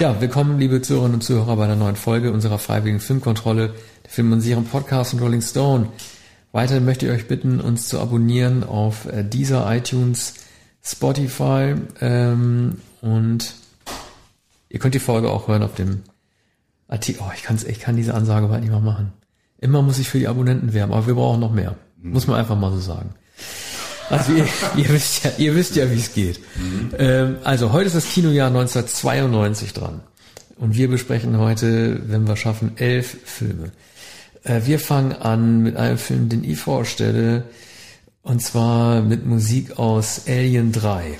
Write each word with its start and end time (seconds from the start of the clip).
Ja, 0.00 0.18
willkommen, 0.18 0.58
liebe 0.58 0.80
Zuhörerinnen 0.80 1.16
und 1.16 1.20
Zuhörer, 1.20 1.56
bei 1.56 1.64
einer 1.64 1.76
neuen 1.76 1.94
Folge 1.94 2.32
unserer 2.32 2.58
freiwilligen 2.58 3.00
Filmkontrolle, 3.00 3.74
der 4.02 4.10
Film 4.10 4.32
und 4.32 4.40
Serien 4.40 4.64
Podcast 4.64 5.10
von 5.10 5.20
Rolling 5.20 5.42
Stone. 5.42 5.88
Weiterhin 6.52 6.86
möchte 6.86 7.04
ich 7.04 7.12
euch 7.12 7.28
bitten, 7.28 7.60
uns 7.60 7.86
zu 7.86 8.00
abonnieren 8.00 8.64
auf 8.64 9.04
äh, 9.04 9.22
dieser 9.22 9.70
iTunes, 9.76 10.36
Spotify 10.82 11.74
ähm, 12.00 12.78
und 13.02 13.56
ihr 14.70 14.78
könnt 14.78 14.94
die 14.94 15.00
Folge 15.00 15.30
auch 15.30 15.48
hören 15.48 15.62
auf 15.62 15.74
dem 15.74 16.00
Artikel. 16.88 17.22
Oh, 17.22 17.32
ich, 17.36 17.42
kann's, 17.42 17.64
ich 17.64 17.78
kann 17.78 17.96
diese 17.96 18.14
Ansage 18.14 18.46
bald 18.46 18.62
nicht 18.62 18.70
mehr 18.70 18.80
machen. 18.80 19.12
Immer 19.58 19.82
muss 19.82 19.98
ich 19.98 20.08
für 20.08 20.18
die 20.18 20.28
Abonnenten 20.28 20.72
werben, 20.72 20.94
aber 20.94 21.08
wir 21.08 21.14
brauchen 21.14 21.40
noch 21.40 21.52
mehr. 21.52 21.76
Muss 21.98 22.26
man 22.26 22.38
einfach 22.38 22.58
mal 22.58 22.72
so 22.72 22.80
sagen. 22.80 23.10
Also 24.10 24.32
ihr, 24.32 24.46
ihr 24.76 24.88
wisst 24.90 25.24
ja, 25.24 25.30
ihr 25.38 25.54
wisst 25.54 25.76
ja, 25.76 25.90
wie 25.90 25.98
es 25.98 26.12
geht. 26.12 26.40
Mhm. 26.56 26.90
Ähm, 26.98 27.36
also 27.44 27.72
heute 27.72 27.86
ist 27.86 27.96
das 27.96 28.08
Kinojahr 28.08 28.48
1992 28.48 29.72
dran. 29.72 30.00
Und 30.56 30.76
wir 30.76 30.88
besprechen 30.88 31.38
heute, 31.38 32.02
wenn 32.06 32.26
wir 32.28 32.36
schaffen, 32.36 32.72
elf 32.76 33.16
Filme. 33.24 33.70
Äh, 34.42 34.62
wir 34.64 34.78
fangen 34.78 35.12
an 35.12 35.62
mit 35.62 35.76
einem 35.76 35.96
Film, 35.96 36.28
den 36.28 36.44
ich 36.44 36.58
vorstelle, 36.58 37.44
und 38.22 38.42
zwar 38.42 39.00
mit 39.00 39.24
Musik 39.24 39.78
aus 39.78 40.22
Alien 40.26 40.72
3. 40.72 41.18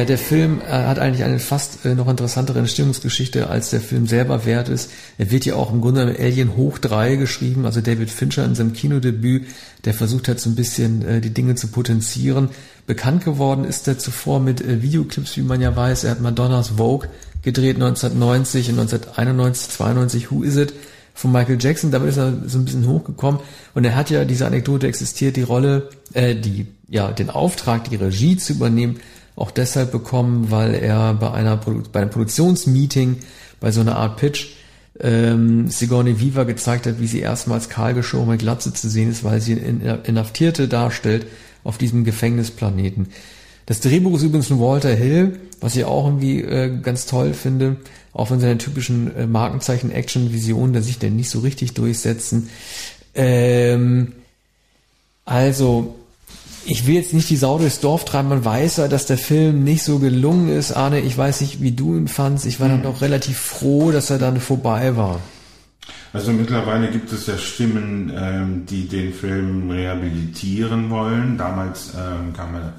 Ja, 0.00 0.06
der 0.06 0.16
Film 0.16 0.62
äh, 0.66 0.70
hat 0.70 0.98
eigentlich 0.98 1.24
eine 1.24 1.38
fast 1.38 1.84
äh, 1.84 1.94
noch 1.94 2.08
interessantere 2.08 2.58
Entstehungsgeschichte, 2.58 3.50
als 3.50 3.68
der 3.68 3.82
Film 3.82 4.06
selber 4.06 4.46
wert 4.46 4.70
ist. 4.70 4.90
Er 5.18 5.30
wird 5.30 5.44
ja 5.44 5.56
auch 5.56 5.70
im 5.74 5.82
Grunde 5.82 6.16
Alien 6.18 6.56
hoch 6.56 6.78
drei 6.78 7.16
geschrieben, 7.16 7.66
also 7.66 7.82
David 7.82 8.08
Fincher 8.08 8.46
in 8.46 8.54
seinem 8.54 8.72
Kinodebüt, 8.72 9.48
der 9.84 9.92
versucht 9.92 10.28
hat 10.28 10.40
so 10.40 10.48
ein 10.48 10.54
bisschen 10.54 11.06
äh, 11.06 11.20
die 11.20 11.34
Dinge 11.34 11.54
zu 11.54 11.68
potenzieren. 11.68 12.48
Bekannt 12.86 13.26
geworden 13.26 13.66
ist 13.66 13.88
er 13.88 13.98
zuvor 13.98 14.40
mit 14.40 14.66
Videoclips, 14.66 15.36
wie 15.36 15.42
man 15.42 15.60
ja 15.60 15.76
weiß. 15.76 16.04
Er 16.04 16.12
hat 16.12 16.22
Madonnas 16.22 16.68
Vogue 16.78 17.06
gedreht 17.42 17.76
1990 17.76 18.70
und 18.70 18.78
1991, 18.78 19.68
92 19.68 20.30
Who 20.30 20.42
Is 20.44 20.56
It 20.56 20.72
von 21.12 21.30
Michael 21.30 21.58
Jackson. 21.60 21.90
Damit 21.90 22.08
ist 22.08 22.16
er 22.16 22.32
so 22.46 22.56
ein 22.56 22.64
bisschen 22.64 22.88
hochgekommen 22.88 23.42
und 23.74 23.84
er 23.84 23.96
hat 23.96 24.08
ja 24.08 24.24
diese 24.24 24.46
Anekdote 24.46 24.86
existiert, 24.86 25.36
die 25.36 25.42
Rolle, 25.42 25.90
äh, 26.14 26.34
die 26.34 26.68
ja 26.88 27.12
den 27.12 27.28
Auftrag, 27.28 27.90
die 27.90 27.96
Regie 27.96 28.38
zu 28.38 28.54
übernehmen 28.54 28.98
auch 29.36 29.50
deshalb 29.50 29.92
bekommen, 29.92 30.50
weil 30.50 30.74
er 30.74 31.14
bei 31.14 31.30
einer 31.32 31.56
bei 31.56 32.00
einem 32.00 32.10
Produktionsmeeting 32.10 33.18
bei 33.60 33.72
so 33.72 33.80
einer 33.80 33.96
Art 33.96 34.16
Pitch 34.16 34.48
ähm, 35.00 35.68
Sigourney 35.68 36.20
Viva 36.20 36.44
gezeigt 36.44 36.86
hat, 36.86 37.00
wie 37.00 37.06
sie 37.06 37.20
erstmals 37.20 37.68
kahlgeschorene 37.68 38.36
Glatze 38.36 38.72
zu 38.72 38.88
sehen 38.88 39.10
ist, 39.10 39.24
weil 39.24 39.40
sie 39.40 39.60
eine 39.60 40.00
Inhaftierte 40.04 40.68
darstellt 40.68 41.26
auf 41.64 41.78
diesem 41.78 42.04
Gefängnisplaneten. 42.04 43.08
Das 43.66 43.80
Drehbuch 43.80 44.16
ist 44.16 44.22
übrigens 44.22 44.48
von 44.48 44.60
Walter 44.60 44.94
Hill, 44.94 45.38
was 45.60 45.76
ich 45.76 45.84
auch 45.84 46.06
irgendwie 46.06 46.40
äh, 46.40 46.76
ganz 46.82 47.06
toll 47.06 47.34
finde, 47.34 47.76
auch 48.12 48.28
von 48.28 48.40
seiner 48.40 48.58
typischen 48.58 49.14
äh, 49.14 49.26
Markenzeichen 49.26 49.92
Action-Vision, 49.92 50.72
der 50.72 50.82
sich 50.82 50.98
denn 50.98 51.16
nicht 51.16 51.30
so 51.30 51.40
richtig 51.40 51.74
durchsetzen. 51.74 52.48
Ähm, 53.14 54.12
also 55.24 55.94
ich 56.64 56.86
will 56.86 56.94
jetzt 56.94 57.14
nicht 57.14 57.30
die 57.30 57.36
Sau 57.36 57.58
durchs 57.58 57.80
Dorf 57.80 58.04
treiben, 58.04 58.28
man 58.28 58.44
weiß 58.44 58.78
ja, 58.78 58.88
dass 58.88 59.06
der 59.06 59.18
Film 59.18 59.64
nicht 59.64 59.82
so 59.82 59.98
gelungen 59.98 60.48
ist. 60.48 60.72
Arne, 60.72 61.00
ich 61.00 61.16
weiß 61.16 61.40
nicht, 61.40 61.62
wie 61.62 61.72
du 61.72 61.96
ihn 61.96 62.08
fandst. 62.08 62.46
Ich 62.46 62.60
war 62.60 62.68
mhm. 62.68 62.82
dann 62.82 62.92
auch 62.92 63.00
relativ 63.00 63.38
froh, 63.38 63.92
dass 63.92 64.10
er 64.10 64.18
dann 64.18 64.40
vorbei 64.40 64.96
war. 64.96 65.20
Also 66.12 66.32
mittlerweile 66.32 66.90
gibt 66.90 67.12
es 67.12 67.26
ja 67.26 67.38
Stimmen, 67.38 68.12
ähm, 68.14 68.66
die 68.66 68.88
den 68.88 69.12
Film 69.12 69.70
rehabilitieren 69.70 70.90
wollen. 70.90 71.38
Damals 71.38 71.92
ähm, 71.94 72.32
kam 72.32 72.54
er, 72.54 72.72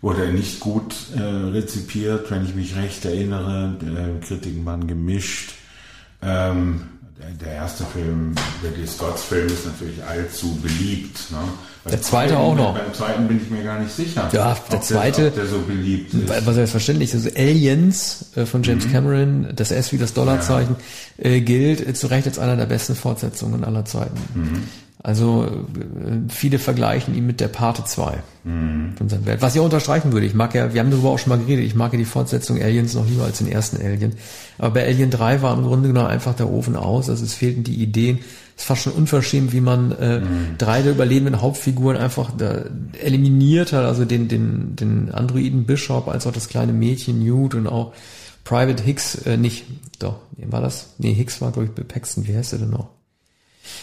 wurde 0.00 0.26
er 0.26 0.32
nicht 0.32 0.60
gut 0.60 0.94
äh, 1.16 1.20
rezipiert, 1.20 2.30
wenn 2.30 2.44
ich 2.44 2.54
mich 2.54 2.76
recht 2.76 3.04
erinnere. 3.04 3.76
Äh, 3.82 4.24
Kritiken 4.24 4.64
waren 4.64 4.86
gemischt. 4.86 5.54
Ähm, 6.22 6.82
der 7.18 7.52
erste 7.52 7.84
Film, 7.84 8.34
der 8.62 8.70
Ridley 8.70 8.86
Scotts 8.86 9.24
Film, 9.24 9.46
ist 9.46 9.66
natürlich 9.66 10.02
allzu 10.04 10.54
beliebt. 10.56 11.30
Ne? 11.30 11.38
der 11.84 12.02
zweite 12.02 12.34
zweiten, 12.34 12.34
auch 12.34 12.54
noch. 12.54 12.74
Beim 12.74 12.92
zweiten 12.92 13.28
bin 13.28 13.40
ich 13.42 13.50
mir 13.50 13.62
gar 13.62 13.78
nicht 13.78 13.94
sicher. 13.94 14.28
Ja, 14.32 14.56
der 14.70 14.80
zweite, 14.82 15.22
der, 15.22 15.30
der 15.30 15.46
so 15.46 15.60
beliebt 15.60 16.12
ist. 16.12 16.46
Was 16.46 16.54
selbstverständlich, 16.54 17.14
also 17.14 17.30
Aliens 17.34 18.26
äh, 18.36 18.44
von 18.44 18.62
James 18.62 18.86
mhm. 18.86 18.92
Cameron, 18.92 19.52
das 19.54 19.70
S 19.70 19.92
wie 19.92 19.98
das 19.98 20.12
Dollarzeichen, 20.12 20.76
ja. 21.18 21.30
äh, 21.30 21.40
gilt 21.40 21.96
zu 21.96 22.08
Recht 22.08 22.26
als 22.26 22.38
einer 22.38 22.56
der 22.56 22.66
besten 22.66 22.94
Fortsetzungen 22.94 23.64
aller 23.64 23.84
Zeiten. 23.84 24.18
Mhm. 24.34 24.62
Also 25.06 25.44
äh, 25.44 26.28
viele 26.28 26.58
vergleichen 26.58 27.14
ihn 27.14 27.28
mit 27.28 27.38
der 27.38 27.46
Pate 27.46 27.84
2 27.84 28.18
mhm. 28.42 28.94
von 28.98 29.08
seinem 29.08 29.24
Welt. 29.24 29.40
Was 29.40 29.54
ich 29.54 29.60
auch 29.60 29.64
unterstreichen 29.66 30.10
würde, 30.10 30.26
ich 30.26 30.34
mag 30.34 30.52
ja, 30.52 30.74
wir 30.74 30.80
haben 30.80 30.90
darüber 30.90 31.10
auch 31.10 31.18
schon 31.20 31.30
mal 31.30 31.38
geredet, 31.38 31.64
ich 31.64 31.76
mag 31.76 31.92
ja 31.92 31.98
die 32.00 32.04
Fortsetzung 32.04 32.60
Aliens 32.60 32.94
noch 32.94 33.06
lieber 33.06 33.22
als 33.22 33.38
den 33.38 33.46
ersten 33.46 33.76
Alien. 33.76 34.14
Aber 34.58 34.70
bei 34.74 34.84
Alien 34.84 35.10
3 35.10 35.42
war 35.42 35.56
im 35.56 35.62
Grunde 35.62 35.86
genommen 35.86 36.08
einfach 36.08 36.34
der 36.34 36.50
Ofen 36.50 36.74
aus, 36.74 37.08
also 37.08 37.24
es 37.24 37.34
fehlten 37.34 37.62
die 37.62 37.76
Ideen. 37.76 38.18
Es 38.56 38.62
ist 38.62 38.66
fast 38.66 38.82
schon 38.82 38.94
unverschämt, 38.94 39.52
wie 39.52 39.60
man 39.60 39.92
äh, 39.92 40.18
mhm. 40.18 40.58
drei 40.58 40.82
der 40.82 40.90
überlebenden 40.90 41.40
Hauptfiguren 41.40 41.96
einfach 41.96 42.32
eliminiert 43.00 43.72
hat, 43.72 43.84
also 43.84 44.04
den, 44.04 44.26
den, 44.26 44.74
den 44.74 45.12
Androiden 45.12 45.66
Bishop 45.66 46.08
als 46.08 46.26
auch 46.26 46.32
das 46.32 46.48
kleine 46.48 46.72
Mädchen 46.72 47.22
Newt 47.22 47.54
und 47.54 47.68
auch 47.68 47.92
Private 48.42 48.82
Hicks, 48.82 49.14
äh, 49.24 49.36
nicht, 49.36 49.66
doch, 50.00 50.16
war 50.36 50.62
das? 50.62 50.94
Nee, 50.98 51.14
Hicks 51.14 51.40
war, 51.40 51.52
glaube 51.52 51.66
ich, 51.66 51.74
Bill 51.76 51.84
Paxton, 51.84 52.26
wie 52.26 52.36
heißt 52.36 52.54
er 52.54 52.58
denn 52.58 52.70
noch? 52.70 52.88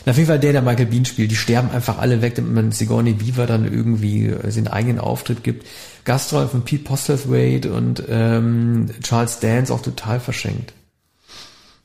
Auf 0.05 0.17
jeden 0.17 0.27
Fall 0.27 0.39
der, 0.39 0.51
der 0.51 0.61
Michael 0.61 0.87
Bean 0.87 1.05
spielt, 1.05 1.31
die 1.31 1.35
sterben 1.35 1.71
einfach 1.71 1.97
alle 1.97 2.21
weg, 2.21 2.35
damit 2.35 2.53
man 2.53 2.71
Sigourney 2.71 3.19
Weaver 3.19 3.45
dann 3.45 3.65
irgendwie 3.65 4.27
äh, 4.27 4.51
seinen 4.51 4.67
eigenen 4.67 4.99
Auftritt 4.99 5.43
gibt. 5.43 5.65
Gastrollen 6.05 6.49
von 6.49 6.63
Pete 6.63 6.83
Postlethwaite 6.83 7.73
und 7.73 8.03
ähm, 8.09 8.89
Charles 9.01 9.39
Dance 9.39 9.73
auch 9.73 9.81
total 9.81 10.19
verschenkt. 10.19 10.73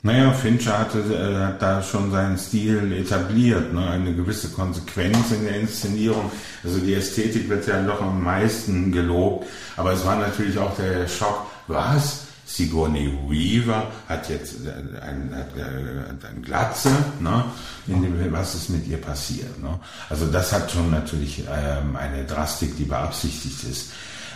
Naja, 0.02 0.32
Fincher 0.32 0.78
hatte 0.78 0.98
äh, 1.00 1.58
da 1.58 1.82
schon 1.82 2.12
seinen 2.12 2.38
Stil 2.38 2.92
etabliert, 2.92 3.72
ne? 3.72 3.90
eine 3.90 4.14
gewisse 4.14 4.48
Konsequenz 4.50 5.32
in 5.32 5.44
der 5.44 5.60
Inszenierung. 5.60 6.30
Also 6.62 6.78
die 6.78 6.94
Ästhetik 6.94 7.48
wird 7.48 7.66
ja 7.66 7.82
doch 7.82 8.00
am 8.00 8.22
meisten 8.22 8.92
gelobt, 8.92 9.48
aber 9.76 9.92
es 9.92 10.04
war 10.06 10.16
natürlich 10.16 10.56
auch 10.56 10.76
der 10.76 11.08
Schock, 11.08 11.46
was? 11.66 12.27
Sigourney 12.48 13.12
Weaver 13.28 13.88
hat 14.08 14.30
jetzt 14.30 14.54
ein, 14.66 14.98
ein, 15.02 15.34
ein 15.34 16.42
Glatze, 16.42 16.90
ne? 17.20 17.44
In 17.86 18.00
dem, 18.00 18.32
was 18.32 18.54
ist 18.54 18.70
mit 18.70 18.86
ihr 18.88 18.96
passiert? 18.96 19.62
Ne? 19.62 19.78
Also 20.08 20.26
das 20.26 20.50
hat 20.52 20.70
schon 20.70 20.90
natürlich 20.90 21.40
ähm, 21.40 21.94
eine 21.94 22.24
Drastik, 22.24 22.74
die 22.78 22.84
beabsichtigt 22.84 23.64
ist. 23.64 23.90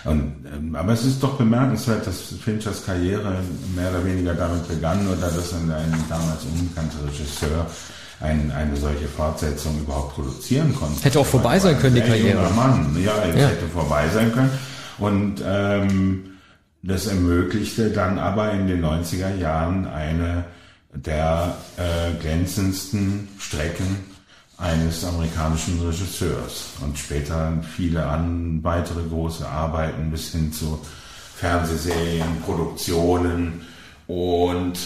Und, 0.05 0.45
ähm, 0.55 0.77
aber 0.77 0.93
es 0.93 1.05
ist 1.05 1.23
doch 1.23 1.39
bemerkenswert, 1.39 2.07
dass 2.07 2.35
Finchers 2.45 2.85
Karriere 2.85 3.39
mehr 3.75 3.89
oder 3.91 4.05
weniger 4.05 4.35
damit 4.35 4.69
begann 4.69 5.07
oder 5.07 5.31
dass 5.31 5.55
ein, 5.55 5.71
ein 5.71 6.05
damals 6.11 6.43
unbekannter 6.45 7.07
Regisseur 7.07 7.67
ein, 8.21 8.53
eine 8.53 8.77
solche 8.77 9.09
Fortsetzung 9.09 9.81
überhaupt 9.81 10.15
produzieren 10.17 10.75
konnte. 10.75 11.03
Hätte 11.03 11.19
auch 11.19 11.27
vorbei 11.27 11.59
sein 11.59 11.79
können, 11.79 11.95
die 11.95 12.03
Karriere. 12.03 12.51
Mann. 12.55 12.95
Ja, 13.03 13.25
ja. 13.27 13.49
hätte 13.49 13.67
vorbei 13.69 14.09
sein 14.13 14.33
können. 14.33 14.51
Und 14.99 15.43
ähm, 15.45 16.32
das 16.83 17.07
ermöglichte 17.07 17.91
dann 17.91 18.19
aber 18.19 18.53
in 18.53 18.67
den 18.67 18.85
90er 18.85 19.37
Jahren 19.37 19.87
eine 19.87 20.45
der 20.93 21.57
äh, 21.77 22.13
glänzendsten 22.21 23.29
Strecken 23.39 24.05
eines 24.59 25.05
amerikanischen 25.05 25.81
Regisseurs. 25.81 26.71
Und 26.81 26.99
später 26.99 27.63
viele 27.77 28.05
an 28.07 28.63
weitere 28.63 29.03
große 29.09 29.49
Arbeiten 29.49 30.11
bis 30.11 30.33
hin 30.33 30.53
zu 30.53 30.81
Fernsehserien, 31.37 32.41
Produktionen 32.45 33.63
und 34.07 34.79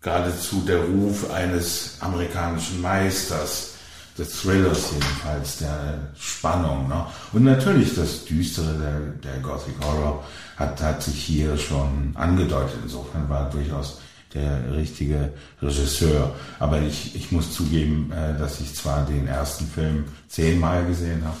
geradezu 0.00 0.62
der 0.66 0.80
Ruf 0.84 1.30
eines 1.30 1.98
amerikanischen 2.00 2.80
Meisters, 2.80 3.71
des 4.18 4.42
Thrillers 4.42 4.92
jedenfalls, 4.92 5.58
der 5.58 5.98
Spannung. 6.18 6.88
Ne? 6.88 7.06
Und 7.32 7.44
natürlich 7.44 7.94
das 7.94 8.24
Düstere 8.24 8.74
der, 8.74 9.32
der 9.32 9.40
Gothic 9.40 9.74
Horror 9.82 10.24
hat, 10.56 10.80
hat 10.82 11.02
sich 11.02 11.22
hier 11.22 11.56
schon 11.56 12.12
angedeutet. 12.14 12.78
Insofern 12.82 13.28
war 13.28 13.48
durchaus 13.50 13.98
der 14.34 14.74
richtige 14.74 15.32
Regisseur. 15.60 16.34
Aber 16.58 16.80
ich, 16.80 17.14
ich 17.14 17.32
muss 17.32 17.52
zugeben, 17.52 18.12
äh, 18.12 18.38
dass 18.38 18.60
ich 18.60 18.74
zwar 18.74 19.04
den 19.06 19.26
ersten 19.26 19.66
Film 19.66 20.04
zehnmal 20.28 20.84
gesehen 20.86 21.24
habe, 21.24 21.36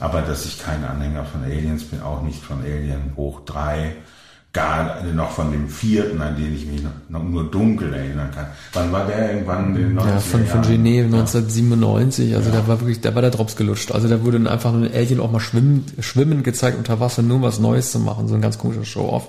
aber 0.00 0.22
dass 0.22 0.46
ich 0.46 0.60
kein 0.60 0.84
Anhänger 0.84 1.24
von 1.24 1.42
Aliens 1.42 1.84
bin, 1.84 2.00
auch 2.00 2.22
nicht 2.22 2.42
von 2.42 2.60
Alien 2.62 3.12
hoch 3.16 3.40
drei 3.44 3.96
gar 4.54 5.02
noch 5.02 5.32
von 5.32 5.50
dem 5.50 5.68
vierten, 5.68 6.22
an 6.22 6.36
den 6.36 6.54
ich 6.54 6.64
mich 6.64 6.80
noch, 7.08 7.22
nur 7.22 7.50
dunkel 7.50 7.92
erinnern 7.92 8.30
kann. 8.32 8.46
Wann 8.72 8.92
war 8.92 9.04
der 9.04 9.32
irgendwann? 9.32 9.74
In 9.74 9.96
den 9.96 9.98
90er 9.98 10.06
ja, 10.06 10.18
von, 10.20 10.46
von 10.46 10.62
Genève 10.62 11.06
1997. 11.06 12.34
Also 12.36 12.50
ja. 12.50 12.60
da 12.60 12.68
war 12.68 12.80
wirklich, 12.80 13.00
da 13.00 13.14
war 13.16 13.20
der 13.20 13.32
Drops 13.32 13.56
gelutscht. 13.56 13.90
Also 13.90 14.06
da 14.06 14.24
wurde 14.24 14.38
einfach 14.48 14.72
ein 14.72 14.88
Alien 14.94 15.18
auch 15.18 15.32
mal 15.32 15.40
schwimmen, 15.40 15.84
schwimmen 15.98 16.44
gezeigt 16.44 16.78
unter 16.78 17.00
Wasser, 17.00 17.22
nur 17.22 17.36
um 17.36 17.42
was 17.42 17.58
Neues 17.58 17.90
zu 17.90 17.98
machen. 17.98 18.28
So 18.28 18.36
ein 18.36 18.40
ganz 18.40 18.56
komischer 18.56 18.84
Show-off. 18.84 19.28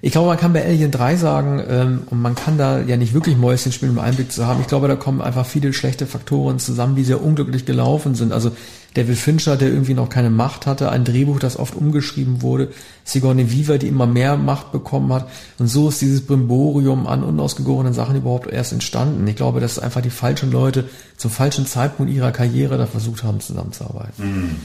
Ich 0.00 0.12
glaube, 0.12 0.28
man 0.28 0.36
kann 0.36 0.52
bei 0.52 0.64
Alien 0.64 0.92
3 0.92 1.16
sagen, 1.16 1.62
ähm, 1.68 2.02
und 2.08 2.22
man 2.22 2.36
kann 2.36 2.56
da 2.56 2.80
ja 2.80 2.96
nicht 2.96 3.14
wirklich 3.14 3.36
Mäuschen 3.36 3.72
spielen, 3.72 3.92
um 3.92 3.98
Einblick 3.98 4.30
zu 4.30 4.46
haben. 4.46 4.60
Ich 4.60 4.68
glaube, 4.68 4.86
da 4.86 4.94
kommen 4.94 5.20
einfach 5.20 5.44
viele 5.44 5.72
schlechte 5.72 6.06
Faktoren 6.06 6.60
zusammen, 6.60 6.94
die 6.94 7.02
sehr 7.02 7.20
unglücklich 7.20 7.66
gelaufen 7.66 8.14
sind. 8.14 8.32
Also 8.32 8.52
David 8.96 9.18
Fincher, 9.18 9.56
der 9.56 9.68
irgendwie 9.68 9.92
noch 9.92 10.08
keine 10.08 10.30
Macht 10.30 10.64
hatte, 10.64 10.90
ein 10.90 11.04
Drehbuch, 11.04 11.38
das 11.38 11.58
oft 11.58 11.74
umgeschrieben 11.74 12.40
wurde, 12.40 12.72
Sigourney 13.04 13.52
Weaver, 13.52 13.76
die 13.76 13.88
immer 13.88 14.06
mehr 14.06 14.38
Macht 14.38 14.72
bekommen 14.72 15.12
hat. 15.12 15.28
Und 15.58 15.66
so 15.66 15.90
ist 15.90 16.00
dieses 16.00 16.26
Brimborium 16.26 17.06
an 17.06 17.22
unausgegorenen 17.22 17.92
Sachen 17.92 18.16
überhaupt 18.16 18.46
erst 18.46 18.72
entstanden. 18.72 19.26
Ich 19.28 19.36
glaube, 19.36 19.60
dass 19.60 19.78
einfach 19.78 20.00
die 20.00 20.08
falschen 20.08 20.50
Leute 20.50 20.88
zum 21.18 21.30
falschen 21.30 21.66
Zeitpunkt 21.66 22.10
ihrer 22.10 22.32
Karriere 22.32 22.78
da 22.78 22.86
versucht 22.86 23.22
haben, 23.22 23.40
zusammenzuarbeiten. 23.40 24.24
Mhm. 24.24 24.56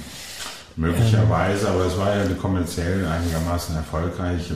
Möglicherweise, 0.78 1.68
ähm, 1.68 1.74
aber 1.74 1.86
es 1.88 1.98
war 1.98 2.16
ja 2.16 2.26
kommerziell 2.36 3.06
einigermaßen 3.06 3.76
erfolgreich 3.76 4.54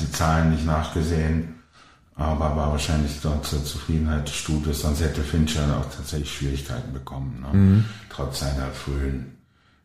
die 0.00 0.12
Zahlen 0.12 0.52
nicht 0.52 0.64
nachgesehen, 0.64 1.57
aber 2.18 2.56
war 2.56 2.72
wahrscheinlich 2.72 3.20
dort 3.22 3.46
zur 3.46 3.64
Zufriedenheit 3.64 4.26
des 4.26 4.34
Studios, 4.34 4.80
sonst 4.80 5.00
hätte 5.00 5.22
Fincher 5.22 5.62
auch 5.80 5.94
tatsächlich 5.94 6.32
Schwierigkeiten 6.32 6.92
bekommen, 6.92 7.40
ne? 7.40 7.56
mhm. 7.56 7.84
trotz 8.10 8.40
seiner 8.40 8.66
frühen 8.72 9.38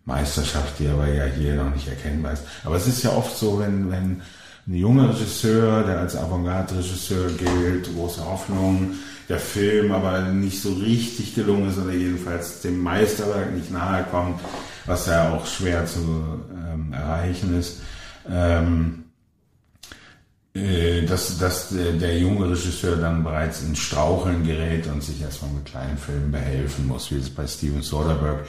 Meisterschaft, 0.06 0.80
die 0.80 0.88
aber 0.88 1.07
ja 1.07 1.25
hier 1.25 1.56
noch 1.56 1.74
nicht 1.74 1.88
erkennbar 1.88 2.33
ist. 2.33 2.44
Aber 2.65 2.75
es 2.75 2.88
ist 2.88 3.03
ja 3.03 3.12
oft 3.12 3.38
so, 3.38 3.59
wenn, 3.59 3.89
wenn 3.91 4.21
ein 4.68 4.74
junger 4.74 5.09
Regisseur, 5.09 5.83
der 5.83 6.00
als 6.00 6.15
Avantgarde-Regisseur 6.15 7.30
gilt, 7.38 7.94
große 7.94 8.25
Hoffnung, 8.25 8.94
der 9.30 9.39
Film 9.39 9.91
aber 9.91 10.21
nicht 10.21 10.62
so 10.62 10.74
richtig 10.74 11.35
gelungen 11.35 11.69
ist 11.69 11.77
oder 11.77 11.94
jedenfalls 11.94 12.62
dem 12.62 12.81
Meisterwerk 12.81 13.53
nicht 13.53 13.71
nahe 13.71 14.06
kommt, 14.09 14.39
was 14.85 15.06
ja 15.06 15.31
auch 15.31 15.45
schwer 15.45 15.85
zu 15.85 16.00
ähm, 16.00 16.94
erreichen 16.94 17.57
ist, 17.57 17.81
ähm, 18.30 19.03
äh, 20.56 20.93
dass, 21.06 21.38
dass 21.38 21.70
der 21.70 22.18
junge 22.18 22.50
Regisseur 22.50 22.96
dann 22.98 23.24
bereits 23.24 23.62
in 23.64 23.76
Straucheln 23.76 24.46
gerät 24.46 24.88
und 24.88 25.04
sich 25.04 25.22
erstmal 25.22 25.52
mit 25.52 25.66
kleinen 25.66 25.98
Filmen 25.98 26.32
behelfen 26.32 26.88
muss, 26.88 27.12
wie 27.12 27.18
es 27.18 27.30
bei 27.30 27.48
Steven 27.48 27.82
Soderbergh 27.82 28.44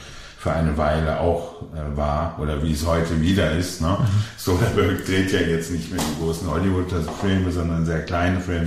für 0.45 0.53
eine 0.53 0.77
Weile 0.77 1.21
auch 1.21 1.63
äh, 1.73 1.97
war 1.97 2.37
oder 2.39 2.61
wie 2.61 2.73
es 2.73 2.85
heute 2.85 3.19
wieder 3.19 3.51
ist. 3.53 3.81
Ne? 3.81 3.97
Mhm. 3.99 4.05
Soderbergh 4.37 5.03
dreht 5.03 5.31
ja 5.31 5.39
jetzt 5.39 5.71
nicht 5.71 5.91
mehr 5.91 5.99
die 5.99 6.23
großen 6.23 6.47
Hollywood-Filme, 6.47 7.51
sondern 7.51 7.83
sehr 7.83 8.03
kleine 8.03 8.39
Filme, 8.39 8.65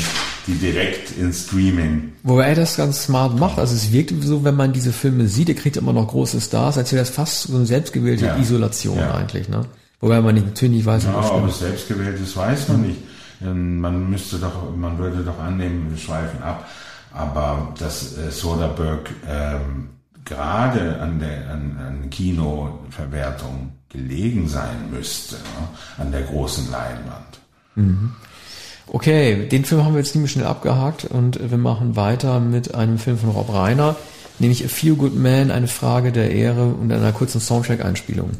die 0.48 0.54
direkt 0.54 1.16
in 1.16 1.32
Streaming. 1.32 2.14
Wobei 2.24 2.48
er 2.48 2.56
das 2.56 2.76
ganz 2.76 3.04
smart 3.04 3.38
macht. 3.38 3.60
Also 3.60 3.76
es 3.76 3.92
wirkt 3.92 4.12
so, 4.24 4.42
wenn 4.42 4.56
man 4.56 4.72
diese 4.72 4.92
Filme 4.92 5.28
sieht, 5.28 5.50
er 5.50 5.54
kriegt 5.54 5.76
immer 5.76 5.92
noch 5.92 6.08
große 6.08 6.40
Stars, 6.40 6.78
als 6.78 6.90
wäre 6.90 7.02
das 7.02 7.10
fast 7.10 7.42
so 7.42 7.56
eine 7.56 7.66
selbstgewählte 7.66 8.26
ja. 8.26 8.36
Isolation 8.38 8.98
ja. 8.98 9.14
eigentlich. 9.14 9.48
Ne? 9.48 9.64
Wobei 10.00 10.20
man 10.20 10.34
natürlich 10.34 10.78
nicht 10.78 10.86
weiß, 10.86 11.04
ja, 11.04 11.30
ob 11.30 11.48
es 11.48 11.60
selbstgewählt 11.60 12.20
ist, 12.20 12.36
weiß 12.36 12.68
man 12.68 12.82
nicht. 12.82 12.98
Ähm, 13.42 13.80
man 13.80 14.10
müsste 14.10 14.38
doch, 14.38 14.74
man 14.76 14.98
würde 14.98 15.22
doch 15.24 15.38
annehmen, 15.38 15.90
wir 15.90 15.98
schweifen 15.98 16.42
ab, 16.42 16.68
aber 17.12 17.74
dass 17.78 18.16
äh, 18.18 18.30
Soderbergh 18.30 19.10
ähm, 19.28 19.90
gerade 20.24 21.00
an 21.00 21.20
der 21.20 21.50
an, 21.50 21.78
an 21.78 22.10
Kinoverwertung 22.10 23.72
gelegen 23.88 24.48
sein 24.48 24.90
müsste, 24.90 25.36
ne? 25.36 25.68
an 25.98 26.12
der 26.12 26.22
großen 26.22 26.70
Leinwand. 26.70 27.40
Mhm. 27.74 28.12
Okay, 28.90 29.46
den 29.48 29.64
Film 29.64 29.84
haben 29.84 29.94
wir 29.94 30.00
jetzt 30.00 30.12
ziemlich 30.12 30.32
schnell 30.32 30.46
abgehakt 30.46 31.04
und 31.04 31.50
wir 31.50 31.58
machen 31.58 31.96
weiter 31.96 32.40
mit 32.40 32.74
einem 32.74 32.98
Film 32.98 33.18
von 33.18 33.30
Rob 33.30 33.52
Reiner, 33.52 33.96
nämlich 34.38 34.64
A 34.64 34.68
Few 34.68 34.96
Good 34.96 35.14
Men, 35.14 35.50
eine 35.50 35.68
Frage 35.68 36.10
der 36.10 36.30
Ehre 36.30 36.66
und 36.68 36.90
einer 36.90 37.12
kurzen 37.12 37.40
Soundtrack-Einspielung. 37.40 38.30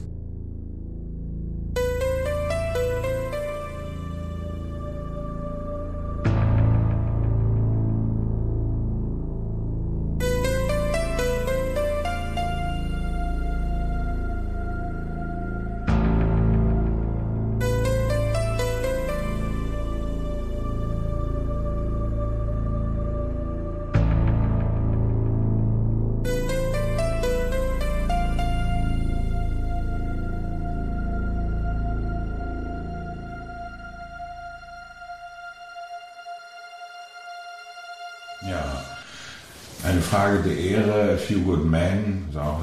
Few 41.28 41.42
Good 41.42 41.66
Men, 41.66 42.24
ist 42.30 42.38
auch 42.38 42.62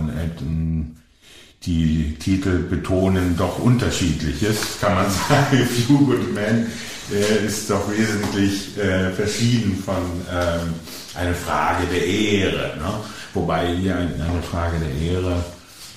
die 1.64 2.16
Titel 2.20 2.64
betonen 2.64 3.38
doch 3.38 3.60
unterschiedliches, 3.60 4.80
kann 4.82 4.96
man 4.96 5.06
sagen. 5.30 5.58
Few 5.68 6.00
Good 6.00 6.34
Men 6.34 6.66
äh, 7.14 7.46
ist 7.46 7.70
doch 7.70 7.92
wesentlich 7.92 8.76
äh, 8.80 9.12
verschieden 9.12 9.78
von 9.78 10.02
ähm, 10.34 10.74
eine 11.14 11.36
Frage 11.36 11.86
der 11.92 12.04
Ehre, 12.04 12.78
ne? 12.78 12.94
wobei 13.36 13.76
hier 13.76 13.98
eine, 13.98 14.14
eine 14.16 14.42
Frage 14.42 14.78
der 14.80 15.12
Ehre 15.12 15.46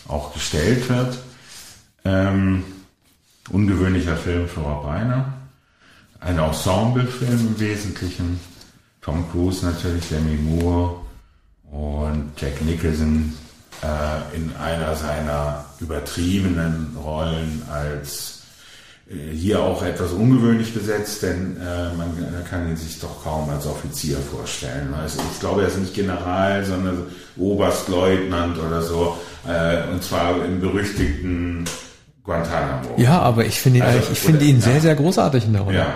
auch 0.07 0.35
gestellt 0.35 0.87
wird. 0.91 1.19
Ähm, 2.05 2.65
ungewöhnlicher 3.49 4.17
Film 4.17 4.47
für 4.47 4.61
Rob 4.61 4.85
Reiner. 4.85 5.33
Ein 6.21 6.39
Ensemblefilm 6.39 7.55
im 7.55 7.61
Wesentlichen. 7.61 8.41
Tom 9.01 9.25
Cruise 9.31 9.65
natürlich, 9.65 10.07
Demi 10.11 10.37
Moore, 10.37 11.08
und 11.71 12.33
Jack 12.37 12.61
Nicholson 12.65 13.33
äh, 13.83 14.37
in 14.37 14.53
einer 14.57 14.95
seiner 14.97 15.65
übertriebenen 15.81 16.97
Rollen 17.03 17.63
als 17.71 18.43
äh, 19.11 19.35
hier 19.35 19.61
auch 19.61 19.83
etwas 19.83 20.13
ungewöhnlich 20.13 20.75
besetzt, 20.75 21.23
denn 21.23 21.57
äh, 21.57 21.95
man 21.95 22.11
kann 22.49 22.69
ihn 22.69 22.77
sich 22.77 22.99
doch 22.99 23.23
kaum 23.23 23.49
als 23.51 23.67
Offizier 23.67 24.19
vorstellen. 24.19 24.93
Also 24.95 25.21
ich 25.33 25.41
glaube, 25.41 25.63
er 25.63 25.69
ist 25.69 25.79
nicht 25.79 25.95
General, 25.95 26.65
sondern 26.65 27.07
Oberstleutnant 27.37 28.59
oder 28.59 28.83
so, 28.83 29.17
äh, 29.47 29.89
und 29.93 30.03
zwar 30.03 30.45
im 30.45 30.61
berüchtigten 30.61 31.65
Guantanamo. 32.25 32.95
Ja, 32.99 33.21
aber 33.21 33.47
ich 33.47 33.61
finde 33.61 33.79
ihn, 33.79 33.85
also, 33.85 34.13
ich 34.13 34.19
finde 34.19 34.45
ihn 34.45 34.61
sehr, 34.61 34.81
sehr 34.81 34.95
großartig 34.95 35.45
in 35.45 35.53
der 35.55 35.63
Rolle. 35.63 35.79
Ja. 35.79 35.95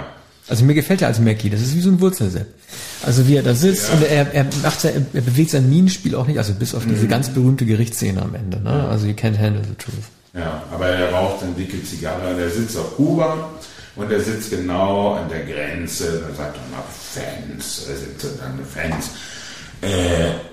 Also 0.48 0.64
mir 0.64 0.74
gefällt 0.74 1.02
er 1.02 1.08
als 1.08 1.20
Mackie, 1.20 1.50
das 1.50 1.60
ist 1.60 1.74
wie 1.74 1.80
so 1.80 1.90
ein 1.90 2.00
Wurzelsepp. 2.00 2.46
Also 3.04 3.26
wie 3.26 3.36
er 3.36 3.42
da 3.42 3.54
sitzt 3.54 3.88
ja. 3.88 3.94
und 3.94 4.04
er, 4.04 4.34
er 4.34 4.46
macht 4.62 4.84
er, 4.84 4.92
er 4.94 5.20
bewegt 5.20 5.50
sein 5.50 5.68
Minenspiel 5.68 6.14
auch 6.14 6.26
nicht, 6.26 6.38
also 6.38 6.54
bis 6.54 6.74
auf 6.74 6.84
diese 6.84 7.04
mhm. 7.04 7.08
ganz 7.08 7.28
berühmte 7.30 7.66
Gerichtsszene 7.66 8.22
am 8.22 8.34
Ende. 8.34 8.60
Ne? 8.60 8.88
Also 8.88 9.06
you 9.06 9.14
can't 9.14 9.38
handle 9.38 9.62
the 9.64 9.74
truth. 9.74 10.04
Ja, 10.34 10.62
aber 10.72 10.86
er 10.86 11.12
raucht 11.12 11.42
eine 11.42 11.52
dicke 11.52 11.82
Zigarre, 11.84 12.34
er 12.40 12.50
sitzt 12.50 12.76
auf 12.78 12.96
Kuba 12.96 13.50
und 13.96 14.10
er 14.10 14.20
sitzt 14.20 14.50
genau 14.50 15.14
an 15.14 15.28
der 15.28 15.44
Grenze, 15.44 16.22
da 16.26 16.34
sagt 16.34 16.56
er 16.56 16.76
mal 16.76 16.84
Fans, 16.90 17.86
er 17.88 17.96
sitzt 17.96 18.40
an 18.42 18.56
der 18.56 18.66
Fans. 18.66 19.10
Äh, 19.82 20.51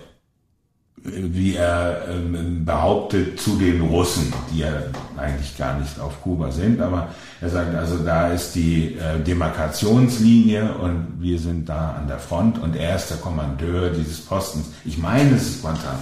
wie 1.03 1.55
er 1.55 2.01
ähm, 2.09 2.65
behauptet, 2.65 3.39
zu 3.39 3.57
den 3.57 3.81
Russen, 3.81 4.33
die 4.51 4.59
ja 4.59 4.71
eigentlich 5.17 5.57
gar 5.57 5.79
nicht 5.79 5.99
auf 5.99 6.21
Kuba 6.21 6.51
sind, 6.51 6.81
aber 6.81 7.09
er 7.41 7.49
sagt 7.49 7.75
also, 7.75 7.97
da 7.97 8.29
ist 8.29 8.53
die 8.55 8.95
äh, 8.95 9.19
Demarkationslinie 9.19 10.73
und 10.73 11.07
wir 11.19 11.39
sind 11.39 11.69
da 11.69 11.95
an 11.99 12.07
der 12.07 12.19
Front 12.19 12.61
und 12.61 12.75
er 12.75 12.95
ist 12.95 13.09
der 13.09 13.17
Kommandeur 13.17 13.89
dieses 13.89 14.21
Postens. 14.21 14.67
Ich 14.85 14.97
meine, 14.97 15.35
es 15.35 15.49
ist 15.49 15.61
Guantanamo. 15.61 15.99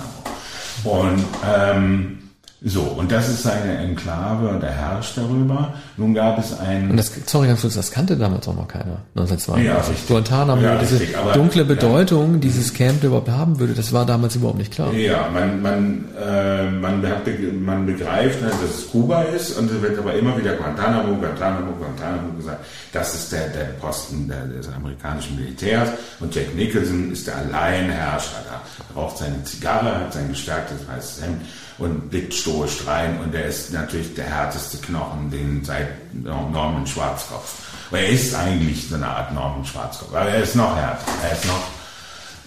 Und 0.83 1.23
ähm, 1.45 2.19
So, 2.63 2.81
und 2.81 3.11
das 3.11 3.29
ist 3.29 3.43
seine 3.43 3.77
Enklave 3.77 4.47
und 4.49 4.63
er 4.63 4.71
herrscht 4.71 5.15
darüber. 5.15 5.75
Nun 5.95 6.15
gab 6.15 6.39
es 6.39 6.57
ein... 6.59 6.89
Und 6.89 6.97
das, 6.97 7.11
sorry, 7.27 7.45
ganz 7.47 7.61
kurz, 7.61 7.75
das 7.75 7.91
kannte 7.91 8.17
damals 8.17 8.47
auch 8.47 8.55
noch 8.55 8.67
keiner, 8.67 8.97
1992. 9.15 9.65
Ja, 9.67 9.77
richtig. 9.77 10.07
Guantanamo, 10.07 10.61
Ja, 10.63 10.75
diese 10.79 10.99
richtig, 10.99 11.15
aber- 11.15 11.33
dunkle 11.33 11.65
Bedeutung, 11.65 12.39
dieses 12.39 12.73
Camp 12.73 13.03
überhaupt 13.03 13.29
haben 13.29 13.59
würde, 13.59 13.73
das 13.73 13.93
war 13.93 14.07
damals 14.07 14.35
überhaupt 14.37 14.57
nicht 14.57 14.71
klar. 14.73 14.91
Ja, 14.93 15.29
man, 15.31 15.61
man, 15.61 16.05
äh, 16.19 16.71
man, 16.71 17.05
hat 17.07 17.27
man 17.61 17.85
begreift, 17.85 18.41
ne, 18.41 18.47
dass 18.49 18.75
es 18.79 18.89
Kuba 18.89 19.21
ist 19.21 19.55
und 19.59 19.69
es 19.69 19.79
wird 19.79 19.99
aber 19.99 20.15
immer 20.15 20.35
wieder 20.35 20.53
Guantanamo, 20.55 21.15
Guantanamo, 21.15 21.73
Guantanamo 21.73 22.33
gesagt. 22.37 22.65
Das 22.91 23.13
ist 23.13 23.31
der, 23.33 23.49
der 23.49 23.65
Posten 23.79 24.27
der, 24.27 24.45
des 24.47 24.67
amerikanischen 24.73 25.35
Militärs 25.35 25.89
und 26.19 26.33
Jack 26.33 26.55
Nicholson 26.55 27.11
ist 27.11 27.27
der 27.27 27.35
Alleinherrscher 27.37 28.43
da. 28.49 28.61
Er 28.89 28.99
raucht 28.99 29.19
seine 29.19 29.43
Zigarre, 29.43 29.99
hat 29.99 30.13
sein 30.13 30.29
gestärktes 30.29 30.77
weißes 30.87 31.21
Hemd 31.23 31.41
und 31.77 32.09
blickt 32.09 32.33
stoisch 32.33 32.85
rein 32.87 33.19
und 33.23 33.33
er 33.35 33.45
ist 33.45 33.71
natürlich 33.71 34.13
der 34.15 34.25
härteste 34.25 34.77
Knochen, 34.77 35.29
den 35.29 35.63
seit 35.63 35.87
Norman 36.13 36.87
Schwarzkopf. 36.87 37.61
Aber 37.89 37.99
er 37.99 38.09
ist 38.09 38.35
eigentlich 38.35 38.89
so 38.89 38.95
eine 38.95 39.07
Art 39.07 39.33
Norman 39.33 39.65
Schwarzkopf, 39.65 40.13
aber 40.13 40.29
er 40.29 40.43
ist 40.43 40.55
noch 40.55 40.75
härter, 40.75 41.05
er 41.23 41.31
ist 41.33 41.45
noch 41.45 41.63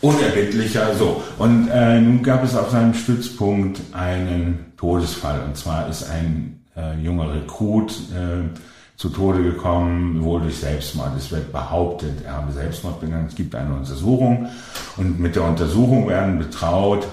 unerbittlicher. 0.00 0.94
So, 0.96 1.22
und 1.38 1.68
äh, 1.68 2.00
nun 2.00 2.22
gab 2.22 2.44
es 2.44 2.56
auf 2.56 2.70
seinem 2.70 2.94
Stützpunkt 2.94 3.80
einen 3.92 4.72
Todesfall. 4.76 5.42
Und 5.44 5.56
zwar 5.56 5.88
ist 5.88 6.08
ein 6.10 6.64
äh, 6.76 6.98
junger 7.00 7.34
Rekrut 7.34 7.92
äh, 7.92 8.56
zu 8.96 9.08
Tode 9.08 9.42
gekommen, 9.42 10.22
wohl 10.22 10.40
durch 10.40 10.58
Selbstmord. 10.58 11.16
Es 11.16 11.30
wird 11.30 11.52
behauptet, 11.52 12.24
er 12.24 12.36
habe 12.36 12.52
Selbstmord 12.52 13.00
begangen. 13.00 13.26
Es 13.28 13.34
gibt 13.34 13.54
eine 13.54 13.74
Untersuchung. 13.74 14.48
Und 14.96 15.18
mit 15.18 15.36
der 15.36 15.44
Untersuchung 15.44 16.08
werden 16.08 16.38
betraut 16.38 17.06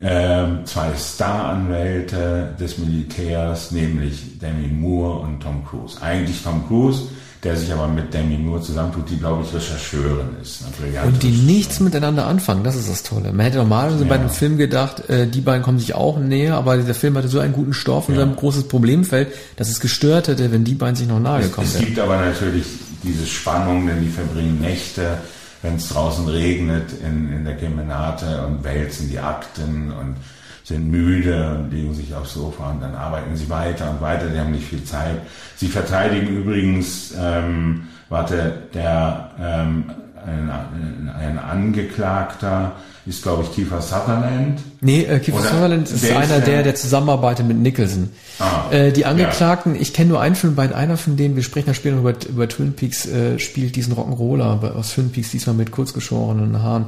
äh, 0.00 0.44
zwei 0.64 0.88
Staranwälte 0.96 2.54
des 2.58 2.78
Militärs, 2.78 3.70
nämlich 3.70 4.38
Demi 4.38 4.68
Moore 4.68 5.20
und 5.20 5.40
Tom 5.40 5.64
Cruise. 5.68 6.00
Eigentlich 6.00 6.42
Tom 6.42 6.66
Cruise, 6.66 7.02
der 7.42 7.56
sich 7.56 7.72
aber 7.72 7.86
mit 7.88 8.12
Demi 8.12 8.36
Moore 8.38 8.60
zusammentut, 8.62 9.08
die, 9.10 9.16
glaube 9.18 9.42
ich, 9.44 9.54
Rechercheurin 9.54 10.28
ist. 10.42 10.62
Und 11.06 11.22
die 11.22 11.30
nichts 11.30 11.80
miteinander 11.80 12.26
anfangen, 12.26 12.64
das 12.64 12.76
ist 12.76 12.88
das 12.90 13.02
Tolle. 13.02 13.32
Man 13.32 13.40
hätte 13.46 13.58
normalerweise 13.58 14.04
bei 14.04 14.14
Ja. 14.16 14.20
einem 14.22 14.30
Film 14.30 14.56
gedacht, 14.58 15.08
äh, 15.10 15.26
die 15.26 15.40
beiden 15.40 15.62
kommen 15.62 15.78
sich 15.78 15.94
auch 15.94 16.18
näher, 16.18 16.54
aber 16.56 16.76
dieser 16.76 16.94
Film 16.94 17.16
hatte 17.16 17.28
so 17.28 17.38
einen 17.38 17.52
guten 17.52 17.72
Stoff 17.72 18.08
und 18.08 18.14
so 18.16 18.22
ein 18.22 18.36
großes 18.36 18.68
Problemfeld, 18.68 19.28
dass 19.56 19.68
es 19.70 19.80
gestört 19.80 20.28
hätte, 20.28 20.50
wenn 20.52 20.64
die 20.64 20.74
beiden 20.74 20.96
sich 20.96 21.08
noch 21.08 21.20
nahe 21.20 21.42
gekommen 21.42 21.66
Es 21.66 21.74
wären. 21.74 21.86
gibt 21.86 21.98
aber 21.98 22.16
natürlich 22.18 22.64
diese 23.02 23.26
Spannung, 23.26 23.86
denn 23.86 24.02
die 24.02 24.10
verbringen 24.10 24.60
Nächte, 24.60 25.18
wenn 25.62 25.76
es 25.76 25.88
draußen 25.88 26.26
regnet, 26.28 26.92
in, 26.92 27.32
in 27.32 27.44
der 27.44 27.56
Kemenate 27.56 28.46
und 28.46 28.64
wälzen 28.64 29.10
die 29.10 29.18
Akten 29.18 29.92
und 29.92 30.16
sind 30.64 30.90
müde 30.90 31.58
und 31.58 31.70
legen 31.70 31.94
sich 31.94 32.14
aufs 32.14 32.34
Sofa 32.34 32.70
und 32.70 32.80
dann 32.80 32.94
arbeiten 32.94 33.36
sie 33.36 33.50
weiter 33.50 33.90
und 33.90 34.00
weiter, 34.00 34.28
die 34.28 34.38
haben 34.38 34.52
nicht 34.52 34.68
viel 34.68 34.84
Zeit. 34.84 35.20
Sie 35.56 35.68
verteidigen 35.68 36.28
übrigens, 36.28 37.12
ähm, 37.18 37.88
warte, 38.08 38.68
der 38.72 39.30
ähm, 39.40 39.90
ein, 40.26 41.10
ein 41.10 41.38
Angeklagter 41.38 42.72
ist, 43.06 43.22
glaube 43.22 43.42
ich, 43.44 43.52
Kiefer 43.54 43.80
Sutherland. 43.80 44.60
Nee, 44.80 45.04
äh, 45.04 45.18
Kiefer 45.20 45.38
Oder 45.40 45.48
Sutherland 45.48 45.90
ist 45.90 46.04
der 46.04 46.18
einer 46.18 46.38
ja- 46.38 46.44
der, 46.44 46.62
der 46.62 46.74
zusammenarbeitet 46.74 47.46
mit 47.46 47.56
Nicholson. 47.58 48.10
Ah, 48.38 48.70
äh, 48.70 48.92
die 48.92 49.00
ja. 49.02 49.08
Angeklagten, 49.08 49.74
ich 49.74 49.92
kenne 49.94 50.10
nur 50.10 50.20
einen 50.20 50.34
Film, 50.34 50.54
bei 50.54 50.74
einer 50.74 50.96
von 50.96 51.16
denen, 51.16 51.34
wir 51.36 51.42
sprechen 51.42 51.68
ja 51.68 51.74
später 51.74 51.96
über, 51.96 52.14
über 52.28 52.48
Twin 52.48 52.74
Peaks, 52.74 53.06
äh, 53.06 53.38
spielt 53.38 53.76
diesen 53.76 53.94
Rock'n'Roller 53.94 54.74
aus 54.74 54.92
Twin 54.94 55.10
Peaks, 55.10 55.30
diesmal 55.30 55.56
mit 55.56 55.70
kurzgeschorenen 55.70 56.62
Haaren. 56.62 56.86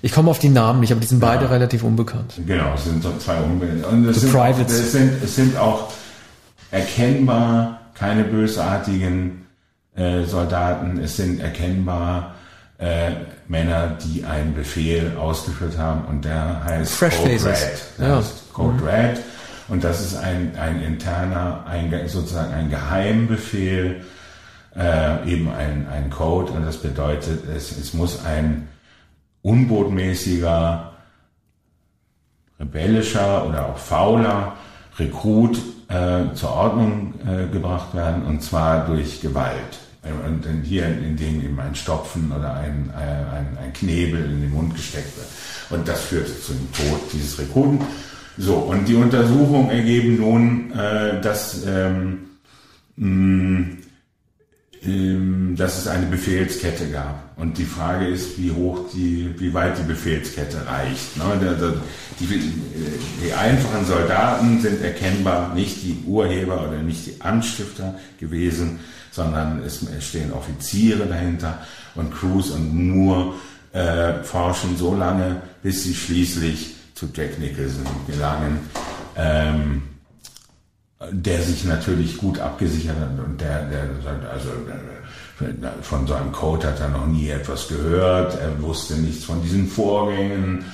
Ich 0.00 0.12
komme 0.12 0.30
auf 0.30 0.38
die 0.38 0.48
Namen 0.48 0.78
nicht, 0.80 0.92
aber 0.92 1.00
die 1.00 1.08
sind 1.08 1.18
beide 1.20 1.50
relativ 1.50 1.82
unbekannt. 1.82 2.34
Genau, 2.46 2.72
es 2.76 2.84
sind 2.84 3.02
so 3.02 3.12
zwei. 3.18 3.36
Und 3.40 4.06
es 4.06 4.20
sind, 4.20 4.34
auch, 4.36 4.58
es, 4.58 4.92
sind, 4.92 5.12
es 5.24 5.34
sind 5.34 5.56
auch 5.56 5.88
erkennbar 6.70 7.80
keine 7.94 8.22
bösartigen 8.22 9.46
äh, 9.96 10.22
Soldaten. 10.24 11.00
Es 11.00 11.16
sind 11.16 11.40
erkennbar 11.40 12.36
äh, 12.78 13.10
Männer, 13.48 13.96
die 14.04 14.24
einen 14.24 14.54
Befehl 14.54 15.16
ausgeführt 15.18 15.76
haben 15.78 16.04
und 16.06 16.24
der 16.24 16.62
heißt 16.64 16.92
Fresh 16.94 17.16
Code 17.16 17.38
Faces. 17.38 17.62
Red. 17.62 17.82
Der 17.98 18.08
Ja. 18.08 18.16
heißt 18.16 18.52
Code 18.52 18.84
Red. 18.86 19.20
Und 19.68 19.84
das 19.84 20.00
ist 20.00 20.16
ein, 20.16 20.56
ein 20.56 20.80
interner, 20.82 21.64
ein, 21.66 21.90
ge- 21.90 22.06
sozusagen 22.08 22.54
ein 22.54 22.70
Geheimbefehl, 22.70 24.02
äh, 24.76 25.30
eben 25.30 25.50
ein, 25.52 25.86
ein 25.88 26.08
Code. 26.08 26.52
Und 26.52 26.64
das 26.64 26.78
bedeutet, 26.78 27.46
es, 27.54 27.76
es 27.76 27.92
muss 27.92 28.24
ein 28.24 28.68
unbotmäßiger, 29.42 30.92
rebellischer 32.60 33.46
oder 33.46 33.66
auch 33.66 33.78
fauler 33.78 34.54
Rekrut 34.98 35.58
äh, 35.88 36.32
zur 36.34 36.50
Ordnung 36.50 37.14
äh, 37.26 37.46
gebracht 37.52 37.94
werden, 37.94 38.24
und 38.24 38.42
zwar 38.42 38.86
durch 38.86 39.20
Gewalt. 39.20 39.78
Und 40.02 40.44
hier, 40.64 40.86
indem 40.86 41.42
ihm 41.42 41.58
ein 41.58 41.74
Stopfen 41.74 42.30
oder 42.32 42.54
ein, 42.54 42.90
äh, 42.96 43.02
ein, 43.36 43.58
ein 43.62 43.72
Knebel 43.74 44.24
in 44.24 44.40
den 44.42 44.52
Mund 44.52 44.74
gesteckt 44.74 45.16
wird. 45.16 45.26
Und 45.70 45.86
das 45.88 46.00
führte 46.04 46.40
zum 46.40 46.56
Tod 46.72 47.00
dieses 47.12 47.38
Rekruten. 47.38 47.80
So, 48.38 48.54
und 48.54 48.86
die 48.88 48.94
Untersuchungen 48.94 49.70
ergeben 49.70 50.16
nun, 50.18 50.72
äh, 50.72 51.20
dass 51.20 51.64
ähm, 51.66 52.18
ähm, 52.96 53.78
dass 55.56 55.76
es 55.78 55.88
eine 55.88 56.06
Befehlskette 56.06 56.88
gab. 56.90 57.36
Und 57.36 57.58
die 57.58 57.64
Frage 57.64 58.06
ist, 58.06 58.38
wie 58.38 58.52
hoch 58.52 58.88
die, 58.94 59.34
wie 59.38 59.52
weit 59.52 59.76
die 59.78 59.82
Befehlskette 59.82 60.64
reicht. 60.66 61.16
Ne? 61.16 61.24
Der- 61.42 61.74
Die, 62.20 62.26
die 63.24 63.32
einfachen 63.32 63.84
Soldaten 63.86 64.60
sind 64.60 64.82
erkennbar 64.82 65.54
nicht 65.54 65.82
die 65.84 66.02
Urheber 66.06 66.66
oder 66.68 66.82
nicht 66.82 67.06
die 67.06 67.20
Anstifter 67.20 67.94
gewesen, 68.18 68.80
sondern 69.18 69.62
es 69.62 69.84
stehen 70.00 70.32
Offiziere 70.32 71.06
dahinter 71.06 71.58
und 71.94 72.14
Cruz 72.14 72.50
und 72.50 72.74
Moore 72.74 73.34
äh, 73.72 74.22
forschen 74.22 74.76
so 74.76 74.94
lange, 74.94 75.42
bis 75.62 75.84
sie 75.84 75.94
schließlich 75.94 76.74
zu 76.94 77.08
Jack 77.14 77.38
Nicholson 77.38 77.84
gelangen. 78.06 78.60
Ähm, 79.16 79.82
der 81.10 81.42
sich 81.42 81.64
natürlich 81.64 82.16
gut 82.16 82.40
abgesichert 82.40 82.96
hat 82.98 83.24
und 83.24 83.40
der, 83.40 83.66
der 83.66 83.84
sagt, 84.02 84.24
also 84.26 84.48
äh, 84.48 85.82
von 85.82 86.06
so 86.08 86.14
einem 86.14 86.32
Code 86.32 86.66
hat 86.66 86.80
er 86.80 86.88
noch 86.88 87.06
nie 87.06 87.28
etwas 87.28 87.68
gehört, 87.68 88.36
er 88.40 88.60
wusste 88.60 88.94
nichts 88.94 89.24
von 89.24 89.40
diesen 89.40 89.68
Vorgängen 89.68 90.64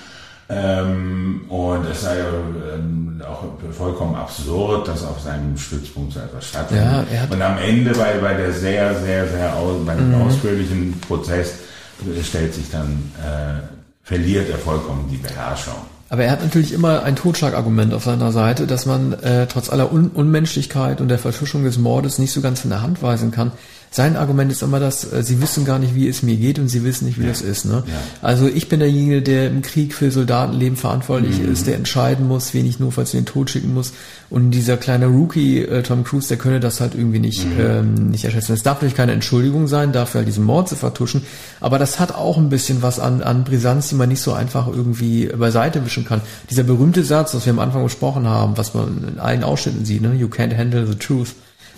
ähm, 0.54 1.40
und 1.49 1.84
es 1.90 2.02
sei 2.02 2.18
ähm, 2.18 3.20
auch 3.26 3.44
vollkommen 3.76 4.14
absurd, 4.14 4.87
dass 4.87 5.04
auf 5.04 5.20
seinem 5.20 5.56
Stützpunkt 5.56 6.12
so 6.12 6.20
etwas 6.20 6.46
stattfindet. 6.46 7.06
Ja, 7.12 7.26
und 7.30 7.42
am 7.42 7.58
Ende 7.58 7.92
bei, 7.92 8.18
bei 8.18 8.34
der 8.34 8.52
sehr, 8.52 8.94
sehr, 9.00 9.26
sehr 9.28 9.54
aus, 9.56 9.84
bei 9.84 9.94
dem 9.94 10.14
ausführlichen 10.14 11.00
Prozess 11.00 11.54
äh, 12.02 12.23
stellt 12.23 12.54
sich 12.54 12.70
dann, 12.70 13.11
äh, 13.18 13.62
verliert 14.02 14.49
er 14.50 14.58
vollkommen 14.58 15.08
die 15.11 15.16
Beherrschung. 15.16 15.75
Aber 16.11 16.23
er 16.23 16.30
hat 16.30 16.42
natürlich 16.42 16.73
immer 16.73 17.02
ein 17.02 17.16
Totschlagargument 17.16 17.92
auf 17.92 18.04
seiner 18.04 18.30
Seite, 18.30 18.66
dass 18.66 18.87
man 18.87 19.14
äh, 19.14 19.46
trotz 19.46 19.70
aller 19.70 19.92
Un 19.92 20.11
Unmenschlichkeit 20.14 21.00
und 21.00 21.08
der 21.08 21.18
Verschuschung 21.18 21.64
des 21.64 21.78
Mordes 21.78 22.18
nicht 22.18 22.32
so 22.32 22.40
ganz 22.40 22.61
von 22.61 22.70
der 22.70 22.82
Hand 22.82 23.02
weisen 23.02 23.32
kann. 23.32 23.50
Sein 23.96 24.16
Argument 24.16 24.50
ist 24.50 24.60
immer, 24.64 24.80
dass 24.80 25.12
äh, 25.12 25.22
sie 25.22 25.40
wissen 25.40 25.64
gar 25.64 25.78
nicht, 25.78 25.94
wie 25.94 26.08
es 26.08 26.24
mir 26.24 26.34
geht 26.34 26.58
und 26.58 26.66
sie 26.66 26.82
wissen 26.82 27.04
nicht, 27.06 27.20
wie 27.20 27.28
das 27.28 27.42
ist. 27.42 27.64
Ne? 27.64 27.84
Ja. 27.86 27.92
Also 28.22 28.48
ich 28.48 28.68
bin 28.68 28.80
derjenige, 28.80 29.22
der 29.22 29.46
im 29.46 29.62
Krieg 29.62 29.94
für 29.94 30.10
Soldatenleben 30.10 30.76
verantwortlich 30.76 31.38
Mhm. 31.38 31.52
ist, 31.52 31.68
der 31.68 31.76
entscheiden 31.76 32.26
muss, 32.26 32.54
wen 32.54 32.66
ich 32.66 32.80
notfalls 32.80 33.14
in 33.14 33.20
den 33.20 33.26
Tod 33.26 33.50
schicken 33.50 33.72
muss. 33.72 33.92
Und 34.30 34.50
dieser 34.50 34.78
kleine 34.78 35.06
Rookie 35.06 35.60
äh, 35.60 35.84
Tom 35.84 36.02
Cruise, 36.02 36.26
der 36.26 36.38
könne 36.38 36.58
das 36.58 36.80
halt 36.80 36.96
irgendwie 36.96 37.20
nicht, 37.20 37.44
Mhm. 37.46 37.60
ähm, 37.60 37.94
nicht 38.10 38.24
erschätzen. 38.24 38.52
Es 38.54 38.64
darf 38.64 38.78
natürlich 38.78 38.96
keine 38.96 39.12
Entschuldigung 39.12 39.68
sein, 39.68 39.92
dafür 39.92 40.18
halt 40.22 40.28
diesen 40.28 40.42
Mord 40.42 40.68
zu 40.68 40.74
vertuschen. 40.74 41.22
Aber 41.60 41.78
das 41.78 42.00
hat 42.00 42.16
auch 42.16 42.36
ein 42.36 42.48
bisschen 42.48 42.82
was 42.82 42.98
an, 42.98 43.22
an 43.22 43.44
Brisanz, 43.44 43.90
die 43.90 43.94
man 43.94 44.08
nicht 44.08 44.22
so 44.22 44.32
einfach 44.32 44.66
irgendwie 44.66 45.26
beiseite 45.26 45.84
wischen 45.86 46.04
kann. 46.04 46.20
Dieser 46.50 46.64
berühmte 46.64 47.04
Satz, 47.04 47.32
was 47.32 47.46
wir 47.46 47.52
am 47.52 47.60
Anfang 47.60 47.84
besprochen 47.84 48.26
haben, 48.26 48.56
was 48.56 48.74
man 48.74 49.06
in 49.12 49.20
allen 49.20 49.44
Ausschnitten 49.44 49.84
sieht, 49.84 50.02
ne? 50.02 50.14
You 50.16 50.26
can't 50.26 50.56
handle 50.58 50.84
the 50.84 50.96
truth 50.96 51.36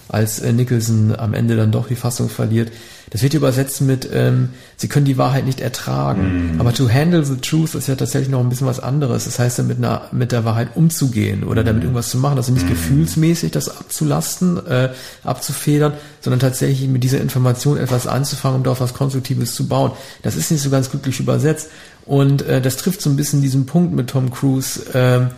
als 0.09 0.39
äh, 0.39 0.53
Nicholson 0.53 1.15
am 1.17 1.35
Ende 1.35 1.57
dann 1.57 1.73
doch 1.73 1.89
die 1.89 1.97
Fassung 1.97 2.29
verliert. 2.29 2.71
Das 3.11 3.23
wird 3.23 3.35
übersetzt 3.35 3.81
mit, 3.81 4.09
ähm, 4.13 4.51
sie 4.77 4.89
können 4.89 5.07
die 5.07 5.17
Wahrheit 5.17 5.47
nicht 5.47 5.61
ertragen. 5.61 6.57
Aber 6.59 6.75
to 6.75 6.89
handle 6.91 7.25
the 7.25 7.37
truth 7.37 7.75
ist 7.77 7.87
ja 7.87 7.95
tatsächlich 7.95 8.31
noch 8.31 8.41
ein 8.41 8.49
bisschen 8.49 8.67
was 8.67 8.81
anderes. 8.81 9.27
Das 9.27 9.39
heißt 9.39 9.59
ja 9.59 9.65
mit 9.65 9.79
einer, 9.79 10.09
mit 10.11 10.33
der 10.33 10.45
Wahrheit 10.45 10.71
umzugehen 10.75 11.45
oder 11.45 11.63
damit 11.63 11.85
irgendwas 11.85 12.09
zu 12.09 12.19
machen. 12.19 12.37
Also 12.37 12.53
nicht 12.53 12.69
gefühlsmäßig 12.69 13.53
das 13.53 13.69
abzulasten, 13.69 14.67
äh, 14.67 14.91
abzufedern, 15.23 15.93
sondern 16.21 16.41
tatsächlich 16.41 16.89
mit 16.89 17.05
dieser 17.05 17.21
Information 17.21 17.79
etwas 17.79 18.09
anzufangen, 18.09 18.59
um 18.59 18.65
darauf 18.65 18.81
was 18.81 18.95
Konstruktives 18.95 19.55
zu 19.55 19.69
bauen. 19.69 19.93
Das 20.23 20.35
ist 20.35 20.51
nicht 20.51 20.63
so 20.63 20.71
ganz 20.71 20.91
glücklich 20.91 21.21
übersetzt. 21.21 21.69
Und 22.05 22.43
äh, 22.43 22.61
das 22.61 22.77
trifft 22.77 23.03
so 23.03 23.11
ein 23.11 23.17
bisschen 23.17 23.41
diesen 23.41 23.67
Punkt 23.67 23.95
mit 23.95 24.11
Tom 24.11 24.31
Cruise. 24.31 24.83
Ähm, 24.95 25.29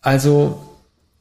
also 0.00 0.69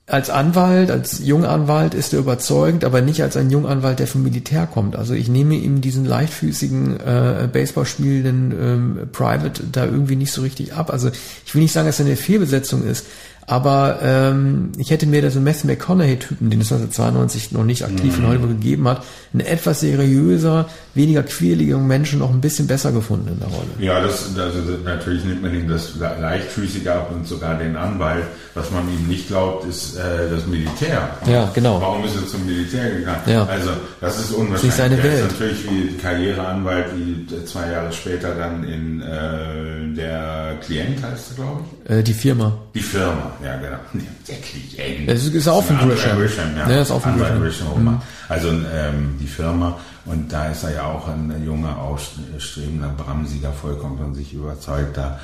als 0.10 0.30
Anwalt, 0.32 0.90
als 0.90 1.20
Junganwalt 1.20 1.94
ist 1.94 2.14
er 2.14 2.20
überzeugend, 2.20 2.84
aber 2.84 3.02
nicht 3.02 3.22
als 3.22 3.38
ein 3.38 3.52
Junganwalt, 3.52 4.00
der 4.00 4.08
vom 4.08 4.24
Militär 4.24 4.66
kommt. 4.66 4.96
Also 4.96 5.14
ich 5.14 5.30
nehme 5.30 5.56
ihm 5.56 5.82
diesen 5.82 6.04
leichtfüßigen 6.04 7.00
äh, 7.00 7.48
Baseball 7.52 7.86
spielenden 7.86 8.52
ähm, 8.52 9.08
Private 9.12 9.64
da 9.72 9.86
irgendwie 9.86 10.16
nicht 10.16 10.32
so 10.32 10.42
richtig 10.42 10.74
ab. 10.74 10.92
Also 10.92 11.12
ich 11.46 11.54
will 11.54 11.62
nicht 11.62 11.74
sagen, 11.74 11.88
dass 11.88 12.00
er 12.00 12.08
eine 12.08 12.16
Fehlbesetzung 12.16 12.86
ist, 12.88 13.06
Aber 13.50 14.00
ähm, 14.04 14.72
ich 14.78 14.92
hätte 14.92 15.08
mir 15.08 15.22
da 15.24 15.32
so 15.32 15.40
Matthew 15.40 15.68
McConaughey-Typen, 15.68 16.50
den 16.52 16.62
es 16.62 16.72
1992 16.72 17.52
noch 17.52 17.64
nicht 17.64 17.84
aktiv 17.84 18.16
Mhm. 18.18 18.24
in 18.24 18.30
Hollywood 18.30 18.50
gegeben 18.50 18.88
hat, 18.88 19.04
einen 19.34 19.42
etwas 19.42 19.80
seriöser, 19.80 20.68
weniger 20.94 21.24
quirligen 21.24 21.88
Menschen 21.88 22.20
noch 22.20 22.30
ein 22.30 22.42
bisschen 22.42 22.68
besser 22.68 22.92
gefunden 22.92 23.30
in 23.30 23.40
der 23.40 23.48
Rolle. 23.48 23.70
Ja, 23.80 24.02
das, 24.02 24.38
also 24.38 24.60
natürlich 24.86 25.26
nimmt 25.26 25.42
man 25.42 25.54
ihm 25.54 25.68
das 25.68 25.94
leichtfüßig 25.98 26.90
ab 26.90 27.12
und 27.14 27.28
sogar 27.28 27.56
den 27.58 27.76
Anwalt. 27.76 28.24
Was 28.56 28.70
man 28.72 28.84
ihm 28.90 29.08
nicht 29.08 29.28
glaubt, 29.28 29.66
ist 29.68 29.96
äh, 29.98 30.30
das 30.30 30.46
Militär. 30.48 31.10
Ja, 31.28 31.50
genau. 31.54 31.80
Warum 31.82 32.04
ist 32.04 32.16
er 32.16 32.28
zum 32.28 32.46
Militär 32.46 32.90
gegangen? 32.92 33.22
Ja. 33.28 33.46
Also 33.46 33.70
das 34.02 34.20
ist 34.20 34.32
unwahrscheinlich. 34.32 34.64
Nicht 34.64 34.78
seine 34.78 34.98
er 34.98 35.04
Welt. 35.04 35.26
ist 35.26 35.32
natürlich 35.40 35.64
wie 35.70 35.98
Karriereanwalt, 35.98 36.86
wie 36.96 37.46
zwei 37.46 37.72
Jahre 37.72 37.92
später 37.92 38.34
dann 38.36 38.64
in 38.64 39.02
äh, 39.02 39.96
der 39.96 40.58
Klient 40.66 41.02
heißt 41.04 41.32
er, 41.32 41.36
glaube 41.36 41.62
ich. 41.86 41.92
Äh, 41.92 42.04
die 42.04 42.14
Firma. 42.14 42.58
Die 42.74 42.80
Firma, 42.82 43.32
ja 43.44 43.58
genau. 43.58 43.78
Der 44.28 44.36
Klient. 44.38 45.10
Es 45.10 45.26
ist 45.28 45.48
auch 45.48 45.64
von 45.64 45.78
André 45.78 45.96
Grisham. 46.16 46.56
ja. 46.58 46.70
Ja, 46.70 46.82
ist 46.82 46.92
auch 46.92 47.02
von 47.02 47.18
Grisham. 47.18 47.42
Grisham 47.42 47.68
Roman. 47.70 48.02
Also 48.28 48.50
ähm, 48.50 49.18
die 49.20 49.28
Firma 49.28 49.78
und 50.06 50.32
da 50.32 50.48
ist 50.48 50.64
er 50.64 50.74
ja 50.74 50.84
auch 50.86 51.08
ein 51.08 51.44
junger, 51.46 51.78
aufstrebender, 51.78 52.90
bramsiger, 52.98 53.52
vollkommen 53.54 53.98
von 53.98 54.14
sich 54.16 54.34
überzeugter 54.34 55.20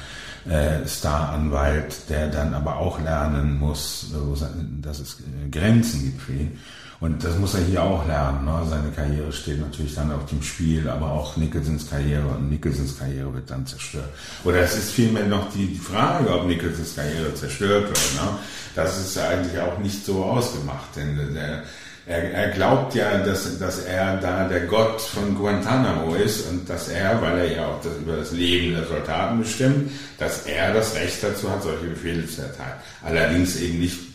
äh, 0.48 0.88
Staranwalt, 0.88 2.10
der 2.10 2.28
dann 2.28 2.54
aber 2.54 2.78
auch 2.78 3.00
lernen 3.02 3.58
muss, 3.60 4.08
wo 4.14 4.34
es- 4.34 4.46
dass 4.82 5.00
es 5.00 5.18
Grenzen 5.52 6.04
gibt 6.04 6.22
für 6.22 6.34
ihn. 6.34 6.60
Und 7.06 7.24
das 7.24 7.38
muss 7.38 7.54
er 7.54 7.62
hier 7.62 7.84
auch 7.84 8.08
lernen. 8.08 8.46
Ne? 8.46 8.66
Seine 8.68 8.90
Karriere 8.90 9.32
steht 9.32 9.60
natürlich 9.60 9.94
dann 9.94 10.12
auf 10.12 10.26
dem 10.26 10.42
Spiel, 10.42 10.90
aber 10.90 11.12
auch 11.12 11.38
Nicholsons 11.38 11.88
Karriere 11.88 12.26
und 12.26 12.50
Nicholsons 12.50 12.98
Karriere 12.98 13.32
wird 13.32 13.48
dann 13.48 13.64
zerstört. 13.68 14.10
Oder 14.44 14.62
es 14.62 14.76
ist 14.76 14.92
vielmehr 14.92 15.26
noch 15.26 15.54
die 15.54 15.76
Frage, 15.76 16.34
ob 16.34 16.48
Nicholsons 16.48 16.96
Karriere 16.96 17.32
zerstört 17.36 17.90
wird. 17.90 18.14
Ne? 18.16 18.40
Das 18.74 19.00
ist 19.00 19.20
eigentlich 19.20 19.60
auch 19.62 19.78
nicht 19.78 20.04
so 20.04 20.24
ausgemacht, 20.24 20.96
denn 20.96 21.36
der, 21.36 21.62
er, 22.08 22.34
er 22.34 22.50
glaubt 22.50 22.96
ja, 22.96 23.20
dass, 23.20 23.60
dass 23.60 23.86
er 23.86 24.18
da 24.18 24.48
der 24.48 24.62
Gott 24.62 25.00
von 25.00 25.36
Guantanamo 25.36 26.16
ist 26.16 26.50
und 26.50 26.68
dass 26.68 26.88
er, 26.88 27.22
weil 27.22 27.38
er 27.38 27.56
ja 27.56 27.68
auch 27.68 27.82
das, 27.84 27.94
über 27.98 28.16
das 28.16 28.32
Leben 28.32 28.74
der 28.74 28.88
Soldaten 28.88 29.38
bestimmt, 29.38 29.92
dass 30.18 30.48
er 30.48 30.74
das 30.74 30.96
Recht 30.96 31.22
dazu 31.22 31.52
hat, 31.52 31.62
solche 31.62 31.86
Befehle 31.86 32.26
zu 32.26 32.42
erteilen. 32.42 32.80
Allerdings 33.04 33.58
eben 33.62 33.80
nicht 33.80 34.15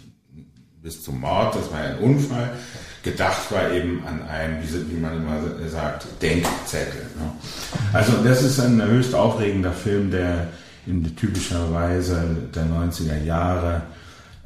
bis 0.83 1.03
zum 1.03 1.21
Mord, 1.21 1.55
das 1.55 1.71
war 1.71 1.81
ein 1.81 1.99
Unfall. 1.99 2.51
Gedacht 3.03 3.51
war 3.51 3.71
eben 3.71 4.03
an 4.07 4.27
einen, 4.29 4.63
wie, 4.63 4.97
man 4.97 5.17
immer 5.17 5.69
sagt, 5.69 6.07
Denkzettel. 6.21 7.03
Ne? 7.17 7.33
Also 7.93 8.13
das 8.25 8.43
ist 8.43 8.61
ein 8.61 8.83
höchst 8.83 9.15
aufregender 9.15 9.73
Film, 9.73 10.11
der 10.11 10.49
in 10.87 11.15
typischer 11.17 11.73
Weise 11.73 12.23
der 12.55 12.65
90er 12.65 13.23
Jahre 13.23 13.83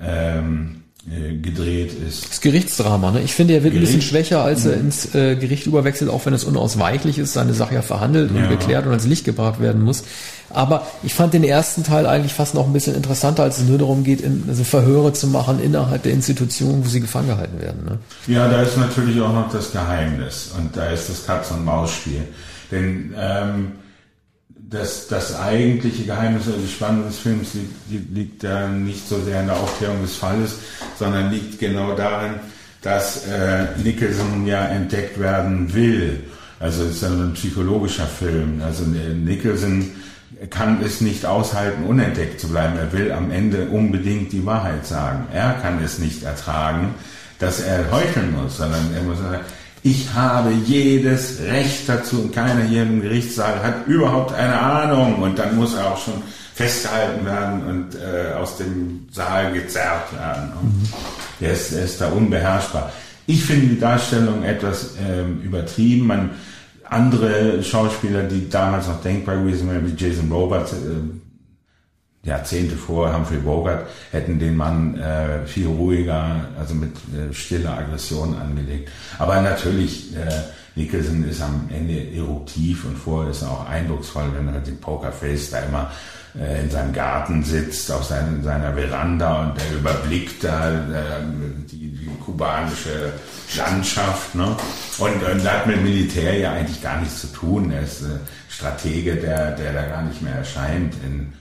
ähm, 0.01 0.77
äh, 0.81 0.84
gedreht 1.07 1.93
ist. 2.09 2.31
Das 2.31 2.41
Gerichtsdrama, 2.41 3.11
ne? 3.11 3.21
Ich 3.23 3.35
finde, 3.35 3.55
er 3.55 3.63
wird 3.63 3.75
ein 3.75 3.81
bisschen 3.81 3.97
Gericht- 3.97 4.09
schwächer, 4.09 4.43
als 4.43 4.65
er 4.65 4.75
ins 4.75 5.15
äh, 5.15 5.37
Gericht 5.37 5.67
überwechselt, 5.67 6.11
auch 6.11 6.25
wenn 6.25 6.33
es 6.33 6.45
unausweichlich 6.45 7.19
ist, 7.19 7.35
seine 7.35 7.53
Sache 7.53 7.75
ja 7.75 7.83
verhandelt 7.83 8.31
und 8.31 8.39
Ja. 8.39 8.47
geklärt 8.49 8.85
und 8.87 8.91
ans 8.93 9.07
Licht 9.07 9.25
gebracht 9.25 9.61
werden 9.61 9.83
muss. 9.83 10.05
Aber 10.51 10.87
ich 11.03 11.13
fand 11.13 11.35
den 11.35 11.45
ersten 11.45 11.83
Teil 11.85 12.07
eigentlich 12.07 12.33
fast 12.33 12.55
noch 12.55 12.67
ein 12.67 12.73
bisschen 12.73 12.95
interessanter, 12.95 13.43
als 13.43 13.59
es 13.59 13.65
nur 13.69 13.77
darum 13.79 14.03
geht, 14.05 14.21
in, 14.23 14.45
also 14.49 14.65
Verhöre 14.65 15.13
zu 15.13 15.27
machen 15.27 15.61
innerhalb 15.63 16.03
der 16.05 16.13
Institution, 16.13 16.85
wo 16.85 16.89
sie 16.89 17.01
gefangen 17.01 17.29
gehalten 17.29 17.61
werden. 17.61 17.85
Ne? 17.85 17.99
Ja, 18.27 18.49
da 18.49 18.63
ist 18.63 18.77
natürlich 18.79 19.21
auch 19.21 19.33
noch 19.33 19.51
das 19.53 19.73
Geheimnis 19.73 20.53
und 20.57 20.75
da 20.77 20.87
ist 20.91 21.09
das 21.11 21.27
Katz-und-Maus-Spiel. 21.27 22.23
Denn 22.71 23.13
ähm, 23.19 23.73
das, 24.75 25.07
das 25.09 25.39
eigentliche 25.39 26.05
Geheimnis 26.05 26.49
oder 26.49 26.59
die 26.59 26.71
Spannung 26.71 27.07
des 27.07 27.19
Films 27.19 27.55
liegt, 27.55 28.11
liegt, 28.15 28.45
da 28.45 28.69
nicht 28.69 29.09
so 29.09 29.21
sehr 29.21 29.41
in 29.41 29.47
der 29.47 29.57
Aufklärung 29.57 30.03
des 30.03 30.17
Falles, 30.17 30.57
sondern 30.99 31.31
liegt 31.31 31.59
genau 31.59 31.95
darin, 31.95 32.35
dass 32.83 33.27
äh, 33.27 33.67
Nicholson 33.83 34.47
ja 34.47 34.67
entdeckt 34.67 35.19
werden 35.19 35.73
will. 35.73 36.25
Also 36.61 36.85
es 36.85 36.97
ist 36.97 37.03
ja 37.03 37.09
ein 37.09 37.33
psychologischer 37.35 38.07
Film. 38.07 38.61
Also 38.65 38.85
äh, 38.85 39.15
Nicholson 39.15 39.91
kann 40.51 40.83
es 40.83 41.01
nicht 41.01 41.25
aushalten, 41.25 41.85
unentdeckt 41.85 42.41
zu 42.41 42.49
bleiben. 42.49 42.77
Er 42.77 42.93
will 42.93 43.13
am 43.13 43.31
Ende 43.31 43.69
unbedingt 43.69 44.33
die 44.33 44.45
Wahrheit 44.45 44.85
sagen. 44.85 45.27
Er 45.33 45.55
kann 45.55 45.83
es 45.83 45.99
nicht 45.99 46.25
ertragen, 46.25 46.95
dass 47.39 47.61
er 47.61 47.91
heucheln 47.91 48.33
muss, 48.33 48.57
sondern 48.57 48.93
er 48.95 49.03
muss 49.03 49.19
sagen, 49.19 49.41
ich 49.87 50.15
habe 50.15 50.51
jedes 50.65 51.41
Recht 51.43 51.87
dazu 51.87 52.23
und 52.23 52.35
keiner 52.35 52.63
hier 52.63 52.85
im 52.85 53.03
Gerichtssaal 53.03 53.63
hat 53.63 53.87
überhaupt 53.87 54.33
eine 54.33 54.59
Ahnung. 54.59 55.23
Und 55.23 55.39
dann 55.39 55.57
muss 55.57 55.75
er 55.75 55.93
auch 55.93 56.03
schon 56.03 56.23
festgehalten 56.55 57.27
werden 57.27 57.67
und 57.67 57.95
äh, 57.95 58.33
aus 58.33 58.57
dem 58.57 59.07
Saal 59.13 59.53
gezerrt 59.53 60.11
werden. 60.15 60.53
Und 60.59 60.89
er, 61.39 61.53
ist, 61.53 61.73
er 61.73 61.85
ist 61.85 62.01
da 62.01 62.09
unbeherrschbar. 62.09 62.93
Ich 63.27 63.45
finde 63.45 63.67
die 63.75 63.79
Darstellung 63.79 64.43
etwas 64.43 64.95
ähm, 65.07 65.43
übertrieben. 65.43 66.07
Man, 66.07 66.31
andere 66.89 67.63
Schauspieler, 67.63 68.23
die 68.23 68.49
damals 68.49 68.89
noch 68.89 69.03
denkbar 69.03 69.37
gewesen 69.37 69.69
wären, 69.69 69.87
wie 69.87 70.03
Jason 70.03 70.33
Robards, 70.33 70.73
äh, 70.73 70.77
Jahrzehnte 72.25 72.77
vor 72.77 73.15
Humphrey 73.15 73.39
Bogart, 73.39 73.87
hätten 74.11 74.39
den 74.39 74.57
Mann 74.57 74.99
äh, 74.99 75.47
viel 75.47 75.67
ruhiger, 75.67 76.49
also 76.59 76.75
mit 76.75 76.93
äh, 76.97 77.33
stiller 77.33 77.79
Aggression 77.79 78.37
angelegt. 78.37 78.91
Aber 79.19 79.41
natürlich, 79.41 80.17
äh, 80.17 80.31
Nicholson 80.75 81.25
ist 81.29 81.41
am 81.41 81.69
Ende 81.73 82.17
eruptiv 82.17 82.85
und 82.85 82.97
vorher 82.97 83.31
ist 83.31 83.43
er 83.43 83.51
auch 83.51 83.69
eindrucksvoll, 83.69 84.25
wenn 84.35 84.53
er 84.53 84.61
dem 84.61 84.79
Pokerface 84.79 85.51
da 85.51 85.61
immer 85.61 85.91
äh, 86.37 86.63
in 86.63 86.71
seinem 86.71 86.93
Garten 86.93 87.45
sitzt, 87.45 87.93
auf 87.93 88.05
seinen, 88.05 88.43
seiner 88.43 88.73
Veranda 88.73 89.43
und 89.43 89.61
er 89.61 89.79
überblickt 89.79 90.43
da 90.43 90.71
äh, 90.73 91.23
die, 91.71 91.91
die 91.91 92.11
kubanische 92.25 93.13
Landschaft. 93.57 94.35
Ne? 94.35 94.57
Und, 94.99 95.23
und 95.23 95.45
hat 95.49 95.67
mit 95.67 95.83
Militär 95.83 96.37
ja 96.39 96.53
eigentlich 96.55 96.83
gar 96.83 97.01
nichts 97.01 97.21
zu 97.21 97.27
tun. 97.29 97.71
Er 97.71 97.83
ist 97.83 98.03
äh, 98.03 98.19
Stratege, 98.49 99.15
der, 99.15 99.53
der 99.53 99.75
da 99.75 99.87
gar 99.87 100.03
nicht 100.03 100.23
mehr 100.23 100.35
erscheint 100.35 100.95
in, 101.05 101.33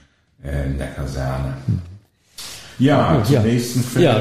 äh, 0.44 0.66
in 0.66 0.78
der 0.78 0.88
Kaserne. 0.88 1.54
Ja, 2.78 3.16
Oh, 3.20 3.24
zum 3.24 3.34
ja. 3.34 3.40
nächsten 3.42 3.82
Film. 3.84 4.04
Ja, 4.04 4.18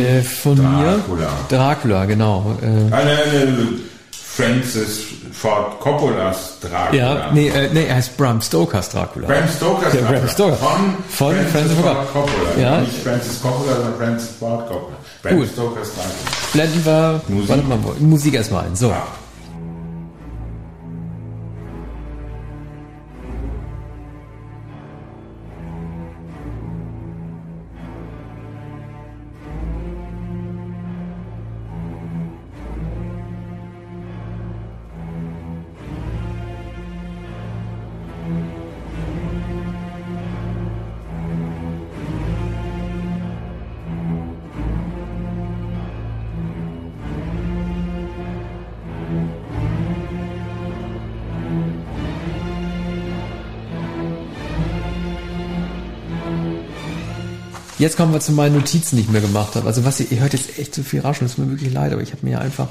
äh, 0.00 0.22
von 0.22 0.56
Dracula. 0.56 1.26
mir. 1.50 1.56
Dracula, 1.56 2.04
genau. 2.04 2.56
Äh, 2.62 2.92
Ah, 2.94 3.00
nein, 3.04 3.80
Francis 4.12 5.00
Ford 5.32 5.80
Coppolas 5.80 6.58
Dracula. 6.60 6.92
ja, 6.94 7.30
nee, 7.32 7.48
äh, 7.48 7.68
nee, 7.72 7.86
er 7.86 7.96
heißt 7.96 8.16
Bram 8.16 8.40
Stokers 8.40 8.90
Dracula. 8.90 9.26
Bram 9.26 9.48
Stoker's 9.48 9.94
Ja, 9.94 10.00
Bram 10.02 10.10
Dracula. 10.12 10.28
Stoker. 10.28 10.56
Von, 10.56 10.94
Von 11.08 11.34
Francis, 11.34 11.52
Francis 11.52 11.78
Ford 11.80 12.12
Coppola. 12.12 12.50
Ja. 12.60 12.80
Nicht 12.80 12.98
Francis 13.02 13.42
Coppola, 13.42 13.74
sondern 13.76 13.94
Francis 13.96 14.30
Ford 14.38 14.68
Coppola. 14.68 14.96
Bram 15.22 15.36
Gut. 15.38 15.48
Stoker's 15.52 15.88
Dracula. 15.94 16.12
Blenden 16.52 16.84
wir 16.84 17.20
Musik. 17.28 17.68
Mal, 17.68 17.78
Musik 18.00 18.34
erstmal 18.34 18.64
ein. 18.66 18.76
So. 18.76 18.90
Ah. 18.92 19.02
Jetzt 57.86 57.96
kommen 57.96 58.12
wir 58.12 58.18
zu 58.18 58.32
meinen 58.32 58.56
Notizen, 58.56 58.96
die 58.96 59.02
ich 59.02 59.08
mir 59.08 59.20
gemacht 59.20 59.54
habe. 59.54 59.68
Also 59.68 59.84
was 59.84 60.00
ihr, 60.00 60.10
ihr 60.10 60.18
hört 60.18 60.32
jetzt 60.32 60.58
echt 60.58 60.74
so 60.74 60.82
viel 60.82 61.02
Rauschen, 61.02 61.24
das 61.24 61.34
ist 61.34 61.38
mir 61.38 61.48
wirklich 61.48 61.72
leid, 61.72 61.92
aber 61.92 62.02
ich 62.02 62.10
habe 62.10 62.26
mir 62.26 62.32
ja 62.32 62.38
einfach 62.40 62.66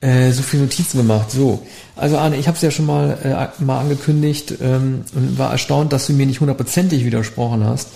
äh, 0.00 0.30
so 0.30 0.42
viele 0.42 0.62
Notizen 0.62 0.96
gemacht. 0.96 1.30
So, 1.30 1.66
also 1.94 2.16
Arne, 2.16 2.38
ich 2.38 2.48
habe 2.48 2.56
es 2.56 2.62
ja 2.62 2.70
schon 2.70 2.86
mal 2.86 3.18
äh, 3.22 3.62
mal 3.62 3.80
angekündigt 3.80 4.54
ähm, 4.62 5.02
und 5.14 5.38
war 5.38 5.52
erstaunt, 5.52 5.92
dass 5.92 6.06
du 6.06 6.14
mir 6.14 6.24
nicht 6.24 6.40
hundertprozentig 6.40 7.04
widersprochen 7.04 7.64
hast, 7.64 7.88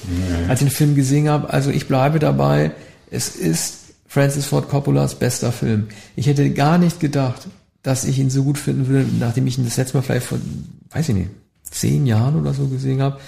als 0.51 0.61
ich 0.61 0.69
den 0.69 0.75
Film 0.75 0.97
gesehen 0.97 1.31
habe. 1.31 1.49
Also 1.49 1.71
ich 1.71 1.89
bleibe 1.89 2.19
dabei, 2.19 2.73
es 3.11 3.31
ist 3.31 3.79
Francis 4.07 4.45
Ford 4.45 4.69
Coppolas 4.69 5.15
bester 5.15 5.51
Film. 5.51 5.87
Ich 6.15 6.27
hätte 6.27 6.51
gar 6.51 6.77
nicht 6.77 7.01
gedacht, 7.01 7.49
dass 7.83 8.05
ich 8.05 8.19
ihn 8.19 8.29
so 8.29 8.45
gut 8.45 8.59
finden 8.59 8.87
würde, 8.89 9.09
nachdem 9.19 9.47
ich 9.47 9.57
ihn 9.57 9.65
das 9.65 9.79
letzte 9.79 9.97
Mal 9.97 10.03
vielleicht 10.03 10.27
vor, 10.27 10.37
weiß 10.91 11.09
ich 11.09 11.15
nicht, 11.15 11.31
zehn 11.71 12.05
Jahren 12.05 12.39
oder 12.39 12.53
so 12.53 12.67
gesehen 12.67 13.01
habe. 13.01 13.19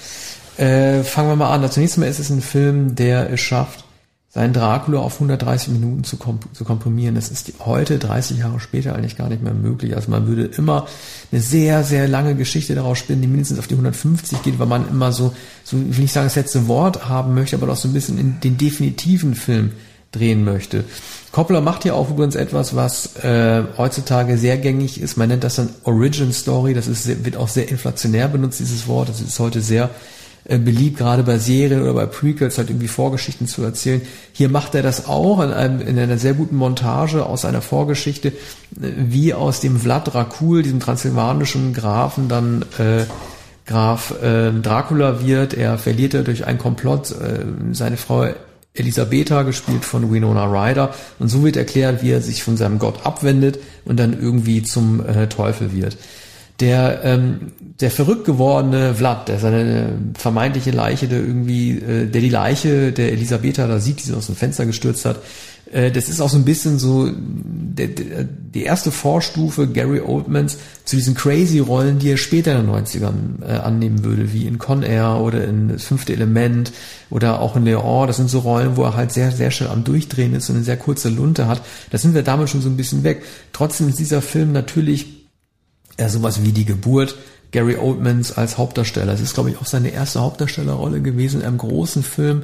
Äh, 0.58 1.04
fangen 1.04 1.28
wir 1.28 1.36
mal 1.36 1.54
an. 1.54 1.70
Zunächst 1.70 1.98
mal 1.98 2.06
ist 2.06 2.18
es 2.18 2.30
ein 2.30 2.42
Film, 2.42 2.96
der 2.96 3.32
es 3.32 3.40
schafft, 3.40 3.84
seinen 4.28 4.52
Dracula 4.52 4.98
auf 4.98 5.14
130 5.14 5.68
Minuten 5.68 6.02
zu, 6.02 6.16
komp 6.16 6.48
zu 6.52 6.64
komprimieren. 6.64 7.14
Das 7.14 7.30
ist 7.30 7.52
heute, 7.60 7.98
30 7.98 8.38
Jahre 8.38 8.58
später, 8.58 8.94
eigentlich 8.94 9.16
gar 9.16 9.28
nicht 9.28 9.42
mehr 9.42 9.54
möglich. 9.54 9.94
Also 9.94 10.10
man 10.10 10.26
würde 10.26 10.44
immer 10.44 10.86
eine 11.30 11.40
sehr, 11.40 11.84
sehr 11.84 12.08
lange 12.08 12.34
Geschichte 12.34 12.74
daraus 12.74 12.98
spinnen, 12.98 13.22
die 13.22 13.28
mindestens 13.28 13.60
auf 13.60 13.68
die 13.68 13.74
150 13.74 14.42
geht, 14.42 14.58
weil 14.58 14.66
man 14.66 14.88
immer 14.88 15.12
so, 15.12 15.32
so 15.62 15.76
will 15.78 16.04
ich 16.04 16.12
sagen, 16.12 16.26
das 16.26 16.36
letzte 16.36 16.66
Wort 16.66 17.08
haben 17.08 17.34
möchte, 17.34 17.54
aber 17.54 17.72
auch 17.72 17.76
so 17.76 17.88
ein 17.88 17.94
bisschen 17.94 18.18
in 18.18 18.40
den 18.40 18.58
definitiven 18.58 19.36
Film 19.36 19.72
drehen 20.10 20.42
möchte. 20.42 20.84
Coppola 21.30 21.60
macht 21.60 21.84
ja 21.84 21.92
auch 21.92 22.10
übrigens 22.10 22.34
etwas, 22.34 22.74
was 22.74 23.16
äh, 23.22 23.62
heutzutage 23.76 24.38
sehr 24.38 24.58
gängig 24.58 25.00
ist. 25.00 25.16
Man 25.16 25.28
nennt 25.28 25.44
das 25.44 25.54
dann 25.54 25.68
Origin 25.84 26.32
Story. 26.32 26.74
Das 26.74 26.88
ist, 26.88 27.24
wird 27.24 27.36
auch 27.36 27.48
sehr 27.48 27.68
inflationär 27.68 28.26
benutzt, 28.26 28.58
dieses 28.58 28.88
Wort. 28.88 29.08
Das 29.08 29.20
ist 29.20 29.38
heute 29.38 29.60
sehr 29.60 29.90
beliebt, 30.58 30.98
gerade 30.98 31.22
bei 31.22 31.38
Serien 31.38 31.82
oder 31.82 31.92
bei 31.92 32.06
Prequels 32.06 32.56
halt 32.56 32.70
irgendwie 32.70 32.88
Vorgeschichten 32.88 33.46
zu 33.46 33.62
erzählen. 33.62 34.00
Hier 34.32 34.48
macht 34.48 34.74
er 34.74 34.82
das 34.82 35.06
auch 35.06 35.40
in, 35.40 35.52
einem, 35.52 35.80
in 35.80 35.98
einer 35.98 36.16
sehr 36.16 36.32
guten 36.32 36.56
Montage 36.56 37.26
aus 37.26 37.44
einer 37.44 37.60
Vorgeschichte, 37.60 38.28
äh, 38.28 38.32
wie 38.80 39.34
aus 39.34 39.60
dem 39.60 39.78
Vlad 39.78 40.12
Dracul, 40.12 40.62
diesem 40.62 40.80
transsilvanischen 40.80 41.74
Grafen, 41.74 42.28
dann 42.28 42.64
äh, 42.78 43.04
Graf 43.66 44.14
äh, 44.22 44.50
Dracula 44.52 45.24
wird. 45.24 45.52
Er 45.52 45.76
verliert 45.76 46.14
er 46.14 46.22
durch 46.22 46.46
einen 46.46 46.58
Komplott 46.58 47.10
äh, 47.10 47.44
seine 47.72 47.98
Frau 47.98 48.28
Elisabetha, 48.72 49.42
gespielt 49.42 49.84
von 49.84 50.10
Winona 50.10 50.46
Ryder. 50.46 50.94
Und 51.18 51.28
so 51.28 51.44
wird 51.44 51.56
erklärt, 51.56 52.02
wie 52.02 52.12
er 52.12 52.22
sich 52.22 52.42
von 52.42 52.56
seinem 52.56 52.78
Gott 52.78 53.04
abwendet 53.04 53.58
und 53.84 53.98
dann 54.00 54.18
irgendwie 54.18 54.62
zum 54.62 55.04
äh, 55.04 55.28
Teufel 55.28 55.74
wird 55.74 55.98
der 56.60 57.00
ähm, 57.04 57.52
der 57.80 57.90
verrückt 57.92 58.24
gewordene 58.24 58.94
Vlad, 58.94 59.28
der 59.28 59.38
seine 59.38 59.98
vermeintliche 60.14 60.72
Leiche, 60.72 61.06
der 61.06 61.20
irgendwie, 61.20 61.78
äh, 61.78 62.06
der 62.06 62.20
die 62.20 62.28
Leiche 62.28 62.92
der 62.92 63.12
Elisabetha 63.12 63.66
da 63.68 63.78
sieht, 63.78 64.00
die 64.00 64.04
sie 64.04 64.14
aus 64.14 64.26
dem 64.26 64.34
Fenster 64.34 64.66
gestürzt 64.66 65.04
hat, 65.04 65.20
äh, 65.72 65.90
das 65.90 66.08
ist 66.08 66.20
auch 66.20 66.28
so 66.28 66.36
ein 66.36 66.44
bisschen 66.44 66.78
so 66.78 67.08
der, 67.14 67.88
der, 67.88 68.24
die 68.24 68.64
erste 68.64 68.90
Vorstufe 68.90 69.68
Gary 69.68 70.00
Oldmans 70.00 70.58
zu 70.84 70.96
diesen 70.96 71.14
crazy 71.14 71.58
Rollen, 71.58 71.98
die 71.98 72.10
er 72.10 72.16
später 72.16 72.58
in 72.58 72.66
den 72.66 72.74
90ern 72.74 73.46
äh, 73.46 73.52
annehmen 73.58 74.04
würde, 74.04 74.32
wie 74.32 74.46
in 74.46 74.58
Con 74.58 74.82
Air 74.82 75.20
oder 75.20 75.44
in 75.44 75.68
Das 75.68 75.84
fünfte 75.84 76.12
Element 76.12 76.72
oder 77.10 77.40
auch 77.40 77.56
in 77.56 77.64
Leon. 77.64 78.06
Das 78.06 78.16
sind 78.16 78.30
so 78.30 78.40
Rollen, 78.40 78.76
wo 78.76 78.84
er 78.84 78.96
halt 78.96 79.12
sehr, 79.12 79.30
sehr 79.30 79.50
schnell 79.50 79.70
am 79.70 79.84
Durchdrehen 79.84 80.34
ist 80.34 80.48
und 80.48 80.56
eine 80.56 80.64
sehr 80.64 80.76
kurze 80.76 81.10
Lunte 81.10 81.46
hat. 81.46 81.62
Da 81.90 81.98
sind 81.98 82.14
wir 82.14 82.22
damit 82.22 82.48
schon 82.48 82.62
so 82.62 82.68
ein 82.68 82.76
bisschen 82.76 83.04
weg. 83.04 83.22
Trotzdem 83.52 83.88
ist 83.88 83.98
dieser 83.98 84.22
Film 84.22 84.52
natürlich 84.52 85.17
ja, 85.98 86.08
sowas 86.08 86.42
wie 86.42 86.52
die 86.52 86.64
Geburt 86.64 87.16
Gary 87.50 87.76
Oldmans 87.76 88.36
als 88.36 88.58
Hauptdarsteller. 88.58 89.12
Es 89.12 89.20
ist, 89.20 89.34
glaube 89.34 89.50
ich, 89.50 89.58
auch 89.58 89.66
seine 89.66 89.90
erste 89.90 90.20
Hauptdarstellerrolle 90.20 91.00
gewesen 91.00 91.40
in 91.40 91.46
einem 91.46 91.58
großen 91.58 92.02
Film. 92.02 92.42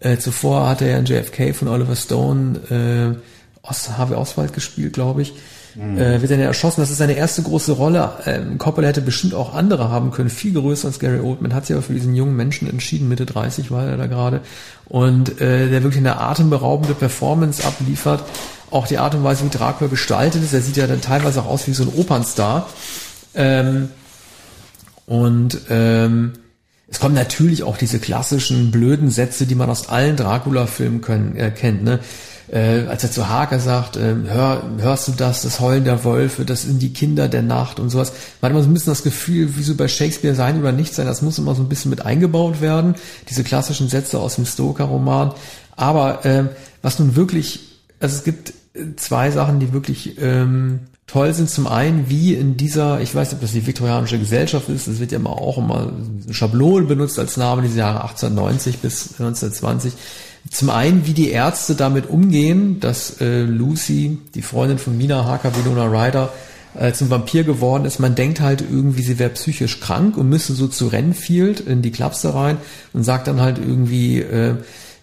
Äh, 0.00 0.18
zuvor 0.18 0.68
hatte 0.68 0.86
er 0.86 0.98
in 0.98 1.04
JFK 1.04 1.54
von 1.54 1.68
Oliver 1.68 1.94
Stone 1.94 2.58
äh, 2.70 3.66
Os 3.66 3.90
Harvey 3.96 4.16
Oswald 4.16 4.52
gespielt, 4.52 4.94
glaube 4.94 5.22
ich. 5.22 5.34
Mhm. 5.74 5.98
Äh, 5.98 6.20
wird 6.20 6.32
dann 6.32 6.40
erschossen. 6.40 6.80
Das 6.80 6.90
ist 6.90 6.98
seine 6.98 7.12
erste 7.12 7.42
große 7.42 7.72
Rolle. 7.72 8.10
Ähm, 8.26 8.58
Coppola 8.58 8.88
hätte 8.88 9.02
bestimmt 9.02 9.34
auch 9.34 9.54
andere 9.54 9.90
haben 9.90 10.10
können, 10.10 10.30
viel 10.30 10.54
größer 10.54 10.88
als 10.88 10.98
Gary 10.98 11.20
Oldman. 11.20 11.54
Hat 11.54 11.66
sich 11.66 11.76
aber 11.76 11.82
für 11.84 11.92
diesen 11.92 12.14
jungen 12.16 12.34
Menschen 12.34 12.68
entschieden, 12.68 13.08
Mitte 13.08 13.26
30 13.26 13.70
war 13.70 13.86
er 13.86 13.96
da 13.96 14.06
gerade. 14.06 14.40
Und 14.86 15.40
äh, 15.40 15.68
der 15.68 15.82
wirklich 15.82 16.00
eine 16.00 16.18
atemberaubende 16.18 16.94
Performance 16.94 17.64
abliefert 17.64 18.24
auch 18.70 18.86
die 18.86 18.98
Art 18.98 19.14
und 19.14 19.24
Weise, 19.24 19.44
wie 19.44 19.48
Dracula 19.48 19.90
gestaltet 19.90 20.42
ist. 20.42 20.52
Er 20.52 20.62
sieht 20.62 20.76
ja 20.76 20.86
dann 20.86 21.00
teilweise 21.00 21.42
auch 21.42 21.46
aus 21.46 21.66
wie 21.66 21.72
so 21.72 21.84
ein 21.84 21.92
Opernstar. 21.94 22.68
Ähm, 23.34 23.90
und 25.06 25.58
ähm, 25.70 26.32
es 26.88 26.98
kommen 26.98 27.14
natürlich 27.14 27.62
auch 27.62 27.76
diese 27.76 28.00
klassischen 28.00 28.70
blöden 28.70 29.10
Sätze, 29.10 29.46
die 29.46 29.54
man 29.54 29.70
aus 29.70 29.88
allen 29.88 30.16
Dracula-Filmen 30.16 31.36
äh, 31.36 31.50
kennt. 31.50 31.84
Ne? 31.84 32.00
Äh, 32.50 32.86
als 32.88 33.04
er 33.04 33.12
zu 33.12 33.28
Harker 33.28 33.60
sagt, 33.60 33.96
äh, 33.96 34.14
hör, 34.26 34.62
hörst 34.78 35.06
du 35.06 35.12
das, 35.12 35.42
das 35.42 35.60
Heulen 35.60 35.84
der 35.84 36.04
Wölfe, 36.04 36.44
das 36.44 36.62
sind 36.62 36.82
die 36.82 36.92
Kinder 36.92 37.28
der 37.28 37.42
Nacht 37.42 37.78
und 37.78 37.90
sowas. 37.90 38.12
Man 38.40 38.50
hat 38.50 38.56
immer 38.56 38.64
so 38.64 38.70
ein 38.70 38.74
bisschen 38.74 38.90
das 38.90 39.04
Gefühl, 39.04 39.56
wie 39.56 39.62
so 39.62 39.76
bei 39.76 39.86
Shakespeare 39.86 40.34
sein 40.34 40.58
oder 40.58 40.72
nicht 40.72 40.92
sein, 40.92 41.06
das 41.06 41.22
muss 41.22 41.38
immer 41.38 41.54
so 41.54 41.62
ein 41.62 41.68
bisschen 41.68 41.90
mit 41.90 42.04
eingebaut 42.04 42.60
werden, 42.60 42.96
diese 43.28 43.44
klassischen 43.44 43.88
Sätze 43.88 44.18
aus 44.18 44.34
dem 44.34 44.46
Stoker-Roman. 44.46 45.32
Aber 45.76 46.24
äh, 46.24 46.46
was 46.82 46.98
nun 46.98 47.14
wirklich, 47.14 47.60
also 48.00 48.16
es 48.16 48.24
gibt 48.24 48.52
zwei 48.96 49.30
Sachen, 49.30 49.60
die 49.60 49.72
wirklich 49.72 50.16
ähm, 50.20 50.80
toll 51.06 51.34
sind. 51.34 51.50
Zum 51.50 51.66
einen, 51.66 52.08
wie 52.08 52.34
in 52.34 52.56
dieser, 52.56 53.00
ich 53.00 53.14
weiß 53.14 53.28
nicht, 53.28 53.34
ob 53.34 53.40
das 53.40 53.52
die 53.52 53.66
viktorianische 53.66 54.18
Gesellschaft 54.18 54.68
ist, 54.68 54.86
das 54.86 55.00
wird 55.00 55.12
ja 55.12 55.18
immer 55.18 55.30
auch 55.30 55.58
immer 55.58 55.92
Schablonen 56.30 56.86
benutzt 56.86 57.18
als 57.18 57.36
Name, 57.36 57.62
diese 57.62 57.78
Jahre 57.78 58.02
1890 58.02 58.78
bis 58.78 59.12
1920. 59.18 59.92
Zum 60.50 60.70
einen, 60.70 61.06
wie 61.06 61.12
die 61.12 61.30
Ärzte 61.30 61.74
damit 61.74 62.08
umgehen, 62.08 62.80
dass 62.80 63.20
äh, 63.20 63.42
Lucy, 63.42 64.18
die 64.34 64.42
Freundin 64.42 64.78
von 64.78 64.96
Mina 64.96 65.24
Harker, 65.24 65.52
Winona 65.54 65.86
Ryder, 65.86 66.32
äh, 66.74 66.92
zum 66.92 67.10
Vampir 67.10 67.44
geworden 67.44 67.84
ist. 67.84 67.98
Man 67.98 68.14
denkt 68.14 68.40
halt 68.40 68.62
irgendwie, 68.62 69.02
sie 69.02 69.18
wäre 69.18 69.30
psychisch 69.30 69.80
krank 69.80 70.16
und 70.16 70.28
müsste 70.28 70.52
so 70.54 70.68
zu 70.68 70.86
Renfield 70.86 71.60
in 71.60 71.82
die 71.82 71.90
Klapse 71.90 72.34
rein 72.34 72.58
und 72.92 73.02
sagt 73.02 73.26
dann 73.26 73.40
halt 73.40 73.58
irgendwie, 73.58 74.20
äh, 74.20 74.54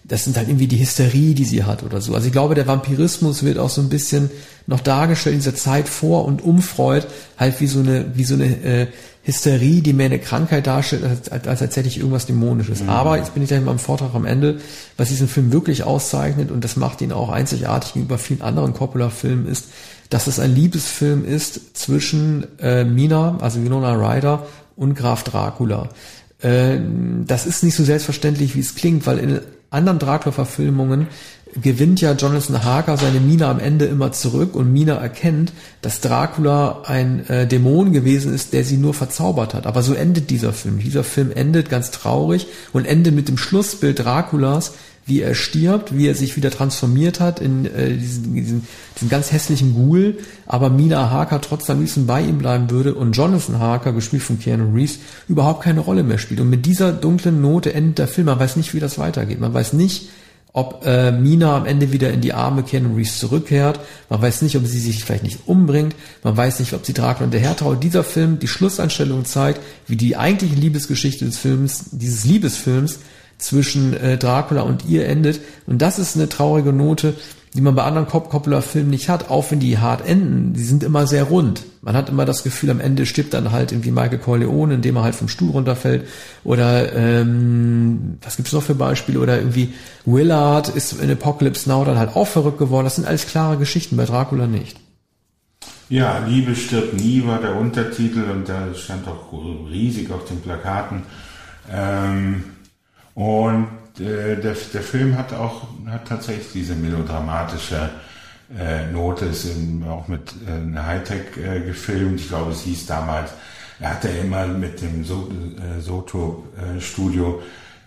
das 0.08 0.24
sind 0.24 0.36
halt 0.38 0.48
irgendwie 0.48 0.66
die 0.66 0.80
Hysterie, 0.80 1.34
die 1.34 1.44
sie 1.44 1.64
hat 1.64 1.82
oder 1.82 2.00
so. 2.00 2.14
Also 2.14 2.26
ich 2.26 2.32
glaube, 2.32 2.54
der 2.54 2.66
Vampirismus 2.66 3.42
wird 3.42 3.58
auch 3.58 3.68
so 3.68 3.82
ein 3.82 3.90
bisschen 3.90 4.30
noch 4.66 4.80
dargestellt 4.80 5.34
in 5.34 5.40
dieser 5.40 5.54
Zeit 5.54 5.88
vor 5.88 6.24
und 6.24 6.42
um 6.42 6.62
Freud, 6.62 7.06
halt 7.36 7.60
wie 7.60 7.66
so 7.66 7.80
eine, 7.80 8.06
wie 8.14 8.24
so 8.24 8.34
eine 8.34 8.64
äh, 8.64 8.86
Hysterie, 9.22 9.82
die 9.82 9.92
mehr 9.92 10.06
eine 10.06 10.18
Krankheit 10.18 10.66
darstellt, 10.66 11.04
als, 11.04 11.28
als, 11.28 11.46
als 11.46 11.60
tatsächlich 11.60 11.98
irgendwas 11.98 12.24
Dämonisches. 12.24 12.82
Mhm. 12.82 12.88
Aber 12.88 13.18
jetzt 13.18 13.34
bin 13.34 13.42
ich 13.42 13.50
dann 13.50 13.66
beim 13.66 13.78
Vortrag 13.78 14.14
am 14.14 14.24
Ende, 14.24 14.60
was 14.96 15.10
diesen 15.10 15.28
Film 15.28 15.52
wirklich 15.52 15.84
auszeichnet 15.84 16.50
und 16.50 16.64
das 16.64 16.76
macht 16.76 17.02
ihn 17.02 17.12
auch 17.12 17.28
einzigartig 17.28 17.92
gegenüber 17.92 18.16
vielen 18.16 18.40
anderen 18.40 18.72
Coppola-Filmen 18.72 19.46
ist, 19.46 19.66
dass 20.08 20.26
es 20.26 20.40
ein 20.40 20.54
Liebesfilm 20.54 21.26
ist 21.26 21.76
zwischen 21.76 22.46
äh, 22.60 22.84
Mina, 22.84 23.36
also 23.42 23.62
Winona 23.62 23.92
Ryder 23.92 24.46
und 24.74 24.94
Graf 24.94 25.22
Dracula. 25.22 25.90
Äh, 26.40 26.78
das 27.26 27.44
ist 27.44 27.62
nicht 27.62 27.74
so 27.74 27.84
selbstverständlich, 27.84 28.56
wie 28.56 28.60
es 28.60 28.74
klingt, 28.74 29.06
weil 29.06 29.18
in 29.18 29.40
anderen 29.70 29.98
Dracula-Verfilmungen 29.98 31.08
gewinnt 31.60 32.00
ja 32.00 32.12
Jonathan 32.12 32.64
Harker 32.64 32.96
seine 32.96 33.20
Mina 33.20 33.50
am 33.50 33.58
Ende 33.60 33.86
immer 33.86 34.12
zurück 34.12 34.54
und 34.54 34.72
Mina 34.72 34.94
erkennt, 34.94 35.52
dass 35.82 36.00
Dracula 36.00 36.82
ein 36.84 37.28
äh, 37.28 37.46
Dämon 37.46 37.92
gewesen 37.92 38.34
ist, 38.34 38.52
der 38.52 38.64
sie 38.64 38.76
nur 38.76 38.94
verzaubert 38.94 39.54
hat. 39.54 39.66
Aber 39.66 39.82
so 39.82 39.94
endet 39.94 40.30
dieser 40.30 40.52
Film. 40.52 40.78
Dieser 40.78 41.04
Film 41.04 41.30
endet 41.32 41.70
ganz 41.70 41.90
traurig 41.90 42.46
und 42.72 42.86
endet 42.86 43.14
mit 43.14 43.28
dem 43.28 43.38
Schlussbild 43.38 43.98
Draculas, 43.98 44.72
wie 45.08 45.22
er 45.22 45.34
stirbt, 45.34 45.96
wie 45.96 46.06
er 46.06 46.14
sich 46.14 46.36
wieder 46.36 46.50
transformiert 46.50 47.18
hat 47.18 47.40
in 47.40 47.64
äh, 47.64 47.94
diesen, 47.94 48.34
diesen, 48.34 48.66
diesen 48.94 49.08
ganz 49.08 49.32
hässlichen 49.32 49.74
Ghoul, 49.74 50.18
aber 50.44 50.68
Mina 50.68 51.10
Harker 51.10 51.40
trotzdem 51.40 51.76
am 51.76 51.80
liebsten 51.80 52.06
bei 52.06 52.20
ihm 52.20 52.36
bleiben 52.36 52.70
würde 52.70 52.94
und 52.94 53.12
Jonathan 53.12 53.58
Harker, 53.58 53.94
gespielt 53.94 54.22
von 54.22 54.38
Keanu 54.38 54.74
Reeves, 54.74 54.98
überhaupt 55.26 55.64
keine 55.64 55.80
Rolle 55.80 56.02
mehr 56.02 56.18
spielt. 56.18 56.40
Und 56.40 56.50
mit 56.50 56.66
dieser 56.66 56.92
dunklen 56.92 57.40
Note 57.40 57.72
endet 57.72 57.98
der 57.98 58.08
Film. 58.08 58.26
Man 58.26 58.38
weiß 58.38 58.56
nicht, 58.56 58.74
wie 58.74 58.80
das 58.80 58.98
weitergeht. 58.98 59.40
Man 59.40 59.54
weiß 59.54 59.72
nicht, 59.72 60.10
ob 60.52 60.84
äh, 60.86 61.12
Mina 61.12 61.56
am 61.56 61.66
Ende 61.66 61.92
wieder 61.92 62.10
in 62.10 62.20
die 62.20 62.32
Arme 62.32 62.62
Keanu 62.62 62.94
Reeves 62.94 63.18
zurückkehrt. 63.18 63.80
Man 64.08 64.22
weiß 64.22 64.42
nicht, 64.42 64.56
ob 64.56 64.66
sie 64.66 64.80
sich 64.80 65.04
vielleicht 65.04 65.24
nicht 65.24 65.40
umbringt. 65.46 65.94
Man 66.22 66.36
weiß 66.36 66.60
nicht, 66.60 66.72
ob 66.72 66.84
sie 66.84 66.94
Dracula 66.94 67.30
hinterher 67.30 67.56
traut. 67.56 67.82
Dieser 67.82 68.04
Film, 68.04 68.38
die 68.38 68.48
Schlussanstellung 68.48 69.24
zeigt, 69.24 69.60
wie 69.86 69.96
die 69.96 70.16
eigentliche 70.16 70.56
Liebesgeschichte 70.56 71.24
des 71.24 71.38
Films, 71.38 71.86
dieses 71.92 72.24
Liebesfilms, 72.24 72.98
zwischen 73.38 73.94
äh, 73.94 74.18
Dracula 74.18 74.62
und 74.62 74.84
ihr 74.86 75.06
endet. 75.06 75.40
Und 75.66 75.80
das 75.80 75.98
ist 75.98 76.16
eine 76.16 76.28
traurige 76.28 76.72
Note, 76.72 77.14
die 77.58 77.62
man 77.62 77.74
bei 77.74 77.82
anderen 77.82 78.06
Coppola-Filmen 78.06 78.88
nicht 78.88 79.08
hat, 79.08 79.30
auch 79.30 79.50
wenn 79.50 79.58
die 79.58 79.78
hart 79.78 80.06
enden. 80.06 80.52
Die 80.52 80.62
sind 80.62 80.84
immer 80.84 81.08
sehr 81.08 81.24
rund. 81.24 81.64
Man 81.82 81.96
hat 81.96 82.08
immer 82.08 82.24
das 82.24 82.44
Gefühl, 82.44 82.70
am 82.70 82.78
Ende 82.78 83.04
stirbt 83.04 83.34
dann 83.34 83.50
halt 83.50 83.72
irgendwie 83.72 83.90
Michael 83.90 84.18
Corleone, 84.18 84.74
indem 84.74 84.94
er 84.94 85.02
halt 85.02 85.16
vom 85.16 85.26
Stuhl 85.26 85.50
runterfällt. 85.50 86.06
Oder 86.44 86.92
ähm, 86.94 88.18
was 88.22 88.36
gibt's 88.36 88.52
noch 88.52 88.62
für 88.62 88.76
Beispiele? 88.76 89.18
Oder 89.18 89.38
irgendwie 89.38 89.74
Willard 90.04 90.68
ist 90.68 91.02
in 91.02 91.10
Apocalypse 91.10 91.68
Now 91.68 91.84
dann 91.84 91.98
halt 91.98 92.14
auch 92.14 92.28
verrückt 92.28 92.58
geworden. 92.58 92.84
Das 92.84 92.94
sind 92.94 93.08
alles 93.08 93.26
klare 93.26 93.56
Geschichten, 93.56 93.96
bei 93.96 94.04
Dracula 94.04 94.46
nicht. 94.46 94.78
Ja, 95.88 96.24
Liebe 96.28 96.54
stirbt 96.54 96.94
nie 96.94 97.26
war 97.26 97.40
der 97.40 97.56
Untertitel 97.56 98.22
und 98.30 98.48
da 98.48 98.72
stand 98.72 99.08
auch 99.08 99.32
riesig 99.68 100.12
auf 100.12 100.26
den 100.26 100.40
Plakaten. 100.42 101.02
Ähm 101.72 102.44
und 103.16 103.66
äh, 104.00 104.36
der, 104.36 104.54
der 104.54 104.82
Film 104.82 105.16
hat 105.16 105.32
auch 105.32 105.68
hat 105.86 106.08
tatsächlich 106.08 106.52
diese 106.52 106.74
melodramatische 106.74 107.90
äh, 108.58 108.86
Note, 108.90 109.26
ist 109.26 109.44
in, 109.44 109.84
auch 109.88 110.08
mit 110.08 110.32
äh, 110.46 110.78
Hightech 110.78 111.36
äh, 111.36 111.60
gefilmt. 111.60 112.20
Ich 112.20 112.28
glaube, 112.28 112.52
es 112.52 112.62
hieß 112.62 112.86
damals, 112.86 113.30
er 113.80 113.90
hatte 113.90 114.08
immer 114.08 114.46
mit 114.46 114.80
dem 114.80 115.04
so 115.04 115.28
äh, 115.30 115.80
Soto 115.80 116.44
äh, 116.56 116.80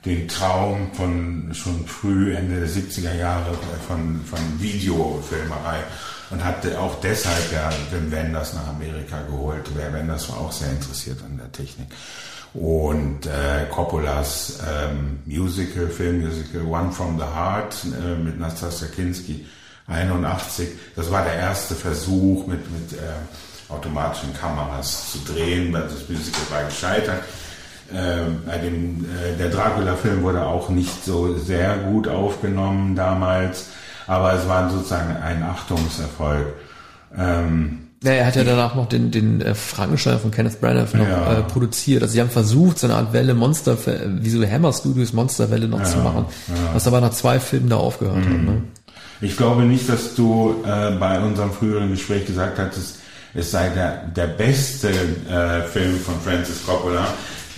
den 0.05 0.27
Traum 0.27 0.91
von 0.93 1.51
schon 1.53 1.85
früh 1.85 2.33
Ende 2.33 2.59
der 2.59 2.69
70er 2.69 3.15
Jahre 3.15 3.53
von, 3.87 4.21
von 4.25 4.39
Videofilmerei 4.59 5.83
und 6.31 6.43
hatte 6.43 6.79
auch 6.79 6.99
deshalb 7.01 7.51
ja 7.51 7.69
Wim 7.91 8.11
Wenders 8.11 8.53
nach 8.53 8.67
Amerika 8.67 9.21
geholt. 9.23 9.69
Wer 9.75 9.93
Wenders 9.93 10.29
war 10.29 10.39
auch 10.39 10.51
sehr 10.51 10.71
interessiert 10.71 11.19
an 11.23 11.37
der 11.37 11.51
Technik. 11.51 11.87
Und 12.53 13.25
äh, 13.25 13.65
Coppolas 13.69 14.59
ähm, 14.67 15.19
Musical, 15.25 15.87
Filmmusical 15.87 16.63
One 16.63 16.91
from 16.91 17.17
the 17.17 17.25
Heart 17.25 17.75
äh, 17.85 18.15
mit 18.15 18.39
Nastasia 18.39 18.87
Kinski 18.89 19.45
81. 19.87 20.69
Das 20.95 21.11
war 21.11 21.23
der 21.23 21.35
erste 21.35 21.75
Versuch 21.75 22.47
mit, 22.47 22.59
mit 22.71 22.93
äh, 22.93 23.71
automatischen 23.71 24.33
Kameras 24.33 25.11
zu 25.11 25.33
drehen, 25.33 25.71
weil 25.71 25.83
das 25.83 26.09
Musical 26.09 26.41
war 26.49 26.63
gescheitert. 26.65 27.23
Äh, 27.93 28.29
bei 28.45 28.57
dem, 28.57 29.05
äh, 29.05 29.37
der 29.37 29.49
Dracula-Film 29.49 30.23
wurde 30.23 30.45
auch 30.45 30.69
nicht 30.69 31.05
so 31.05 31.37
sehr 31.37 31.77
gut 31.77 32.07
aufgenommen 32.07 32.95
damals, 32.95 33.67
aber 34.07 34.33
es 34.33 34.47
war 34.47 34.69
sozusagen 34.69 35.15
ein 35.17 35.43
Achtungserfolg. 35.43 36.47
Ähm, 37.17 37.80
ja, 38.03 38.11
er 38.11 38.25
hat 38.25 38.35
ja 38.35 38.43
danach 38.43 38.73
noch 38.73 38.89
den, 38.89 39.11
den 39.11 39.41
äh, 39.41 39.53
Frankenstein 39.53 40.19
von 40.19 40.31
Kenneth 40.31 40.59
Branagh 40.59 40.97
noch 40.97 41.07
ja. 41.07 41.39
äh, 41.39 41.43
produziert. 41.43 42.01
Also 42.01 42.13
sie 42.13 42.21
haben 42.21 42.31
versucht, 42.31 42.79
so 42.79 42.87
eine 42.87 42.95
Art 42.95 43.13
Welle 43.13 43.35
Monster, 43.35 43.77
wie 43.77 44.29
so 44.29 44.43
Hammer 44.43 44.73
Studios 44.73 45.13
Monsterwelle 45.13 45.67
noch 45.67 45.79
ja, 45.79 45.85
zu 45.85 45.97
machen, 45.99 46.25
ja. 46.47 46.73
was 46.73 46.87
aber 46.87 46.99
nach 46.99 47.11
zwei 47.11 47.39
Filmen 47.39 47.69
da 47.69 47.77
aufgehört 47.77 48.25
mhm. 48.25 48.33
hat. 48.33 48.41
Ne? 48.41 48.63
Ich 49.21 49.37
glaube 49.37 49.63
nicht, 49.63 49.87
dass 49.87 50.15
du 50.15 50.55
äh, 50.65 50.91
bei 50.95 51.19
unserem 51.19 51.51
früheren 51.51 51.91
Gespräch 51.91 52.25
gesagt 52.25 52.57
hattest, 52.57 52.97
es 53.33 53.51
sei 53.51 53.69
der, 53.69 54.07
der 54.07 54.27
beste 54.27 54.89
äh, 54.89 55.61
Film 55.61 55.97
von 55.97 56.15
Francis 56.25 56.65
Coppola. 56.65 57.07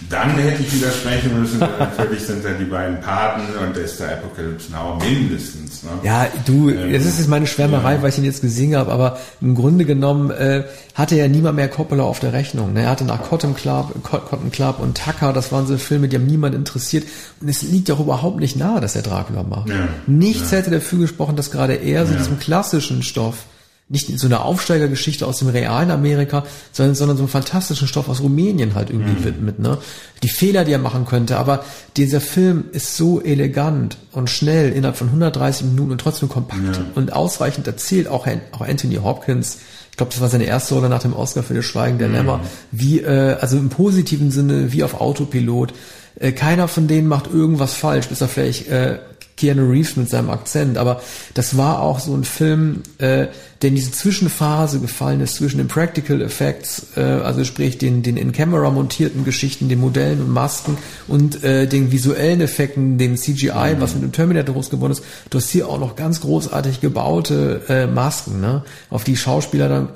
Dann 0.09 0.31
hätte 0.31 0.63
ich 0.63 0.73
widersprechen 0.73 1.39
müssen, 1.39 1.59
natürlich 1.59 2.23
sind 2.23 2.43
da 2.43 2.49
die 2.51 2.65
beiden 2.65 2.99
Paten 3.01 3.41
und 3.63 3.77
ist 3.77 3.99
der 3.99 4.13
Apocalypse 4.13 4.71
Now 4.71 4.97
mindestens. 5.03 5.83
Ne? 5.83 5.89
Ja, 6.03 6.27
du, 6.45 6.69
ähm, 6.69 6.91
das 6.91 7.05
ist 7.05 7.19
jetzt 7.19 7.29
meine 7.29 7.47
Schwärmerei, 7.47 7.95
ja. 7.95 8.01
weil 8.01 8.09
ich 8.09 8.17
ihn 8.17 8.23
jetzt 8.23 8.41
gesehen 8.41 8.75
habe, 8.75 8.91
aber 8.91 9.17
im 9.41 9.55
Grunde 9.55 9.85
genommen 9.85 10.31
äh, 10.31 10.63
hatte 10.95 11.15
ja 11.15 11.27
niemand 11.27 11.55
mehr 11.55 11.67
Coppola 11.67 12.03
auf 12.03 12.19
der 12.19 12.33
Rechnung. 12.33 12.73
Ne? 12.73 12.83
Er 12.83 12.89
hatte 12.89 13.05
nach 13.05 13.21
Cotton 13.21 13.55
Club, 13.55 13.93
Cotton 14.03 14.51
Club 14.51 14.79
und 14.79 14.97
Tucker, 14.97 15.33
das 15.33 15.51
waren 15.51 15.67
so 15.67 15.77
Filme, 15.77 16.07
die 16.07 16.15
haben 16.15 16.27
niemand 16.27 16.55
interessiert. 16.55 17.05
Und 17.41 17.49
es 17.49 17.61
liegt 17.61 17.89
auch 17.91 17.99
überhaupt 17.99 18.39
nicht 18.39 18.55
nahe, 18.55 18.81
dass 18.81 18.95
er 18.95 19.01
Dracula 19.01 19.43
macht. 19.43 19.69
Ja. 19.69 19.87
Nichts 20.07 20.51
ja. 20.51 20.57
hätte 20.57 20.71
dafür 20.71 20.99
gesprochen, 20.99 21.35
dass 21.35 21.51
gerade 21.51 21.73
er 21.73 22.05
so 22.05 22.13
diesem 22.13 22.39
klassischen 22.39 23.03
Stoff 23.03 23.45
nicht 23.89 24.09
in 24.09 24.17
so 24.17 24.27
eine 24.27 24.41
Aufsteigergeschichte 24.41 25.27
aus 25.27 25.39
dem 25.39 25.49
realen 25.49 25.91
Amerika, 25.91 26.45
sondern, 26.71 26.95
sondern 26.95 27.17
so 27.17 27.23
einen 27.23 27.29
fantastischen 27.29 27.87
Stoff 27.87 28.09
aus 28.09 28.21
Rumänien 28.21 28.75
halt 28.75 28.89
irgendwie 28.89 29.19
mhm. 29.19 29.23
widmet, 29.23 29.59
ne? 29.59 29.77
Die 30.23 30.29
Fehler, 30.29 30.63
die 30.63 30.71
er 30.71 30.79
machen 30.79 31.05
könnte, 31.05 31.37
aber 31.37 31.65
dieser 31.97 32.21
Film 32.21 32.65
ist 32.71 32.95
so 32.95 33.21
elegant 33.21 33.97
und 34.13 34.29
schnell 34.29 34.71
innerhalb 34.71 34.95
von 34.95 35.07
130 35.07 35.67
Minuten 35.67 35.91
und 35.91 35.97
trotzdem 35.99 36.29
kompakt 36.29 36.77
ja. 36.77 36.85
und 36.95 37.11
ausreichend 37.11 37.67
erzählt, 37.67 38.07
auch, 38.07 38.25
auch 38.53 38.61
Anthony 38.61 38.95
Hopkins, 38.95 39.57
ich 39.93 39.97
glaube, 39.97 40.11
das 40.11 40.21
war 40.21 40.29
seine 40.29 40.45
erste 40.45 40.73
Rolle 40.73 40.89
nach 40.89 41.03
dem 41.03 41.13
Oscar 41.13 41.43
für 41.43 41.53
das 41.53 41.65
Schweigen 41.65 41.99
der 41.99 42.07
mhm. 42.07 42.15
Lämmer, 42.15 42.39
wie, 42.71 43.01
äh, 43.01 43.37
also 43.39 43.57
im 43.57 43.69
positiven 43.69 44.31
Sinne, 44.31 44.73
wie 44.73 44.83
auf 44.83 44.99
Autopilot. 44.99 45.73
Äh, 46.19 46.31
keiner 46.31 46.67
von 46.67 46.87
denen 46.87 47.07
macht 47.07 47.27
irgendwas 47.27 47.75
falsch, 47.75 48.07
bis 48.07 48.19
er 48.19 48.27
vielleicht 48.27 48.69
äh, 48.69 48.97
Keanu 49.37 49.69
Reeves 49.69 49.95
mit 49.95 50.09
seinem 50.09 50.29
Akzent, 50.29 50.77
aber 50.77 51.01
das 51.33 51.57
war 51.57 51.81
auch 51.81 51.99
so 51.99 52.13
ein 52.15 52.23
Film, 52.23 52.83
äh, 52.99 53.27
der 53.61 53.69
in 53.69 53.75
diese 53.75 53.91
Zwischenphase 53.91 54.79
gefallen 54.79 55.21
ist 55.21 55.35
zwischen 55.35 55.57
den 55.57 55.67
Practical 55.67 56.21
Effects, 56.21 56.87
äh, 56.97 57.01
also 57.01 57.43
sprich 57.43 57.77
den, 57.77 58.03
den 58.03 58.17
in 58.17 58.31
Camera 58.33 58.69
montierten 58.69 59.23
Geschichten, 59.23 59.69
den 59.69 59.79
Modellen 59.79 60.21
und 60.21 60.29
Masken 60.29 60.77
und 61.07 61.43
äh, 61.43 61.65
den 61.65 61.91
visuellen 61.91 62.41
Effekten, 62.41 62.97
dem 62.97 63.15
CGI, 63.15 63.75
mhm. 63.75 63.81
was 63.81 63.93
mit 63.93 64.03
dem 64.03 64.11
Terminator 64.11 64.53
groß 64.53 64.69
geworden 64.69 64.91
ist. 64.91 65.03
Du 65.29 65.37
hast 65.37 65.49
hier 65.49 65.69
auch 65.69 65.79
noch 65.79 65.95
ganz 65.95 66.21
großartig 66.21 66.81
gebaute 66.81 67.61
äh, 67.69 67.87
Masken, 67.87 68.41
ne, 68.41 68.63
auf 68.89 69.03
die 69.03 69.15
Schauspieler 69.15 69.69
dann 69.69 69.89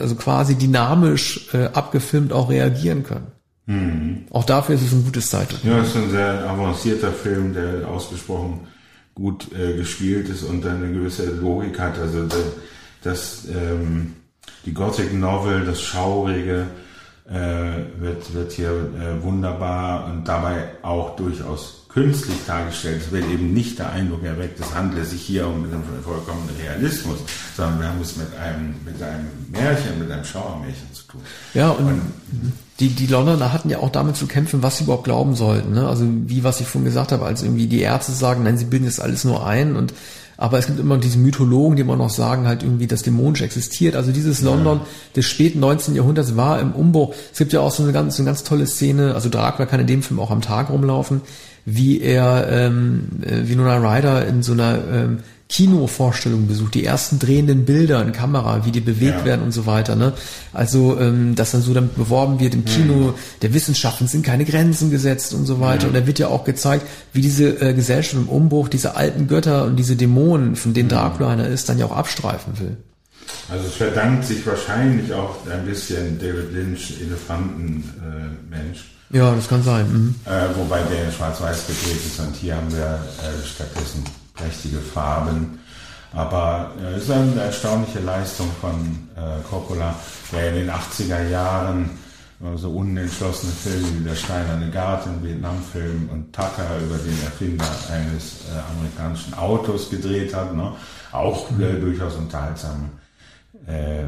also 0.00 0.14
quasi 0.14 0.54
dynamisch 0.54 1.48
äh, 1.54 1.66
abgefilmt 1.72 2.32
auch 2.32 2.50
reagieren 2.50 3.02
können. 3.04 3.26
Mhm. 3.66 4.24
Auch 4.30 4.44
dafür 4.44 4.74
ist 4.74 4.82
es 4.82 4.92
ein 4.92 5.04
gutes 5.04 5.30
Zeitdokument. 5.30 5.76
Ja, 5.76 5.82
es 5.82 5.90
ist 5.90 5.96
ein 5.96 6.10
sehr 6.10 6.50
avancierter 6.50 7.12
Film, 7.12 7.54
der 7.54 7.88
ausgesprochen 7.88 8.66
gut 9.14 9.48
äh, 9.52 9.76
gespielt 9.76 10.28
ist 10.28 10.42
und 10.42 10.64
dann 10.64 10.82
eine 10.82 10.92
gewisse 10.92 11.26
Logik 11.26 11.78
hat. 11.78 11.98
Also 11.98 12.26
das, 12.26 12.44
das 13.02 13.44
ähm, 13.48 14.14
die 14.64 14.72
Gothic 14.72 15.12
Novel, 15.12 15.64
das 15.64 15.80
Schaurige 15.80 16.66
äh, 17.28 18.00
wird, 18.00 18.34
wird 18.34 18.52
hier 18.52 18.70
äh, 18.70 19.22
wunderbar 19.22 20.06
und 20.06 20.26
dabei 20.26 20.70
auch 20.82 21.14
durchaus 21.16 21.86
künstlich 21.88 22.38
dargestellt. 22.46 23.02
Es 23.04 23.12
wird 23.12 23.28
eben 23.28 23.52
nicht 23.52 23.78
der 23.78 23.92
Eindruck 23.92 24.24
erweckt, 24.24 24.58
es 24.58 24.74
handle 24.74 25.04
sich 25.04 25.20
hier 25.20 25.46
um 25.46 25.64
einen 25.64 25.84
vollkommenen 26.02 26.56
Realismus, 26.60 27.18
sondern 27.54 27.80
wir 27.80 27.88
haben 27.88 28.00
es 28.00 28.16
mit 28.16 28.34
einem, 28.36 28.74
mit 28.84 29.00
einem 29.02 29.28
Märchen, 29.50 29.98
mit 29.98 30.10
einem 30.10 30.24
Schauermärchen 30.24 30.92
zu 30.92 31.04
tun. 31.04 31.20
Ja, 31.52 31.70
und, 31.70 31.86
und 31.86 32.00
die, 32.82 32.88
die 32.88 33.06
Londoner 33.06 33.52
hatten 33.52 33.70
ja 33.70 33.78
auch 33.78 33.90
damit 33.90 34.16
zu 34.16 34.26
kämpfen, 34.26 34.62
was 34.62 34.78
sie 34.78 34.84
überhaupt 34.84 35.04
glauben 35.04 35.36
sollten. 35.36 35.72
Ne? 35.72 35.86
Also 35.86 36.04
wie 36.26 36.42
was 36.42 36.60
ich 36.60 36.66
vorhin 36.66 36.84
gesagt 36.84 37.12
habe, 37.12 37.24
als 37.24 37.42
irgendwie 37.42 37.68
die 37.68 37.80
Ärzte 37.80 38.10
sagen, 38.10 38.42
nein, 38.42 38.58
sie 38.58 38.64
bilden 38.64 38.86
das 38.86 38.98
alles 38.98 39.24
nur 39.24 39.46
ein 39.46 39.76
und 39.76 39.94
aber 40.36 40.58
es 40.58 40.66
gibt 40.66 40.80
immer 40.80 40.98
diese 40.98 41.18
Mythologen, 41.18 41.76
die 41.76 41.82
immer 41.82 41.94
noch 41.94 42.10
sagen, 42.10 42.48
halt 42.48 42.64
irgendwie, 42.64 42.88
dass 42.88 43.02
dämonisch 43.02 43.42
existiert. 43.42 43.94
Also 43.94 44.10
dieses 44.10 44.40
London 44.40 44.78
ja. 44.78 44.86
des 45.14 45.26
späten 45.26 45.60
19. 45.60 45.94
Jahrhunderts 45.94 46.36
war 46.36 46.58
im 46.58 46.72
Umbruch. 46.72 47.14
Es 47.30 47.38
gibt 47.38 47.52
ja 47.52 47.60
auch 47.60 47.70
so 47.70 47.84
eine 47.84 47.92
ganz, 47.92 48.16
so 48.16 48.22
eine 48.22 48.30
ganz 48.30 48.42
tolle 48.42 48.66
Szene, 48.66 49.14
also 49.14 49.28
Dracula 49.28 49.66
kann 49.66 49.78
in 49.78 49.86
dem 49.86 50.02
Film 50.02 50.18
auch 50.18 50.32
am 50.32 50.40
Tag 50.40 50.70
rumlaufen, 50.70 51.20
wie 51.64 52.00
er 52.00 52.48
ähm, 52.50 53.08
äh, 53.24 53.42
wie 53.44 53.54
Nona 53.54 53.76
Ryder 53.76 54.26
in 54.26 54.42
so 54.42 54.52
einer 54.54 54.78
ähm, 54.92 55.18
Kinovorstellungen 55.52 56.48
besucht, 56.48 56.72
die 56.72 56.84
ersten 56.84 57.18
drehenden 57.18 57.66
Bilder 57.66 58.00
in 58.00 58.12
Kamera, 58.12 58.64
wie 58.64 58.70
die 58.70 58.80
bewegt 58.80 59.18
ja. 59.18 59.24
werden 59.26 59.42
und 59.42 59.52
so 59.52 59.66
weiter. 59.66 59.96
Ne? 59.96 60.14
Also, 60.54 60.98
ähm, 60.98 61.34
dass 61.34 61.50
dann 61.50 61.60
so 61.60 61.74
damit 61.74 61.94
beworben 61.94 62.40
wird 62.40 62.54
im 62.54 62.64
Kino, 62.64 62.94
mhm. 62.94 63.14
der 63.42 63.52
Wissenschaften 63.52 64.08
sind 64.08 64.24
keine 64.24 64.46
Grenzen 64.46 64.90
gesetzt 64.90 65.34
und 65.34 65.44
so 65.44 65.60
weiter. 65.60 65.82
Mhm. 65.82 65.88
Und 65.88 66.00
da 66.00 66.06
wird 66.06 66.18
ja 66.18 66.28
auch 66.28 66.44
gezeigt, 66.44 66.86
wie 67.12 67.20
diese 67.20 67.60
äh, 67.60 67.74
Gesellschaft 67.74 68.14
im 68.14 68.30
Umbruch, 68.30 68.68
diese 68.68 68.96
alten 68.96 69.28
Götter 69.28 69.66
und 69.66 69.76
diese 69.76 69.94
Dämonen, 69.94 70.56
von 70.56 70.72
denen 70.72 70.86
mhm. 70.86 70.94
Dracula 70.94 71.28
einer 71.28 71.46
ist, 71.46 71.68
dann 71.68 71.78
ja 71.78 71.84
auch 71.84 71.96
abstreifen 71.96 72.58
will. 72.58 72.78
Also 73.50 73.66
es 73.66 73.74
verdankt 73.74 74.24
sich 74.24 74.46
wahrscheinlich 74.46 75.12
auch 75.12 75.36
ein 75.50 75.66
bisschen 75.66 76.18
David 76.18 76.50
Lynch, 76.54 76.94
Elefantenmensch. 76.98 78.78
Äh, 79.12 79.18
ja, 79.18 79.34
das 79.34 79.48
kann 79.48 79.62
sein. 79.62 79.86
Mhm. 79.92 80.14
Äh, 80.24 80.56
wobei 80.56 80.80
der 80.84 81.12
schwarz-weiß 81.12 81.66
gedreht 81.66 82.00
ist 82.06 82.18
und 82.20 82.34
hier 82.36 82.56
haben 82.56 82.72
wir 82.72 83.00
äh, 83.20 83.46
stattdessen 83.46 84.02
prächtige 84.34 84.78
Farben. 84.78 85.58
Aber 86.14 86.72
äh, 86.80 86.94
es 86.94 87.04
ist 87.04 87.10
eine 87.10 87.40
erstaunliche 87.40 88.00
Leistung 88.00 88.50
von 88.60 89.08
äh, 89.16 89.42
Coppola, 89.48 89.94
der 90.32 90.50
in 90.50 90.54
den 90.66 90.70
80er 90.70 91.28
Jahren 91.28 91.90
äh, 92.40 92.56
so 92.56 92.70
unentschlossene 92.70 93.52
Filme 93.52 94.00
wie 94.00 94.04
Der 94.04 94.14
Steinerne 94.14 94.70
Garten, 94.70 95.22
Vietnamfilm 95.22 96.10
und 96.10 96.34
Tucker 96.34 96.78
über 96.84 96.98
den 96.98 97.22
Erfinder 97.24 97.64
eines 97.90 98.42
äh, 98.50 98.58
amerikanischen 98.76 99.34
Autos 99.34 99.88
gedreht 99.88 100.34
hat. 100.34 100.54
Ne? 100.54 100.72
Auch 101.12 101.50
äh, 101.58 101.80
durchaus 101.80 102.16
unterhaltsame 102.16 102.90
äh, 103.66 104.04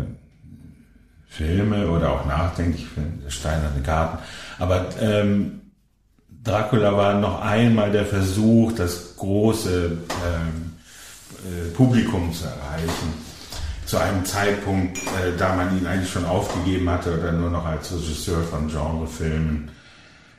Filme 1.27 1.89
oder 1.89 2.13
auch 2.13 2.27
nachdenklich 2.27 2.87
für 2.87 3.01
Der 3.01 3.31
Steinerne 3.31 3.81
Garten. 3.83 4.19
Aber 4.59 4.87
ähm, 5.01 5.63
Dracula 6.45 6.95
war 6.95 7.15
noch 7.15 7.41
einmal 7.41 7.91
der 7.91 8.05
Versuch, 8.05 8.73
das 8.73 9.17
große 9.17 9.93
ähm, 10.27 10.73
äh, 11.45 11.71
Publikum 11.71 12.33
zu 12.35 12.45
erreichen. 12.45 13.25
Zu 13.87 13.97
einem 13.97 14.25
Zeitpunkt, 14.27 14.99
äh, 14.99 15.37
da 15.39 15.55
man 15.55 15.77
ihn 15.77 15.87
eigentlich 15.87 16.11
schon 16.11 16.27
aufgegeben 16.27 16.89
hatte 16.91 17.19
oder 17.19 17.33
nur 17.33 17.51
noch 17.51 17.65
als 17.65 17.93
Regisseur 17.93 18.43
von 18.43 18.69
Genrefilmen 18.69 19.71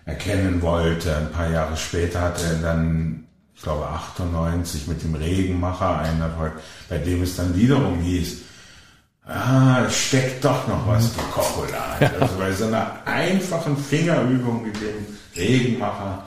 erkennen 0.05 0.61
wollte. 0.61 1.15
Ein 1.15 1.31
paar 1.31 1.49
Jahre 1.49 1.75
später 1.75 2.21
hat 2.21 2.39
er 2.43 2.55
dann, 2.61 3.25
ich 3.55 3.63
glaube 3.63 3.87
98, 3.87 4.87
mit 4.87 5.03
dem 5.03 5.15
Regenmacher 5.15 5.99
einen 5.99 6.21
Erfolg, 6.21 6.53
bei 6.87 6.99
dem 6.99 7.23
es 7.23 7.35
dann 7.35 7.55
wiederum 7.55 7.99
hieß, 8.01 8.37
ah, 9.25 9.89
steckt 9.89 10.45
doch 10.45 10.67
noch 10.67 10.87
was 10.87 11.07
für 11.07 11.21
Coppola. 11.31 11.97
Also 12.19 12.35
bei 12.37 12.51
so 12.51 12.65
einer 12.67 12.91
einfachen 13.05 13.75
Fingerübung 13.75 14.63
mit 14.63 14.75
dem 14.75 15.05
Regenmacher 15.35 16.23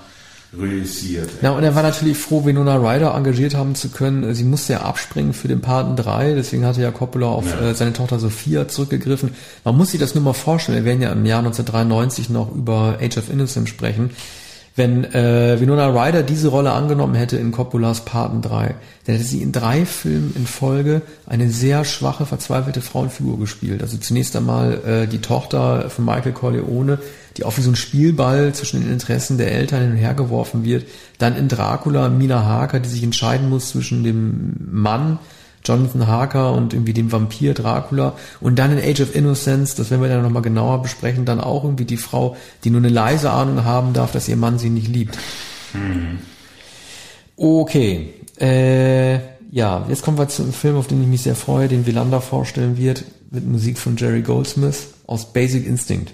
realisiert. 0.56 1.28
Ja, 1.42 1.50
und 1.50 1.62
er 1.62 1.74
war 1.74 1.82
natürlich 1.82 2.16
froh, 2.16 2.44
Winona 2.44 2.76
Ryder 2.76 3.14
engagiert 3.14 3.54
haben 3.54 3.74
zu 3.74 3.90
können. 3.90 4.34
Sie 4.34 4.44
musste 4.44 4.74
ja 4.74 4.80
abspringen 4.80 5.34
für 5.34 5.48
den 5.48 5.60
Paten 5.60 5.94
3, 5.94 6.34
deswegen 6.34 6.64
hatte 6.64 6.80
ja 6.80 6.90
Coppola 6.90 7.26
auf 7.26 7.44
ja. 7.46 7.70
äh, 7.70 7.74
seine 7.74 7.92
Tochter 7.92 8.18
Sophia 8.18 8.66
zurückgegriffen. 8.66 9.34
Man 9.64 9.76
muss 9.76 9.90
sich 9.90 10.00
das 10.00 10.14
nur 10.14 10.24
mal 10.24 10.32
vorstellen, 10.32 10.78
wir 10.78 10.84
werden 10.86 11.02
ja 11.02 11.12
im 11.12 11.26
Jahr 11.26 11.40
1993 11.40 12.30
noch 12.30 12.54
über 12.54 12.98
Age 13.00 13.18
of 13.18 13.30
Innocence 13.30 13.68
sprechen. 13.68 14.10
Wenn 14.78 15.02
äh, 15.12 15.58
Winona 15.58 15.88
Ryder 15.88 16.22
diese 16.22 16.48
Rolle 16.48 16.70
angenommen 16.70 17.16
hätte 17.16 17.36
in 17.36 17.50
Coppolas 17.50 18.04
Paten 18.04 18.42
3, 18.42 18.76
dann 19.04 19.16
hätte 19.16 19.26
sie 19.26 19.42
in 19.42 19.50
drei 19.50 19.84
Filmen 19.84 20.32
in 20.36 20.46
Folge 20.46 21.02
eine 21.26 21.50
sehr 21.50 21.84
schwache, 21.84 22.26
verzweifelte 22.26 22.80
Frauenfigur 22.80 23.40
gespielt. 23.40 23.82
Also 23.82 23.96
zunächst 23.96 24.36
einmal 24.36 24.74
äh, 24.86 25.06
die 25.08 25.18
Tochter 25.18 25.90
von 25.90 26.04
Michael 26.04 26.30
Corleone, 26.30 27.00
die 27.36 27.44
auch 27.44 27.56
wie 27.56 27.62
so 27.62 27.72
ein 27.72 27.76
Spielball 27.76 28.54
zwischen 28.54 28.80
den 28.80 28.92
Interessen 28.92 29.36
der 29.36 29.50
Eltern 29.50 29.80
hin 29.80 29.90
und 29.90 29.96
her 29.96 30.14
geworfen 30.14 30.64
wird. 30.64 30.86
Dann 31.18 31.36
in 31.36 31.48
Dracula 31.48 32.08
Mina 32.08 32.44
Harker, 32.44 32.78
die 32.78 32.88
sich 32.88 33.02
entscheiden 33.02 33.48
muss 33.48 33.70
zwischen 33.70 34.04
dem 34.04 34.54
Mann 34.70 35.18
Jonathan 35.64 36.06
Harker 36.06 36.52
und 36.52 36.72
irgendwie 36.72 36.92
dem 36.92 37.12
Vampir 37.12 37.54
Dracula 37.54 38.14
und 38.40 38.58
dann 38.58 38.76
in 38.76 38.78
Age 38.78 39.00
of 39.00 39.14
Innocence, 39.14 39.74
das 39.74 39.90
werden 39.90 40.02
wir 40.02 40.08
dann 40.08 40.22
nochmal 40.22 40.42
genauer 40.42 40.82
besprechen, 40.82 41.24
dann 41.24 41.40
auch 41.40 41.64
irgendwie 41.64 41.84
die 41.84 41.96
Frau, 41.96 42.36
die 42.64 42.70
nur 42.70 42.80
eine 42.80 42.88
leise 42.88 43.30
Ahnung 43.30 43.64
haben 43.64 43.92
darf, 43.92 44.12
dass 44.12 44.28
ihr 44.28 44.36
Mann 44.36 44.58
sie 44.58 44.70
nicht 44.70 44.88
liebt. 44.88 45.18
Hm. 45.72 46.18
Okay, 47.36 48.14
äh, 48.40 49.18
ja, 49.50 49.86
jetzt 49.88 50.02
kommen 50.02 50.18
wir 50.18 50.28
zu 50.28 50.42
einem 50.42 50.52
Film, 50.52 50.76
auf 50.76 50.86
den 50.86 51.02
ich 51.02 51.08
mich 51.08 51.22
sehr 51.22 51.36
freue, 51.36 51.68
den 51.68 51.86
Wielander 51.86 52.20
vorstellen 52.20 52.76
wird, 52.76 53.04
mit 53.30 53.46
Musik 53.46 53.78
von 53.78 53.96
Jerry 53.96 54.22
Goldsmith 54.22 54.88
aus 55.06 55.32
Basic 55.32 55.66
Instinct. 55.66 56.12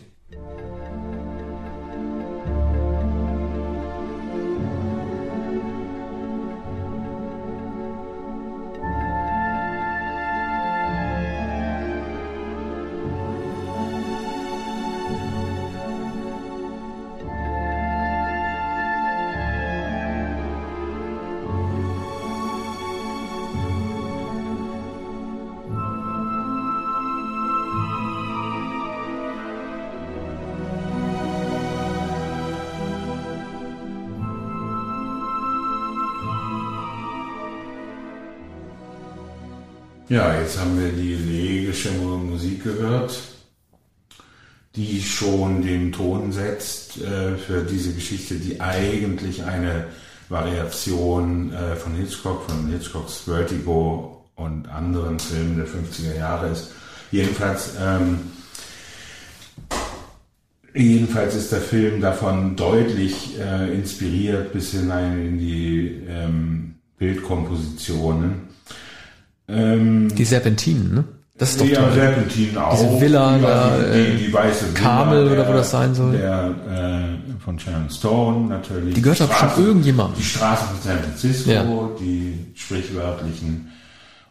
Ja, 40.15 40.41
jetzt 40.41 40.61
haben 40.61 40.81
wir 40.81 40.93
die 40.93 41.15
elegische 41.15 41.91
Musik 41.91 42.63
gehört, 42.63 43.19
die 44.77 45.03
schon 45.03 45.63
den 45.63 45.91
Ton 45.91 46.31
setzt 46.31 47.03
äh, 47.03 47.37
für 47.37 47.63
diese 47.63 47.93
Geschichte, 47.93 48.37
die 48.37 48.61
eigentlich 48.61 49.43
eine 49.43 49.87
Variation 50.29 51.53
äh, 51.53 51.75
von 51.75 51.97
Hitchcock, 51.97 52.49
von 52.49 52.69
Hitchcocks 52.69 53.23
Vertigo 53.27 54.25
und 54.37 54.69
anderen 54.69 55.19
Filmen 55.19 55.57
der 55.57 55.67
50er 55.67 56.17
Jahre 56.17 56.51
ist. 56.51 56.71
Jedenfalls, 57.11 57.71
ähm, 57.83 58.21
jedenfalls 60.73 61.35
ist 61.35 61.51
der 61.51 61.61
Film 61.61 62.01
davon 62.01 62.55
deutlich 62.55 63.37
äh, 63.41 63.75
inspiriert 63.75 64.53
bis 64.53 64.71
hinein 64.71 65.27
in 65.27 65.39
die 65.41 66.05
ähm, 66.09 66.77
Bildkompositionen. 66.99 68.44
Ähm, 69.49 70.15
die 70.15 70.25
Serpentinen, 70.25 70.95
ne? 70.95 71.05
Das 71.37 71.51
ist 71.51 71.61
doch 71.61 71.67
ja, 71.67 71.81
toll. 71.81 71.93
Serpentinen 71.95 72.59
auch. 72.59 72.79
Diese 72.79 73.01
Villa, 73.01 73.39
da, 73.39 73.79
die, 73.79 74.05
die, 74.05 74.27
die 74.27 74.33
weiße 74.33 74.73
Villa, 74.73 74.81
Kamel 74.81 75.33
oder 75.33 75.49
wo 75.49 75.53
das 75.53 75.71
sein 75.71 75.95
soll. 75.95 76.13
Der, 76.13 76.55
äh, 76.71 77.41
von 77.41 77.59
Sharon 77.59 77.91
Stone 77.91 78.49
natürlich. 78.49 78.95
Die 78.95 79.03
gehört 79.03 79.21
doch 79.21 79.33
schon 79.33 79.67
irgendjemandem. 79.67 80.17
Die 80.17 80.25
Straße 80.25 80.65
von 80.65 80.77
San 80.83 80.99
Francisco, 81.01 81.51
ja. 81.51 81.65
die 82.01 82.53
sprichwörtlichen. 82.55 83.71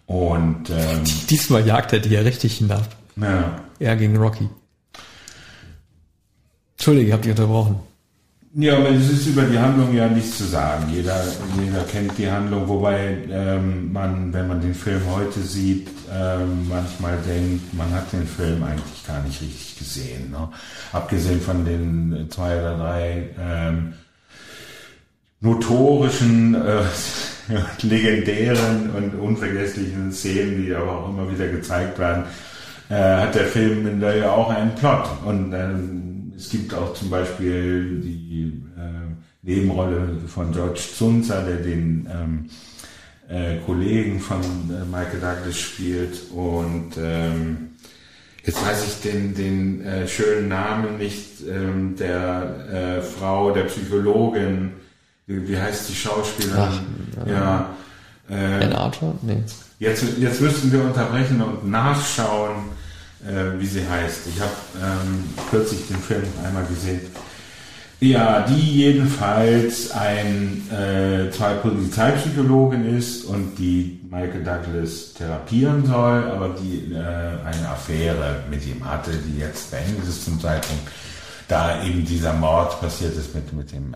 Und 0.05 0.69
ähm, 0.69 1.03
diesmal 1.29 1.65
jagt 1.65 1.93
er 1.93 1.99
die 1.99 2.09
ja 2.09 2.21
richtig 2.21 2.57
hinab. 2.57 2.87
Ja. 3.15 3.59
Er 3.79 3.95
gegen 3.95 4.17
Rocky. 4.17 4.49
Entschuldige, 6.75 7.07
ich 7.07 7.13
hab 7.13 7.21
dich 7.21 7.31
unterbrochen. 7.31 7.79
Ja, 8.55 8.77
aber 8.77 8.91
es 8.91 9.09
ist 9.09 9.25
über 9.25 9.41
die 9.43 9.57
Handlung 9.57 9.95
ja 9.95 10.07
nichts 10.07 10.37
zu 10.37 10.43
sagen. 10.43 10.85
Jeder, 10.93 11.23
jeder 11.59 11.83
kennt 11.85 12.15
die 12.19 12.29
Handlung, 12.29 12.67
wobei 12.67 13.17
ähm, 13.27 13.91
man, 13.91 14.31
wenn 14.31 14.47
man 14.47 14.61
den 14.61 14.75
Film 14.75 15.01
heute 15.11 15.39
sieht, 15.39 15.87
ähm, 16.13 16.67
manchmal 16.69 17.17
denkt, 17.27 17.73
man 17.73 17.91
hat 17.91 18.13
den 18.13 18.27
Film 18.27 18.63
eigentlich 18.63 19.07
gar 19.07 19.23
nicht 19.23 19.41
richtig 19.41 19.79
gesehen. 19.79 20.29
Ne? 20.29 20.49
Abgesehen 20.91 21.41
von 21.41 21.65
den 21.65 22.27
zwei 22.29 22.59
oder 22.59 22.77
drei 22.77 23.29
ähm, 23.41 23.93
notorischen, 25.39 26.53
äh, 26.53 26.83
legendären 27.81 28.91
und 28.91 29.15
unvergesslichen 29.19 30.11
Szenen, 30.11 30.63
die 30.63 30.75
aber 30.75 30.99
auch 30.99 31.09
immer 31.09 31.31
wieder 31.31 31.47
gezeigt 31.47 31.97
werden, 31.97 32.25
äh, 32.89 32.93
hat 32.93 33.33
der 33.33 33.45
Film 33.45 33.99
ja 33.99 34.29
auch 34.29 34.51
einen 34.51 34.75
Plot. 34.75 35.09
Und 35.25 35.53
ähm, 35.53 36.12
es 36.35 36.49
gibt 36.49 36.73
auch 36.73 36.93
zum 36.93 37.09
Beispiel 37.09 38.01
die 38.01 38.53
äh, 38.77 39.13
Nebenrolle 39.41 40.17
von 40.27 40.51
George 40.51 40.79
Zunzer, 40.97 41.43
der 41.43 41.57
den 41.57 42.07
ähm, 42.11 42.49
äh, 43.29 43.57
Kollegen 43.65 44.19
von 44.19 44.41
äh, 44.41 44.85
Michael 44.85 45.19
Douglas 45.19 45.57
spielt. 45.57 46.31
Und 46.31 46.91
ähm, 46.97 47.69
jetzt 48.43 48.65
weiß 48.65 48.87
ich 48.87 49.01
den, 49.01 49.35
den 49.35 49.85
äh, 49.85 50.07
schönen 50.07 50.47
Namen 50.47 50.97
nicht 50.97 51.41
ähm, 51.47 51.95
der 51.97 52.99
äh, 52.99 53.01
Frau, 53.01 53.51
der 53.51 53.63
Psychologin. 53.63 54.71
Wie, 55.25 55.47
wie 55.47 55.57
heißt 55.57 55.89
die 55.89 55.95
Schauspielerin? 55.95 56.79
Ach, 57.21 57.27
ja. 57.27 57.75
Äh, 58.29 58.73
Arthur? 58.73 59.17
Nee. 59.21 59.43
Jetzt, 59.79 60.05
jetzt 60.19 60.41
müssten 60.41 60.71
wir 60.71 60.83
unterbrechen 60.83 61.41
und 61.41 61.69
nachschauen 61.69 62.71
äh, 63.27 63.59
wie 63.59 63.65
sie 63.65 63.87
heißt. 63.87 64.27
Ich 64.27 64.39
habe 64.39 64.51
ähm, 64.81 65.23
kürzlich 65.49 65.87
den 65.87 65.97
Film 65.97 66.23
einmal 66.45 66.65
gesehen. 66.65 67.01
Ja, 67.99 68.41
die 68.41 68.79
jedenfalls 68.79 69.91
ein 69.91 70.69
äh, 70.69 71.31
zwei 71.31 71.53
Polizeipsychologin 71.53 72.97
ist 72.97 73.23
und 73.23 73.57
die 73.57 74.01
Michael 74.09 74.43
Douglas 74.43 75.13
therapieren 75.13 75.85
soll, 75.85 76.29
aber 76.29 76.49
die 76.49 76.93
äh, 76.93 76.97
eine 76.97 77.69
Affäre 77.69 78.43
mit 78.49 78.65
ihm 78.67 78.83
hatte, 78.83 79.11
die 79.11 79.39
jetzt 79.39 79.71
beendet 79.71 80.03
ist 80.05 80.25
zum 80.25 80.37
Zeitpunkt, 80.37 80.83
da 81.47 81.81
eben 81.83 82.05
dieser 82.05 82.33
Mord 82.33 82.77
passiert 82.81 83.15
ist 83.15 83.33
mit, 83.33 83.53
mit 83.53 83.71
dem 83.71 83.95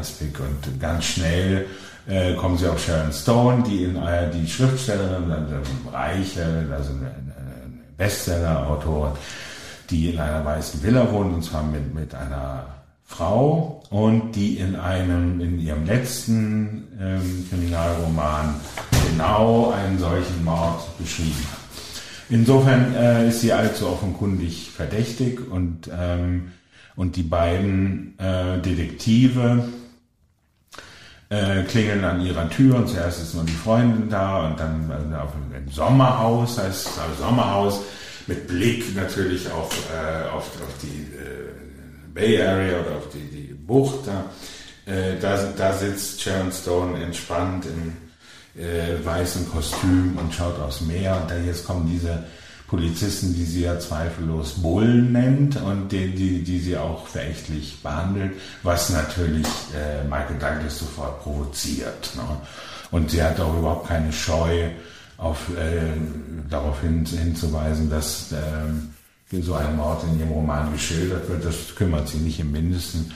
Icepick 0.00 0.40
und 0.40 0.80
ganz 0.80 1.04
schnell 1.04 1.66
äh, 2.08 2.34
kommen 2.34 2.58
sie 2.58 2.66
auf 2.66 2.84
Sharon 2.84 3.12
Stone, 3.12 3.62
die 3.62 3.84
in 3.84 3.96
äh, 3.96 4.30
die 4.30 4.48
Schriftstellerin, 4.48 5.30
also 5.30 5.54
reiche, 5.92 6.66
also 6.76 6.90
eine, 6.90 7.33
Bestseller-Autorin, 7.96 9.12
die 9.90 10.10
in 10.10 10.18
einer 10.18 10.44
weißen 10.44 10.82
Villa 10.82 11.10
wohnt, 11.12 11.34
und 11.34 11.42
zwar 11.42 11.62
mit, 11.62 11.94
mit 11.94 12.14
einer 12.14 12.66
Frau 13.04 13.82
und 13.90 14.32
die 14.32 14.58
in 14.58 14.76
einem, 14.76 15.40
in 15.40 15.60
ihrem 15.60 15.84
letzten 15.84 16.88
ähm, 17.00 17.46
Kriminalroman 17.48 18.54
genau 19.10 19.72
einen 19.72 19.98
solchen 19.98 20.42
Mord 20.44 20.98
beschrieben 20.98 21.44
hat. 21.52 21.64
Insofern 22.30 22.94
äh, 22.94 23.28
ist 23.28 23.42
sie 23.42 23.52
allzu 23.52 23.86
offenkundig 23.86 24.70
verdächtig 24.70 25.40
und, 25.50 25.90
ähm, 25.96 26.52
und 26.96 27.16
die 27.16 27.22
beiden 27.22 28.18
äh, 28.18 28.58
Detektive 28.60 29.68
äh, 31.34 31.62
klingeln 31.64 32.04
an 32.04 32.20
ihrer 32.20 32.48
Tür 32.48 32.76
und 32.76 32.88
zuerst 32.88 33.22
ist 33.22 33.34
nur 33.34 33.44
die 33.44 33.52
Freundin 33.52 34.08
da 34.08 34.46
und 34.46 34.60
dann 34.60 34.90
äh, 34.90 35.16
auf 35.16 35.32
dem 35.32 35.70
Sommerhaus, 35.70 36.58
heißt 36.58 36.90
also 36.98 37.22
Sommerhaus 37.22 37.80
mit 38.26 38.46
Blick 38.46 38.94
natürlich 38.94 39.50
auf, 39.50 39.70
äh, 39.92 40.28
auf, 40.28 40.44
auf 40.44 40.78
die 40.82 41.02
äh, 41.16 42.14
Bay 42.14 42.40
Area 42.40 42.80
oder 42.80 42.96
auf 42.96 43.08
die, 43.12 43.28
die 43.30 43.54
Bucht. 43.54 44.06
Da, 44.06 44.24
äh, 44.90 45.18
da, 45.20 45.36
da 45.56 45.72
sitzt 45.72 46.22
Sharon 46.22 46.52
Stone 46.52 47.02
entspannt 47.02 47.66
im 47.66 48.62
äh, 48.62 49.04
weißen 49.04 49.50
Kostüm 49.50 50.16
und 50.18 50.32
schaut 50.32 50.58
aufs 50.60 50.80
Meer 50.82 51.20
und 51.20 51.30
da 51.30 51.36
jetzt 51.36 51.66
kommen 51.66 51.88
diese 51.90 52.24
Polizisten, 52.74 53.34
die 53.34 53.44
sie 53.44 53.62
ja 53.62 53.78
zweifellos 53.78 54.54
Bullen 54.54 55.12
nennt 55.12 55.56
und 55.62 55.92
die, 55.92 56.12
die, 56.12 56.42
die 56.42 56.58
sie 56.58 56.76
auch 56.76 57.06
verächtlich 57.06 57.80
behandelt, 57.82 58.32
was 58.64 58.90
natürlich 58.90 59.46
äh, 59.74 60.02
Michael 60.04 60.38
Douglas 60.40 60.80
sofort 60.80 61.22
provoziert. 61.22 62.10
Ne? 62.16 62.22
Und 62.90 63.12
sie 63.12 63.22
hat 63.22 63.38
auch 63.38 63.56
überhaupt 63.56 63.86
keine 63.86 64.12
Scheu, 64.12 64.70
auf, 65.18 65.50
äh, 65.56 65.92
darauf 66.50 66.80
hin, 66.80 67.04
hinzuweisen, 67.06 67.88
dass 67.90 68.32
äh, 68.32 69.40
so 69.40 69.54
ein 69.54 69.76
Mord 69.76 70.02
in 70.04 70.18
ihrem 70.18 70.32
Roman 70.32 70.72
geschildert 70.72 71.28
wird. 71.28 71.44
Das 71.44 71.76
kümmert 71.76 72.08
sie 72.08 72.18
nicht 72.18 72.40
im 72.40 72.50
Mindesten. 72.50 73.12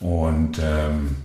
Und 0.00 0.58
ähm, 0.62 1.16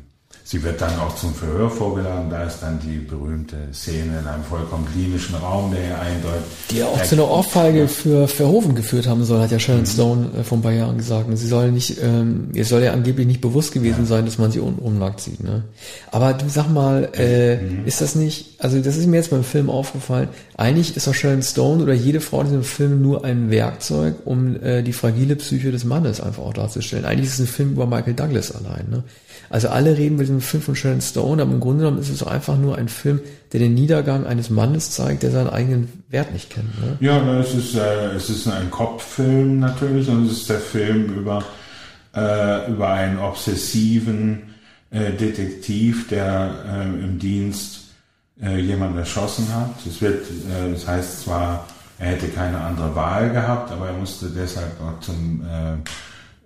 Sie 0.45 0.62
wird 0.62 0.82
dann 0.82 0.99
auch 0.99 1.15
zum 1.15 1.34
Verhör 1.34 1.69
vorgeladen. 1.69 2.29
Da 2.29 2.43
ist 2.43 2.60
dann 2.60 2.77
die 2.79 2.97
berühmte 2.97 3.56
Szene 3.73 4.19
in 4.19 4.27
einem 4.27 4.43
vollkommen 4.43 4.86
klinischen 4.91 5.36
Raum, 5.36 5.71
der 5.71 5.88
ja 5.88 5.99
eindeutig. 5.99 6.43
Die 6.69 6.77
ja 6.79 6.88
auch 6.88 7.01
zu 7.01 7.15
einer 7.15 7.29
Ohrfeige 7.29 7.88
für 7.88 8.27
Verhoeven 8.27 8.75
geführt 8.75 9.08
haben 9.08 9.23
soll, 9.23 9.39
hat 9.39 9.51
ja 9.51 9.60
Sharon 9.60 9.82
mhm. 9.82 9.86
Stone 9.86 10.29
vor 10.43 10.58
ein 10.58 10.62
paar 10.62 10.73
Jahren 10.73 10.97
gesagt. 10.97 11.29
Und 11.29 11.38
sie 11.38 11.47
soll 11.47 11.71
nicht, 11.71 11.97
ähm, 12.03 12.49
ihr 12.53 12.65
soll 12.65 12.84
ja 12.84 12.91
angeblich 12.91 13.25
nicht 13.25 13.39
bewusst 13.39 13.71
gewesen 13.71 14.01
ja. 14.01 14.06
sein, 14.06 14.25
dass 14.25 14.38
man 14.38 14.51
sie 14.51 14.60
unten 14.60 14.99
nackt 14.99 15.21
sieht. 15.21 15.41
Ne? 15.41 15.63
Aber 16.12 16.34
du 16.34 16.49
sag 16.49 16.69
mal, 16.69 17.10
äh, 17.13 17.58
mhm. 17.58 17.86
ist 17.86 18.01
das 18.01 18.15
nicht, 18.15 18.60
also 18.60 18.79
das 18.82 18.97
ist 18.97 19.08
mir 19.08 19.17
jetzt 19.17 19.29
beim 19.29 19.45
Film 19.45 19.69
aufgefallen, 19.69 20.27
eigentlich 20.58 20.97
ist 20.97 21.08
doch 21.08 21.13
Sharon 21.13 21.41
Stone 21.41 21.82
oder 21.82 21.93
jede 21.93 22.19
Frau 22.19 22.41
in 22.41 22.47
diesem 22.47 22.63
Film 22.63 23.01
nur 23.01 23.23
ein 23.23 23.49
Werkzeug, 23.49 24.15
um 24.25 24.62
äh, 24.62 24.84
die 24.84 24.93
fragile 24.93 25.38
Psyche 25.38 25.71
des 25.71 25.86
Mannes 25.86 26.19
einfach 26.19 26.43
auch 26.43 26.53
darzustellen. 26.53 27.06
Eigentlich 27.06 27.27
ist 27.27 27.36
es 27.36 27.39
ein 27.39 27.47
Film 27.47 27.71
über 27.71 27.88
Michael 27.88 28.13
Douglas 28.13 28.53
allein. 28.53 28.89
Ne? 28.89 29.04
Also 29.54 29.69
alle 29.69 29.95
reden 29.95 30.15
mit 30.15 30.23
diesem 30.23 30.41
Film 30.41 30.63
von 30.63 30.75
Sharon 30.75 30.99
Stone, 30.99 31.39
aber 31.39 31.51
im 31.51 31.60
Grunde 31.60 31.83
genommen 31.83 32.01
ist 32.01 32.10
es 32.10 32.23
auch 32.23 32.31
einfach 32.31 32.58
nur 32.58 32.75
ein 32.75 32.87
Film, 32.87 33.19
der 33.51 33.60
den 33.60 33.75
Niedergang 33.75 34.25
eines 34.25 34.49
Mannes 34.49 34.89
zeigt, 34.89 35.21
der 35.21 35.29
seinen 35.29 35.51
eigenen 35.51 36.04
Wert 36.10 36.33
nicht 36.33 36.49
kennt. 36.49 36.75
Ne? 36.81 36.97
Ja, 37.01 37.39
es 37.39 37.54
ist, 37.54 37.75
äh, 37.75 38.15
es 38.15 38.31
ist 38.31 38.47
ein 38.47 38.71
Kopffilm 38.71 39.60
natürlich 39.60 40.10
und 40.10 40.25
es 40.25 40.31
ist 40.31 40.49
der 40.49 40.60
Film 40.60 41.06
über, 41.13 41.43
äh, 42.15 42.71
über 42.71 42.89
einen 42.93 43.19
obsessiven 43.19 44.56
äh, 44.89 45.12
Detektiv, 45.12 46.08
der 46.08 46.56
äh, 46.67 47.04
im 47.04 47.19
Dienst 47.19 47.91
äh, 48.41 48.58
jemanden 48.58 48.97
erschossen 48.97 49.47
hat. 49.54 49.75
Es 49.87 50.01
wird, 50.01 50.25
äh, 50.25 50.71
das 50.71 50.87
heißt 50.87 51.21
zwar, 51.25 51.67
er 51.99 52.08
hätte 52.08 52.29
keine 52.29 52.60
andere 52.60 52.95
Wahl 52.95 53.29
gehabt, 53.29 53.71
aber 53.71 53.85
er 53.85 53.93
musste 53.93 54.31
deshalb 54.35 54.81
auch 54.81 54.99
zum 54.99 55.43
äh, 55.43 55.77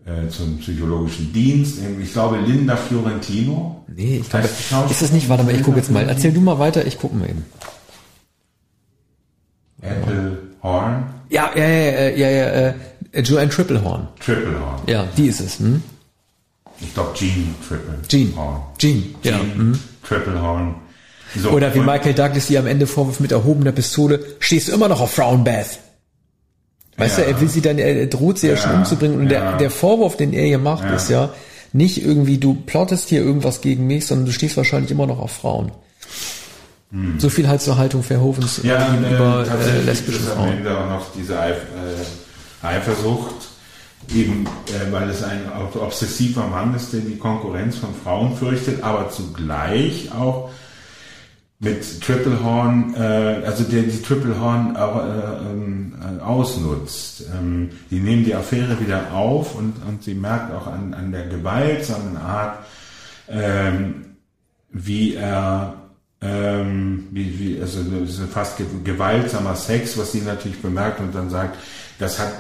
äh, 0.08 0.30
zum 0.30 0.58
psychologischen 0.60 1.34
Dienst. 1.34 1.80
Ich 2.02 2.14
glaube, 2.14 2.38
Linda 2.38 2.78
Fiorentino. 2.78 3.84
Nee, 3.94 4.22
ich 4.22 4.30
glaube, 4.30 4.48
ist 4.90 5.02
es 5.02 5.12
nicht, 5.12 5.28
warte 5.28 5.44
mal, 5.44 5.54
ich 5.54 5.64
gucke 5.64 5.78
jetzt 5.78 5.92
mal. 5.92 6.08
Erzähl 6.08 6.32
du 6.32 6.40
mal 6.40 6.60
weiter, 6.60 6.86
ich 6.86 6.98
gucke 6.98 7.16
mal 7.16 7.30
eben. 7.30 7.46
Apple 9.82 10.38
Horn. 10.64 11.14
Ja, 11.30 11.52
ja, 11.56 11.68
ja, 11.68 12.10
ja, 12.10 12.30
ja, 12.30 12.74
äh, 13.12 13.22
Joanne 13.22 13.50
Triplehorn. 13.50 14.08
Triplehorn. 14.20 14.82
Ja, 14.88 15.08
die 15.18 15.28
ist 15.28 15.42
es. 15.42 15.60
Hm? 15.60 15.84
Ich 16.80 16.94
glaube, 16.94 17.14
Jean 17.14 17.56
Triple. 17.68 18.00
Jean. 18.08 18.34
Horn. 18.36 18.62
Jean, 18.78 19.16
Jean 19.22 19.34
ja. 19.34 19.56
Mhm. 19.56 19.80
Triplehorn. 20.04 20.76
So, 21.36 21.50
Oder 21.50 21.76
wie 21.76 21.80
Michael 21.80 22.14
Douglas, 22.14 22.48
die 22.48 22.58
am 22.58 22.68
Ende 22.68 22.88
vorwirft 22.88 23.20
mit 23.20 23.34
erhobener 23.34 23.74
Pistole, 23.74 24.24
stehst 24.40 24.70
du 24.70 24.72
immer 24.72 24.88
noch 24.88 25.02
auf 25.02 25.14
Frauenbath. 25.14 25.80
Weißt 26.98 27.20
Ja. 27.20 27.24
du, 27.26 27.30
er 27.32 27.42
will 27.42 27.48
sie 27.50 27.62
dann, 27.62 27.78
er 27.78 28.08
droht 28.08 28.40
sie 28.40 28.48
ja, 28.48 28.54
Ja, 28.56 28.60
schon 28.60 28.74
umzubringen. 28.74 29.20
Und 29.20 29.30
der, 29.30 29.58
der 29.58 29.70
Vorwurf, 29.70 30.18
den 30.18 30.34
er 30.34 30.46
hier 30.46 30.58
macht, 30.60 30.90
ist 30.96 31.10
ja 31.10 31.30
nicht 31.74 32.04
irgendwie, 32.04 32.38
du 32.38 32.56
plottest 32.56 33.10
hier 33.10 33.22
irgendwas 33.22 33.62
gegen 33.62 33.86
mich, 33.88 34.08
sondern 34.08 34.26
du 34.26 34.32
stehst 34.32 34.58
wahrscheinlich 34.58 34.90
immer 34.92 35.06
noch 35.06 35.20
auf 35.20 35.32
Frauen. 35.32 35.72
So 37.18 37.30
viel 37.30 37.48
halt 37.50 37.62
zur 37.62 37.78
Haltung 37.78 38.02
Verhovens 38.02 38.60
Hm. 38.60 38.70
Ja, 38.70 38.88
gegenüber 38.90 39.46
äh, 39.46 39.82
lesbischen 39.82 40.24
es 40.24 40.32
am 40.32 40.38
Frauen. 40.38 40.54
Ende 40.58 40.78
auch 40.78 40.90
noch 40.90 41.06
diese 41.16 41.38
Eif 41.40 41.58
äh, 41.58 42.66
Eifersucht, 42.66 43.36
eben 44.16 44.48
äh, 44.68 44.92
weil 44.92 45.10
es 45.10 45.22
ein 45.22 45.42
obsessiver 45.80 46.48
Mann 46.48 46.74
ist, 46.76 46.94
der 46.94 47.02
die 47.02 47.18
Konkurrenz 47.18 47.76
von 47.76 47.90
Frauen 48.04 48.36
fürchtet, 48.38 48.82
aber 48.84 49.10
zugleich 49.12 50.10
auch 50.18 50.50
mit 51.60 52.02
Triplehorn, 52.02 52.94
äh, 52.96 53.44
also 53.46 53.64
der 53.64 53.84
die 53.84 54.02
Triplehorn 54.02 54.78
auch, 54.78 55.04
äh, 55.04 55.50
ähm, 55.52 55.96
äh, 56.20 56.22
ausnutzt. 56.22 57.24
Ähm, 57.36 57.70
die 57.90 58.00
nehmen 58.00 58.24
die 58.26 58.36
Affäre 58.36 58.80
wieder 58.80 59.12
auf 59.12 59.56
und, 59.56 59.74
und 59.88 60.04
sie 60.04 60.14
merkt 60.14 60.54
auch 60.54 60.68
an, 60.68 60.94
an 60.94 61.12
der 61.12 61.26
gewaltsamen 61.28 62.16
Art, 62.18 62.60
ähm, 63.30 64.06
wie 64.72 65.16
er 65.16 65.74
ähm, 66.20 67.08
wie, 67.12 67.40
wie, 67.40 67.62
also 67.62 67.80
fast 68.32 68.58
ge- 68.58 68.66
gewaltsamer 68.84 69.56
Sex, 69.56 69.98
was 70.00 70.12
sie 70.12 70.22
natürlich 70.22 70.60
bemerkt 70.62 71.00
und 71.00 71.14
dann 71.14 71.30
sagt, 71.30 71.58
das 72.00 72.18
hat, 72.18 72.34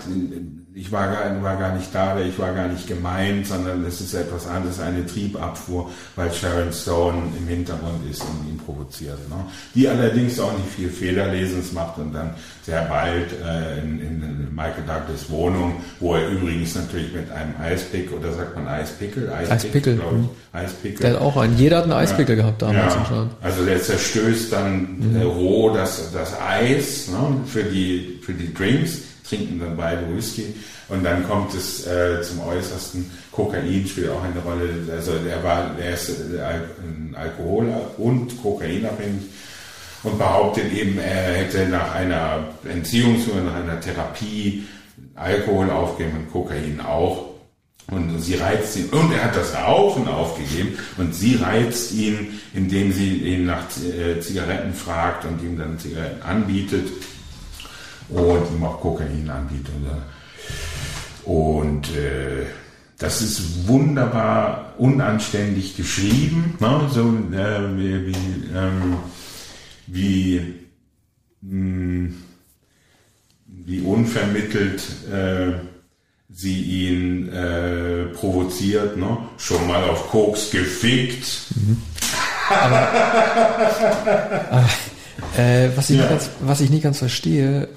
ich 0.80 0.92
war 0.92 1.08
gar, 1.08 1.42
war 1.44 1.56
gar 1.58 1.76
nicht 1.76 1.94
da, 1.94 2.14
oder 2.14 2.24
ich 2.24 2.38
war 2.38 2.54
gar 2.54 2.68
nicht 2.68 2.88
gemeint, 2.88 3.48
sondern 3.48 3.84
das 3.84 4.00
ist 4.00 4.14
etwas 4.14 4.46
anderes, 4.46 4.80
eine 4.80 5.06
Triebabfuhr, 5.06 5.90
weil 6.16 6.32
Sharon 6.32 6.72
Stone 6.72 7.18
im 7.38 7.48
Hintergrund 7.48 8.08
ist 8.10 8.22
und 8.22 8.48
ihn 8.48 8.58
provoziert. 8.64 9.18
Ne? 9.30 9.36
Die 9.74 9.88
allerdings 9.88 10.40
auch 10.40 10.52
nicht 10.54 10.70
viel 10.76 10.90
Fehlerlesens 10.90 11.72
macht 11.74 11.98
und 11.98 12.14
dann 12.14 12.36
sehr 12.64 12.84
bald 12.84 13.32
äh, 13.44 13.80
in, 13.80 14.02
in 14.02 14.56
Michael 14.56 14.84
Douglas 14.86 15.30
Wohnung, 15.30 15.78
wo 16.00 16.14
er 16.14 16.28
übrigens 16.30 16.76
natürlich 16.76 17.12
mit 17.12 17.32
einem 17.32 17.56
Eispick, 17.60 18.12
oder 18.14 18.32
sagt 18.34 18.56
man 18.56 18.68
Eispickel? 18.68 19.32
Eispickel, 19.32 19.96
glaube 19.96 20.16
ich. 20.18 20.22
mhm. 20.22 20.30
Eispickel. 20.54 21.00
Der 21.00 21.14
hat 21.14 21.22
auch 21.22 21.38
einen, 21.38 21.58
jeder 21.58 21.78
hat 21.78 21.84
einen 21.86 21.94
Eispickel 21.94 22.36
gehabt 22.36 22.62
damals 22.62 22.94
Ja, 22.94 23.00
anscheinend. 23.00 23.32
also 23.42 23.66
der 23.66 23.82
zerstößt 23.82 24.54
dann 24.54 25.16
äh, 25.20 25.24
roh 25.24 25.74
das, 25.74 26.12
das 26.12 26.34
Eis 26.40 27.08
ne, 27.08 27.38
für, 27.48 27.64
die, 27.64 28.20
für 28.22 28.34
die 28.34 28.54
Drinks, 28.54 29.00
trinken 29.28 29.60
dann 29.60 29.76
beide 29.76 30.04
Whisky 30.16 30.56
und 30.90 31.04
dann 31.04 31.28
kommt 31.28 31.54
es 31.54 31.86
äh, 31.86 32.22
zum 32.22 32.42
Äußersten. 32.42 33.10
Kokain 33.32 33.86
spielt 33.88 34.10
auch 34.10 34.24
eine 34.24 34.40
Rolle. 34.40 34.70
Also 34.92 35.14
er 35.30 35.44
war 35.44 35.76
er 35.80 35.94
ist 35.94 36.10
ein 36.10 37.16
Alkohol- 37.16 37.74
und 37.98 38.42
Kokainabhängig 38.42 39.24
und 40.04 40.18
behauptet 40.18 40.72
eben, 40.74 41.00
er 41.00 41.34
hätte 41.34 41.68
nach 41.68 41.94
einer 41.94 42.48
Entziehungskur, 42.68 43.42
nach 43.42 43.56
einer 43.56 43.80
Therapie 43.80 44.64
Alkohol 45.16 45.70
aufgegeben 45.70 46.18
und 46.18 46.32
Kokain 46.32 46.82
auch. 46.82 47.28
Und 47.90 48.20
sie 48.20 48.36
reizt 48.36 48.76
ihn, 48.76 48.90
und 48.90 49.14
er 49.14 49.24
hat 49.24 49.36
das 49.38 49.56
Rauchen 49.56 50.10
aufgegeben, 50.10 50.78
und 50.98 51.16
sie 51.16 51.36
reizt 51.36 51.94
ihn, 51.94 52.42
indem 52.54 52.92
sie 52.92 53.20
ihn 53.20 53.46
nach 53.46 53.64
äh, 53.78 54.20
Zigaretten 54.20 54.74
fragt 54.74 55.24
und 55.24 55.42
ihm 55.42 55.58
dann 55.58 55.80
Zigaretten 55.80 56.22
anbietet 56.22 56.90
und 58.10 58.51
ihm 58.55 58.64
auch 58.64 58.80
Kokain 58.82 59.30
anbietet. 59.30 59.74
Und 61.24 61.89
äh, 61.95 62.45
das 62.97 63.22
ist 63.22 63.68
wunderbar 63.68 64.74
unanständig 64.78 65.76
geschrieben, 65.78 66.55
ne? 66.60 66.82
so 66.91 67.01
äh, 67.34 67.78
wie, 67.78 68.08
wie, 68.08 68.16
ähm, 68.55 68.97
wie, 69.88 70.55
mh, 71.41 72.12
wie 73.45 73.82
unvermittelt 73.82 74.82
äh, 75.12 75.51
sie 76.30 76.62
ihn 76.62 77.30
äh, 77.30 78.05
provoziert, 78.14 78.97
ne? 78.97 79.18
schon 79.38 79.68
mal 79.68 79.84
auf 79.84 80.10
Koks 80.10 80.49
gefickt. 80.51 81.47
Äh, 85.38 85.70
was, 85.76 85.89
ich 85.89 85.97
Ja. 85.97 86.03
nicht 86.03 86.10
ganz, 86.12 86.30
was 86.39 86.62
ich 86.62 86.70
nicht 86.70 86.84
ganz 86.84 86.99
verstehe, 86.99 87.68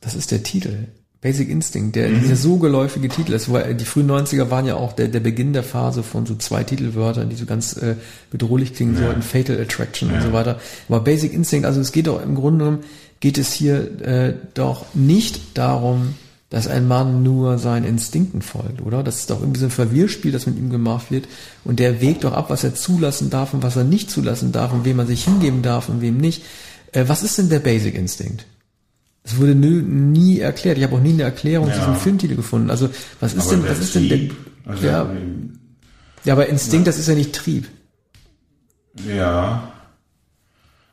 das 0.00 0.14
ist 0.14 0.30
der 0.30 0.42
Titel. 0.42 0.88
Basic 1.20 1.50
Instinct, 1.50 1.96
der, 1.96 2.08
dieser 2.08 2.36
so 2.36 2.56
geläufige 2.56 3.10
Titel 3.10 3.34
ist, 3.34 3.46
die 3.46 3.84
frühen 3.84 4.10
90er 4.10 4.48
waren 4.48 4.64
ja 4.64 4.76
auch 4.76 4.94
der, 4.94 5.08
der 5.08 5.20
Beginn 5.20 5.52
der 5.52 5.62
Phase 5.62 6.02
von 6.02 6.24
so 6.24 6.34
zwei 6.36 6.64
Titelwörtern, 6.64 7.28
die 7.28 7.36
so 7.36 7.44
ganz 7.44 7.76
äh, 7.76 7.96
bedrohlich 8.30 8.72
klingen 8.72 8.96
sollten, 8.96 9.20
Fatal 9.20 9.60
Attraction 9.60 10.10
und 10.10 10.22
so 10.22 10.32
weiter. 10.32 10.58
Aber 10.88 11.00
Basic 11.00 11.34
Instinct, 11.34 11.66
also 11.66 11.78
es 11.78 11.92
geht 11.92 12.06
doch 12.06 12.22
im 12.22 12.34
Grunde 12.34 12.64
genommen, 12.64 12.84
geht 13.20 13.36
es 13.36 13.52
hier 13.52 14.00
äh, 14.00 14.34
doch 14.54 14.94
nicht 14.94 15.58
darum, 15.58 16.14
dass 16.48 16.66
ein 16.66 16.88
Mann 16.88 17.22
nur 17.22 17.58
seinen 17.58 17.84
Instinkten 17.84 18.40
folgt, 18.40 18.80
oder? 18.80 19.02
Das 19.02 19.20
ist 19.20 19.30
doch 19.30 19.40
irgendwie 19.40 19.60
so 19.60 19.66
ein 19.66 19.70
Verwirrspiel, 19.70 20.32
das 20.32 20.46
mit 20.46 20.56
ihm 20.56 20.70
gemacht 20.70 21.10
wird. 21.10 21.28
Und 21.64 21.78
der 21.78 22.00
wägt 22.00 22.24
doch 22.24 22.32
ab, 22.32 22.48
was 22.48 22.64
er 22.64 22.74
zulassen 22.74 23.28
darf 23.28 23.52
und 23.52 23.62
was 23.62 23.76
er 23.76 23.84
nicht 23.84 24.10
zulassen 24.10 24.52
darf 24.52 24.72
und 24.72 24.86
wem 24.86 24.96
man 24.96 25.06
sich 25.06 25.24
hingeben 25.24 25.60
darf 25.62 25.90
und 25.90 26.00
wem 26.00 26.16
nicht. 26.16 26.42
Äh, 26.92 27.04
was 27.06 27.22
ist 27.22 27.36
denn 27.36 27.50
der 27.50 27.60
Basic 27.60 27.94
Instinct? 27.94 28.46
Das 29.22 29.36
wurde 29.38 29.54
nö, 29.54 29.82
nie 29.82 30.40
erklärt. 30.40 30.78
Ich 30.78 30.84
habe 30.84 30.96
auch 30.96 31.00
nie 31.00 31.12
eine 31.12 31.24
Erklärung 31.24 31.66
zu 31.68 31.74
Ja. 31.74 31.78
diesem 31.86 31.96
Filmtitel 31.96 32.36
gefunden. 32.36 32.70
Also 32.70 32.88
was 33.20 33.34
ist 33.34 33.42
Aber 33.46 33.50
denn, 33.56 33.62
der 33.62 33.70
was 33.72 33.78
ist 33.80 33.94
denn 33.94 34.08
der? 34.08 34.18
Trieb, 34.18 34.34
also, 34.64 34.86
ja, 34.86 35.10
ja, 36.24 36.32
aber 36.34 36.46
Instinkt, 36.46 36.86
das 36.86 36.98
ist 36.98 37.08
ja 37.08 37.14
nicht 37.14 37.34
Trieb. 37.34 37.66
Ja. 39.06 39.72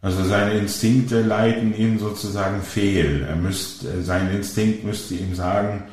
Also 0.02 0.24
seine 0.24 0.54
Instinkte 0.54 1.22
leiten 1.22 1.76
ihm 1.76 2.00
sozusagen 2.00 2.62
fehl. 2.62 3.26
Er 3.28 3.36
müsste, 3.36 4.04
sein 4.04 4.30
Instinkt 4.34 4.84
müsste 4.84 5.16
ihm 5.16 5.34
sagen, 5.36 5.84
äh, 5.86 5.90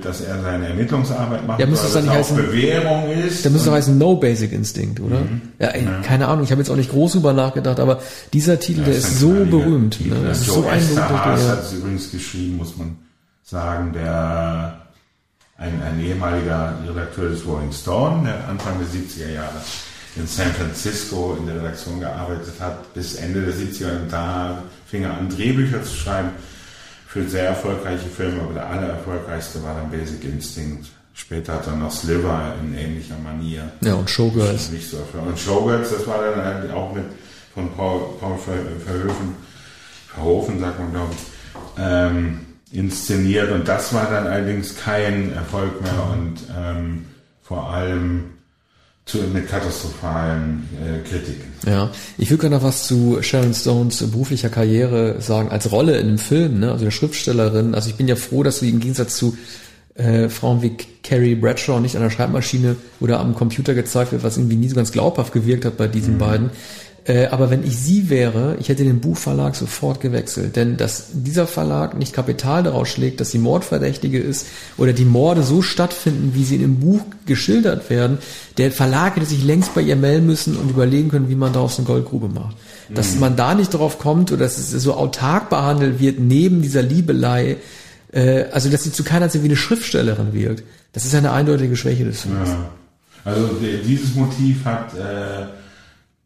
dass 0.00 0.20
er 0.20 0.40
seine 0.42 0.68
Ermittlungsarbeit 0.68 1.44
macht, 1.46 1.58
Ja, 1.58 1.66
müsste 1.66 1.88
es 1.88 1.94
weil 1.96 2.02
dann 2.04 2.14
das 2.16 2.30
nicht 2.30 2.38
auch 2.38 2.42
heißen- 2.44 2.46
Bewährung 2.46 3.10
ist. 3.10 3.44
Da 3.44 3.50
müsste 3.50 3.68
doch 3.70 3.76
heißen 3.76 3.98
No 3.98 4.14
Basic 4.16 4.52
Instinct, 4.52 5.00
oder? 5.00 5.22
Ja, 5.58 5.68
ey, 5.68 5.86
keine 6.04 6.28
Ahnung. 6.28 6.44
Ich 6.44 6.52
habe 6.52 6.60
jetzt 6.60 6.70
auch 6.70 6.76
nicht 6.76 6.90
groß 6.90 7.12
drüber 7.14 7.32
nachgedacht, 7.32 7.80
aber 7.80 8.00
dieser 8.32 8.60
Titel, 8.60 8.84
der 8.84 8.94
Das 8.94 9.04
ist 9.04 9.10
ein 9.10 9.18
so 9.18 9.44
berühmt. 9.46 9.94
Titel. 9.98 10.14
Ne? 10.14 10.28
Das 10.28 10.40
ist 10.42 10.46
Joe 10.46 10.56
so 10.56 10.68
ein 10.68 10.78
berühmter 10.80 11.34
Titel. 11.34 11.48
hat 11.48 11.62
es 11.64 11.72
übrigens 11.72 12.10
geschrieben, 12.12 12.56
muss 12.58 12.76
man 12.76 12.96
sagen, 13.42 13.92
der 13.92 14.82
ein, 15.58 15.82
ein 15.82 16.00
ehemaliger 16.00 16.74
Redakteur 16.88 17.30
des 17.30 17.44
Rolling 17.44 17.72
Stone, 17.72 18.22
der 18.24 18.48
Anfang 18.48 18.74
der 18.78 18.86
70er 18.86 19.34
Jahre 19.34 19.56
in 20.16 20.26
San 20.26 20.46
Francisco 20.52 21.36
in 21.38 21.46
der 21.46 21.56
Redaktion 21.56 21.98
gearbeitet 22.00 22.54
hat, 22.60 22.94
bis 22.94 23.16
Ende 23.16 23.42
der 23.42 23.52
70er 23.54 24.00
und 24.00 24.12
da 24.12 24.62
fing 24.86 25.02
er 25.04 25.10
an, 25.16 25.28
Drehbücher 25.28 25.82
zu 25.82 25.94
schreiben 25.94 26.30
für 27.10 27.28
sehr 27.28 27.48
erfolgreiche 27.48 28.08
Filme, 28.08 28.40
aber 28.40 28.54
der 28.54 28.66
allererfolgreichste 28.70 29.60
war 29.64 29.74
dann 29.74 29.90
Basic 29.90 30.22
Instinct. 30.22 30.90
Später 31.12 31.54
hat 31.54 31.66
er 31.66 31.74
noch 31.74 31.90
Sliver 31.90 32.54
in 32.62 32.72
ähnlicher 32.72 33.18
Manier. 33.18 33.68
Ja, 33.80 33.94
und 33.94 34.08
Showgirls. 34.08 34.70
Nicht 34.70 34.88
so. 34.88 34.98
Und 35.18 35.36
Showgirls, 35.36 35.90
das 35.90 36.06
war 36.06 36.22
dann 36.22 36.44
halt 36.44 36.70
auch 36.70 36.94
mit 36.94 37.04
von 37.52 37.68
Paul, 37.72 38.14
Paul 38.20 38.38
Ver, 38.38 38.54
Verhoeven, 38.86 39.34
Verhoeven 40.06 40.60
sagt 40.60 40.78
man 40.78 40.92
glaube 40.92 41.12
ich, 41.12 41.18
ähm, 41.78 42.46
inszeniert 42.70 43.50
und 43.50 43.66
das 43.66 43.92
war 43.92 44.08
dann 44.08 44.28
allerdings 44.28 44.76
kein 44.76 45.32
Erfolg 45.32 45.82
mehr 45.82 46.10
und 46.12 46.36
ähm, 46.56 47.06
vor 47.42 47.70
allem 47.70 48.34
zu, 49.06 49.18
mit 49.18 49.48
katastrophalen 49.48 50.68
äh, 50.80 51.08
Kritiken. 51.08 51.52
Ja, 51.66 51.90
ich 52.16 52.30
würde 52.30 52.42
gerne 52.42 52.56
noch 52.56 52.62
was 52.62 52.86
zu 52.86 53.22
Sharon 53.22 53.54
Stones 53.54 53.98
beruflicher 54.10 54.48
Karriere 54.48 55.20
sagen, 55.20 55.50
als 55.50 55.72
Rolle 55.72 55.98
in 55.98 56.06
dem 56.06 56.18
Film, 56.18 56.60
ne? 56.60 56.72
also 56.72 56.84
der 56.84 56.92
Schriftstellerin. 56.92 57.74
Also 57.74 57.90
ich 57.90 57.96
bin 57.96 58.08
ja 58.08 58.16
froh, 58.16 58.42
dass 58.42 58.60
sie 58.60 58.70
im 58.70 58.80
Gegensatz 58.80 59.16
zu 59.16 59.36
äh, 59.94 60.28
Frauen 60.28 60.62
wie 60.62 60.76
Carrie 61.02 61.34
Bradshaw 61.34 61.80
nicht 61.80 61.96
an 61.96 62.02
der 62.02 62.10
Schreibmaschine 62.10 62.76
oder 63.00 63.20
am 63.20 63.34
Computer 63.34 63.74
gezeigt 63.74 64.12
wird, 64.12 64.22
was 64.22 64.36
irgendwie 64.36 64.56
nie 64.56 64.68
so 64.68 64.76
ganz 64.76 64.92
glaubhaft 64.92 65.32
gewirkt 65.32 65.64
hat 65.64 65.76
bei 65.76 65.88
diesen 65.88 66.14
mhm. 66.14 66.18
beiden. 66.18 66.50
Äh, 67.06 67.26
aber 67.26 67.50
wenn 67.50 67.64
ich 67.64 67.78
sie 67.78 68.10
wäre, 68.10 68.56
ich 68.60 68.68
hätte 68.68 68.84
den 68.84 69.00
Buchverlag 69.00 69.56
sofort 69.56 70.00
gewechselt. 70.00 70.56
Denn 70.56 70.76
dass 70.76 71.06
dieser 71.12 71.46
Verlag 71.46 71.96
nicht 71.96 72.12
Kapital 72.12 72.62
daraus 72.62 72.88
schlägt, 72.88 73.20
dass 73.20 73.30
sie 73.30 73.38
Mordverdächtige 73.38 74.18
ist 74.18 74.46
oder 74.76 74.92
die 74.92 75.06
Morde 75.06 75.42
so 75.42 75.62
stattfinden, 75.62 76.32
wie 76.34 76.44
sie 76.44 76.56
in 76.56 76.60
dem 76.60 76.80
Buch 76.80 77.00
geschildert 77.24 77.88
werden, 77.88 78.18
der 78.58 78.70
Verlag 78.70 79.16
hätte 79.16 79.26
sich 79.26 79.42
längst 79.42 79.74
bei 79.74 79.80
ihr 79.80 79.96
melden 79.96 80.26
müssen 80.26 80.56
und 80.56 80.70
überlegen 80.70 81.08
können, 81.08 81.30
wie 81.30 81.34
man 81.34 81.54
daraus 81.54 81.78
eine 81.78 81.86
Goldgrube 81.86 82.28
macht. 82.28 82.56
Mhm. 82.88 82.94
Dass 82.94 83.18
man 83.18 83.34
da 83.34 83.54
nicht 83.54 83.72
drauf 83.72 83.98
kommt 83.98 84.30
oder 84.30 84.44
dass 84.44 84.58
es 84.58 84.70
so 84.70 84.94
autark 84.94 85.48
behandelt 85.48 86.00
wird, 86.00 86.20
neben 86.20 86.60
dieser 86.60 86.82
Liebelei, 86.82 87.56
äh, 88.12 88.44
also 88.52 88.68
dass 88.68 88.84
sie 88.84 88.92
zu 88.92 89.04
keiner 89.04 89.30
Zeit 89.30 89.42
wie 89.42 89.46
eine 89.46 89.56
Schriftstellerin 89.56 90.34
wirkt. 90.34 90.64
Das 90.92 91.06
ist 91.06 91.14
eine 91.14 91.32
eindeutige 91.32 91.76
Schwäche 91.76 92.04
des 92.04 92.22
Films. 92.22 92.50
Ja. 92.50 92.70
Also 93.24 93.48
dieses 93.86 94.14
Motiv 94.14 94.66
hat... 94.66 94.92
Äh 94.94 95.59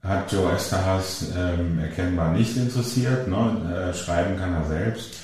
hat 0.04 0.30
Joe 0.30 0.52
Esterhaas 0.52 1.24
ähm, 1.36 1.78
erkennbar 1.78 2.32
nicht 2.32 2.56
interessiert. 2.56 3.26
Ne? 3.26 3.90
Äh, 3.90 3.94
schreiben 3.94 4.38
kann 4.38 4.54
er 4.54 4.66
selbst, 4.66 5.14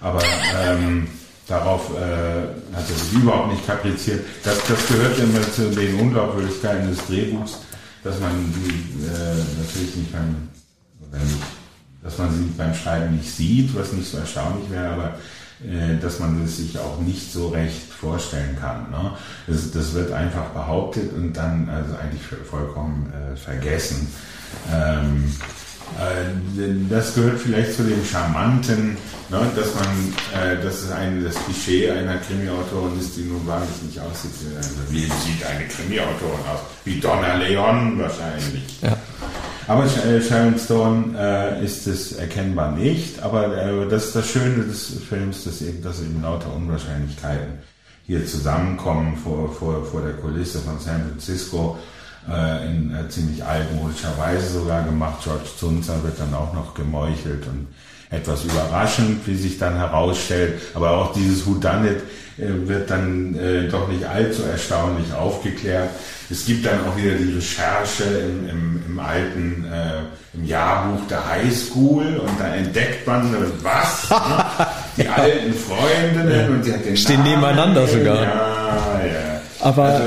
aber 0.00 0.22
ähm, 0.64 1.08
darauf 1.46 1.90
äh, 1.90 2.74
hat 2.74 2.88
er 2.88 2.96
sich 2.96 3.12
überhaupt 3.12 3.52
nicht 3.52 3.66
kapriziert. 3.66 4.24
Das, 4.42 4.56
das 4.66 4.88
gehört 4.88 5.18
immer 5.18 5.42
zu 5.52 5.70
den 5.70 6.00
Unglaubwürdigkeiten 6.00 6.88
des 6.88 7.06
Drehbuchs, 7.06 7.58
dass 8.02 8.18
man 8.18 8.32
die 8.54 9.04
äh, 9.04 9.62
natürlich 9.62 9.96
nicht 9.96 10.12
beim, 10.12 10.48
dass 12.02 12.16
man 12.18 12.32
sie 12.32 12.44
beim 12.56 12.74
Schreiben 12.74 13.16
nicht 13.16 13.30
sieht, 13.30 13.76
was 13.76 13.92
nicht 13.92 14.10
so 14.10 14.18
erstaunlich 14.18 14.70
wäre, 14.70 14.88
aber 14.88 15.14
äh, 15.62 15.98
dass 16.00 16.18
man 16.18 16.42
es 16.42 16.56
sich 16.56 16.78
auch 16.78 16.98
nicht 17.00 17.30
so 17.30 17.48
recht 17.48 17.92
vorstellen 17.92 18.56
kann. 18.58 18.90
Ne? 18.90 19.12
Das, 19.46 19.70
das, 19.72 19.92
wird 19.92 20.10
einfach 20.10 20.46
behauptet 20.50 21.12
und 21.12 21.34
dann 21.34 21.68
also 21.68 21.94
eigentlich 21.96 22.22
vollkommen 22.48 23.12
äh, 23.12 23.36
vergessen. 23.36 24.08
Ähm, 24.72 25.32
äh, 25.98 26.88
das 26.88 27.14
gehört 27.14 27.40
vielleicht 27.40 27.74
zu 27.74 27.82
dem 27.82 28.04
Charmanten, 28.04 28.96
ne, 29.28 29.50
dass 29.54 29.74
man, 29.74 30.42
äh, 30.42 30.62
das 30.62 30.82
ist 30.82 30.92
ein, 30.92 31.24
das 31.24 31.34
Klischee 31.44 31.90
einer 31.90 32.16
Krimi-Autorin 32.18 32.98
ist, 32.98 33.16
die 33.16 33.22
nun 33.22 33.46
wahrlich 33.46 33.68
nicht 33.84 33.98
aussieht. 34.00 34.32
Also, 34.56 34.70
wie 34.88 35.02
sieht 35.02 35.44
eine 35.46 35.66
Krimi-Autorin 35.66 36.40
aus? 36.52 36.60
Wie 36.84 37.00
Donna 37.00 37.34
Leon 37.34 37.98
wahrscheinlich. 37.98 38.80
Ja. 38.82 38.96
Aber 39.66 39.84
äh, 39.84 40.20
Sharon 40.20 40.58
Stone 40.58 41.14
äh, 41.16 41.64
ist 41.64 41.86
es 41.86 42.12
erkennbar 42.12 42.72
nicht, 42.72 43.22
aber 43.22 43.56
äh, 43.56 43.88
das 43.88 44.06
ist 44.06 44.16
das 44.16 44.28
Schöne 44.28 44.64
des 44.64 44.94
Films, 45.08 45.44
dass 45.44 45.62
eben, 45.62 45.82
dass 45.82 46.00
eben 46.00 46.22
lauter 46.22 46.52
Unwahrscheinlichkeiten 46.54 47.60
hier 48.04 48.26
zusammenkommen 48.26 49.16
vor, 49.16 49.52
vor, 49.52 49.84
vor 49.84 50.02
der 50.02 50.14
Kulisse 50.14 50.58
von 50.58 50.80
San 50.80 51.08
Francisco 51.08 51.78
äh, 52.28 52.66
in 52.66 52.94
äh, 52.94 53.08
ziemlich 53.08 53.44
altmodischer 53.44 54.16
Weise 54.18 54.60
sogar 54.60 54.82
gemacht. 54.82 55.20
George 55.22 55.48
Zunzer 55.58 56.02
wird 56.02 56.18
dann 56.18 56.34
auch 56.34 56.52
noch 56.52 56.74
gemeuchelt 56.74 57.46
und 57.46 57.68
etwas 58.10 58.44
überraschend, 58.44 59.26
wie 59.26 59.36
sich 59.36 59.58
dann 59.58 59.76
herausstellt. 59.76 60.60
Aber 60.74 60.90
auch 60.90 61.12
dieses 61.12 61.46
Whodunit 61.46 62.02
äh, 62.38 62.68
wird 62.68 62.90
dann 62.90 63.34
äh, 63.36 63.68
doch 63.68 63.88
nicht 63.88 64.04
allzu 64.04 64.42
erstaunlich 64.42 65.12
aufgeklärt. 65.12 65.90
Es 66.30 66.44
gibt 66.44 66.64
dann 66.64 66.80
auch 66.86 66.96
wieder 66.96 67.14
die 67.14 67.34
Recherche 67.34 68.04
im, 68.04 68.48
im, 68.48 68.82
im 68.86 68.98
alten, 69.00 69.64
äh, 69.64 70.36
im 70.36 70.44
Jahrbuch 70.44 71.06
der 71.08 71.28
Highschool 71.28 72.18
und 72.18 72.38
da 72.38 72.54
entdeckt 72.54 73.06
man, 73.06 73.34
was? 73.62 74.08
Ne? 74.98 75.04
Die 75.04 75.08
alten 75.08 75.54
Freundinnen 75.54 76.40
ja. 76.40 76.46
und 76.46 76.64
die 76.64 76.72
hat 76.72 76.84
den 76.84 76.96
Stehen 76.96 77.20
Namen 77.20 77.30
nebeneinander 77.30 77.86
sogar. 77.86 78.22
Ja, 78.22 79.00
ja. 79.06 79.40
Aber 79.60 79.84
also, 79.84 80.04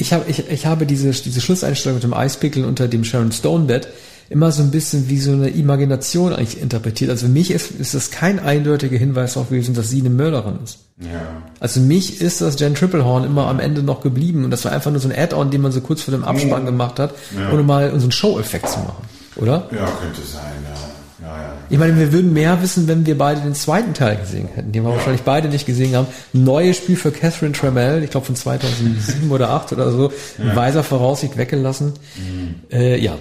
ich 0.00 0.12
habe 0.12 0.24
ich, 0.28 0.48
ich 0.50 0.66
habe 0.66 0.86
diese 0.86 1.10
diese 1.10 1.40
Schlusseinstellung 1.40 1.96
mit 1.96 2.04
dem 2.04 2.14
Eispickel 2.14 2.64
unter 2.64 2.88
dem 2.88 3.04
Sharon 3.04 3.32
Stone 3.32 3.66
Bett 3.66 3.88
immer 4.30 4.52
so 4.52 4.62
ein 4.62 4.70
bisschen 4.70 5.08
wie 5.08 5.18
so 5.18 5.32
eine 5.32 5.48
Imagination 5.48 6.32
eigentlich 6.32 6.62
interpretiert. 6.62 7.10
Also 7.10 7.26
für 7.26 7.32
mich 7.32 7.50
ist, 7.50 7.72
ist 7.72 7.94
das 7.94 8.12
kein 8.12 8.38
eindeutiger 8.38 8.96
Hinweis 8.96 9.34
darauf 9.34 9.48
gewesen, 9.48 9.74
dass 9.74 9.90
sie 9.90 9.98
eine 9.98 10.10
Mörderin 10.10 10.60
ist. 10.62 10.78
Ja. 11.00 11.42
Also 11.58 11.80
mich 11.80 12.20
ist 12.20 12.40
das 12.40 12.58
Jen 12.60 12.76
Triplehorn 12.76 13.24
immer 13.24 13.48
am 13.48 13.58
Ende 13.58 13.82
noch 13.82 14.02
geblieben 14.02 14.44
und 14.44 14.52
das 14.52 14.64
war 14.64 14.70
einfach 14.70 14.92
nur 14.92 15.00
so 15.00 15.08
ein 15.08 15.18
Add-on, 15.18 15.50
den 15.50 15.60
man 15.60 15.72
so 15.72 15.80
kurz 15.80 16.02
vor 16.02 16.12
dem 16.12 16.22
Abspann 16.22 16.62
ja. 16.62 16.70
gemacht 16.70 17.00
hat, 17.00 17.12
ja. 17.36 17.52
ohne 17.52 17.64
mal 17.64 17.90
so 17.90 18.02
einen 18.02 18.12
Show-Effekt 18.12 18.68
zu 18.68 18.78
machen, 18.78 19.04
oder? 19.34 19.68
Ja, 19.72 19.86
könnte 20.00 20.22
sein, 20.22 20.42
ja. 20.64 21.54
Ich 21.70 21.78
meine, 21.78 21.96
wir 21.96 22.12
würden 22.12 22.32
mehr 22.32 22.60
wissen, 22.62 22.88
wenn 22.88 23.06
wir 23.06 23.16
beide 23.16 23.40
den 23.40 23.54
zweiten 23.54 23.94
Teil 23.94 24.16
gesehen 24.16 24.48
hätten, 24.54 24.72
den 24.72 24.82
wir 24.82 24.90
ja. 24.90 24.96
wahrscheinlich 24.96 25.22
beide 25.22 25.48
nicht 25.48 25.66
gesehen 25.66 25.94
haben. 25.94 26.08
neues 26.32 26.76
Spiel 26.78 26.96
für 26.96 27.12
Catherine 27.12 27.52
Tremell, 27.52 28.02
ich 28.02 28.10
glaube 28.10 28.26
von 28.26 28.34
2007 28.34 29.30
oder 29.30 29.50
8 29.50 29.72
oder 29.72 29.92
so, 29.92 30.12
in 30.38 30.54
weiser 30.56 30.82
Voraussicht 30.82 31.36
weggelassen. 31.36 31.92
Mhm. 32.16 32.54
Äh, 32.72 32.98
ja. 32.98 33.16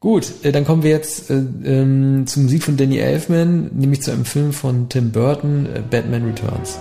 Gut, 0.00 0.32
äh, 0.42 0.50
dann 0.50 0.64
kommen 0.64 0.82
wir 0.82 0.90
jetzt 0.90 1.30
äh, 1.30 1.34
ähm, 1.34 2.26
zum 2.26 2.44
Musik 2.44 2.64
von 2.64 2.76
Danny 2.76 2.98
Elfman, 2.98 3.70
nämlich 3.72 4.02
zu 4.02 4.10
einem 4.10 4.24
Film 4.24 4.52
von 4.52 4.88
Tim 4.88 5.12
Burton, 5.12 5.66
äh, 5.66 5.82
Batman 5.88 6.24
Returns. 6.24 6.78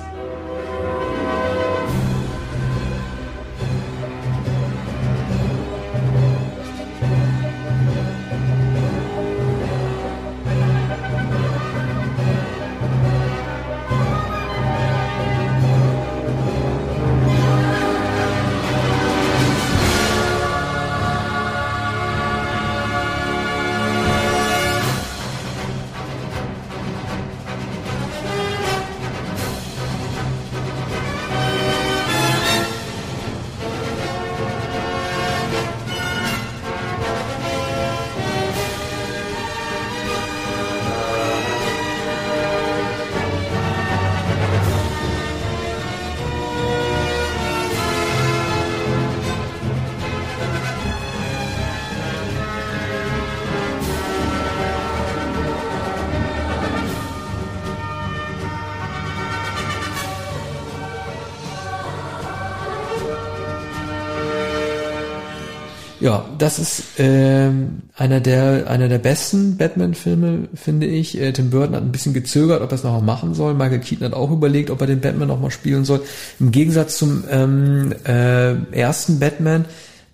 Ja, 66.02 66.26
das 66.40 66.58
ist 66.58 66.84
ähm, 66.98 67.84
einer 67.96 68.22
der 68.22 68.68
einer 68.68 68.90
der 68.90 68.98
besten 68.98 69.56
Batman-Filme, 69.58 70.50
finde 70.56 70.88
ich. 70.88 71.22
Äh, 71.22 71.32
Tim 71.32 71.52
Burton 71.52 71.76
hat 71.76 71.84
ein 71.84 71.92
bisschen 71.92 72.16
gezögert, 72.16 72.64
ob 72.64 72.72
er 72.72 72.76
es 72.76 72.84
noch 72.84 73.00
machen 73.02 73.36
soll. 73.36 73.54
Michael 73.54 73.80
Keaton 73.80 74.08
hat 74.08 74.14
auch 74.16 74.32
überlegt, 74.32 74.72
ob 74.72 74.82
er 74.82 74.88
den 74.88 75.00
Batman 75.00 75.28
noch 75.28 75.40
mal 75.40 75.52
spielen 75.52 75.86
soll. 75.86 76.02
Im 76.40 76.52
Gegensatz 76.52 76.98
zum 76.98 77.24
ähm, 77.30 77.94
äh, 78.04 78.54
ersten 78.72 79.20
Batman, 79.20 79.66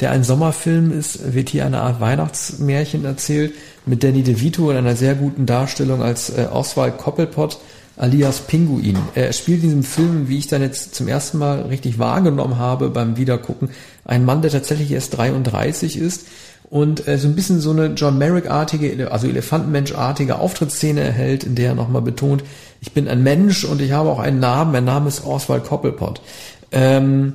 der 0.02 0.12
ein 0.12 0.26
Sommerfilm 0.26 0.92
ist, 0.92 1.34
wird 1.34 1.48
hier 1.48 1.66
eine 1.66 1.80
Art 1.80 2.02
Weihnachtsmärchen 2.02 3.06
erzählt 3.06 3.54
mit 3.86 4.04
Danny 4.04 4.24
DeVito 4.24 4.70
in 4.70 4.78
einer 4.78 4.98
sehr 4.98 5.16
guten 5.16 5.46
Darstellung 5.46 6.02
als 6.04 6.30
äh, 6.30 6.48
Oswald 6.52 6.98
Koppelpott 6.98 7.60
alias 7.98 8.42
Pinguin. 8.42 8.98
Er 9.16 9.34
spielt 9.34 9.64
in 9.64 9.70
diesem 9.70 9.84
Film, 9.84 10.30
wie 10.30 10.38
ich 10.38 10.48
dann 10.48 10.62
jetzt 10.62 10.96
zum 10.96 11.08
ersten 11.08 11.38
Mal 11.40 11.64
richtig 11.64 12.00
wahrgenommen 12.00 12.58
habe 12.58 12.90
beim 12.90 13.18
Wiedergucken, 13.18 13.70
ein 14.06 14.24
Mann, 14.24 14.42
der 14.42 14.52
tatsächlich 14.52 14.92
erst 14.92 15.18
33 15.18 15.98
ist 15.98 16.28
und 16.70 17.08
äh, 17.08 17.18
so 17.18 17.28
ein 17.28 17.36
bisschen 17.36 17.60
so 17.60 17.72
eine 17.72 17.88
John 17.88 18.18
Merrick-artige, 18.18 19.12
also 19.12 19.28
Elefantenmensch-artige 19.28 20.40
Auftrittsszene 20.40 21.02
erhält, 21.02 21.44
in 21.44 21.56
der 21.56 21.70
er 21.70 21.76
nochmal 21.76 22.02
betont, 22.02 22.44
ich 22.82 22.92
bin 22.92 23.08
ein 23.08 23.24
Mensch 23.24 23.64
und 23.64 23.82
ich 23.82 23.92
habe 23.92 24.10
auch 24.10 24.20
einen 24.20 24.40
Namen, 24.40 24.72
mein 24.72 24.86
Name 24.86 25.08
ist 25.08 25.26
Oswald 25.26 25.64
Koppelpott. 25.64 26.22
Ähm, 26.72 27.34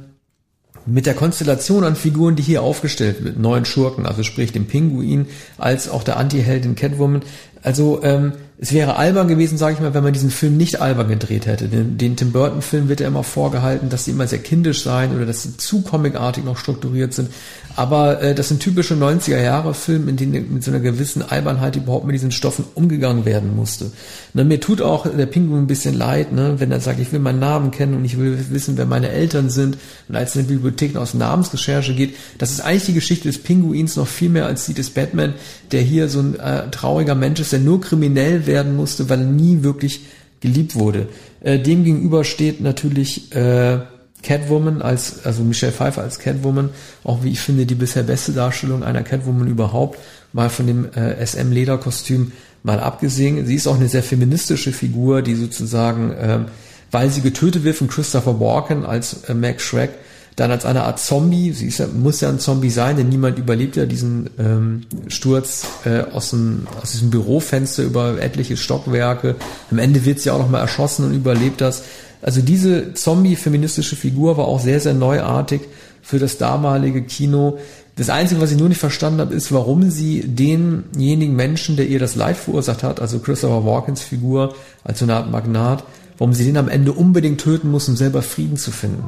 mit 0.85 1.07
der 1.07 1.15
Konstellation 1.15 1.85
an 1.85 1.97
Figuren, 1.97 2.37
die 2.37 2.43
hier 2.43 2.63
aufgestellt 2.63 3.23
wird, 3.25 3.39
neun 3.39 3.65
Schurken, 3.65 4.05
also 4.05 4.23
sprich 4.23 4.53
dem 4.53 4.67
Pinguin, 4.67 5.27
als 5.57 5.89
auch 5.89 6.03
der 6.03 6.17
Anti-Heldin 6.17 6.75
Catwoman, 6.75 7.23
also 7.63 8.01
ähm, 8.03 8.33
es 8.63 8.73
wäre 8.73 8.95
albern 8.95 9.27
gewesen, 9.27 9.59
sage 9.59 9.75
ich 9.75 9.81
mal, 9.81 9.93
wenn 9.93 10.05
man 10.05 10.13
diesen 10.13 10.31
Film 10.31 10.57
nicht 10.57 10.81
albern 10.81 11.09
gedreht 11.09 11.47
hätte. 11.47 11.67
Den, 11.67 11.99
den 11.99 12.15
Tim 12.15 12.31
Burton-Film 12.31 12.89
wird 12.89 13.01
ja 13.01 13.09
immer 13.09 13.25
vorgehalten, 13.25 13.89
dass 13.89 14.05
sie 14.05 14.13
immer 14.13 14.29
sehr 14.29 14.39
kindisch 14.39 14.85
seien 14.85 15.17
oder 15.17 15.27
dass 15.27 15.43
sie 15.43 15.57
zu 15.57 15.83
comicartig 15.83 16.45
noch 16.45 16.57
strukturiert 16.57 17.13
sind. 17.13 17.31
Aber 17.75 18.23
äh, 18.23 18.37
das 18.37 18.49
sind 18.49 18.61
typische 18.61 18.95
90er-Jahre-Filme, 18.95 20.11
in 20.11 20.17
denen 20.17 20.55
mit 20.55 20.63
so 20.63 20.71
einer 20.71 20.79
gewissen 20.79 21.23
Albernheit 21.23 21.75
überhaupt 21.75 22.07
mit 22.07 22.15
diesen 22.15 22.31
Stoffen 22.31 22.65
umgegangen 22.75 23.25
werden 23.25 23.57
musste. 23.57 23.91
Ne, 24.33 24.45
mir 24.45 24.61
tut 24.61 24.81
auch 24.81 25.09
der 25.09 25.27
Pinguin 25.27 25.65
ein 25.65 25.67
bisschen 25.67 25.95
leid, 25.95 26.33
ne, 26.33 26.55
wenn 26.59 26.71
er 26.71 26.79
sagt, 26.79 27.01
ich 27.01 27.13
will 27.13 27.19
meinen 27.19 27.41
Namen 27.41 27.73
kennen 27.73 27.95
und 27.95 28.05
ich 28.05 28.17
will 28.17 28.39
wissen, 28.51 28.77
wer 28.77 28.87
meine 28.87 29.09
Eltern 29.09 29.51
sind. 29.51 29.77
Und 30.09 30.15
als 30.15 30.37
eine 30.37 30.47
Bibliothek 30.47 30.95
aus 30.95 31.15
Namensrecherche 31.15 31.95
geht, 31.95 32.15
das 32.39 32.53
ist 32.53 32.61
eigentlich 32.61 32.85
die 32.85 32.95
Geschichte 32.95 33.27
des 33.27 33.39
Pinguins 33.39 33.97
noch 33.97 34.07
viel 34.07 34.29
mehr 34.29 34.47
als 34.47 34.67
die 34.67 34.75
des 34.75 34.91
Batman, 34.91 35.35
der 35.73 35.81
hier 35.81 36.09
so 36.09 36.21
ein 36.21 36.39
äh, 36.39 36.71
trauriger 36.71 37.17
Mensch 37.17 37.41
ist, 37.41 37.53
der 37.53 37.59
nur 37.59 37.81
kriminell 37.81 38.47
werden 38.53 38.77
musste, 38.77 39.09
weil 39.09 39.21
er 39.21 39.27
nie 39.27 39.63
wirklich 39.63 40.03
geliebt 40.41 40.75
wurde. 40.75 41.09
Äh, 41.41 41.59
dem 41.59 42.25
steht 42.25 42.61
natürlich 42.61 43.35
äh, 43.35 43.79
Catwoman 44.23 44.83
als, 44.83 45.25
also 45.25 45.43
Michelle 45.43 45.73
Pfeiffer 45.73 46.03
als 46.03 46.19
Catwoman, 46.19 46.71
auch 47.03 47.25
wie 47.25 47.31
ich 47.31 47.41
finde, 47.41 47.67
die 47.67 47.75
bisher 47.75 48.03
beste 48.03 48.33
Darstellung 48.33 48.85
einer 48.85 49.03
Catwoman 49.03 49.49
überhaupt, 49.49 49.99
mal 50.33 50.51
von 50.51 50.67
dem 50.67 50.93
äh, 50.93 51.25
SM-Lederkostüm 51.25 52.33
mal 52.63 52.79
abgesehen. 52.79 53.45
Sie 53.47 53.57
ist 53.57 53.67
auch 53.67 53.77
eine 53.77 53.89
sehr 53.89 54.03
feministische 54.03 54.73
Figur, 54.73 55.23
die 55.23 55.35
sozusagen, 55.35 56.15
ähm, 56.21 56.45
weil 56.91 57.11
sie 57.11 57.23
getötet 57.23 57.65
wird 57.65 57.77
von 57.77 57.89
Christopher 57.89 58.39
Walken 58.39 58.85
als 58.85 59.25
äh, 59.25 59.35
Max 59.35 59.65
Shrek, 59.65 59.91
dann 60.37 60.51
als 60.51 60.65
eine 60.65 60.85
Art 60.85 60.99
Zombie, 60.99 61.53
sie 61.53 61.67
ist 61.67 61.79
ja, 61.79 61.87
muss 61.87 62.21
ja 62.21 62.31
ein 62.31 62.39
Zombie 62.39 62.71
sein, 62.71 62.97
denn 62.97 63.09
niemand 63.09 63.39
überlebt 63.39 63.77
ja 63.77 63.85
diesen 63.85 64.31
ähm, 64.39 64.83
Sturz 65.09 65.67
äh, 65.85 66.01
aus, 66.13 66.31
dem, 66.31 66.67
aus 66.81 66.93
diesem 66.93 67.11
Bürofenster 67.11 67.83
über 67.83 68.21
etliche 68.21 68.57
Stockwerke. 68.57 69.37
Am 69.71 69.79
Ende 69.79 70.05
wird 70.05 70.21
sie 70.21 70.31
auch 70.31 70.39
noch 70.39 70.49
mal 70.49 70.61
erschossen 70.61 71.05
und 71.05 71.15
überlebt 71.15 71.61
das. 71.61 71.83
Also 72.23 72.41
diese 72.41 72.95
Zombie-feministische 72.95 73.97
Figur 73.97 74.37
war 74.37 74.47
auch 74.47 74.61
sehr, 74.61 74.81
sehr 74.81 74.95
neuartig 74.95 75.63
für 76.01 76.19
das 76.19 76.39
damalige 76.39 77.03
Kino. 77.03 77.59
Das 77.97 78.09
Einzige, 78.09 78.41
was 78.41 78.53
ich 78.53 78.59
nur 78.59 78.71
nicht 78.71 78.81
verstanden 78.81 79.21
habe, 79.21 79.35
ist, 79.35 79.53
warum 79.53 79.91
sie 79.91 80.23
denjenigen 80.23 81.37
Menschen, 81.37 81.77
der 81.77 81.89
ihr 81.89 81.99
das 81.99 82.15
Leid 82.15 82.39
verursacht 82.39 82.83
hat, 82.83 83.01
also 83.01 83.19
Christopher 83.19 83.67
Walkens 83.67 84.01
Figur 84.01 84.55
als 84.83 85.01
so 85.01 85.05
eine 85.05 85.17
Art 85.17 85.31
Magnat, 85.31 85.85
warum 86.17 86.33
sie 86.33 86.45
den 86.45 86.57
am 86.57 86.71
Ende 86.71 86.93
unbedingt 86.93 87.41
töten 87.41 87.71
muss, 87.71 87.89
um 87.89 87.97
selber 87.97 88.23
Frieden 88.23 88.57
zu 88.57 88.71
finden. 88.71 89.05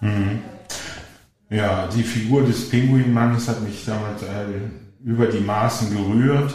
Mhm. 0.00 0.42
Ja, 1.48 1.86
die 1.88 2.02
Figur 2.02 2.44
des 2.44 2.68
Pinguinmannes 2.68 3.48
hat 3.48 3.62
mich 3.62 3.84
damals 3.84 4.22
äh, 4.22 5.04
über 5.04 5.26
die 5.26 5.40
Maßen 5.40 5.94
gerührt. 5.94 6.52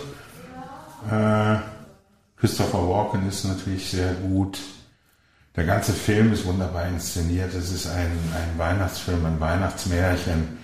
Äh, 1.10 1.56
Christopher 2.38 2.88
Walken 2.88 3.28
ist 3.28 3.46
natürlich 3.46 3.90
sehr 3.90 4.14
gut 4.16 4.60
der 5.56 5.66
ganze 5.66 5.92
Film 5.92 6.32
ist 6.32 6.46
wunderbar 6.46 6.88
inszeniert. 6.88 7.54
Es 7.54 7.72
ist 7.72 7.88
ein, 7.88 8.12
ein 8.36 8.58
Weihnachtsfilm, 8.58 9.26
ein 9.26 9.40
Weihnachtsmärchen. 9.40 10.60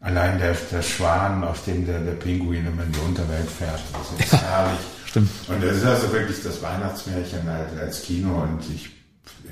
Allein 0.00 0.38
der, 0.38 0.54
der 0.70 0.82
Schwan, 0.82 1.44
auf 1.44 1.64
dem 1.64 1.86
der, 1.86 2.00
der 2.00 2.12
Pinguin 2.12 2.66
immer 2.66 2.82
in 2.82 2.92
die 2.92 3.00
Unterwelt 3.00 3.50
fährt, 3.50 3.80
das 3.92 4.26
ist 4.26 4.32
ja, 4.32 4.40
herrlich. 4.40 4.80
Stimmt. 5.06 5.30
Und 5.48 5.62
das 5.62 5.76
ist 5.76 5.84
also 5.84 6.12
wirklich 6.12 6.42
das 6.42 6.62
Weihnachtsmärchen 6.62 7.48
als, 7.48 7.78
als 7.78 8.02
Kino 8.02 8.42
und 8.42 8.62
ich, 8.74 8.86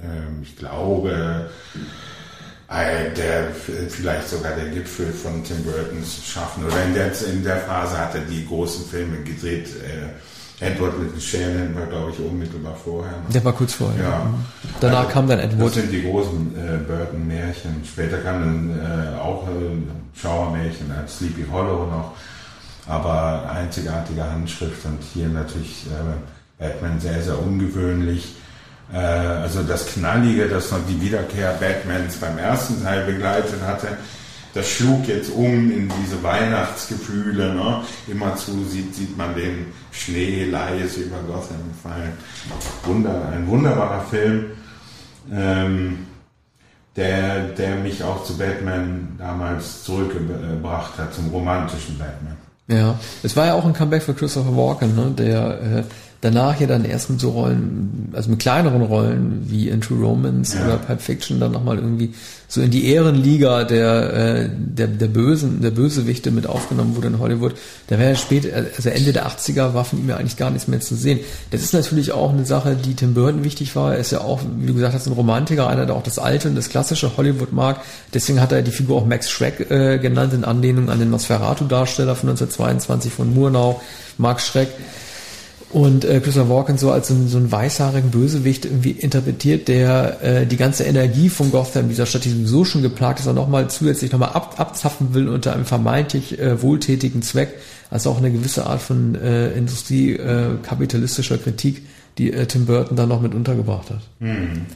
äh, 0.03 0.43
ich 0.43 0.57
glaube, 0.57 1.51
der 2.71 3.51
vielleicht 3.89 4.29
sogar 4.29 4.53
der 4.53 4.67
Gipfel 4.67 5.13
von 5.13 5.43
Tim 5.43 5.63
Burtons 5.65 6.21
schaffen. 6.27 6.67
Oder 6.67 6.85
in 6.85 6.95
der, 6.95 7.11
in 7.27 7.43
der 7.43 7.57
Phase 7.59 7.99
hat 7.99 8.15
er 8.15 8.21
die 8.23 8.47
großen 8.47 8.85
Filme 8.87 9.23
gedreht. 9.23 9.69
Äh, 9.69 10.09
Edward 10.61 10.99
mit 10.99 11.23
Shannon 11.23 11.75
war, 11.75 11.87
glaube 11.87 12.11
ich, 12.11 12.19
unmittelbar 12.19 12.75
vorher. 12.75 13.15
Der 13.33 13.45
war 13.45 13.53
kurz 13.53 13.75
vorher. 13.75 14.03
Ja. 14.03 14.35
Danach 14.81 14.99
also, 15.01 15.11
kam 15.13 15.29
dann 15.29 15.39
Edward. 15.39 15.69
Das 15.69 15.75
sind 15.75 15.93
die 15.93 16.03
großen 16.03 16.57
äh, 16.57 16.79
Burton-Märchen. 16.79 17.85
Später 17.85 18.19
kam 18.19 18.41
dann 18.41 18.81
äh, 18.81 19.19
auch 19.19 19.47
äh, 19.47 20.21
Schauermärchen 20.21 20.91
als 20.91 21.19
Sleepy 21.19 21.47
Hollow 21.51 21.87
noch. 21.87 22.13
Aber 22.87 23.49
einzigartige 23.51 24.25
Handschrift 24.25 24.85
und 24.85 24.99
hier 25.15 25.29
natürlich 25.29 25.87
äh, 25.87 26.63
Batman 26.63 26.99
sehr, 26.99 27.23
sehr 27.23 27.39
ungewöhnlich. 27.39 28.35
Äh, 28.93 28.97
also 28.97 29.63
das 29.63 29.87
Knallige, 29.87 30.49
das 30.49 30.71
noch 30.71 30.81
die 30.89 31.01
Wiederkehr 31.01 31.53
Batmans 31.61 32.17
beim 32.17 32.39
ersten 32.39 32.83
Teil 32.83 33.05
begleitet 33.05 33.61
hatte, 33.67 33.89
das 34.55 34.69
schlug 34.69 35.07
jetzt 35.07 35.31
um 35.31 35.71
in 35.71 35.91
diese 36.03 36.23
Weihnachtsgefühle. 36.23 37.55
Ne? 37.55 37.83
Immerzu 38.09 38.65
sieht, 38.65 38.95
sieht 38.95 39.17
man 39.17 39.35
den 39.35 39.67
Schnee 39.93 40.45
leise 40.45 41.03
über 41.03 41.19
Gotham 41.27 41.57
fallen. 41.83 42.13
Wunder, 42.85 43.29
ein 43.33 43.47
wunderbarer 43.47 44.05
Film, 44.07 44.47
ähm, 45.33 46.07
der, 46.97 47.49
der 47.49 47.77
mich 47.77 48.03
auch 48.03 48.25
zu 48.25 48.37
Batman 48.37 49.15
damals 49.19 49.85
zurückgebracht 49.85 50.99
hat, 50.99 51.15
zum 51.15 51.29
romantischen 51.29 51.99
Batman. 51.99 52.37
Ja, 52.67 52.99
es 53.23 53.37
war 53.37 53.47
ja 53.47 53.55
auch 53.55 53.65
ein 53.65 53.73
Comeback 53.73 54.03
für 54.03 54.15
Christopher 54.15 54.57
Walken, 54.57 54.95
ne? 54.95 55.11
der 55.17 55.61
äh, 55.61 55.85
danach 56.21 56.61
ja 56.61 56.67
dann 56.67 56.85
erst 56.85 57.11
mit 57.11 57.21
so 57.21 57.31
Rollen, 57.31 58.09
also 58.13 58.31
mit 58.31 58.41
kleineren 58.41 58.83
Rollen 58.83 59.43
wie 59.47 59.69
In 59.69 59.81
True 59.81 60.01
Romance 60.01 60.57
ja. 60.57 60.65
oder 60.65 60.77
Pulp 60.79 61.01
Fiction 61.01 61.39
dann 61.39 61.53
nochmal 61.53 61.77
irgendwie 61.77 62.13
so 62.49 62.61
in 62.61 62.71
die 62.71 62.91
Ehrenliga 62.91 63.65
der, 63.65 64.13
äh, 64.15 64.49
der, 64.53 64.89
der 64.89 65.07
Bösen, 65.07 65.61
der 65.61 65.71
Bösewichte 65.71 66.31
mit 66.31 66.47
aufgenommen 66.47 66.97
wurde 66.97 67.09
in 67.09 67.19
Hollywood. 67.21 67.55
Da 67.87 67.99
wäre 67.99 68.11
ja 68.11 68.17
später, 68.17 68.49
also 68.77 68.89
Ende 68.89 69.13
der 69.13 69.29
80er 69.29 69.75
war 69.75 69.85
von 69.85 70.01
ihm 70.01 70.09
ja 70.09 70.17
eigentlich 70.17 70.37
gar 70.37 70.51
nichts 70.51 70.67
mehr 70.67 70.81
zu 70.81 70.97
sehen. 70.97 71.21
Das 71.51 71.63
ist 71.63 71.73
natürlich 71.73 72.11
auch 72.13 72.33
eine 72.33 72.47
Sache, 72.47 72.75
die 72.75 72.95
Tim 72.95 73.15
Burton 73.15 73.45
wichtig 73.45 73.77
war. 73.77 73.95
Er 73.95 74.01
ist 74.01 74.11
ja 74.11 74.23
auch, 74.23 74.41
wie 74.57 74.67
du 74.67 74.75
gesagt 74.75 74.95
hast, 74.95 75.07
ein 75.07 75.13
Romantiker, 75.13 75.69
einer, 75.69 75.87
der 75.87 75.95
auch 75.95 76.03
das 76.03 76.19
alte 76.19 76.49
und 76.49 76.57
das 76.57 76.69
klassische 76.69 77.17
Hollywood 77.17 77.53
mag. 77.53 77.81
Deswegen 78.13 78.41
hat 78.41 78.51
er 78.51 78.63
die 78.63 78.73
Figur 78.73 78.97
auch 78.97 79.07
Max 79.07 79.31
Schreck 79.31 79.71
äh, 79.71 79.99
genannt, 79.99 80.33
in 80.33 80.45
Anlehnung 80.45 80.89
an 80.89 80.99
den 80.99 81.11
Nosferatu-Darsteller 81.11 82.17
von 82.17 82.31
1922 82.31 83.13
von 83.13 83.33
Murnau, 83.33 83.81
Mark 84.17 84.41
Schreck 84.41 84.69
und 85.71 86.05
äh, 86.05 86.21
Christopher 86.21 86.49
Walken 86.49 86.79
so 86.79 86.91
als 86.91 87.09
so, 87.09 87.15
so 87.27 87.37
einen 87.37 87.53
weißhaarigen 87.53 88.11
Bösewicht 88.11 88.65
irgendwie 88.65 88.93
interpretiert, 88.93 89.69
der 89.69 90.23
äh, 90.23 90.47
die 90.47 90.57
ganze 90.57 90.85
Energie 90.85 91.29
von 91.29 91.51
Gotham, 91.51 91.89
dieser 91.89 92.07
Stadt, 92.07 92.25
die 92.25 92.31
sowieso 92.31 92.65
schon 92.65 92.83
geplagt 92.83 93.21
ist, 93.21 93.29
auch 93.29 93.35
nochmal 93.35 93.69
zusätzlich 93.69 94.11
nochmal 94.11 94.31
ab, 94.31 94.55
abzapfen 94.59 95.13
will 95.13 95.29
unter 95.29 95.53
einem 95.53 95.67
vermeintlich 95.67 96.39
äh, 96.39 96.63
wohltätigen 96.63 97.21
Zweck, 97.21 97.55
also 97.91 98.11
auch 98.11 98.19
eine 98.19 98.33
gewisse 98.33 98.67
Art 98.67 98.81
von 98.81 99.15
äh, 99.15 99.53
Industrie 99.53 100.15
äh, 100.15 100.57
Kritik, 100.63 101.83
die 102.17 102.33
äh, 102.33 102.47
Tim 102.47 102.65
Burton 102.65 102.97
da 102.97 103.05
noch 103.05 103.21
mit 103.21 103.35
untergebracht 103.35 103.91
hat. 103.91 104.01
Hm. 104.21 104.67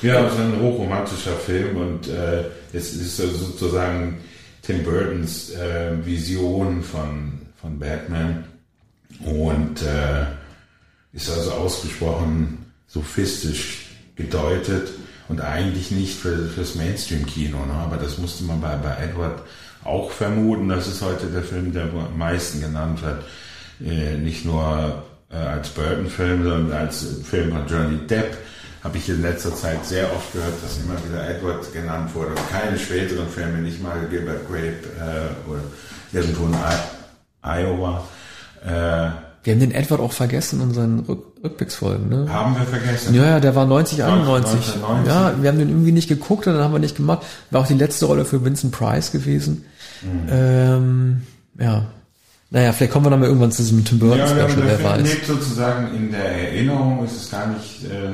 Ja, 0.00 0.26
es 0.26 0.32
ist 0.32 0.40
ein 0.40 0.60
hochromantischer 0.62 1.36
Film 1.44 1.76
und 1.76 2.08
äh, 2.08 2.44
es 2.72 2.94
ist 2.94 3.18
sozusagen 3.18 4.16
Tim 4.62 4.82
Burtons 4.82 5.50
äh, 5.50 6.06
Vision 6.06 6.82
von, 6.82 7.32
von 7.60 7.78
Batman 7.78 8.44
und 9.24 9.82
äh, 9.82 10.26
ist 11.12 11.30
also 11.30 11.52
ausgesprochen 11.52 12.72
sophistisch 12.86 13.86
gedeutet 14.16 14.90
und 15.28 15.40
eigentlich 15.40 15.90
nicht 15.90 16.18
für, 16.18 16.48
fürs 16.48 16.74
Mainstream-Kino. 16.74 17.64
Ne? 17.64 17.72
Aber 17.72 17.96
das 17.96 18.18
musste 18.18 18.44
man 18.44 18.60
bei, 18.60 18.76
bei 18.76 18.96
Edward 18.96 19.42
auch 19.84 20.10
vermuten. 20.10 20.68
Das 20.68 20.86
ist 20.86 21.02
heute 21.02 21.26
der 21.26 21.42
Film, 21.42 21.72
der 21.72 21.84
am 21.84 22.18
meisten 22.18 22.60
genannt 22.60 23.02
wird. 23.02 23.24
Äh, 23.84 24.16
nicht 24.18 24.44
nur 24.44 25.02
äh, 25.30 25.36
als 25.36 25.70
Burton-Film, 25.70 26.44
sondern 26.44 26.72
als 26.72 27.06
Film 27.24 27.52
von 27.52 27.66
Johnny 27.66 28.06
Depp 28.06 28.36
habe 28.84 28.98
ich 28.98 29.08
in 29.08 29.22
letzter 29.22 29.54
Zeit 29.54 29.84
sehr 29.86 30.12
oft 30.12 30.32
gehört, 30.32 30.54
dass 30.62 30.78
immer 30.78 30.96
wieder 31.08 31.28
Edward 31.28 31.72
genannt 31.72 32.14
wurde. 32.14 32.34
Keine 32.50 32.78
späteren 32.78 33.28
Filme, 33.28 33.58
nicht 33.58 33.82
mal 33.82 34.06
Gilbert 34.10 34.46
Grape 34.48 34.82
äh, 34.98 35.50
oder 35.50 35.62
irgendwo 36.12 36.46
in 36.46 36.54
I 36.54 37.62
Iowa. 37.62 38.04
Äh, 38.64 39.10
wir 39.44 39.54
haben 39.54 39.60
den 39.60 39.72
Edward 39.72 40.00
auch 40.00 40.12
vergessen 40.12 40.60
in 40.60 40.68
unseren 40.68 41.00
Rück 41.00 41.32
Rückblicksfolgen, 41.42 42.08
ne? 42.08 42.32
Haben 42.32 42.54
wir 42.54 42.64
vergessen? 42.64 43.14
Ja, 43.14 43.24
ja, 43.24 43.40
der 43.40 43.56
war 43.56 43.66
90, 43.66 44.04
91. 44.04 44.76
1990. 44.76 45.12
Ja, 45.12 45.42
wir 45.42 45.50
haben 45.50 45.58
den 45.58 45.70
irgendwie 45.70 45.90
nicht 45.90 46.08
geguckt 46.08 46.46
und 46.46 46.54
dann 46.54 46.62
haben 46.62 46.72
wir 46.72 46.78
nicht 46.78 46.96
gemacht. 46.96 47.26
War 47.50 47.62
auch 47.62 47.66
die 47.66 47.74
letzte 47.74 48.06
Rolle 48.06 48.24
für 48.24 48.44
Vincent 48.44 48.72
Price 48.72 49.10
gewesen. 49.10 49.64
Mhm. 50.02 50.28
Ähm, 50.30 51.22
ja. 51.58 51.86
Naja, 52.50 52.72
vielleicht 52.72 52.92
kommen 52.92 53.06
wir 53.06 53.10
dann 53.10 53.20
mal 53.20 53.26
irgendwann 53.26 53.50
zu 53.50 53.62
diesem 53.62 53.84
Tim 53.84 53.98
Burton 53.98 54.18
ja, 54.18 54.28
Special, 54.28 54.62
wer 54.64 54.84
weiß. 54.84 55.02
Lebt 55.02 55.26
sozusagen 55.26 55.96
in 55.96 56.12
der 56.12 56.24
Erinnerung, 56.24 57.04
ist 57.04 57.16
es 57.16 57.30
gar 57.30 57.48
nicht, 57.48 57.84
äh, 57.84 58.12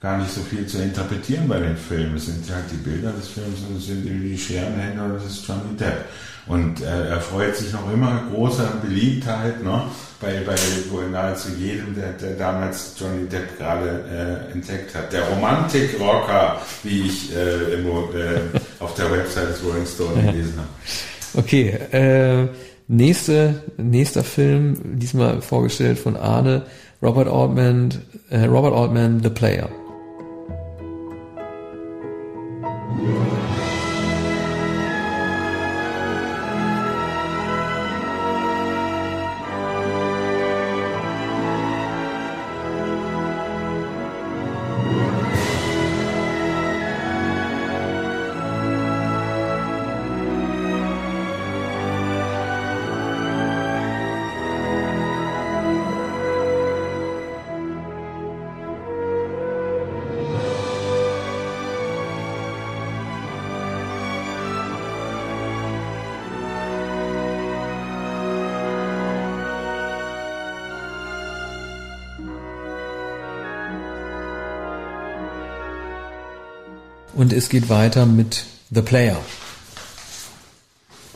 gar 0.00 0.18
nicht 0.18 0.32
so 0.32 0.40
viel 0.40 0.66
zu 0.66 0.82
interpretieren 0.82 1.46
bei 1.46 1.60
den 1.60 1.76
Filmen. 1.76 2.16
Es 2.16 2.26
sind 2.26 2.42
halt 2.50 2.64
die 2.72 2.76
Bilder 2.76 3.12
des 3.12 3.28
Films 3.28 3.60
und 3.68 3.76
es 3.76 3.86
sind 3.86 4.04
die 4.04 4.36
Scherenhände 4.36 5.04
und 5.04 5.16
es 5.16 5.26
ist 5.26 5.46
Johnny 5.46 5.76
Depp. 5.78 6.06
Und 6.48 6.80
äh, 6.80 7.10
er 7.10 7.20
freut 7.20 7.56
sich 7.56 7.72
noch 7.72 7.92
immer 7.92 8.22
großer 8.32 8.78
Beliebtheit, 8.82 9.62
ne? 9.62 9.82
bei, 10.20 10.40
bei 10.46 10.56
wohl 10.90 11.08
nahezu 11.10 11.50
jedem, 11.58 11.94
der, 11.94 12.12
der 12.12 12.36
damals 12.36 12.94
Johnny 12.98 13.28
Depp 13.28 13.58
gerade 13.58 14.48
äh, 14.50 14.52
entdeckt 14.52 14.94
hat. 14.94 15.12
Der 15.12 15.28
Romantik-Rocker, 15.28 16.60
wie 16.82 17.02
ich 17.02 17.36
äh, 17.36 17.74
im, 17.74 17.86
äh, 17.86 18.40
auf 18.80 18.94
der 18.94 19.12
Website 19.12 19.50
des 19.50 19.62
Rolling 19.62 19.86
Stone 19.86 20.22
gelesen 20.22 20.54
habe. 20.56 20.68
Okay, 21.34 21.68
äh, 21.92 22.48
Nächste, 22.90 23.64
nächster 23.76 24.24
Film, 24.24 24.98
diesmal 24.98 25.42
vorgestellt 25.42 25.98
von 25.98 26.16
Arne, 26.16 26.62
Robert 27.02 27.28
Altman, 27.28 27.90
äh, 28.30 28.46
Robert 28.46 28.72
Altman, 28.72 29.22
The 29.22 29.28
Player. 29.28 29.68
Und 77.18 77.32
es 77.32 77.48
geht 77.48 77.68
weiter 77.68 78.06
mit 78.06 78.44
The 78.70 78.80
Player. 78.80 79.16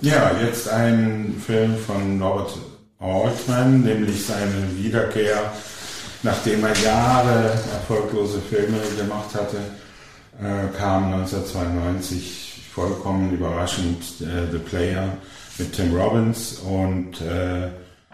Ja, 0.01 0.33
jetzt 0.45 0.69
ein 0.69 1.41
Film 1.47 1.77
von 1.77 2.19
Norbert 2.19 2.59
Altman, 2.99 3.83
nämlich 3.83 4.27
seine 4.27 4.77
Wiederkehr, 4.77 5.53
nachdem 6.25 6.65
er 6.65 6.77
Jahre 6.79 7.53
erfolglose 7.73 8.41
Filme 8.41 8.79
gemacht 8.99 9.33
hatte, 9.33 9.59
äh, 10.41 10.77
kam 10.77 11.13
1992 11.15 12.65
vollkommen 12.75 13.33
überraschend 13.33 14.03
äh, 14.23 14.51
The 14.51 14.59
Player 14.59 15.09
mit 15.59 15.73
Tim 15.73 15.95
Robbins 15.95 16.59
und 16.69 17.21
äh, 17.21 17.69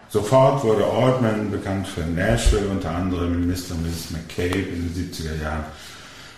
sofort 0.09 0.63
wurde 0.63 0.85
Altman 0.85 1.49
bekannt 1.49 1.87
für 1.87 2.01
Nashville, 2.01 2.67
unter 2.67 2.91
anderem 2.91 3.47
Mr. 3.47 3.71
und 3.71 3.87
Mrs. 3.87 4.11
McCabe 4.11 4.59
in 4.59 4.93
den 4.93 5.11
70er 5.11 5.41
Jahren 5.41 5.65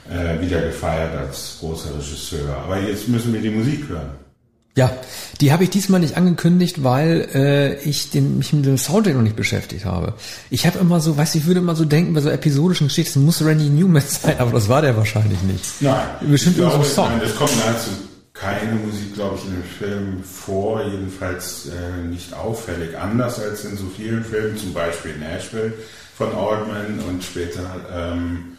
äh, 0.10 0.42
wieder 0.42 0.62
gefeiert 0.62 1.16
als 1.16 1.58
großer 1.60 1.96
Regisseur. 1.98 2.56
Aber 2.64 2.80
jetzt 2.80 3.08
müssen 3.08 3.34
wir 3.34 3.42
die 3.42 3.50
Musik 3.50 3.90
hören. 3.90 4.12
Ja, 4.76 4.90
die 5.42 5.52
habe 5.52 5.66
ich 5.66 5.70
diesmal 5.70 6.00
nicht 6.00 6.16
angekündigt, 6.16 6.82
weil 6.82 7.28
äh, 7.34 7.76
ich 7.82 8.10
den, 8.10 8.38
mich 8.38 8.54
mit 8.54 8.66
dem 8.66 8.78
Soundtrack 8.78 9.16
noch 9.16 9.22
nicht 9.22 9.36
beschäftigt 9.36 9.84
habe. 9.84 10.14
Ich 10.50 10.66
habe 10.66 10.80
immer 10.80 11.02
so, 11.02 11.18
weißt 11.18 11.36
du, 11.36 11.40
ich 11.40 11.46
würde 11.46 11.60
immer 11.60 11.76
so 11.76 11.84
denken, 11.84 12.14
bei 12.14 12.22
so 12.22 12.30
episodischen 12.30 12.88
Geschichten 12.88 13.26
muss 13.26 13.44
Randy 13.44 13.66
Newman 13.66 14.02
sein, 14.08 14.40
aber 14.40 14.52
das 14.52 14.70
war 14.70 14.82
der 14.82 14.96
wahrscheinlich 14.96 15.42
nicht. 15.42 15.82
Nein. 15.82 16.08
Bestimmt 16.22 16.56
ich 16.56 16.62
glaube, 16.62 16.86
so 16.86 16.90
Song. 16.90 17.10
Nein, 17.10 17.22
es 17.26 17.36
kommt 17.36 17.58
nahezu 17.58 17.90
keine 18.34 18.76
Musik, 18.76 19.14
glaube 19.14 19.38
ich, 19.38 19.46
in 19.46 19.54
dem 19.54 19.64
Film 19.64 20.24
vor, 20.24 20.84
jedenfalls 20.84 21.68
äh, 21.68 22.08
nicht 22.08 22.34
auffällig. 22.34 22.98
Anders 22.98 23.40
als 23.40 23.66
in 23.66 23.78
so 23.78 23.86
vielen 23.96 24.24
Filmen, 24.24 24.58
zum 24.58 24.74
Beispiel 24.74 25.18
Nashville 25.18 25.74
von 26.18 26.34
Altman 26.34 27.00
und 27.08 27.24
später 27.24 27.62
ähm, 27.94 28.51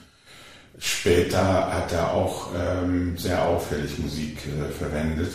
Später 0.85 1.73
hat 1.73 1.93
er 1.93 2.13
auch 2.13 2.49
ähm, 2.57 3.17
sehr 3.17 3.41
auffällig 3.47 4.01
Musik 4.01 4.39
äh, 4.47 4.69
verwendet. 4.73 5.33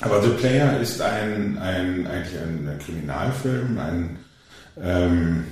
Aber 0.00 0.22
The 0.22 0.28
Player 0.28 0.78
ist 0.78 1.00
ein, 1.00 1.58
ein 1.58 2.06
eigentlich 2.06 2.38
ein, 2.40 2.68
ein 2.68 2.78
Kriminalfilm, 2.78 3.78
ein, 3.78 4.18
ähm, 4.80 5.44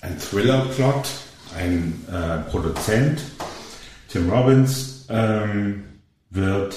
ein 0.00 0.18
Thriller-Plot, 0.18 1.06
ein 1.58 2.02
äh, 2.10 2.50
Produzent, 2.50 3.20
Tim 4.08 4.30
Robbins, 4.30 5.04
ähm, 5.10 5.84
wird 6.30 6.76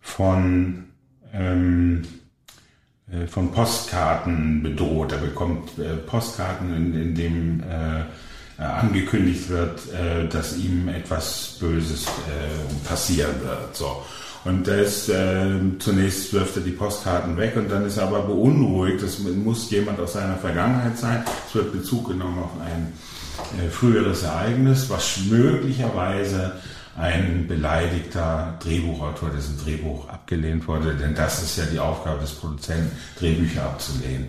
von, 0.00 0.84
ähm, 1.32 2.02
äh, 3.10 3.26
von 3.26 3.50
Postkarten 3.50 4.62
bedroht. 4.62 5.10
Er 5.10 5.18
bekommt 5.18 5.76
äh, 5.80 5.96
Postkarten, 5.96 6.72
in, 6.76 6.94
in 6.94 7.14
dem 7.16 7.60
äh, 7.60 8.04
angekündigt 8.62 9.48
wird, 9.48 9.80
äh, 9.92 10.28
dass 10.28 10.56
ihm 10.56 10.88
etwas 10.88 11.56
Böses 11.60 12.06
äh, 12.06 12.88
passieren 12.88 13.34
wird. 13.42 13.76
So. 13.76 14.02
Und 14.44 14.66
das, 14.66 15.08
äh, 15.08 15.60
zunächst 15.78 16.32
wirft 16.32 16.56
er 16.56 16.62
die 16.62 16.72
Postkarten 16.72 17.36
weg 17.36 17.56
und 17.56 17.70
dann 17.70 17.86
ist 17.86 17.98
er 17.98 18.08
aber 18.08 18.22
beunruhigt. 18.22 19.02
Das 19.02 19.18
muss 19.20 19.70
jemand 19.70 20.00
aus 20.00 20.14
seiner 20.14 20.36
Vergangenheit 20.36 20.98
sein. 20.98 21.24
Es 21.48 21.54
wird 21.54 21.72
Bezug 21.72 22.08
genommen 22.08 22.40
auf 22.40 22.50
ein 22.60 22.92
äh, 23.58 23.68
früheres 23.70 24.24
Ereignis, 24.24 24.90
was 24.90 25.20
möglicherweise 25.30 26.52
ein 26.96 27.46
beleidigter 27.46 28.58
Drehbuchautor, 28.62 29.30
dessen 29.30 29.58
Drehbuch 29.64 30.08
abgelehnt 30.08 30.66
wurde, 30.68 30.94
denn 30.94 31.14
das 31.14 31.42
ist 31.42 31.56
ja 31.56 31.64
die 31.64 31.78
Aufgabe 31.78 32.20
des 32.20 32.32
Produzenten, 32.32 32.90
Drehbücher 33.18 33.64
abzulehnen. 33.64 34.28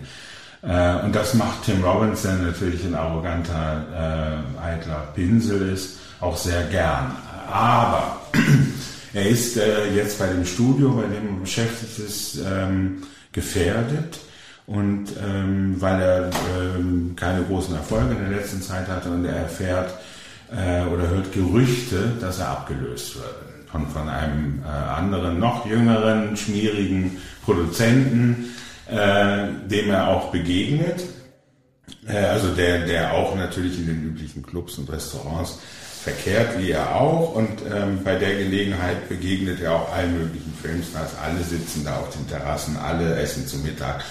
Äh, 0.66 1.04
und 1.04 1.14
das 1.14 1.34
macht 1.34 1.64
Tim 1.64 1.84
Robbins, 1.84 2.22
der 2.22 2.34
natürlich 2.34 2.84
ein 2.84 2.94
arroganter, 2.94 4.42
äh, 4.60 4.62
eitler 4.62 5.08
Pinsel 5.14 5.72
ist, 5.72 5.98
auch 6.20 6.36
sehr 6.36 6.64
gern. 6.64 7.14
Aber 7.50 8.20
er 9.12 9.26
ist 9.28 9.56
äh, 9.56 9.92
jetzt 9.94 10.18
bei 10.18 10.26
dem 10.26 10.44
Studio, 10.44 10.90
bei 10.90 11.02
dem 11.02 11.36
er 11.36 11.40
beschäftigt 11.40 11.98
ist, 11.98 12.38
ähm, 12.46 13.02
gefährdet. 13.32 14.20
Und 14.66 15.08
ähm, 15.22 15.76
weil 15.78 16.00
er 16.00 16.30
ähm, 16.58 17.12
keine 17.16 17.42
großen 17.42 17.74
Erfolge 17.74 18.14
in 18.14 18.30
der 18.30 18.38
letzten 18.38 18.62
Zeit 18.62 18.88
hatte 18.88 19.10
und 19.10 19.26
er 19.26 19.36
erfährt 19.36 19.92
äh, 20.50 20.86
oder 20.86 21.06
hört 21.08 21.32
Gerüchte, 21.32 22.12
dass 22.18 22.38
er 22.38 22.48
abgelöst 22.48 23.16
wird 23.16 23.54
von, 23.74 23.88
von 23.88 24.08
einem 24.08 24.62
äh, 24.64 24.68
anderen, 24.68 25.40
noch 25.40 25.66
jüngeren, 25.66 26.36
schmierigen 26.36 27.18
Produzenten, 27.44 28.54
äh, 28.90 29.68
dem 29.68 29.90
er 29.90 30.08
auch 30.08 30.30
begegnet. 30.30 31.02
Äh, 32.06 32.16
also 32.16 32.48
der, 32.54 32.86
der 32.86 33.14
auch 33.14 33.34
natürlich 33.34 33.78
in 33.78 33.86
den 33.86 34.04
üblichen 34.04 34.42
Clubs 34.42 34.78
und 34.78 34.90
Restaurants 34.90 35.58
verkehrt, 36.02 36.58
wie 36.58 36.72
er 36.72 36.94
auch. 36.94 37.34
Und 37.34 37.62
ähm, 37.72 38.00
bei 38.04 38.16
der 38.16 38.36
Gelegenheit 38.36 39.08
begegnet 39.08 39.60
er 39.60 39.74
auch 39.74 39.92
allen 39.92 40.18
möglichen 40.18 40.52
Filmstars. 40.62 41.12
Alle 41.22 41.42
sitzen 41.42 41.84
da 41.84 41.96
auf 41.96 42.10
den 42.10 42.28
Terrassen, 42.28 42.76
alle 42.76 43.16
essen 43.16 43.46
zu 43.46 43.58
Mittag. 43.58 44.04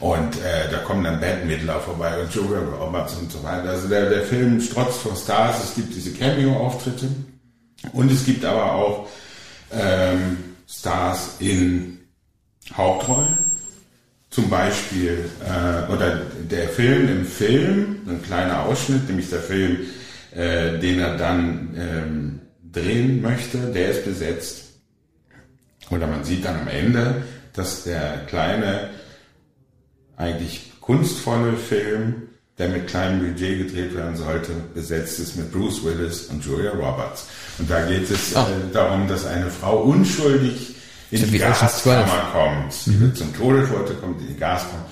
Und 0.00 0.36
äh, 0.36 0.70
da 0.70 0.78
kommen 0.78 1.04
dann 1.04 1.20
Bad 1.20 1.46
Midler 1.46 1.80
vorbei 1.80 2.20
und 2.20 2.34
Joe 2.34 2.58
Roberts 2.58 3.14
und 3.14 3.32
so 3.32 3.42
weiter. 3.42 3.70
Also 3.70 3.88
der, 3.88 4.10
der 4.10 4.22
Film 4.22 4.60
strotzt 4.60 5.00
vor 5.00 5.16
Stars. 5.16 5.64
Es 5.64 5.74
gibt 5.74 5.94
diese 5.94 6.12
Cameo-Auftritte. 6.12 7.08
Und 7.92 8.10
es 8.10 8.24
gibt 8.24 8.44
aber 8.44 8.72
auch 8.74 9.08
ähm, 9.72 10.36
Stars 10.68 11.36
in 11.38 12.00
Hauptrollen. 12.74 13.33
Zum 14.34 14.50
Beispiel, 14.50 15.30
äh, 15.46 15.92
oder 15.92 16.22
der 16.50 16.68
Film 16.68 17.08
im 17.08 17.24
Film, 17.24 18.00
ein 18.08 18.20
kleiner 18.20 18.64
Ausschnitt, 18.64 19.06
nämlich 19.06 19.30
der 19.30 19.38
Film, 19.38 19.78
äh, 20.34 20.76
den 20.80 20.98
er 20.98 21.16
dann 21.16 21.76
ähm, 21.78 22.40
drehen 22.72 23.22
möchte, 23.22 23.58
der 23.58 23.90
ist 23.90 24.04
besetzt. 24.04 24.64
Oder 25.88 26.08
man 26.08 26.24
sieht 26.24 26.44
dann 26.44 26.62
am 26.62 26.66
Ende, 26.66 27.22
dass 27.52 27.84
der 27.84 28.26
kleine, 28.26 28.90
eigentlich 30.16 30.72
kunstvolle 30.80 31.56
Film, 31.56 32.22
der 32.58 32.70
mit 32.70 32.88
kleinem 32.88 33.20
Budget 33.20 33.68
gedreht 33.68 33.94
werden 33.94 34.16
sollte, 34.16 34.50
besetzt 34.74 35.20
ist 35.20 35.36
mit 35.36 35.52
Bruce 35.52 35.84
Willis 35.84 36.24
und 36.24 36.44
Julia 36.44 36.72
Roberts. 36.72 37.28
Und 37.60 37.70
da 37.70 37.86
geht 37.86 38.10
es 38.10 38.32
äh, 38.32 38.38
darum, 38.72 39.06
dass 39.06 39.26
eine 39.26 39.48
Frau 39.48 39.82
unschuldig 39.82 40.73
in 41.10 41.30
die 41.30 41.38
Gaskammer 41.38 42.30
kommt. 42.32 42.86
Mhm. 42.86 43.00
wird 43.00 43.16
zum 43.16 43.36
Tode 43.36 43.66
verurteilt, 43.66 44.00
kommt 44.00 44.20
in 44.20 44.28
die 44.28 44.36
Gaskammer. 44.36 44.86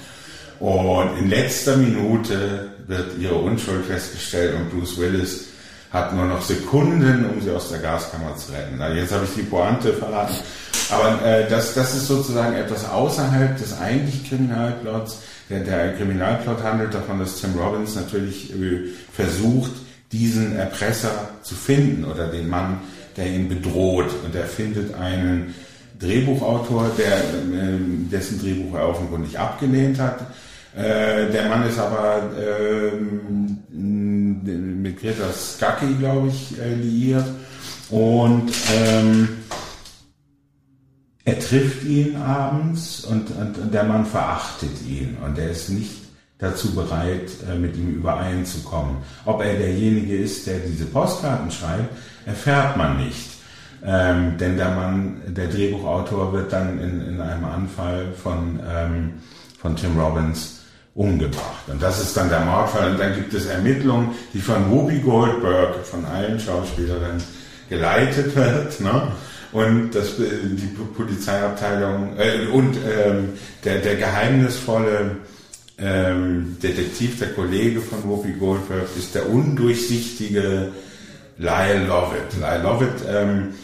Und 0.61 1.19
in 1.19 1.29
letzter 1.29 1.77
Minute 1.77 2.71
wird 2.87 3.19
ihre 3.19 3.35
Unschuld 3.35 3.85
festgestellt 3.87 4.55
und 4.55 4.71
Bruce 4.71 4.99
Willis 4.99 5.47
hat 5.93 6.15
nur 6.15 6.25
noch 6.25 6.41
Sekunden, 6.41 7.27
um 7.27 7.41
sie 7.41 7.51
aus 7.51 7.69
der 7.69 7.81
Gaskammer 7.81 8.35
zu 8.37 8.53
retten. 8.53 8.77
Na, 8.79 8.93
jetzt 8.93 9.13
habe 9.13 9.25
ich 9.25 9.35
die 9.35 9.43
Pointe 9.43 9.93
verraten. 9.93 10.37
Aber 10.91 11.25
äh, 11.25 11.49
das, 11.49 11.75
das 11.75 11.95
ist 11.95 12.07
sozusagen 12.07 12.55
etwas 12.55 12.89
außerhalb 12.89 13.59
des 13.59 13.79
eigentlichen 13.79 14.25
Kriminalplots. 14.27 15.19
Der, 15.51 15.61
der 15.61 15.95
Kriminalplot 15.95 16.63
handelt 16.63 16.95
davon, 16.95 17.19
dass 17.19 17.41
Tim 17.41 17.55
Robbins 17.59 17.95
natürlich 17.95 18.53
äh, 18.55 18.89
versucht, 19.13 19.73
diesen 20.13 20.57
Erpresser 20.57 21.29
zu 21.43 21.55
finden 21.55 22.05
oder 22.05 22.29
den 22.29 22.49
Mann, 22.49 22.81
der 23.17 23.27
ihn 23.27 23.49
bedroht. 23.49 24.11
Und 24.25 24.35
er 24.35 24.47
findet 24.47 24.95
einen 24.95 25.55
Drehbuchautor, 26.03 26.91
der, 26.99 27.19
äh, 27.19 27.79
dessen 28.11 28.41
Drehbuch 28.41 28.75
er 28.75 28.89
offenkundig 28.89 29.39
abgelehnt 29.39 29.99
hat. 29.99 30.21
Äh, 30.75 31.31
der 31.31 31.49
Mann 31.49 31.67
ist 31.67 31.79
aber 31.79 32.23
ähm, 32.39 33.59
mit 34.83 35.01
Greta 35.01 35.33
Skaki, 35.33 35.95
glaube 35.99 36.29
ich, 36.29 36.59
äh, 36.59 36.75
liiert. 36.75 37.27
Und 37.91 38.53
ähm, 38.75 39.29
er 41.25 41.39
trifft 41.39 41.85
ihn 41.85 42.17
abends 42.17 43.05
und 43.05 43.31
der 43.73 43.85
Mann 43.85 44.05
verachtet 44.07 44.83
ihn 44.89 45.17
und 45.25 45.39
er 45.39 45.51
ist 45.51 45.69
nicht 45.69 46.03
dazu 46.39 46.75
bereit, 46.75 47.31
äh, 47.49 47.55
mit 47.55 47.77
ihm 47.77 47.95
übereinzukommen. 47.95 48.97
Ob 49.25 49.43
er 49.43 49.55
derjenige 49.55 50.17
ist, 50.17 50.47
der 50.47 50.59
diese 50.59 50.87
Postkarten 50.87 51.51
schreibt, 51.51 51.95
erfährt 52.27 52.77
man 52.77 52.97
nicht. 52.97 53.32
Ähm, 53.85 54.39
denn 54.39 54.57
der 54.57 54.71
Mann, 54.71 55.21
der 55.27 55.49
Drehbuchautor, 55.49 56.33
wird 56.33 56.53
dann 56.53 56.79
in, 56.79 57.01
in 57.07 57.21
einem 57.21 57.45
Anfall 57.45 58.13
von, 58.13 58.61
ähm, 58.69 59.15
von 59.59 59.75
Tim 59.75 59.99
Robbins 59.99 60.61
umgebracht. 60.95 61.69
Und 61.69 61.83
das 61.83 62.01
ist 62.01 62.17
dann 62.17 62.29
der 62.29 62.41
Mordfall. 62.41 62.93
Und 62.93 63.01
dann 63.01 63.15
gibt 63.15 63.35
es 63.35 63.47
Ermittlungen, 63.47 64.11
die 64.35 64.41
von 64.41 64.71
Whoopi 64.71 64.99
Goldberg, 65.01 65.85
von 65.85 66.05
allen 66.05 66.39
Schauspielerinnen, 66.39 67.23
geleitet 67.69 68.37
wird. 68.37 68.81
Ne? 68.81 69.09
Und 69.53 69.91
das, 69.95 70.19
äh, 70.21 70.29
die 70.45 70.77
Polizeiabteilung 70.97 72.17
äh, 72.19 72.47
und 72.53 72.77
ähm, 72.77 73.31
der, 73.65 73.79
der 73.79 73.97
geheimnisvolle 73.97 75.17
ähm, 75.79 76.57
Detektiv, 76.63 77.19
der 77.19 77.33
Kollege 77.33 77.81
von 77.81 78.05
Whoopi 78.05 78.35
Goldberg, 78.39 78.87
ist 78.97 79.15
der 79.15 79.29
undurchsichtige 79.29 80.69
Lyle 81.39 81.87
Lovett. 81.87 82.35
Lyle 82.39 82.63
Lovett 82.63 83.03
ähm, 83.09 83.55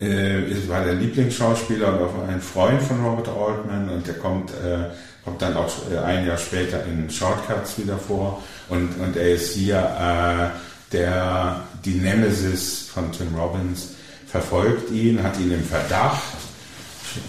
äh, 0.00 0.68
war 0.68 0.84
der 0.84 0.94
Lieblingsschauspieler 0.94 1.92
und 1.92 2.02
auch 2.04 2.28
ein 2.28 2.40
Freund 2.40 2.80
von 2.82 3.04
Robert 3.04 3.28
Altman 3.28 3.88
und 3.88 4.06
der 4.06 4.14
kommt, 4.14 4.50
äh, 4.50 4.90
kommt 5.24 5.42
dann 5.42 5.56
auch 5.56 5.70
äh, 5.90 5.98
ein 5.98 6.26
Jahr 6.26 6.38
später 6.38 6.84
in 6.84 7.10
Shortcuts 7.10 7.78
wieder 7.78 7.98
vor 7.98 8.42
und, 8.68 8.98
und 9.00 9.16
er 9.16 9.30
ist 9.30 9.54
hier 9.54 9.78
äh, 9.78 10.92
der, 10.92 11.62
die 11.84 11.94
Nemesis 11.94 12.88
von 12.88 13.10
Tim 13.12 13.34
Robbins, 13.34 13.94
verfolgt 14.26 14.90
ihn, 14.90 15.22
hat 15.22 15.38
ihn 15.38 15.52
im 15.52 15.64
Verdacht, 15.64 16.22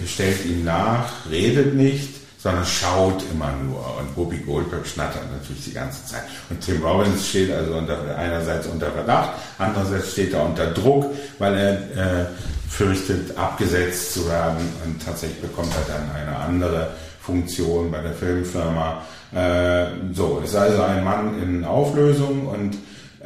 stellt 0.05 0.45
ihm 0.45 0.63
nach, 0.63 1.11
redet 1.29 1.73
nicht, 1.73 2.19
sondern 2.37 2.65
schaut 2.65 3.23
immer 3.33 3.51
nur. 3.63 3.97
Und 3.97 4.15
Bobby 4.15 4.37
Goldberg 4.37 4.87
schnattert 4.87 5.29
natürlich 5.31 5.65
die 5.65 5.73
ganze 5.73 6.05
Zeit. 6.05 6.23
Und 6.49 6.61
Tim 6.61 6.81
Robbins 6.81 7.27
steht 7.27 7.51
also 7.51 7.73
unter, 7.73 8.17
einerseits 8.17 8.67
unter 8.67 8.91
Verdacht, 8.91 9.31
andererseits 9.57 10.13
steht 10.13 10.33
er 10.33 10.45
unter 10.45 10.67
Druck, 10.67 11.05
weil 11.37 11.55
er 11.55 12.21
äh, 12.21 12.25
fürchtet, 12.69 13.37
abgesetzt 13.37 14.13
zu 14.13 14.27
werden. 14.29 14.67
Und 14.85 15.03
tatsächlich 15.03 15.41
bekommt 15.41 15.73
er 15.73 15.93
dann 15.93 16.11
eine 16.15 16.37
andere 16.37 16.91
Funktion 17.21 17.91
bei 17.91 18.01
der 18.01 18.13
Filmfirma. 18.13 19.01
Äh, 19.33 20.13
so, 20.13 20.41
ist 20.43 20.55
also 20.55 20.81
ein 20.83 21.03
Mann 21.03 21.41
in 21.41 21.65
Auflösung 21.65 22.47
und 22.47 22.77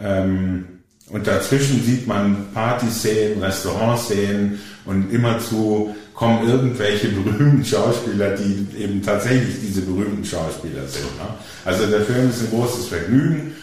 ähm, 0.02 0.66
und 1.10 1.28
dazwischen 1.28 1.84
sieht 1.84 2.08
man 2.08 2.48
Partyszenen, 2.54 3.44
Restaurantszenen 3.44 4.60
und 4.86 5.14
immerzu 5.14 5.96
kommen 6.14 6.48
irgendwelche 6.48 7.08
berühmten 7.10 7.64
Schauspieler, 7.64 8.32
die 8.32 8.68
eben 8.78 9.02
tatsächlich 9.02 9.60
diese 9.62 9.82
berühmten 9.82 10.24
Schauspieler 10.24 10.88
sind. 10.88 11.16
Ne? 11.18 11.28
Also 11.66 11.86
der 11.88 12.02
Film 12.02 12.30
ist 12.30 12.41
ein 12.41 12.50
großes 12.50 12.88
Vergnügen. 12.88 13.54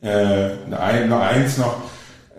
Äh, 0.00 0.50
ein, 0.70 1.12
eins 1.12 1.58
noch 1.58 1.82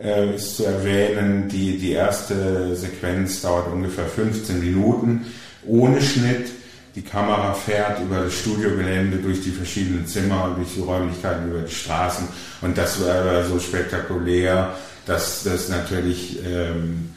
äh, 0.01 0.35
ist 0.35 0.57
zu 0.57 0.65
erwähnen, 0.65 1.47
die, 1.49 1.77
die 1.77 1.91
erste 1.91 2.75
Sequenz 2.75 3.41
dauert 3.41 3.71
ungefähr 3.71 4.05
15 4.05 4.59
Minuten 4.59 5.25
ohne 5.65 6.01
Schnitt. 6.01 6.49
Die 6.95 7.01
Kamera 7.01 7.53
fährt 7.53 8.01
über 8.01 8.23
das 8.23 8.33
Studiogelände 8.33 9.17
durch 9.17 9.41
die 9.41 9.51
verschiedenen 9.51 10.07
Zimmer, 10.07 10.53
durch 10.55 10.73
die 10.75 10.81
Räumlichkeiten, 10.81 11.49
über 11.49 11.61
die 11.61 11.73
Straßen. 11.73 12.27
Und 12.61 12.77
das 12.77 13.03
war 13.05 13.43
so 13.45 13.59
spektakulär, 13.59 14.73
dass 15.05 15.43
das 15.43 15.69
natürlich 15.69 16.39
ähm, 16.45 17.13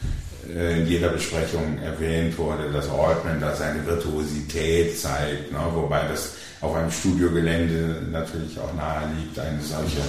äh, 0.55 0.81
in 0.81 0.87
jeder 0.87 1.09
Besprechung 1.09 1.79
erwähnt 1.83 2.37
wurde, 2.39 2.71
dass 2.73 2.89
Altman 2.89 3.41
da 3.41 3.55
seine 3.55 3.85
Virtuosität 3.87 4.99
zeigt, 4.99 5.53
ne? 5.53 5.59
wobei 5.75 6.03
das 6.09 6.35
auf 6.61 6.75
einem 6.75 6.91
Studiogelände 6.91 8.03
natürlich 8.11 8.59
auch 8.59 8.73
nahe 8.75 9.09
liegt, 9.19 9.39
eine 9.39 9.61
solche 9.61 10.03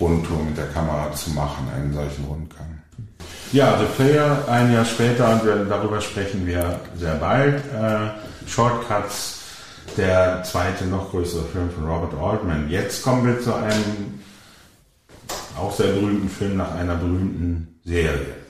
Rundtour 0.00 0.42
mit 0.42 0.56
der 0.56 0.66
Kamera 0.66 1.12
zu 1.12 1.30
machen, 1.30 1.68
einen 1.76 1.92
solchen 1.92 2.24
Rundgang. 2.24 2.66
Ja, 3.52 3.76
The 3.78 3.84
Player 3.96 4.38
ein 4.48 4.72
Jahr 4.72 4.84
später, 4.84 5.32
und 5.32 5.44
wir, 5.44 5.64
darüber 5.64 6.00
sprechen 6.00 6.46
wir 6.46 6.80
sehr 6.96 7.16
bald. 7.16 7.56
Äh, 7.56 8.48
Shortcuts, 8.48 9.40
der 9.96 10.42
zweite 10.44 10.86
noch 10.86 11.10
größere 11.10 11.44
Film 11.44 11.68
von 11.70 11.84
Robert 11.88 12.14
Altman. 12.14 12.70
Jetzt 12.70 13.02
kommen 13.02 13.26
wir 13.26 13.40
zu 13.40 13.54
einem 13.54 14.20
auch 15.58 15.74
sehr 15.74 15.92
berühmten 15.92 16.28
Film 16.28 16.56
nach 16.56 16.74
einer 16.74 16.94
berühmten 16.94 17.78
Serie. 17.84 18.40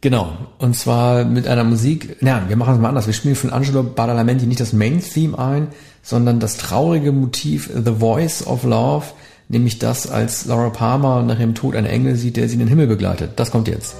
Genau, 0.00 0.36
und 0.58 0.76
zwar 0.76 1.24
mit 1.24 1.48
einer 1.48 1.64
Musik, 1.64 2.18
na, 2.20 2.48
wir 2.48 2.56
machen 2.56 2.74
es 2.74 2.80
mal 2.80 2.90
anders, 2.90 3.06
wir 3.06 3.14
spielen 3.14 3.34
von 3.34 3.52
Angelo 3.52 3.82
Badalamenti 3.82 4.46
nicht 4.46 4.60
das 4.60 4.72
Main-Theme 4.72 5.36
ein, 5.38 5.68
sondern 6.02 6.38
das 6.38 6.56
traurige 6.56 7.10
Motiv 7.12 7.68
The 7.74 7.94
Voice 7.98 8.46
of 8.46 8.62
Love, 8.62 9.06
nämlich 9.48 9.78
das, 9.78 10.08
als 10.08 10.46
Laura 10.46 10.70
Palmer 10.70 11.22
nach 11.22 11.38
ihrem 11.38 11.54
Tod 11.54 11.76
einen 11.76 11.86
Engel 11.86 12.16
sieht, 12.16 12.36
der 12.36 12.48
sie 12.48 12.54
in 12.54 12.60
den 12.60 12.68
Himmel 12.68 12.86
begleitet. 12.86 13.32
Das 13.36 13.50
kommt 13.50 13.68
jetzt. 13.68 13.96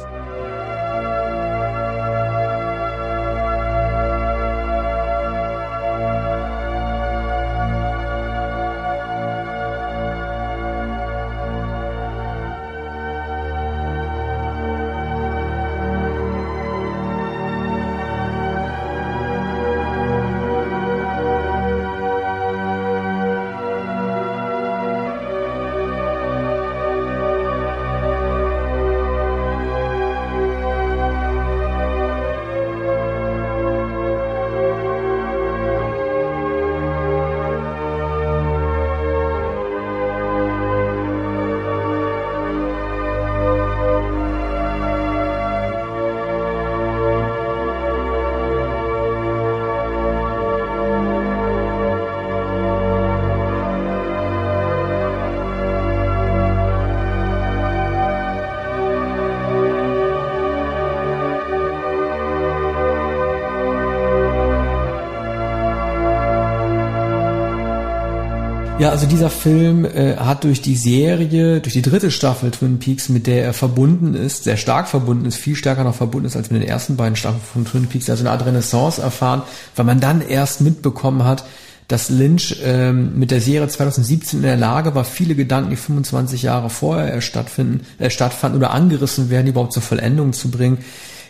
Ja, 68.86 68.92
also 68.92 69.08
dieser 69.08 69.30
Film 69.30 69.84
äh, 69.84 70.14
hat 70.14 70.44
durch 70.44 70.62
die 70.62 70.76
Serie, 70.76 71.60
durch 71.60 71.72
die 71.72 71.82
dritte 71.82 72.12
Staffel 72.12 72.52
Twin 72.52 72.78
Peaks, 72.78 73.08
mit 73.08 73.26
der 73.26 73.42
er 73.42 73.52
verbunden 73.52 74.14
ist, 74.14 74.44
sehr 74.44 74.56
stark 74.56 74.86
verbunden 74.86 75.26
ist, 75.26 75.34
viel 75.34 75.56
stärker 75.56 75.82
noch 75.82 75.96
verbunden 75.96 76.28
ist 76.28 76.36
als 76.36 76.52
mit 76.52 76.62
den 76.62 76.68
ersten 76.68 76.94
beiden 76.94 77.16
Staffeln 77.16 77.42
von 77.42 77.64
Twin 77.64 77.88
Peaks, 77.88 78.08
also 78.08 78.22
eine 78.22 78.30
Art 78.30 78.46
Renaissance 78.46 79.02
erfahren, 79.02 79.42
weil 79.74 79.86
man 79.86 79.98
dann 79.98 80.20
erst 80.20 80.60
mitbekommen 80.60 81.24
hat, 81.24 81.42
dass 81.88 82.10
Lynch 82.10 82.58
ähm, 82.62 83.18
mit 83.18 83.32
der 83.32 83.40
Serie 83.40 83.66
2017 83.66 84.38
in 84.38 84.44
der 84.44 84.56
Lage 84.56 84.94
war, 84.94 85.04
viele 85.04 85.34
Gedanken, 85.34 85.70
die 85.70 85.76
25 85.76 86.42
Jahre 86.42 86.70
vorher 86.70 87.20
stattfinden, 87.22 87.84
äh, 87.98 88.08
stattfanden 88.08 88.60
oder 88.60 88.70
angerissen 88.70 89.30
werden, 89.30 89.48
überhaupt 89.48 89.72
zur 89.72 89.82
Vollendung 89.82 90.32
zu 90.32 90.48
bringen. 90.48 90.78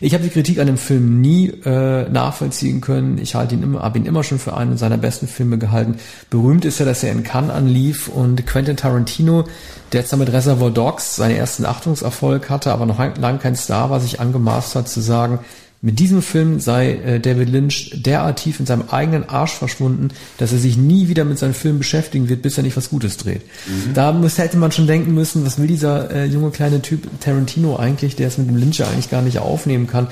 Ich 0.00 0.14
habe 0.14 0.24
die 0.24 0.30
Kritik 0.30 0.58
an 0.58 0.66
dem 0.66 0.76
Film 0.76 1.20
nie 1.20 1.48
äh, 1.64 2.08
nachvollziehen 2.08 2.80
können. 2.80 3.18
Ich 3.18 3.34
halte 3.34 3.54
ihn 3.54 3.62
immer, 3.62 3.82
habe 3.82 3.98
ihn 3.98 4.06
immer 4.06 4.22
schon 4.24 4.38
für 4.38 4.56
einen 4.56 4.76
seiner 4.76 4.98
besten 4.98 5.26
Filme 5.26 5.58
gehalten. 5.58 5.96
Berühmt 6.28 6.64
ist 6.64 6.78
ja, 6.78 6.84
dass 6.84 7.02
er 7.02 7.12
in 7.12 7.22
Cannes 7.22 7.50
anlief 7.50 8.08
und 8.08 8.46
Quentin 8.46 8.76
Tarantino, 8.76 9.44
der 9.92 10.00
jetzt 10.00 10.12
damit 10.12 10.32
Reservoir 10.32 10.70
Dogs 10.70 11.16
seinen 11.16 11.36
ersten 11.36 11.64
Achtungserfolg 11.64 12.50
hatte, 12.50 12.72
aber 12.72 12.86
noch 12.86 12.98
lange 12.98 13.38
kein 13.38 13.56
Star 13.56 13.90
war, 13.90 14.00
sich 14.00 14.20
angemaßt 14.20 14.74
hat 14.74 14.88
zu 14.88 15.00
sagen, 15.00 15.38
mit 15.82 15.98
diesem 15.98 16.22
Film 16.22 16.58
sei 16.58 16.92
äh, 16.92 17.20
David 17.20 17.50
Lynch 17.50 17.90
derart 17.94 18.38
tief 18.42 18.60
in 18.60 18.66
seinem 18.66 18.84
eigenen 18.90 19.28
Arsch 19.28 19.52
verschwunden, 19.52 20.08
dass 20.38 20.52
er 20.52 20.58
sich 20.58 20.76
nie 20.76 21.08
wieder 21.08 21.24
mit 21.24 21.38
seinem 21.38 21.54
Film 21.54 21.78
beschäftigen 21.78 22.28
wird, 22.28 22.42
bis 22.42 22.56
er 22.56 22.62
nicht 22.62 22.76
was 22.76 22.90
Gutes 22.90 23.18
dreht. 23.18 23.42
Mhm. 23.66 23.94
Da 23.94 24.12
muss, 24.12 24.38
hätte 24.38 24.56
man 24.56 24.72
schon 24.72 24.86
denken 24.86 25.14
müssen, 25.14 25.44
was 25.44 25.58
will 25.58 25.66
dieser 25.66 26.10
äh, 26.10 26.24
junge 26.24 26.50
kleine 26.50 26.82
Typ 26.82 27.08
Tarantino 27.20 27.76
eigentlich, 27.76 28.16
der 28.16 28.28
es 28.28 28.38
mit 28.38 28.48
dem 28.48 28.56
Lynch 28.56 28.82
eigentlich 28.82 29.10
gar 29.10 29.22
nicht 29.22 29.38
aufnehmen 29.38 29.86
kann. 29.86 30.08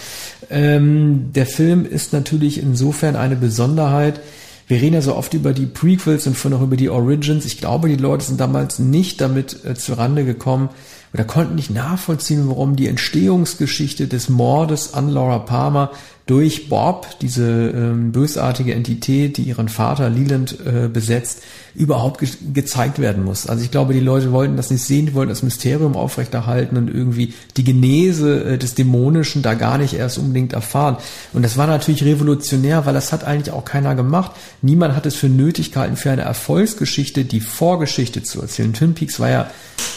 Ähm, 0.51 1.33
der 1.35 1.47
Film 1.47 1.87
ist 1.87 2.13
natürlich 2.13 2.63
insofern 2.63 3.17
eine 3.17 3.37
Besonderheit, 3.37 4.21
wir 4.67 4.81
reden 4.81 4.95
ja 4.95 5.03
so 5.03 5.15
oft 5.15 5.35
über 5.35 5.53
die 5.53 5.67
Prequels 5.67 6.27
und 6.27 6.37
vorhin 6.37 6.59
auch 6.59 6.63
über 6.63 6.77
die 6.77 6.89
Origins. 6.89 7.45
Ich 7.45 7.59
glaube, 7.59 7.89
die 7.89 7.97
Leute 7.97 8.25
sind 8.25 8.41
damals 8.41 8.79
nicht 8.79 9.21
damit 9.21 9.65
äh, 9.65 9.75
zurande 9.75 10.25
gekommen, 10.25 10.71
oder 11.15 11.25
konnten 11.25 11.55
nicht 11.55 11.71
nachvollziehen, 11.71 12.49
warum 12.49 12.75
die 12.75 12.89
Entstehungsgeschichte 12.89 14.09
des 14.09 14.29
Mordes 14.29 14.95
an 14.95 15.09
Laura 15.09 15.39
Palmer 15.39 15.93
durch 16.27 16.71
Bob, 16.71 17.07
diese 17.21 17.45
ähm, 17.45 18.11
bösartige 18.11 18.73
Entität, 18.73 19.37
die 19.37 19.43
ihren 19.43 19.69
Vater 19.69 20.09
Leland 20.09 20.57
äh, 20.65 20.89
besetzt, 20.89 21.43
überhaupt 21.75 22.21
ge 22.21 22.29
gezeigt 22.55 22.99
werden 22.99 23.25
muss. 23.25 23.47
Also 23.47 23.63
ich 23.63 23.71
glaube, 23.71 23.93
die 23.93 24.01
Leute 24.01 24.33
wollten 24.33 24.57
das 24.57 24.71
nicht 24.71 24.83
sehen, 24.83 25.07
die 25.07 25.15
wollten 25.15 25.29
das 25.29 25.43
Mysterium 25.43 25.97
aufrechterhalten 25.97 26.79
und 26.79 26.89
irgendwie 26.89 27.35
die 27.59 27.65
Genese 27.65 28.45
äh, 28.45 28.59
des 28.59 28.75
Dämonischen 28.75 29.43
da 29.43 29.53
gar 29.53 29.77
nicht 29.77 29.93
erst 29.95 30.17
unbedingt 30.17 30.55
erfahren. 30.55 30.97
Und 31.35 31.43
das 31.43 31.59
war 31.59 31.67
natürlich 31.67 32.05
revolutionär, 32.05 32.87
weil 32.87 32.95
das 32.95 33.13
hat 33.13 33.25
eigentlich 33.25 33.53
auch 33.53 33.67
keiner 33.67 33.95
gemacht. 33.95 34.33
Niemand 34.63 34.97
hat 34.97 35.05
es 35.05 35.17
für 35.17 35.29
nötig 35.29 35.73
gehalten, 35.73 35.97
für 35.97 36.11
eine 36.11 36.23
Erfolgsgeschichte 36.23 37.27
die 37.27 37.41
Vorgeschichte 37.41 38.23
zu 38.23 38.41
erzählen. 38.41 38.73
Twin 38.73 38.95
Peaks 38.95 39.21
war 39.21 39.29
ja 39.29 39.51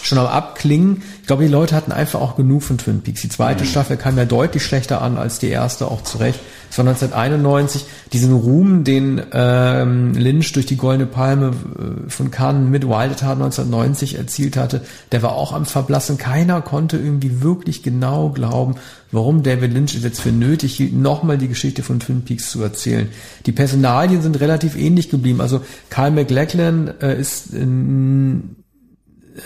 schon 0.03 0.17
am 0.17 0.27
Abklingen. 0.27 1.03
Ich 1.27 1.29
glaube, 1.29 1.43
die 1.43 1.51
Leute 1.51 1.75
hatten 1.75 1.91
einfach 1.91 2.21
auch 2.21 2.37
genug 2.37 2.63
von 2.63 2.77
Twin 2.77 3.01
Peaks. 3.01 3.19
Die 3.19 3.27
zweite 3.27 3.65
mhm. 3.65 3.67
Staffel 3.67 3.97
kam 3.97 4.17
ja 4.17 4.23
deutlich 4.23 4.63
schlechter 4.63 5.01
an 5.01 5.17
als 5.17 5.39
die 5.39 5.49
erste, 5.49 5.91
auch 5.91 6.01
zu 6.01 6.19
Recht. 6.19 6.39
Es 6.71 6.77
war 6.77 6.87
1991 6.87 7.83
diesen 8.13 8.33
Ruhm, 8.33 8.85
den 8.85 9.21
ähm, 9.33 10.13
Lynch 10.13 10.53
durch 10.53 10.67
die 10.67 10.77
Goldene 10.77 11.05
Palme 11.05 11.47
äh, 11.47 12.09
von 12.09 12.31
Cannes 12.31 12.69
mit 12.69 12.85
Wild 12.85 13.21
Heart 13.21 13.41
1990 13.41 14.15
erzielt 14.15 14.55
hatte, 14.55 14.83
der 15.11 15.21
war 15.21 15.33
auch 15.33 15.51
am 15.51 15.65
Verblassen. 15.65 16.17
Keiner 16.17 16.61
konnte 16.61 16.95
irgendwie 16.95 17.41
wirklich 17.41 17.83
genau 17.83 18.29
glauben, 18.29 18.75
warum 19.11 19.43
David 19.43 19.73
Lynch 19.73 19.95
es 19.95 20.03
jetzt 20.03 20.21
für 20.21 20.31
nötig 20.31 20.77
hielt, 20.77 20.93
nochmal 20.93 21.37
die 21.37 21.49
Geschichte 21.49 21.83
von 21.83 21.99
Twin 21.99 22.21
Peaks 22.21 22.51
zu 22.51 22.63
erzählen. 22.63 23.09
Die 23.45 23.51
Personalien 23.51 24.21
sind 24.21 24.39
relativ 24.39 24.77
ähnlich 24.77 25.09
geblieben. 25.09 25.41
Also 25.41 25.59
Kyle 25.89 26.11
MacLachlan 26.11 27.01
äh, 27.01 27.19
ist 27.19 27.53
in 27.53 28.55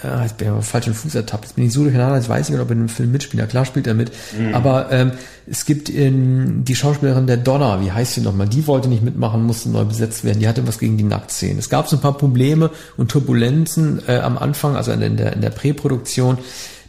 ja, 0.04 0.24
jetzt 0.24 0.38
bin 0.38 0.48
ich 0.48 0.54
auf 0.54 0.68
falschen 0.68 0.94
Fuß 0.94 1.16
ertappt. 1.16 1.46
Jetzt 1.46 1.56
bin 1.56 1.66
ich 1.66 1.74
so 1.74 1.84
durcheinander, 1.84 2.20
ich 2.20 2.30
weiß 2.30 2.50
nicht, 2.50 2.60
ob 2.60 2.70
er 2.70 2.74
in 2.74 2.80
dem 2.80 2.90
Film 2.90 3.12
mitspielt. 3.12 3.42
Ja, 3.42 3.48
klar 3.48 3.66
spielt 3.66 3.88
er 3.88 3.94
mit. 3.94 4.12
Mhm. 4.38 4.54
Aber 4.54 4.92
ähm, 4.92 5.12
es 5.50 5.66
gibt 5.66 5.90
in, 5.90 6.64
die 6.64 6.76
Schauspielerin 6.76 7.28
der 7.28 7.38
Donna, 7.38 7.82
wie 7.82 7.92
heißt 7.92 8.14
sie 8.14 8.22
nochmal? 8.22 8.48
Die 8.48 8.66
wollte 8.68 8.88
nicht 8.88 9.04
mitmachen, 9.04 9.44
musste 9.44 9.70
neu 9.70 9.86
besetzt 9.86 10.24
werden. 10.24 10.40
Die 10.40 10.48
hatte 10.48 10.66
was 10.68 10.80
gegen 10.80 10.98
die 10.98 11.04
Nacktszenen. 11.04 11.60
Es 11.60 11.70
gab 11.70 11.88
so 11.88 11.98
ein 11.98 12.02
paar 12.02 12.18
Probleme 12.18 12.72
und 12.98 13.12
Turbulenzen 13.12 14.02
äh, 14.08 14.18
am 14.18 14.38
Anfang, 14.38 14.76
also 14.76 14.92
in 14.92 15.18
der, 15.18 15.34
in 15.34 15.42
der 15.42 15.50
Präproduktion. 15.50 16.38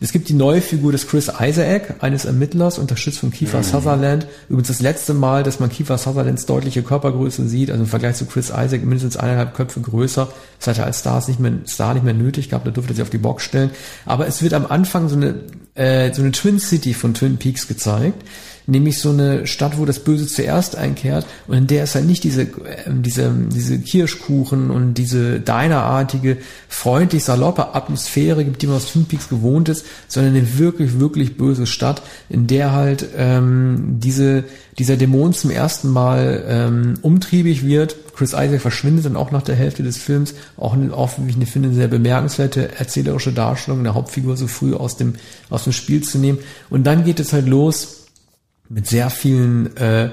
Es 0.03 0.11
gibt 0.11 0.29
die 0.29 0.35
neue 0.35 0.61
Figur 0.61 0.91
des 0.91 1.07
Chris 1.07 1.31
Isaac, 1.41 1.95
eines 2.01 2.25
Ermittlers, 2.25 2.79
unterstützt 2.79 3.21
von 3.21 3.31
Kiefer 3.31 3.59
mhm. 3.59 3.63
Sutherland. 3.63 4.27
Übrigens 4.49 4.67
das 4.69 4.81
letzte 4.81 5.15
Mal, 5.15 5.45
dass 5.45 5.61
man 5.61 5.71
Kiefer 5.71 5.97
Sutherlands 5.97 6.45
deutliche 6.45 6.83
Körpergröße 6.83 7.47
sieht, 7.47 7.71
also 7.71 7.85
im 7.85 7.89
Vergleich 7.89 8.17
zu 8.17 8.27
Chris 8.27 8.49
Isaac 8.49 8.83
mindestens 8.83 9.17
eineinhalb 9.17 9.55
Köpfe 9.55 9.81
größer. 9.81 10.29
Das 10.59 10.67
hat 10.67 10.79
er 10.79 10.87
als 10.87 10.99
Star 10.99 11.23
nicht 11.29 11.39
mehr, 11.39 11.53
Star 11.69 11.95
nicht 11.95 12.03
mehr 12.03 12.15
nötig 12.15 12.49
gehabt, 12.49 12.67
da 12.67 12.73
durfte 12.73 12.93
er 12.93 12.97
sich 12.97 13.03
auf 13.03 13.11
die 13.11 13.19
Box 13.19 13.45
stellen. 13.45 13.71
Aber 14.05 14.27
es 14.27 14.43
wird 14.43 14.55
am 14.55 14.67
Anfang 14.67 15.09
so 15.09 15.15
eine, 15.15 15.37
äh, 15.75 16.13
so 16.13 16.23
eine 16.23 16.33
Twin 16.33 16.59
City 16.59 16.95
von 16.95 17.15
Twin 17.15 17.37
Peaks 17.37 17.69
gezeigt 17.69 18.25
nämlich 18.67 18.99
so 18.99 19.11
eine 19.11 19.47
Stadt, 19.47 19.79
wo 19.79 19.85
das 19.85 20.01
Böse 20.01 20.27
zuerst 20.27 20.77
einkehrt 20.77 21.27
und 21.47 21.57
in 21.57 21.67
der 21.67 21.85
es 21.85 21.95
halt 21.95 22.07
nicht 22.07 22.25
diese, 22.25 22.43
äh, 22.43 22.47
diese, 22.89 23.33
diese 23.53 23.79
Kirschkuchen 23.79 24.71
und 24.71 24.95
diese 24.95 25.41
Dinerartige, 25.41 26.39
freundlich 26.69 27.25
saloppe 27.25 27.75
Atmosphäre 27.75 28.45
gibt, 28.45 28.63
die 28.63 28.67
man 28.67 28.77
aus 28.77 28.93
Twin 28.93 29.07
Peaks 29.07 29.29
gewohnt 29.29 29.69
ist, 29.69 29.85
sondern 30.09 30.35
eine 30.35 30.59
wirklich, 30.59 30.99
wirklich 31.01 31.37
böse 31.37 31.67
Stadt, 31.67 32.03
in 32.29 32.47
der 32.47 32.73
halt 32.73 33.07
ähm, 33.17 33.99
diese, 33.99 34.45
dieser 34.79 34.97
Dämon 34.97 35.33
zum 35.33 35.51
ersten 35.51 35.91
Mal 35.91 36.45
ähm, 36.49 36.95
umtriebig 37.03 37.65
wird. 37.65 37.97
Chris 38.15 38.31
Isaac 38.31 38.61
verschwindet 38.61 39.07
dann 39.07 39.17
auch 39.17 39.31
nach 39.31 39.43
der 39.43 39.57
Hälfte 39.57 39.83
des 39.83 39.97
Films, 39.97 40.35
auch, 40.57 40.77
auch 40.93 41.11
wie 41.19 41.43
ich 41.43 41.51
finde, 41.51 41.69
eine 41.69 41.77
sehr 41.77 41.89
bemerkenswerte 41.89 42.79
erzählerische 42.79 43.33
Darstellung 43.33 43.83
der 43.83 43.95
Hauptfigur 43.95 44.37
so 44.37 44.47
früh 44.47 44.75
aus 44.75 44.97
dem, 44.97 45.15
aus 45.51 45.65
dem 45.65 45.73
Spiel 45.73 46.03
zu 46.03 46.19
nehmen. 46.19 46.39
Und 46.71 46.85
dann 46.85 47.05
geht 47.05 47.21
es 47.21 47.33
halt 47.33 47.49
los, 47.49 48.02
mit 48.73 48.87
sehr 48.87 49.11
vielen 49.11 49.77
äh, 49.77 50.11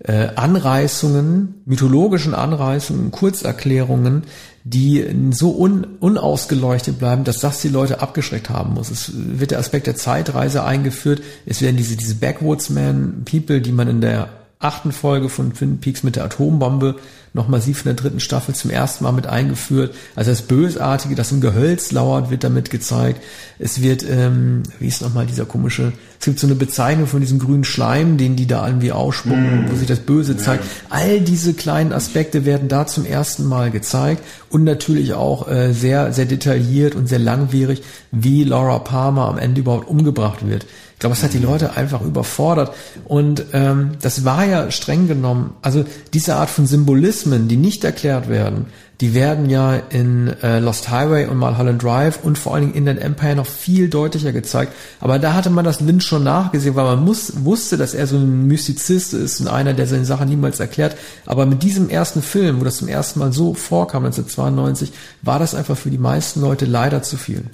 äh, 0.00 0.28
Anreißungen, 0.34 1.62
mythologischen 1.64 2.34
Anreißungen, 2.34 3.10
Kurzerklärungen, 3.10 4.22
die 4.64 5.04
so 5.30 5.56
un, 5.56 5.86
unausgeleuchtet 6.00 6.98
bleiben, 6.98 7.24
dass 7.24 7.40
das 7.40 7.60
die 7.60 7.68
Leute 7.68 8.00
abgeschreckt 8.00 8.50
haben 8.50 8.74
muss. 8.74 8.90
Es 8.90 9.12
wird 9.14 9.50
der 9.50 9.58
Aspekt 9.58 9.86
der 9.86 9.96
Zeitreise 9.96 10.64
eingeführt. 10.64 11.22
Es 11.46 11.62
werden 11.62 11.76
diese, 11.76 11.96
diese 11.96 12.16
Backwoodsman 12.16 13.24
People, 13.24 13.60
die 13.60 13.72
man 13.72 13.88
in 13.88 14.00
der 14.00 14.28
achten 14.60 14.90
Folge 14.92 15.28
von 15.28 15.52
Twin 15.54 15.78
Peaks 15.78 16.02
mit 16.02 16.16
der 16.16 16.24
Atombombe 16.24 16.96
noch 17.34 17.46
massiv 17.46 17.80
in 17.80 17.84
der 17.84 17.94
dritten 17.94 18.20
Staffel 18.20 18.54
zum 18.54 18.70
ersten 18.70 19.04
Mal 19.04 19.12
mit 19.12 19.26
eingeführt. 19.26 19.94
Also 20.16 20.30
das 20.30 20.42
Bösartige, 20.42 21.14
das 21.14 21.30
im 21.30 21.40
Gehölz 21.40 21.92
lauert, 21.92 22.30
wird 22.30 22.42
damit 22.42 22.70
gezeigt. 22.70 23.22
Es 23.58 23.82
wird, 23.82 24.04
ähm, 24.08 24.62
wie 24.80 24.88
ist 24.88 25.02
nochmal 25.02 25.26
dieser 25.26 25.44
komische, 25.44 25.92
es 26.18 26.24
gibt 26.24 26.40
so 26.40 26.46
eine 26.46 26.56
Bezeichnung 26.56 27.06
von 27.06 27.20
diesem 27.20 27.38
grünen 27.38 27.64
Schleim, 27.64 28.16
den 28.16 28.34
die 28.34 28.46
da 28.46 28.66
irgendwie 28.66 28.90
ausspucken, 28.90 29.66
mm. 29.66 29.70
wo 29.70 29.76
sich 29.76 29.86
das 29.86 30.00
Böse 30.00 30.36
zeigt. 30.36 30.64
Ja. 30.64 30.70
All 30.90 31.20
diese 31.20 31.54
kleinen 31.54 31.92
Aspekte 31.92 32.44
werden 32.44 32.68
da 32.68 32.86
zum 32.86 33.04
ersten 33.04 33.44
Mal 33.44 33.70
gezeigt 33.70 34.24
und 34.50 34.64
natürlich 34.64 35.12
auch 35.12 35.48
äh, 35.48 35.72
sehr, 35.72 36.12
sehr 36.12 36.26
detailliert 36.26 36.96
und 36.96 37.08
sehr 37.08 37.20
langwierig, 37.20 37.82
wie 38.10 38.42
Laura 38.42 38.80
Palmer 38.80 39.28
am 39.28 39.38
Ende 39.38 39.60
überhaupt 39.60 39.88
umgebracht 39.88 40.48
wird. 40.48 40.66
Ich 40.98 41.00
glaube, 41.00 41.14
es 41.14 41.22
hat 41.22 41.32
die 41.32 41.38
Leute 41.38 41.76
einfach 41.76 42.02
überfordert. 42.02 42.74
Und 43.04 43.44
ähm, 43.52 43.92
das 44.02 44.24
war 44.24 44.44
ja 44.44 44.68
streng 44.72 45.06
genommen, 45.06 45.54
also 45.62 45.84
diese 46.12 46.34
Art 46.34 46.50
von 46.50 46.66
Symbolismen, 46.66 47.46
die 47.46 47.56
nicht 47.56 47.84
erklärt 47.84 48.28
werden, 48.28 48.66
die 49.00 49.14
werden 49.14 49.48
ja 49.48 49.76
in 49.76 50.26
äh, 50.42 50.58
Lost 50.58 50.90
Highway 50.90 51.26
und 51.26 51.36
Mulholland 51.36 51.80
Drive 51.80 52.18
und 52.24 52.36
vor 52.36 52.52
allen 52.52 52.64
Dingen 52.64 52.74
in 52.74 52.84
den 52.84 52.98
Empire 52.98 53.36
noch 53.36 53.46
viel 53.46 53.88
deutlicher 53.88 54.32
gezeigt. 54.32 54.72
Aber 54.98 55.20
da 55.20 55.34
hatte 55.34 55.50
man 55.50 55.64
das 55.64 55.80
Lynch 55.80 56.02
schon 56.02 56.24
nachgesehen, 56.24 56.74
weil 56.74 56.96
man 56.96 57.04
muss, 57.04 57.44
wusste, 57.44 57.76
dass 57.76 57.94
er 57.94 58.08
so 58.08 58.16
ein 58.16 58.48
Mystizist 58.48 59.14
ist 59.14 59.40
und 59.40 59.46
einer, 59.46 59.74
der 59.74 59.86
seine 59.86 60.04
Sachen 60.04 60.28
niemals 60.28 60.58
erklärt. 60.58 60.96
Aber 61.26 61.46
mit 61.46 61.62
diesem 61.62 61.90
ersten 61.90 62.22
Film, 62.22 62.58
wo 62.58 62.64
das 62.64 62.78
zum 62.78 62.88
ersten 62.88 63.20
Mal 63.20 63.32
so 63.32 63.54
vorkam, 63.54 64.04
1992, 64.04 64.90
war 65.22 65.38
das 65.38 65.54
einfach 65.54 65.76
für 65.78 65.90
die 65.90 65.98
meisten 65.98 66.40
Leute 66.40 66.64
leider 66.64 67.04
zu 67.04 67.16
viel. 67.16 67.44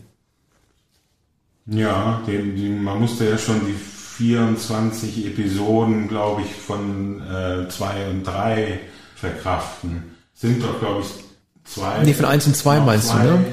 Ja, 1.67 2.21
den, 2.27 2.57
den, 2.57 2.83
man 2.83 3.01
musste 3.01 3.29
ja 3.29 3.39
schon 3.39 3.61
die 3.67 3.73
24 3.73 5.27
Episoden, 5.27 6.09
glaube 6.09 6.43
ich, 6.43 6.53
von 6.53 7.23
2 7.69 7.87
äh, 7.87 8.11
und 8.11 8.25
3 8.25 8.81
verkraften. 9.15 10.15
Sind 10.35 10.63
doch, 10.63 10.79
glaube 10.79 11.03
ich, 11.03 11.25
zwei. 11.65 12.03
Nee, 12.05 12.13
von 12.13 12.27
1 12.27 12.47
und 12.49 12.57
2 12.57 12.81
meinst 12.81 13.09
zwei. 13.09 13.23
du, 13.23 13.31
ne? 13.31 13.45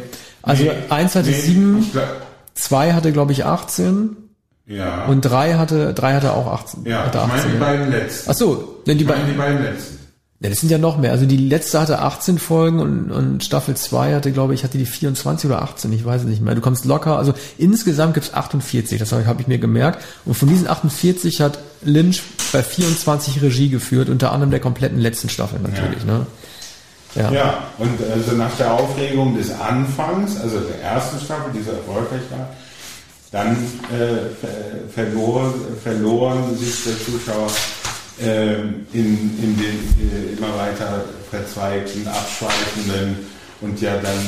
Also 0.41 0.64
nee, 0.64 0.72
1 0.89 1.16
hatte 1.16 1.30
nee, 1.30 1.36
7, 1.36 1.91
2 2.53 2.93
hatte, 2.93 3.12
glaube 3.12 3.32
ich, 3.32 3.45
18. 3.45 4.18
Ja. 4.68 5.05
Und 5.05 5.22
3 5.22 5.55
hatte, 5.55 5.93
3 5.93 6.14
hatte 6.16 6.34
auch 6.34 6.47
18. 6.47 6.86
Ja, 6.86 7.05
hatte 7.05 7.20
ich 7.20 7.28
meine 7.28 7.53
die 7.53 7.59
beiden 7.59 7.91
letzten. 7.91 8.32
Ach 8.32 8.36
so, 8.36 8.82
denn 8.86 8.97
die, 8.97 9.03
ich 9.03 9.09
meine 9.09 9.26
die 9.26 9.38
beiden 9.38 9.64
letzten. 9.64 10.01
Ja, 10.42 10.50
das 10.50 10.60
sind 10.60 10.72
ja 10.72 10.80
noch 10.80 10.98
mehr. 10.98 11.12
Also 11.12 11.28
die 11.28 11.38
letzte 11.38 11.80
hatte 11.80 12.00
18 12.00 12.39
Folgen 12.39 12.80
und, 12.80 13.12
und 13.12 13.44
Staffel 13.44 13.76
2 13.76 14.16
hatte, 14.16 14.32
glaube 14.32 14.56
ich, 14.56 14.64
hatte 14.64 14.80
die 14.80 14.88
24 14.88 15.48
oder 15.48 15.62
18, 15.62 15.94
ich 15.94 16.04
weiß 16.04 16.22
es 16.22 16.28
nicht 16.28 16.42
mehr. 16.42 16.56
Du 16.56 16.62
kommst 16.62 16.84
locker, 16.86 17.16
also 17.18 17.36
insgesamt 17.60 18.16
gibt's 18.16 18.34
48, 18.34 18.98
das 18.98 19.12
habe 19.12 19.28
hab 19.28 19.39
ich 19.39 19.48
mir 19.48 19.60
gemerkt. 19.60 20.04
Und 20.26 20.34
von 20.34 20.50
diesen 20.50 20.68
48 20.68 21.42
hat 21.42 21.60
Lynch 21.84 22.24
bei 22.52 22.64
24 22.64 23.44
Regie 23.44 23.70
geführt, 23.70 24.10
unter 24.10 24.32
anderem 24.32 24.50
der 24.50 24.60
kompletten 24.60 24.98
letzten 24.98 25.30
Staffel 25.30 25.60
natürlich. 25.60 26.04
Ja. 26.08 26.18
Ne? 26.18 26.26
Ja. 27.14 27.32
ja, 27.32 27.64
und 27.78 28.00
also 28.12 28.36
nach 28.36 28.56
der 28.58 28.74
Aufregung 28.74 29.38
des 29.38 29.52
Anfangs, 29.52 30.39
also 30.39 30.60
der 30.60 30.82
ersten 30.82 31.20
Staffel, 31.24 31.52
die 31.54 31.62
so 31.62 31.72
erfolgreich 31.72 32.22
war, 32.32 32.50
dann 33.32 33.58
äh, 33.92 34.89
verlor, 34.94 35.54
verloren 35.84 36.58
sich 36.58 36.84
der 36.86 36.94
Zuschauer 36.98 37.48
in, 38.20 38.88
in 38.93 39.57
den 39.57 40.38
immer 40.38 40.55
weiter 40.57 41.05
verzweigten, 41.30 42.07
abschweifenden 42.07 43.18
und 43.62 43.80
ja 43.82 43.97
dann 43.97 44.20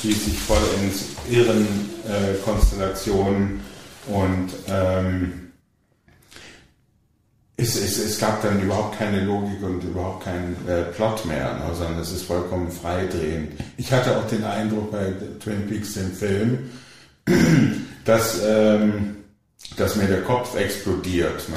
schließlich 0.00 0.38
vollends 0.38 1.04
irren 1.30 1.66
äh, 2.06 2.34
Konstellationen 2.44 3.60
und 4.06 4.50
ähm, 4.68 5.44
es, 7.56 7.76
es, 7.76 7.98
es 7.98 8.18
gab 8.18 8.42
dann 8.42 8.60
überhaupt 8.60 8.98
keine 8.98 9.24
Logik 9.24 9.62
und 9.62 9.82
überhaupt 9.82 10.24
keinen 10.24 10.56
äh, 10.68 10.82
Plot 10.82 11.24
mehr, 11.24 11.54
ne, 11.54 11.74
sondern 11.74 12.00
es 12.00 12.10
ist 12.10 12.24
vollkommen 12.24 12.70
freidrehend. 12.70 13.52
Ich 13.76 13.92
hatte 13.92 14.16
auch 14.16 14.26
den 14.26 14.44
Eindruck 14.44 14.90
bei 14.90 15.12
Twin 15.42 15.68
Peaks, 15.68 15.94
dem 15.94 16.12
Film, 16.12 16.70
dass, 18.04 18.40
ähm, 18.44 19.16
dass 19.76 19.96
mir 19.96 20.06
der 20.06 20.22
Kopf 20.22 20.56
explodiert. 20.56 21.48
Ne? 21.48 21.56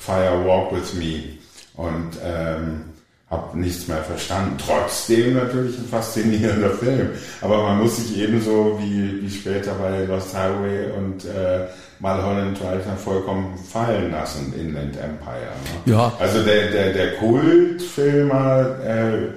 Fire 0.00 0.44
Walk 0.46 0.72
with 0.72 0.94
Me 0.94 1.36
und 1.76 2.12
ähm, 2.24 2.84
habe 3.30 3.58
nichts 3.58 3.86
mehr 3.86 4.02
verstanden. 4.02 4.56
Trotzdem 4.58 5.34
natürlich 5.34 5.78
ein 5.78 5.86
faszinierender 5.86 6.70
Film. 6.70 7.10
Aber 7.42 7.62
man 7.62 7.78
muss 7.78 7.96
sich 7.96 8.18
ebenso 8.18 8.78
wie, 8.80 9.22
wie 9.22 9.30
später 9.30 9.74
bei 9.74 10.04
Lost 10.04 10.34
Highway 10.34 10.90
und 10.96 11.24
äh, 11.26 11.66
Mulholland 12.00 12.58
Drive 12.58 12.84
vollkommen 13.04 13.56
fallen 13.58 14.10
lassen, 14.10 14.52
Inland 14.58 14.96
Empire. 14.96 15.52
Ne? 15.84 15.92
Ja. 15.92 16.12
Also 16.18 16.42
der, 16.42 16.70
der, 16.70 16.92
der 16.92 17.16
Kultfilmer 17.16 18.76
äh, 18.84 19.28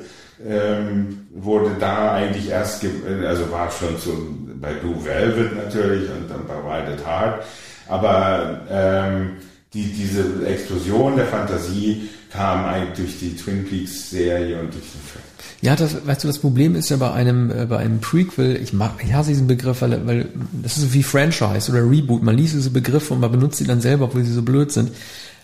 ähm, 0.48 1.28
wurde 1.36 1.72
da 1.80 2.14
eigentlich 2.14 2.50
erst, 2.50 2.84
also 3.28 3.52
war 3.52 3.70
schon 3.70 3.98
so 3.98 4.12
bei 4.56 4.74
Blue 4.74 5.06
Velvet 5.06 5.56
natürlich 5.56 6.10
und 6.10 6.30
dann 6.30 6.48
bei 6.48 6.56
Wild 6.56 7.00
at 7.00 7.06
Heart. 7.06 7.44
Aber 7.90 8.62
ähm, 8.72 9.38
die, 9.74 9.86
diese 9.86 10.46
Explosion 10.46 11.16
der 11.16 11.26
Fantasie 11.26 12.10
kam 12.32 12.66
eigentlich 12.66 12.98
durch 12.98 13.20
die 13.20 13.36
Twin 13.36 13.66
Peaks 13.66 14.10
Serie 14.10 14.60
und 14.60 14.74
durch 14.74 14.84
den 14.84 15.02
Film. 15.02 15.24
Ja, 15.62 15.76
das, 15.76 16.06
weißt 16.06 16.24
du, 16.24 16.28
das 16.28 16.40
Problem 16.40 16.76
ist 16.76 16.90
ja 16.90 16.98
bei 16.98 17.12
einem, 17.12 17.50
äh, 17.50 17.66
bei 17.66 17.78
einem 17.78 18.00
Prequel, 18.00 18.58
ich 18.62 18.74
mag, 18.74 19.02
ich 19.04 19.14
hasse 19.14 19.30
diesen 19.30 19.48
Begriff, 19.48 19.82
weil, 19.82 20.06
weil 20.06 20.30
das 20.62 20.78
ist 20.78 20.94
wie 20.94 21.04
Franchise 21.04 21.72
oder 21.72 21.90
Reboot. 21.90 22.22
Man 22.22 22.36
liest 22.36 22.54
diese 22.54 22.70
Begriffe 22.70 23.14
und 23.14 23.20
man 23.20 23.32
benutzt 23.32 23.60
sie 23.60 23.64
dann 23.66 23.82
selber, 23.82 24.06
obwohl 24.06 24.24
sie 24.24 24.34
so 24.34 24.42
blöd 24.42 24.72
sind. 24.72 24.92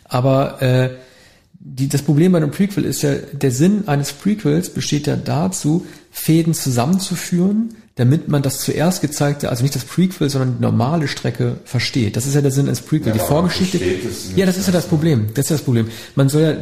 Aber 0.06 0.62
äh, 0.62 0.90
die, 1.54 1.88
das 1.88 2.02
Problem 2.02 2.32
bei 2.32 2.40
einem 2.40 2.52
Prequel 2.52 2.86
ist 2.86 3.02
ja, 3.02 3.16
der 3.16 3.52
Sinn 3.52 3.88
eines 3.88 4.12
Prequels 4.14 4.70
besteht 4.70 5.08
ja 5.08 5.16
dazu, 5.16 5.86
Fäden 6.12 6.54
zusammenzuführen, 6.54 7.76
damit 8.00 8.30
man 8.30 8.42
das 8.42 8.60
zuerst 8.60 9.02
gezeigte, 9.02 9.50
also 9.50 9.62
nicht 9.62 9.76
das 9.76 9.84
Prequel, 9.84 10.30
sondern 10.30 10.56
die 10.58 10.62
normale 10.62 11.10
Strecke 11.10 11.58
versteht. 11.66 12.16
Das 12.16 12.26
ist 12.26 12.34
ja 12.34 12.40
der 12.40 12.50
Sinn 12.50 12.68
eines 12.68 12.80
Prequel. 12.80 13.10
Ja, 13.10 13.14
die 13.14 13.20
Vorgeschichte. 13.20 13.78
Ja, 14.38 14.46
das 14.46 14.56
ist 14.56 14.68
ja 14.68 14.72
das 14.72 14.86
Problem. 14.86 15.28
Das 15.34 15.46
ist 15.46 15.52
das 15.52 15.62
Problem. 15.64 15.90
Man 16.16 16.30
soll 16.30 16.42
ja, 16.42 16.56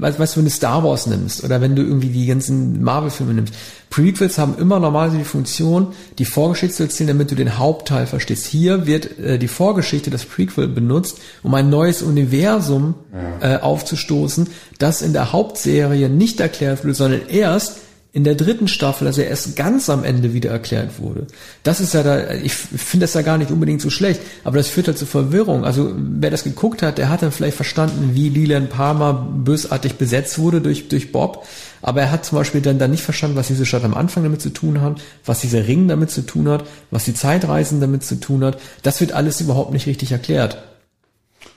weißt, 0.00 0.20
weißt 0.20 0.36
du, 0.36 0.38
wenn 0.38 0.44
du 0.44 0.52
Star 0.52 0.84
Wars 0.84 1.08
nimmst 1.08 1.42
oder 1.42 1.60
wenn 1.60 1.74
du 1.74 1.82
irgendwie 1.82 2.10
die 2.10 2.26
ganzen 2.26 2.80
Marvel-Filme 2.80 3.34
nimmst, 3.34 3.54
Prequels 3.90 4.38
haben 4.38 4.56
immer 4.56 4.78
normalerweise 4.78 5.18
die 5.18 5.24
Funktion, 5.24 5.88
die 6.20 6.24
Vorgeschichte 6.24 6.76
zu 6.76 6.82
erzählen, 6.84 7.08
damit 7.08 7.32
du 7.32 7.34
den 7.34 7.58
Hauptteil 7.58 8.06
verstehst. 8.06 8.46
Hier 8.46 8.86
wird 8.86 9.18
äh, 9.18 9.36
die 9.36 9.48
Vorgeschichte, 9.48 10.10
das 10.10 10.24
Prequel 10.24 10.68
benutzt, 10.68 11.18
um 11.42 11.54
ein 11.54 11.70
neues 11.70 12.02
Universum 12.02 12.94
ja. 13.40 13.56
äh, 13.56 13.60
aufzustoßen, 13.60 14.48
das 14.78 15.02
in 15.02 15.12
der 15.12 15.32
Hauptserie 15.32 16.08
nicht 16.08 16.38
erklärt 16.38 16.84
wird, 16.84 16.94
sondern 16.94 17.22
erst 17.28 17.78
in 18.14 18.22
der 18.22 18.36
dritten 18.36 18.68
Staffel, 18.68 19.08
also 19.08 19.22
erst 19.22 19.56
ganz 19.56 19.90
am 19.90 20.04
Ende 20.04 20.32
wieder 20.32 20.48
erklärt 20.48 21.00
wurde. 21.00 21.26
Das 21.64 21.80
ist 21.80 21.94
ja 21.94 22.04
da, 22.04 22.30
ich 22.30 22.54
finde 22.54 23.04
das 23.04 23.14
ja 23.14 23.22
gar 23.22 23.38
nicht 23.38 23.50
unbedingt 23.50 23.80
so 23.80 23.90
schlecht, 23.90 24.20
aber 24.44 24.56
das 24.56 24.68
führt 24.68 24.86
halt 24.86 24.96
zu 24.96 25.04
Verwirrung. 25.04 25.64
Also 25.64 25.92
wer 25.96 26.30
das 26.30 26.44
geguckt 26.44 26.80
hat, 26.80 26.96
der 26.96 27.08
hat 27.08 27.22
dann 27.22 27.32
vielleicht 27.32 27.56
verstanden, 27.56 28.12
wie 28.14 28.28
Leland 28.28 28.70
Palmer 28.70 29.14
bösartig 29.14 29.96
besetzt 29.96 30.38
wurde 30.38 30.60
durch, 30.60 30.86
durch 30.86 31.10
Bob, 31.10 31.44
aber 31.82 32.02
er 32.02 32.12
hat 32.12 32.24
zum 32.24 32.38
Beispiel 32.38 32.60
dann, 32.60 32.78
dann 32.78 32.92
nicht 32.92 33.02
verstanden, 33.02 33.36
was 33.36 33.48
diese 33.48 33.66
Stadt 33.66 33.82
am 33.82 33.94
Anfang 33.94 34.22
damit 34.22 34.40
zu 34.40 34.50
tun 34.50 34.80
hat, 34.80 35.02
was 35.24 35.40
dieser 35.40 35.66
Ring 35.66 35.88
damit 35.88 36.12
zu 36.12 36.22
tun 36.22 36.48
hat, 36.48 36.64
was 36.92 37.04
die 37.04 37.14
Zeitreisen 37.14 37.80
damit 37.80 38.04
zu 38.04 38.20
tun 38.20 38.44
hat. 38.44 38.58
Das 38.84 39.00
wird 39.00 39.10
alles 39.10 39.40
überhaupt 39.40 39.72
nicht 39.72 39.88
richtig 39.88 40.12
erklärt. 40.12 40.62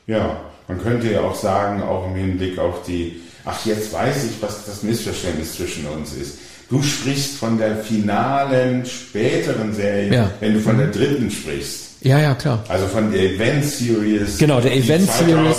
Ja, 0.08 0.42
man 0.68 0.82
könnte 0.82 1.12
ja 1.12 1.22
auch 1.22 1.36
sagen, 1.36 1.84
auch 1.84 2.08
im 2.08 2.16
Hinblick 2.16 2.58
auf 2.58 2.82
die 2.88 3.22
ach, 3.48 3.66
jetzt 3.66 3.94
weiß 3.94 4.26
ich, 4.26 4.42
was 4.42 4.66
das 4.66 4.84
Missverständnis 4.84 5.54
zwischen 5.54 5.88
uns 5.88 6.14
ist. 6.14 6.40
Du 6.70 6.82
sprichst 6.82 7.38
von 7.38 7.58
der 7.58 7.78
finalen, 7.78 8.86
späteren 8.86 9.74
Serie, 9.74 10.14
ja. 10.14 10.32
wenn 10.40 10.56
du 10.56 10.60
von 10.60 10.78
der 10.78 10.88
dritten 10.88 11.32
sprichst. 11.32 11.96
Ja, 12.02 12.20
ja, 12.20 12.36
klar. 12.36 12.64
Also 12.68 12.88
von 12.88 13.12
der 13.12 13.22
Event 13.22 13.64
Series. 13.64 14.38
Genau, 14.38 14.60
der 14.60 14.76
Event 14.76 15.10
Series. 15.10 15.58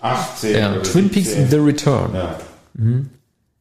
18 0.00 0.52
ja, 0.52 0.76
Twin 0.80 1.08
Peaks 1.08 1.30
The 1.50 1.56
Return. 1.56 2.14
Ja. 2.14 2.38
Mhm. 2.74 3.08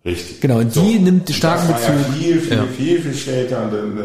Richtig. 0.06 0.40
Genau, 0.42 0.60
und 0.60 0.76
die 0.76 1.00
nimmt 1.00 1.30
starken 1.32 1.68
Bezug. 1.68 1.90
Ja 1.90 2.14
viel, 2.14 2.40
viel, 2.40 2.58
ja. 2.58 2.66
viel, 2.78 3.02
viel 3.02 3.14
später. 3.16 3.64
Und, 3.64 3.98
äh, 3.98 4.04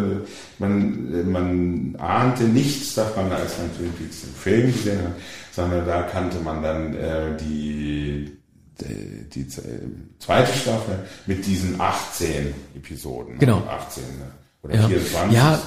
man, 0.59 1.31
man 1.31 1.97
ahnte 1.99 2.45
nichts 2.45 2.95
davon, 2.95 3.31
als 3.31 3.59
man 3.59 3.77
Twin 3.77 3.93
Peaks 3.93 4.25
im 4.25 4.35
Film 4.35 4.73
gesehen 4.73 5.03
hat, 5.03 5.13
sondern 5.53 5.87
da 5.87 6.03
kannte 6.03 6.39
man 6.39 6.63
dann 6.63 6.95
äh, 6.95 7.37
die 7.39 8.33
die, 8.83 9.47
zweite 10.19 10.53
Staffel 10.57 11.01
mit 11.27 11.47
diesen 11.47 11.81
18 11.81 12.55
Episoden. 12.77 13.39
Genau. 13.39 13.63
18 13.69 14.03
ne? 14.03 14.33
oder 14.63 14.75
ja. 14.75 14.89
24. 14.89 15.33
Ja, 15.33 15.59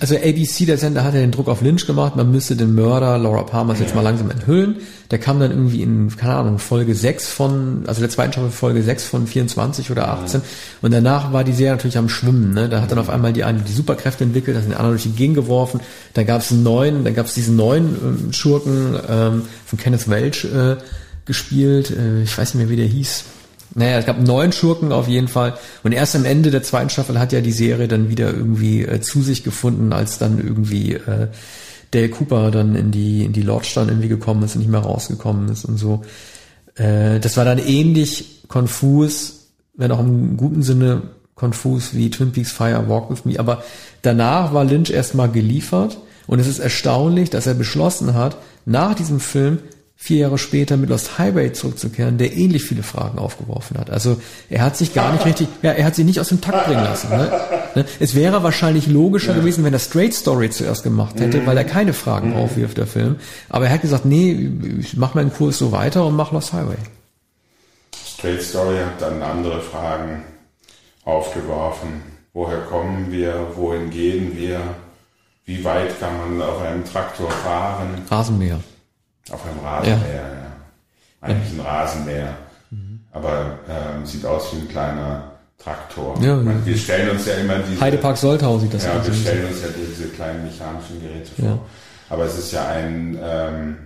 also 0.00 0.16
ABC, 0.16 0.66
der 0.66 0.76
Sender, 0.76 1.02
hat 1.02 1.14
ja 1.14 1.20
den 1.20 1.30
Druck 1.30 1.48
auf 1.48 1.62
Lynch 1.62 1.86
gemacht, 1.86 2.14
man 2.14 2.30
müsste 2.30 2.56
den 2.56 2.74
Mörder 2.74 3.16
Laura 3.16 3.42
Palmer 3.42 3.74
ja. 3.74 3.80
jetzt 3.80 3.94
mal 3.94 4.02
langsam 4.02 4.30
enthüllen. 4.30 4.76
Der 5.10 5.18
kam 5.18 5.40
dann 5.40 5.50
irgendwie 5.50 5.82
in, 5.82 6.14
keine 6.14 6.34
Ahnung, 6.34 6.58
Folge 6.58 6.94
6 6.94 7.30
von, 7.30 7.84
also 7.86 8.00
der 8.00 8.10
zweiten 8.10 8.32
Staffel 8.32 8.50
Folge 8.50 8.82
6 8.82 9.04
von 9.04 9.26
24 9.26 9.90
oder 9.90 10.08
18. 10.08 10.40
Ja. 10.40 10.46
Und 10.82 10.92
danach 10.92 11.32
war 11.32 11.44
die 11.44 11.52
Serie 11.52 11.72
natürlich 11.72 11.96
am 11.96 12.08
Schwimmen. 12.10 12.52
Ne? 12.52 12.68
Da 12.68 12.82
hat 12.82 12.90
dann 12.90 12.98
auf 12.98 13.08
einmal 13.08 13.32
die 13.32 13.44
eine 13.44 13.60
die 13.60 13.72
Superkräfte 13.72 14.24
entwickelt, 14.24 14.56
hat 14.56 14.64
den 14.64 14.72
anderen 14.72 14.92
durch 14.92 15.04
die 15.04 15.12
Gegend 15.12 15.36
geworfen. 15.36 15.80
Dann 16.12 16.26
gab 16.26 16.42
es 16.42 16.52
einen 16.52 16.62
neuen, 16.62 17.04
dann 17.04 17.14
gab 17.14 17.26
es 17.26 17.34
diesen 17.34 17.56
neuen 17.56 17.96
ähm, 18.02 18.32
Schurken 18.32 18.94
ähm, 19.08 19.42
von 19.64 19.78
Kenneth 19.78 20.08
Welch, 20.10 20.44
äh, 20.44 20.76
gespielt. 21.24 21.90
Äh, 21.90 22.22
ich 22.22 22.36
weiß 22.36 22.54
nicht 22.54 22.62
mehr, 22.62 22.70
wie 22.70 22.80
der 22.80 22.86
hieß. 22.86 23.24
Naja, 23.74 23.98
es 23.98 24.06
gab 24.06 24.20
neun 24.20 24.52
Schurken 24.52 24.92
auf 24.92 25.08
jeden 25.08 25.28
Fall. 25.28 25.54
Und 25.82 25.92
erst 25.92 26.14
am 26.14 26.24
Ende 26.24 26.50
der 26.50 26.62
zweiten 26.62 26.90
Staffel 26.90 27.18
hat 27.18 27.32
ja 27.32 27.40
die 27.40 27.52
Serie 27.52 27.88
dann 27.88 28.08
wieder 28.08 28.32
irgendwie 28.32 28.82
äh, 28.82 29.00
zu 29.00 29.22
sich 29.22 29.42
gefunden, 29.42 29.92
als 29.92 30.18
dann 30.18 30.38
irgendwie 30.38 30.94
äh, 30.94 31.28
Dale 31.90 32.08
Cooper 32.08 32.50
dann 32.50 32.76
in 32.76 32.90
die, 32.90 33.24
in 33.24 33.32
die 33.32 33.42
Lodge 33.42 33.72
dann 33.74 33.88
irgendwie 33.88 34.08
gekommen 34.08 34.42
ist 34.42 34.54
und 34.54 34.60
nicht 34.60 34.70
mehr 34.70 34.80
rausgekommen 34.80 35.48
ist 35.48 35.64
und 35.64 35.76
so. 35.76 36.02
Äh, 36.76 37.18
das 37.20 37.36
war 37.36 37.44
dann 37.44 37.58
ähnlich 37.58 38.42
konfus, 38.48 39.48
wenn 39.74 39.90
auch 39.90 40.00
im 40.00 40.36
guten 40.36 40.62
Sinne 40.62 41.02
konfus 41.34 41.94
wie 41.94 42.10
Twin 42.10 42.32
Peaks 42.32 42.52
Fire 42.52 42.88
Walk 42.88 43.10
With 43.10 43.24
Me. 43.24 43.38
Aber 43.38 43.64
danach 44.02 44.54
war 44.54 44.64
Lynch 44.64 44.90
erstmal 44.90 45.30
geliefert 45.30 45.98
und 46.26 46.38
es 46.38 46.46
ist 46.46 46.60
erstaunlich, 46.60 47.30
dass 47.30 47.46
er 47.46 47.54
beschlossen 47.54 48.14
hat, 48.14 48.36
nach 48.66 48.94
diesem 48.94 49.20
Film 49.20 49.58
vier 49.96 50.18
Jahre 50.18 50.38
später 50.38 50.76
mit 50.76 50.90
Lost 50.90 51.18
Highway 51.18 51.52
zurückzukehren, 51.52 52.18
der 52.18 52.36
ähnlich 52.36 52.64
viele 52.64 52.82
Fragen 52.82 53.18
aufgeworfen 53.18 53.78
hat. 53.78 53.90
Also 53.90 54.20
er 54.50 54.62
hat 54.62 54.76
sich 54.76 54.92
gar 54.92 55.12
nicht 55.12 55.24
richtig, 55.24 55.48
ja, 55.62 55.72
er 55.72 55.84
hat 55.86 55.94
sich 55.94 56.04
nicht 56.04 56.20
aus 56.20 56.28
dem 56.28 56.40
Takt 56.40 56.66
bringen 56.66 56.84
lassen. 56.84 57.10
Ne? 57.10 57.40
ne? 57.74 57.84
Es 58.00 58.14
wäre 58.14 58.42
wahrscheinlich 58.42 58.86
logischer 58.86 59.32
ja. 59.32 59.38
gewesen, 59.38 59.64
wenn 59.64 59.72
er 59.72 59.78
Straight 59.78 60.12
Story 60.12 60.50
zuerst 60.50 60.82
gemacht 60.82 61.20
hätte, 61.20 61.38
mhm. 61.40 61.46
weil 61.46 61.56
er 61.56 61.64
keine 61.64 61.92
Fragen 61.92 62.30
mhm. 62.30 62.36
aufwirft, 62.36 62.76
der 62.76 62.86
Film. 62.86 63.16
Aber 63.48 63.66
er 63.66 63.72
hat 63.72 63.82
gesagt, 63.82 64.04
nee, 64.04 64.50
ich 64.80 64.96
mach 64.96 65.14
meinen 65.14 65.32
Kurs 65.32 65.58
so 65.58 65.72
weiter 65.72 66.04
und 66.04 66.16
mach 66.16 66.32
Lost 66.32 66.52
Highway. 66.52 66.76
Straight 68.06 68.42
Story 68.42 68.76
hat 68.78 69.00
dann 69.00 69.22
andere 69.22 69.60
Fragen 69.60 70.22
aufgeworfen. 71.04 72.02
Woher 72.32 72.60
kommen 72.62 73.10
wir? 73.10 73.46
Wohin 73.54 73.90
gehen 73.90 74.36
wir? 74.36 74.60
Wie 75.46 75.62
weit 75.62 75.98
kann 76.00 76.16
man 76.18 76.48
auf 76.48 76.60
einem 76.62 76.84
Traktor 76.84 77.30
fahren? 77.30 78.02
Rasenmäher. 78.10 78.60
Auf 79.30 79.46
einem 79.46 79.58
Rasenmäher, 79.60 80.14
ja. 80.14 80.16
ja. 80.16 80.52
Eigentlich 81.20 81.58
ein 81.58 81.60
Rasenmäher. 81.60 82.36
Mhm. 82.70 83.00
Aber 83.12 83.58
ähm, 83.68 84.04
sieht 84.04 84.24
aus 84.26 84.52
wie 84.52 84.60
ein 84.60 84.68
kleiner 84.68 85.32
Traktor. 85.58 86.20
Ja, 86.20 86.36
meine, 86.36 86.64
wir 86.66 86.76
stellen 86.76 87.10
uns 87.10 87.26
ja 87.26 87.34
immer 87.34 87.58
diese. 87.58 87.80
Heidepark 87.80 88.18
Soltau 88.18 88.58
sieht 88.58 88.74
das 88.74 88.86
aus. 88.86 89.06
Ja, 89.06 89.06
wir 89.06 89.14
stellen 89.14 89.46
uns 89.46 89.62
ja 89.62 89.68
diese 89.68 90.08
kleinen 90.08 90.44
mechanischen 90.44 91.00
Geräte 91.00 91.30
vor. 91.34 91.44
Ja. 91.44 91.58
Aber 92.10 92.24
es 92.26 92.38
ist 92.38 92.52
ja 92.52 92.68
ein, 92.68 93.18
ähm, 93.22 93.76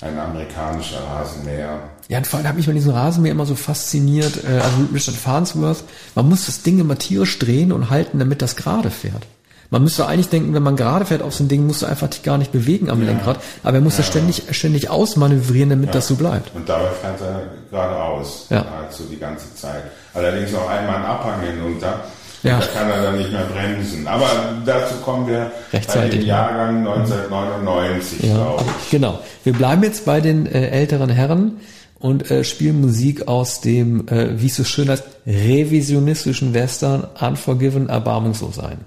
ein 0.00 0.18
amerikanischer 0.18 1.00
Rasenmäher. 1.00 1.78
Ja, 2.08 2.18
und 2.18 2.26
vor 2.26 2.38
allem 2.38 2.48
hat 2.48 2.56
mich 2.56 2.66
bei 2.66 2.72
diesem 2.72 2.92
Rasenmäher 2.92 3.32
immer 3.32 3.46
so 3.46 3.54
fasziniert, 3.54 4.42
äh, 4.44 4.58
also 4.58 4.76
Richard 4.92 5.16
Farnsworth, 5.16 5.84
man 6.14 6.28
muss 6.28 6.46
das 6.46 6.62
Ding 6.62 6.80
immer 6.80 6.98
tierisch 6.98 7.38
drehen 7.38 7.70
und 7.70 7.90
halten, 7.90 8.18
damit 8.18 8.42
das 8.42 8.56
gerade 8.56 8.90
fährt. 8.90 9.26
Man 9.70 9.82
müsste 9.82 10.06
eigentlich 10.06 10.30
denken, 10.30 10.54
wenn 10.54 10.62
man 10.62 10.76
gerade 10.76 11.04
fährt 11.04 11.20
auf 11.20 11.34
so 11.34 11.44
ein 11.44 11.48
Ding, 11.48 11.66
musst 11.66 11.82
du 11.82 11.86
einfach 11.86 12.08
gar 12.22 12.38
nicht 12.38 12.52
bewegen 12.52 12.88
am 12.88 13.00
ja. 13.02 13.08
Lenkrad. 13.08 13.38
Aber 13.62 13.76
er 13.76 13.80
muss 13.82 13.94
ja. 13.94 13.98
das 13.98 14.06
ständig, 14.06 14.42
ständig 14.52 14.88
ausmanövrieren, 14.88 15.70
damit 15.70 15.88
ja. 15.88 15.92
das 15.92 16.08
so 16.08 16.14
bleibt. 16.14 16.54
Und 16.54 16.68
dabei 16.68 16.88
fährt 17.02 17.20
er 17.20 17.42
geradeaus. 17.70 18.46
Ja. 18.48 18.64
Also 18.86 19.04
die 19.04 19.18
ganze 19.18 19.54
Zeit. 19.54 19.82
Allerdings 20.14 20.52
noch 20.52 20.68
einmal 20.68 20.96
einen 20.96 21.04
Abhang 21.04 21.40
hinunter. 21.42 22.00
Ja. 22.42 22.60
Da 22.60 22.66
kann 22.66 22.90
er 22.90 23.02
dann 23.02 23.18
nicht 23.18 23.32
mehr 23.32 23.44
bremsen. 23.44 24.06
Aber 24.06 24.26
dazu 24.64 24.94
kommen 25.04 25.26
wir 25.26 25.50
Rechtzeitig, 25.72 26.10
bei 26.12 26.16
dem 26.18 26.26
Jahrgang 26.26 26.78
1999, 26.86 28.22
ja, 28.22 28.34
glaube 28.34 28.64
ich. 28.84 28.90
Genau. 28.90 29.18
Wir 29.44 29.52
bleiben 29.52 29.82
jetzt 29.82 30.04
bei 30.04 30.20
den 30.20 30.46
äh, 30.46 30.68
älteren 30.68 31.10
Herren 31.10 31.60
und 31.98 32.30
äh, 32.30 32.44
spielen 32.44 32.80
Musik 32.80 33.26
aus 33.26 33.60
dem, 33.60 34.06
äh, 34.08 34.40
wie 34.40 34.46
es 34.46 34.56
so 34.56 34.64
schön 34.64 34.88
heißt, 34.88 35.04
revisionistischen 35.26 36.54
Western 36.54 37.06
Unforgiven, 37.20 37.88
erbarmungslos 37.88 38.54
sein. 38.54 38.78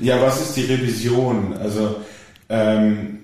Ja, 0.00 0.20
was 0.20 0.40
ist 0.40 0.56
die 0.56 0.64
Revision? 0.64 1.54
Also 1.56 1.96
ähm, 2.48 3.20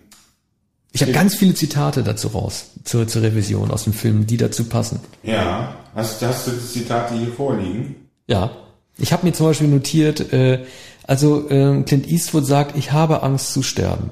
ich 0.92 1.02
habe 1.02 1.12
ganz 1.12 1.34
viele 1.34 1.52
Zitate 1.52 2.02
dazu 2.02 2.28
raus, 2.28 2.70
zur, 2.84 3.06
zur 3.06 3.20
Revision 3.20 3.70
aus 3.70 3.84
dem 3.84 3.92
Film, 3.92 4.26
die 4.26 4.38
dazu 4.38 4.64
passen. 4.64 5.00
Ja, 5.22 5.76
hast, 5.94 6.22
hast 6.22 6.46
du 6.46 6.52
die 6.52 6.66
Zitate 6.66 7.14
hier 7.14 7.32
vorliegen? 7.32 7.96
Ja, 8.26 8.50
ich 8.96 9.12
habe 9.12 9.26
mir 9.26 9.32
zum 9.32 9.46
Beispiel 9.46 9.68
notiert, 9.68 10.32
äh, 10.32 10.64
also 11.06 11.50
äh, 11.50 11.82
Clint 11.82 12.10
Eastwood 12.10 12.46
sagt, 12.46 12.78
ich 12.78 12.92
habe 12.92 13.22
Angst 13.22 13.52
zu 13.52 13.62
sterben. 13.62 14.10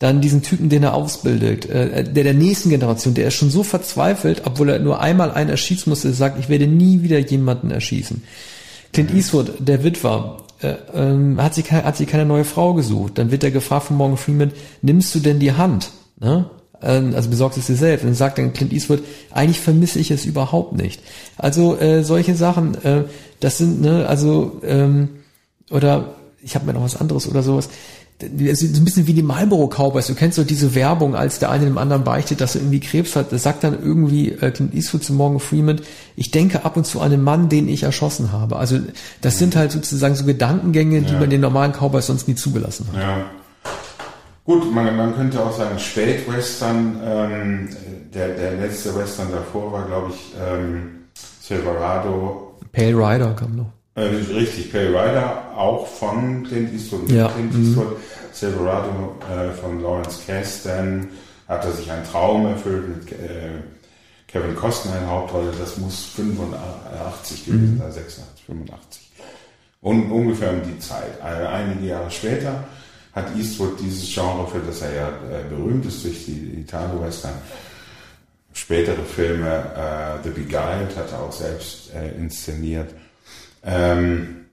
Dann 0.00 0.20
diesen 0.20 0.42
Typen, 0.42 0.68
den 0.68 0.82
er 0.82 0.94
ausbildet, 0.94 1.66
äh, 1.66 2.02
der 2.02 2.24
der 2.24 2.34
nächsten 2.34 2.68
Generation, 2.68 3.14
der 3.14 3.28
ist 3.28 3.34
schon 3.34 3.50
so 3.50 3.62
verzweifelt, 3.62 4.42
obwohl 4.44 4.70
er 4.70 4.80
nur 4.80 5.00
einmal 5.00 5.30
einen 5.30 5.50
erschießen 5.50 5.88
musste, 5.88 6.12
sagt, 6.12 6.40
ich 6.40 6.48
werde 6.48 6.66
nie 6.66 7.02
wieder 7.02 7.18
jemanden 7.18 7.70
erschießen. 7.70 8.24
Clint 8.92 9.10
mhm. 9.10 9.16
Eastwood, 9.16 9.52
der 9.60 9.84
Witwer, 9.84 10.38
ähm, 10.94 11.42
hat, 11.42 11.54
sich, 11.54 11.70
hat 11.70 11.96
sich 11.96 12.08
keine 12.08 12.26
neue 12.26 12.44
Frau 12.44 12.74
gesucht. 12.74 13.18
Dann 13.18 13.30
wird 13.30 13.44
er 13.44 13.50
gefragt 13.50 13.86
von 13.86 13.96
Morgan 13.96 14.16
Freeman, 14.16 14.52
nimmst 14.82 15.14
du 15.14 15.20
denn 15.20 15.40
die 15.40 15.52
Hand? 15.52 15.90
Ne? 16.20 16.48
Ähm, 16.82 17.14
also 17.14 17.30
besorgst 17.30 17.58
es 17.58 17.66
dir 17.66 17.76
selbst. 17.76 18.04
Und 18.04 18.14
sagt 18.14 18.38
dann 18.38 18.52
Clint 18.52 18.72
Eastwood, 18.72 19.02
eigentlich 19.30 19.60
vermisse 19.60 19.98
ich 19.98 20.10
es 20.10 20.24
überhaupt 20.24 20.74
nicht. 20.74 21.00
Also 21.36 21.78
äh, 21.78 22.04
solche 22.04 22.34
Sachen, 22.34 22.82
äh, 22.84 23.04
das 23.40 23.58
sind, 23.58 23.80
ne, 23.80 24.06
also, 24.08 24.60
ähm, 24.64 25.08
oder 25.70 26.14
ich 26.42 26.54
habe 26.54 26.66
mir 26.66 26.74
noch 26.74 26.82
was 26.82 27.00
anderes 27.00 27.28
oder 27.28 27.42
sowas. 27.42 27.68
Es 28.38 28.62
ist 28.62 28.76
ein 28.76 28.84
bisschen 28.84 29.06
wie 29.06 29.14
die 29.14 29.22
Marlboro 29.22 29.68
Cowboys. 29.68 30.06
Du 30.06 30.14
kennst 30.14 30.38
doch 30.38 30.46
diese 30.46 30.74
Werbung, 30.74 31.14
als 31.14 31.38
der 31.38 31.50
eine 31.50 31.64
dem 31.64 31.78
anderen 31.78 32.04
beichtet, 32.04 32.40
dass 32.40 32.54
er 32.54 32.62
irgendwie 32.62 32.80
Krebs 32.80 33.16
hat. 33.16 33.32
Das 33.32 33.42
sagt 33.42 33.64
dann 33.64 33.82
irgendwie 33.82 34.32
äh, 34.32 34.50
Clint 34.50 34.74
Eastwood 34.74 35.04
zu 35.04 35.12
Morgan 35.12 35.40
Freeman, 35.40 35.80
ich 36.16 36.30
denke 36.30 36.64
ab 36.64 36.76
und 36.76 36.86
zu 36.86 37.00
an 37.00 37.12
einen 37.12 37.22
Mann, 37.22 37.48
den 37.48 37.68
ich 37.68 37.82
erschossen 37.82 38.32
habe. 38.32 38.56
Also 38.56 38.78
das 39.20 39.38
sind 39.38 39.56
halt 39.56 39.72
sozusagen 39.72 40.14
so 40.14 40.24
Gedankengänge, 40.24 41.02
die 41.02 41.12
ja. 41.12 41.20
man 41.20 41.30
den 41.30 41.40
normalen 41.40 41.72
Cowboys 41.72 42.06
sonst 42.06 42.28
nie 42.28 42.34
zugelassen 42.34 42.86
hat. 42.92 43.00
Ja. 43.00 43.26
Gut, 44.44 44.74
man, 44.74 44.94
man 44.96 45.14
könnte 45.14 45.42
auch 45.42 45.56
sagen, 45.56 45.78
Spätwestern, 45.78 47.00
ähm, 47.02 47.68
der, 48.12 48.28
der 48.28 48.52
letzte 48.52 48.94
Western 48.94 49.28
davor 49.32 49.72
war, 49.72 49.86
glaube 49.86 50.12
ich, 50.14 50.34
ähm, 50.38 51.06
Silverado. 51.40 52.58
Pale 52.72 52.94
Rider 52.94 53.34
kam 53.34 53.56
noch. 53.56 53.72
Äh, 53.96 54.02
richtig, 54.02 54.72
Pale 54.72 54.88
Rider, 54.88 55.52
auch 55.56 55.86
von 55.86 56.44
Clint 56.44 56.72
Eastwood. 56.72 57.10
Ja. 57.10 57.28
Clint 57.28 57.54
mhm. 57.54 57.64
Eastwood. 57.64 57.96
Silverado 58.32 59.14
äh, 59.30 59.52
von 59.52 59.80
Lawrence 59.80 60.20
Kasdan 60.26 61.08
hat 61.46 61.64
er 61.64 61.72
sich 61.72 61.90
einen 61.90 62.04
Traum 62.04 62.46
erfüllt 62.46 62.88
mit 62.88 63.12
äh, 63.12 63.50
Kevin 64.26 64.56
Costner 64.56 64.98
in 64.98 65.08
Hauptrolle. 65.08 65.52
Das 65.58 65.78
muss 65.78 66.06
85 66.16 67.46
gewesen 67.46 67.74
mhm. 67.74 67.78
sein, 67.78 67.92
86, 67.92 68.44
85. 68.46 69.10
Und 69.80 70.10
ungefähr 70.10 70.50
um 70.50 70.62
die 70.62 70.78
Zeit. 70.80 71.20
Einige 71.22 71.86
Jahre 71.86 72.10
später 72.10 72.64
hat 73.12 73.36
Eastwood 73.36 73.78
dieses 73.80 74.12
Genre, 74.12 74.46
für 74.48 74.58
das 74.58 74.82
er 74.82 74.94
ja 74.94 75.08
äh, 75.08 75.48
berühmt 75.48 75.86
ist 75.86 76.02
durch 76.04 76.24
die 76.24 76.60
Italo-Western, 76.60 77.34
spätere 78.52 79.04
Filme, 79.04 79.46
äh, 79.48 80.22
The 80.24 80.30
Beguiled 80.30 80.96
hat 80.96 81.12
er 81.12 81.22
auch 81.22 81.32
selbst 81.32 81.94
äh, 81.94 82.10
inszeniert. 82.16 82.90
Ähm, 83.64 84.46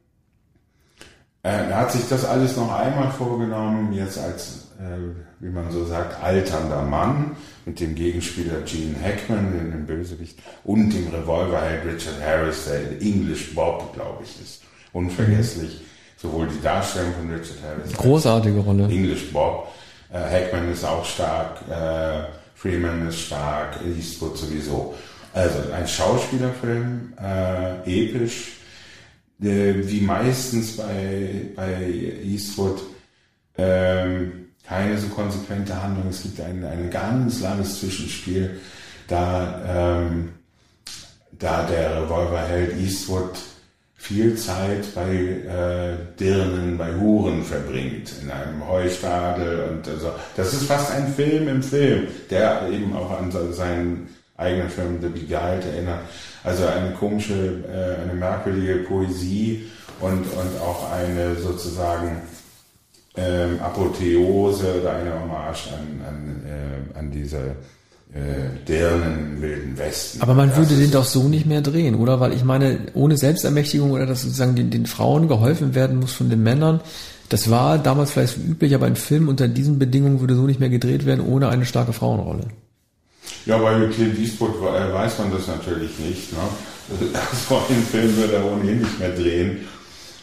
äh, 1.43 1.49
er 1.49 1.77
hat 1.77 1.91
sich 1.91 2.07
das 2.09 2.25
alles 2.25 2.55
noch 2.55 2.71
einmal 2.71 3.11
vorgenommen, 3.11 3.93
jetzt 3.93 4.17
als, 4.17 4.71
äh, 4.79 4.99
wie 5.39 5.49
man 5.49 5.71
so 5.71 5.85
sagt, 5.85 6.23
alternder 6.23 6.83
Mann 6.83 7.35
mit 7.65 7.79
dem 7.79 7.95
Gegenspieler 7.95 8.61
Gene 8.61 8.95
Hackman, 9.01 9.71
dem 9.71 9.85
Bösewicht, 9.85 10.39
und 10.63 10.89
dem 10.91 11.07
Revolverheld 11.09 11.85
Richard 11.85 12.21
Harris, 12.25 12.65
der 12.65 13.01
English 13.01 13.53
Bob, 13.55 13.93
glaube 13.93 14.23
ich, 14.23 14.41
ist. 14.41 14.63
Unvergesslich. 14.93 15.81
Mhm 15.81 15.91
sowohl 16.21 16.47
die 16.47 16.61
Darstellung 16.61 17.13
von 17.13 17.29
Richard 17.31 17.57
Harris. 17.63 17.93
Großartige 17.93 18.59
Rolle. 18.59 18.83
English 18.83 19.31
Bob. 19.33 19.67
Äh, 20.11 20.19
Hackman 20.19 20.71
ist 20.71 20.83
auch 20.83 21.03
stark, 21.05 21.61
äh, 21.69 22.25
Freeman 22.55 23.07
ist 23.07 23.21
stark, 23.21 23.79
Eastwood 23.97 24.37
sowieso. 24.37 24.93
Also 25.33 25.59
ein 25.73 25.87
Schauspielerfilm, 25.87 27.13
äh, 27.19 27.77
episch, 27.85 28.49
äh, 28.49 28.60
wie 29.41 30.01
meistens 30.01 30.77
bei, 30.77 31.47
bei 31.55 31.91
Eastwood, 32.23 32.81
ähm, 33.57 34.47
keine 34.63 34.97
so 34.97 35.07
konsequente 35.07 35.81
Handlung. 35.81 36.09
Es 36.09 36.21
gibt 36.23 36.39
ein, 36.39 36.63
ein 36.63 36.89
ganz 36.89 37.41
langes 37.41 37.79
Zwischenspiel, 37.79 38.59
da, 39.07 39.99
ähm, 39.99 40.29
da 41.31 41.63
der 41.63 42.03
Revolverheld 42.03 42.79
Eastwood 42.79 43.37
viel 43.95 44.35
Zeit 44.35 44.93
bei 44.95 45.13
äh, 45.13 46.17
Dirnen, 46.19 46.77
bei 46.77 46.93
Huren 46.95 47.43
verbringt, 47.43 48.11
in 48.21 48.31
einem 48.31 48.67
Heustadel 48.67 49.69
und 49.69 49.87
also 49.87 50.11
das 50.35 50.53
ist 50.53 50.63
fast 50.63 50.91
ein 50.91 51.13
Film 51.13 51.47
im 51.47 51.61
Film, 51.61 52.07
der 52.29 52.67
eben 52.71 52.95
auch 52.95 53.11
an 53.11 53.31
seinen 53.53 54.09
eigenen 54.37 54.69
Film 54.69 54.99
The 55.01 55.07
Beguiled 55.07 55.65
erinnert. 55.65 55.99
Also 56.43 56.65
eine 56.65 56.91
komische, 56.93 57.33
äh, 57.33 58.01
eine 58.03 58.13
merkwürdige 58.13 58.75
Poesie 58.87 59.67
und, 59.99 60.19
und 60.19 60.61
auch 60.61 60.91
eine 60.91 61.35
sozusagen 61.35 62.21
ähm, 63.15 63.59
Apotheose 63.61 64.81
oder 64.81 64.93
eine 64.93 65.19
Hommage 65.19 65.67
an, 65.67 66.01
an, 66.07 66.41
äh, 66.45 66.97
an 66.97 67.11
diese 67.11 67.37
äh, 68.13 68.65
deren 68.67 69.41
wilden 69.41 69.77
Westen. 69.77 70.21
Aber 70.21 70.33
man 70.33 70.49
das 70.49 70.57
würde 70.57 70.75
den 70.75 70.91
doch 70.91 71.05
so 71.05 71.27
nicht 71.29 71.45
mehr 71.45 71.61
drehen, 71.61 71.95
oder? 71.95 72.19
Weil 72.19 72.33
ich 72.33 72.43
meine, 72.43 72.79
ohne 72.93 73.17
Selbstermächtigung 73.17 73.91
oder 73.91 74.05
dass 74.05 74.23
sozusagen 74.23 74.55
den, 74.55 74.69
den 74.69 74.85
Frauen 74.85 75.27
geholfen 75.27 75.75
werden 75.75 75.99
muss 75.99 76.13
von 76.13 76.29
den 76.29 76.43
Männern, 76.43 76.81
das 77.29 77.49
war 77.49 77.77
damals 77.77 78.11
vielleicht 78.11 78.37
üblich, 78.37 78.75
aber 78.75 78.87
ein 78.87 78.97
Film 78.97 79.29
unter 79.29 79.47
diesen 79.47 79.79
Bedingungen 79.79 80.19
würde 80.19 80.35
so 80.35 80.45
nicht 80.45 80.59
mehr 80.59 80.69
gedreht 80.69 81.05
werden, 81.05 81.25
ohne 81.25 81.47
eine 81.47 81.65
starke 81.65 81.93
Frauenrolle. 81.93 82.47
Ja, 83.45 83.57
bei 83.57 83.87
Clint 83.87 84.19
Eastwood 84.19 84.55
äh, 84.57 84.93
weiß 84.93 85.19
man 85.19 85.31
das 85.31 85.47
natürlich 85.47 85.97
nicht. 85.99 86.31
Ne? 86.33 86.39
So 87.47 87.57
einen 87.57 87.83
Film 87.83 88.15
würde 88.17 88.35
er 88.35 88.45
ohnehin 88.45 88.79
nicht 88.79 88.99
mehr 88.99 89.11
drehen. 89.11 89.67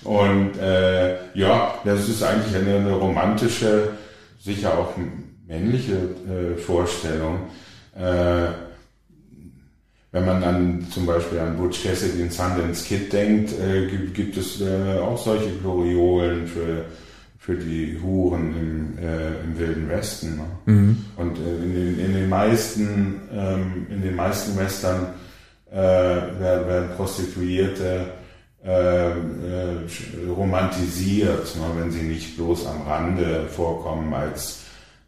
Und 0.04 0.58
äh, 0.58 1.16
ja, 1.34 1.74
das 1.84 2.08
ist 2.08 2.22
eigentlich 2.22 2.54
eine, 2.54 2.76
eine 2.76 2.92
romantische, 2.92 3.90
sicher 4.38 4.78
auch 4.78 4.92
männliche 5.46 5.94
äh, 5.94 6.56
Vorstellung. 6.56 7.48
Äh, 7.96 8.48
wenn 10.10 10.24
man 10.24 10.40
dann 10.40 10.86
zum 10.90 11.04
Beispiel 11.04 11.38
an 11.38 11.56
Butch 11.56 11.82
Cassidy 11.82 12.22
und 12.22 12.32
Sundance 12.32 12.84
Kid 12.86 13.12
denkt, 13.12 13.52
äh, 13.60 13.86
gibt, 13.86 14.14
gibt, 14.14 14.36
es 14.36 14.60
äh, 14.60 14.98
auch 15.00 15.22
solche 15.22 15.50
Gloriolen 15.60 16.46
für, 16.46 16.86
für 17.48 17.56
die 17.56 17.98
Huren 18.02 18.54
im, 18.54 18.98
äh, 18.98 19.40
im 19.42 19.58
Wilden 19.58 19.88
Westen. 19.88 20.36
Ne? 20.36 20.44
Mhm. 20.66 21.04
Und 21.16 21.38
äh, 21.38 21.64
in, 21.64 21.74
den, 21.74 21.98
in 21.98 22.12
den 22.12 22.28
meisten, 22.28 23.22
ähm, 23.32 23.86
in 23.88 24.02
den 24.02 24.16
meisten 24.16 24.54
Western 24.58 25.14
äh, 25.72 25.76
werden, 25.76 26.68
werden 26.68 26.90
Prostituierte 26.94 28.08
äh, 28.62 29.10
romantisiert, 30.28 31.56
ne? 31.56 31.62
wenn 31.80 31.90
sie 31.90 32.02
nicht 32.02 32.36
bloß 32.36 32.66
am 32.66 32.82
Rande 32.82 33.46
vorkommen 33.48 34.12
als 34.12 34.64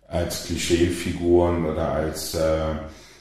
als 0.09 0.47
Klischeefiguren 0.47 1.67
oder 1.67 1.93
als, 1.93 2.35
äh, 2.35 2.75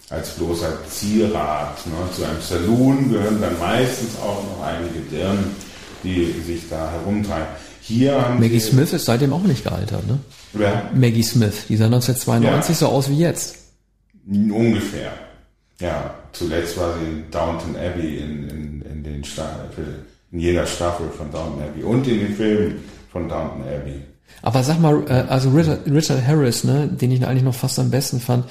als 0.09 0.29
bloßer 0.31 0.77
Zierat. 0.87 1.85
Ne? 1.87 1.93
Zu 2.15 2.23
einem 2.23 2.41
Saloon 2.41 3.11
gehören 3.11 3.41
dann 3.41 3.59
meistens 3.59 4.17
auch 4.17 4.43
noch 4.43 4.65
einige 4.65 5.01
Dirnen, 5.11 5.55
die 6.03 6.31
sich 6.45 6.69
da 6.69 6.89
herumtreiben. 6.89 7.47
Hier 7.89 8.21
haben 8.21 8.39
Maggie 8.39 8.59
Smith 8.59 8.93
ist 8.93 9.05
seitdem 9.05 9.33
auch 9.33 9.41
nicht 9.41 9.63
gealtert, 9.63 10.05
ne? 10.07 10.19
Wer? 10.53 10.91
Maggie 10.93 11.23
Smith, 11.23 11.65
die 11.67 11.75
sah 11.75 11.85
1992 11.85 12.69
ja. 12.69 12.75
so 12.75 12.87
aus 12.87 13.09
wie 13.09 13.17
jetzt. 13.17 13.57
Ungefähr. 14.27 15.11
Ja, 15.79 16.13
zuletzt 16.31 16.77
war 16.77 16.93
sie 16.99 17.05
in 17.05 17.31
Downton 17.31 17.75
Abbey 17.75 18.17
in, 18.17 18.49
in, 18.49 18.81
in, 18.81 19.03
den 19.03 19.23
in 20.31 20.39
jeder 20.39 20.67
Staffel 20.67 21.09
von 21.09 21.31
Downton 21.31 21.63
Abbey 21.63 21.81
und 21.81 22.07
in 22.07 22.19
den 22.19 22.35
Filmen 22.35 22.75
von 23.11 23.27
Downton 23.27 23.63
Abbey. 23.63 24.01
Aber 24.43 24.63
sag 24.63 24.79
mal, 24.79 25.03
äh, 25.07 25.25
also 25.27 25.49
Richard, 25.49 25.87
Richard 25.87 26.25
Harris, 26.25 26.63
ne, 26.63 26.87
den 26.87 27.11
ich 27.11 27.25
eigentlich 27.25 27.43
noch 27.43 27.55
fast 27.55 27.79
am 27.79 27.89
besten 27.89 28.19
fand, 28.19 28.45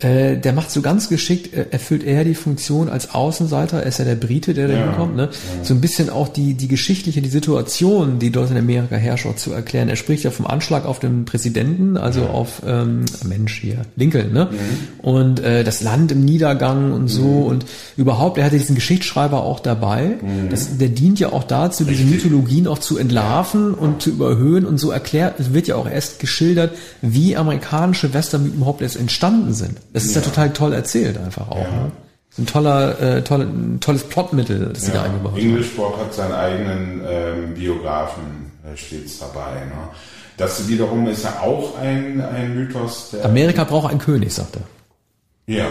äh, 0.00 0.36
der 0.36 0.52
macht 0.52 0.70
so 0.70 0.82
ganz 0.82 1.08
geschickt, 1.08 1.54
äh, 1.54 1.66
erfüllt 1.70 2.04
er 2.04 2.24
die 2.24 2.34
Funktion 2.34 2.88
als 2.88 3.14
Außenseiter, 3.14 3.80
er 3.80 3.86
ist 3.86 3.98
ja 3.98 4.04
der 4.04 4.16
Brite, 4.16 4.52
der 4.52 4.68
da 4.68 4.74
hinkommt, 4.74 5.16
ne? 5.16 5.30
Ja. 5.32 5.64
So 5.64 5.74
ein 5.74 5.80
bisschen 5.80 6.10
auch 6.10 6.28
die, 6.28 6.54
die 6.54 6.68
geschichtliche, 6.68 7.22
die 7.22 7.28
Situation, 7.28 8.18
die 8.18 8.30
dort 8.30 8.50
in 8.50 8.56
Amerika 8.56 8.96
herrscht, 8.96 9.26
auch 9.26 9.36
zu 9.36 9.52
erklären. 9.52 9.88
Er 9.88 9.96
spricht 9.96 10.24
ja 10.24 10.30
vom 10.30 10.46
Anschlag 10.46 10.84
auf 10.84 10.98
den 10.98 11.24
Präsidenten, 11.24 11.96
also 11.96 12.22
ja. 12.22 12.30
auf 12.30 12.62
ähm, 12.66 13.04
Mensch 13.24 13.60
hier, 13.60 13.82
Lincoln, 13.96 14.32
ne? 14.32 14.48
Mhm. 14.50 15.08
Und 15.08 15.40
äh, 15.40 15.62
das 15.62 15.80
Land 15.80 16.10
im 16.12 16.24
Niedergang 16.24 16.92
und 16.92 17.08
so 17.08 17.22
mhm. 17.22 17.46
und 17.46 17.66
überhaupt, 17.96 18.38
er 18.38 18.44
hatte 18.44 18.58
diesen 18.58 18.74
Geschichtsschreiber 18.74 19.44
auch 19.44 19.60
dabei. 19.60 20.16
Mhm. 20.20 20.50
Das, 20.50 20.76
der 20.76 20.88
dient 20.88 21.20
ja 21.20 21.32
auch 21.32 21.44
dazu, 21.44 21.84
Richtig. 21.84 22.06
diese 22.06 22.10
Mythologien 22.14 22.66
auch 22.66 22.78
zu 22.78 22.98
entlarven 22.98 23.74
und 23.74 24.02
zu 24.02 24.10
überhöhen 24.10 24.66
und 24.66 24.78
so 24.78 24.90
erklärt, 24.90 25.38
es 25.38 25.54
wird 25.54 25.68
ja 25.68 25.76
auch 25.76 25.88
erst 25.88 26.18
geschildert, 26.18 26.76
wie 27.00 27.36
amerikanische 27.36 28.12
Western 28.12 28.46
überhaupt 28.46 28.82
erst 28.82 28.96
entstanden 28.96 29.54
sind. 29.54 29.78
Das 29.94 30.04
ist 30.04 30.14
ja, 30.14 30.20
ja 30.20 30.28
total 30.28 30.52
toll 30.52 30.74
erzählt 30.74 31.16
einfach 31.16 31.50
auch. 31.50 31.64
Ja. 31.64 31.70
Ne? 31.70 31.92
ein 32.38 32.46
toller, 32.46 33.00
äh, 33.00 33.22
tolle, 33.22 33.44
ein 33.44 33.78
tolles 33.80 34.04
Plotmittel, 34.04 34.70
das 34.72 34.86
sie 34.86 34.92
da 34.92 35.04
eingebaut 35.04 35.32
haben. 35.32 35.40
English-Sport 35.40 35.98
hat 35.98 36.14
seinen 36.14 36.32
eigenen 36.32 37.02
ähm, 37.06 37.54
Biografen 37.54 38.50
äh, 38.64 38.76
stets 38.76 39.20
dabei. 39.20 39.52
Ne? 39.66 39.88
Das 40.36 40.66
wiederum 40.66 41.06
ist 41.06 41.22
ja 41.22 41.40
auch 41.40 41.78
ein, 41.78 42.20
ein 42.20 42.56
Mythos. 42.56 43.14
Amerika 43.22 43.62
braucht 43.62 43.90
einen 43.90 44.00
König, 44.00 44.34
sagt 44.34 44.56
er. 44.56 45.54
Ja. 45.54 45.66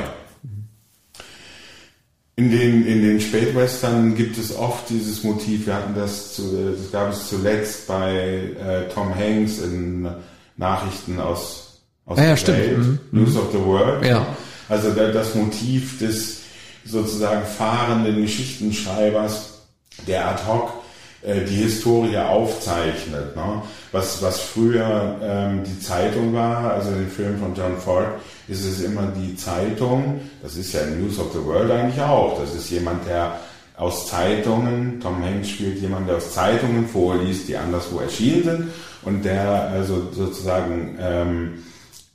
In 2.35 2.49
den, 2.49 2.85
in 2.87 3.01
den 3.03 3.19
Spätwestern 3.19 4.15
gibt 4.15 4.37
es 4.37 4.55
oft 4.55 4.89
dieses 4.89 5.23
Motiv. 5.23 5.67
Wir 5.67 5.75
hatten 5.75 5.93
das, 5.95 6.33
zu, 6.33 6.75
das 6.79 6.91
gab 6.91 7.11
es 7.11 7.27
zuletzt 7.27 7.87
bei 7.87 8.13
äh, 8.15 8.87
Tom 8.93 9.13
Hanks 9.13 9.59
in 9.59 10.07
Nachrichten 10.55 11.19
aus, 11.19 11.72
aus 12.05 12.17
ja, 12.17 12.35
der 12.35 12.35
ja, 12.35 12.47
Welt, 12.47 12.77
mhm. 12.77 12.99
News 13.11 13.35
of 13.35 13.51
the 13.51 13.59
World. 13.59 14.05
Ja. 14.05 14.25
Also 14.69 14.91
das 14.91 15.35
Motiv 15.35 15.99
des 15.99 16.41
sozusagen 16.85 17.45
fahrenden 17.45 18.21
Geschichtenschreibers, 18.21 19.61
der 20.07 20.27
ad 20.27 20.41
hoc 20.47 20.73
äh, 21.21 21.45
die 21.45 21.55
Historie 21.55 22.17
aufzeichnet. 22.17 23.35
Ne? 23.35 23.61
Was, 23.91 24.21
was 24.21 24.39
früher 24.41 25.15
ähm, 25.21 25.63
die 25.63 25.79
Zeitung 25.79 26.33
war, 26.33 26.73
also 26.73 26.91
dem 26.91 27.09
Film 27.09 27.39
von 27.39 27.55
John 27.55 27.77
Ford, 27.77 28.07
ist 28.47 28.65
es 28.65 28.81
immer 28.81 29.07
die 29.15 29.35
Zeitung, 29.35 30.21
das 30.41 30.57
ist 30.57 30.73
ja 30.73 30.81
News 30.85 31.19
of 31.19 31.31
the 31.31 31.43
World 31.45 31.71
eigentlich 31.71 32.01
auch, 32.01 32.39
das 32.39 32.53
ist 32.53 32.69
jemand, 32.69 33.07
der 33.07 33.39
aus 33.77 34.07
Zeitungen, 34.07 34.99
Tom 34.99 35.23
Hanks 35.23 35.49
spielt 35.49 35.79
jemand, 35.79 36.07
der 36.09 36.17
aus 36.17 36.33
Zeitungen 36.33 36.87
vorliest, 36.87 37.47
die 37.47 37.57
anderswo 37.57 37.99
erschienen 37.99 38.43
sind 38.43 38.67
und 39.03 39.23
der 39.23 39.69
also 39.69 40.09
sozusagen 40.11 40.97
ähm, 40.99 41.53
äh, 41.53 41.72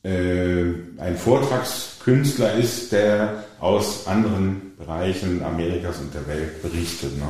ein 0.09 1.17
Vortragskünstler 1.17 2.55
ist, 2.55 2.93
der 2.93 3.45
aus 3.61 4.07
anderen 4.07 4.73
Bereichen 4.79 5.43
Amerikas 5.43 5.99
und 5.99 6.15
der 6.15 6.27
Welt 6.27 6.63
berichtet. 6.63 7.19
Ne? 7.19 7.27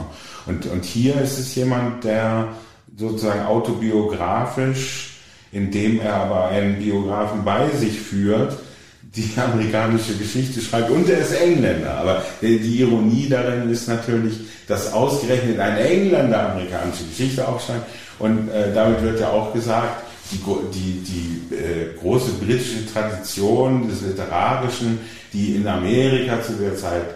Und, 0.46 0.66
und 0.66 0.84
hier 0.84 1.20
ist 1.20 1.38
es 1.38 1.54
jemand, 1.54 2.04
der 2.04 2.48
sozusagen 2.96 3.46
autobiografisch, 3.46 5.18
indem 5.52 6.00
er 6.00 6.14
aber 6.14 6.48
einen 6.48 6.78
Biografen 6.78 7.44
bei 7.44 7.68
sich 7.70 7.98
führt, 7.98 8.58
die 9.02 9.30
amerikanische 9.36 10.14
Geschichte 10.16 10.60
schreibt 10.60 10.90
und 10.90 11.08
er 11.08 11.20
ist 11.20 11.32
Engländer. 11.32 11.94
Aber 11.98 12.22
die 12.42 12.80
Ironie 12.80 13.28
darin 13.28 13.70
ist 13.70 13.88
natürlich, 13.88 14.34
dass 14.66 14.92
ausgerechnet 14.92 15.58
ein 15.58 15.78
Engländer 15.78 16.50
amerikanische 16.50 17.04
Geschichte 17.04 17.46
aufschreibt 17.46 17.86
und 18.18 18.48
äh, 18.50 18.74
damit 18.74 19.02
wird 19.02 19.20
ja 19.20 19.30
auch 19.30 19.54
gesagt, 19.54 20.04
die, 20.30 20.38
die, 20.72 21.02
die 21.02 21.54
äh, 21.54 21.98
große 22.00 22.32
britische 22.32 22.86
Tradition 22.92 23.88
des 23.88 24.02
Literarischen, 24.02 25.00
die 25.32 25.56
in 25.56 25.66
Amerika 25.66 26.42
zu 26.42 26.52
der 26.54 26.76
Zeit 26.76 27.06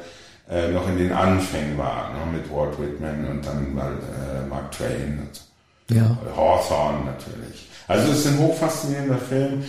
äh, 0.51 0.69
noch 0.69 0.89
in 0.89 0.99
den 0.99 1.13
Anfängen 1.13 1.79
war, 1.79 2.11
ne, 2.13 2.39
mit 2.39 2.51
Walt 2.51 2.79
Whitman 2.79 3.27
und 3.31 3.47
dann 3.47 3.75
mal 3.75 3.93
äh, 3.93 4.47
Mark 4.49 4.73
Twain 4.73 5.21
und 5.21 5.97
ja. 5.97 6.17
Hawthorne 6.37 7.05
natürlich. 7.05 7.69
Also 7.89 8.13
es 8.13 8.21
ist 8.21 8.27
ein 8.29 8.39
hochfaszinierender 8.39 9.19
Film. 9.19 9.63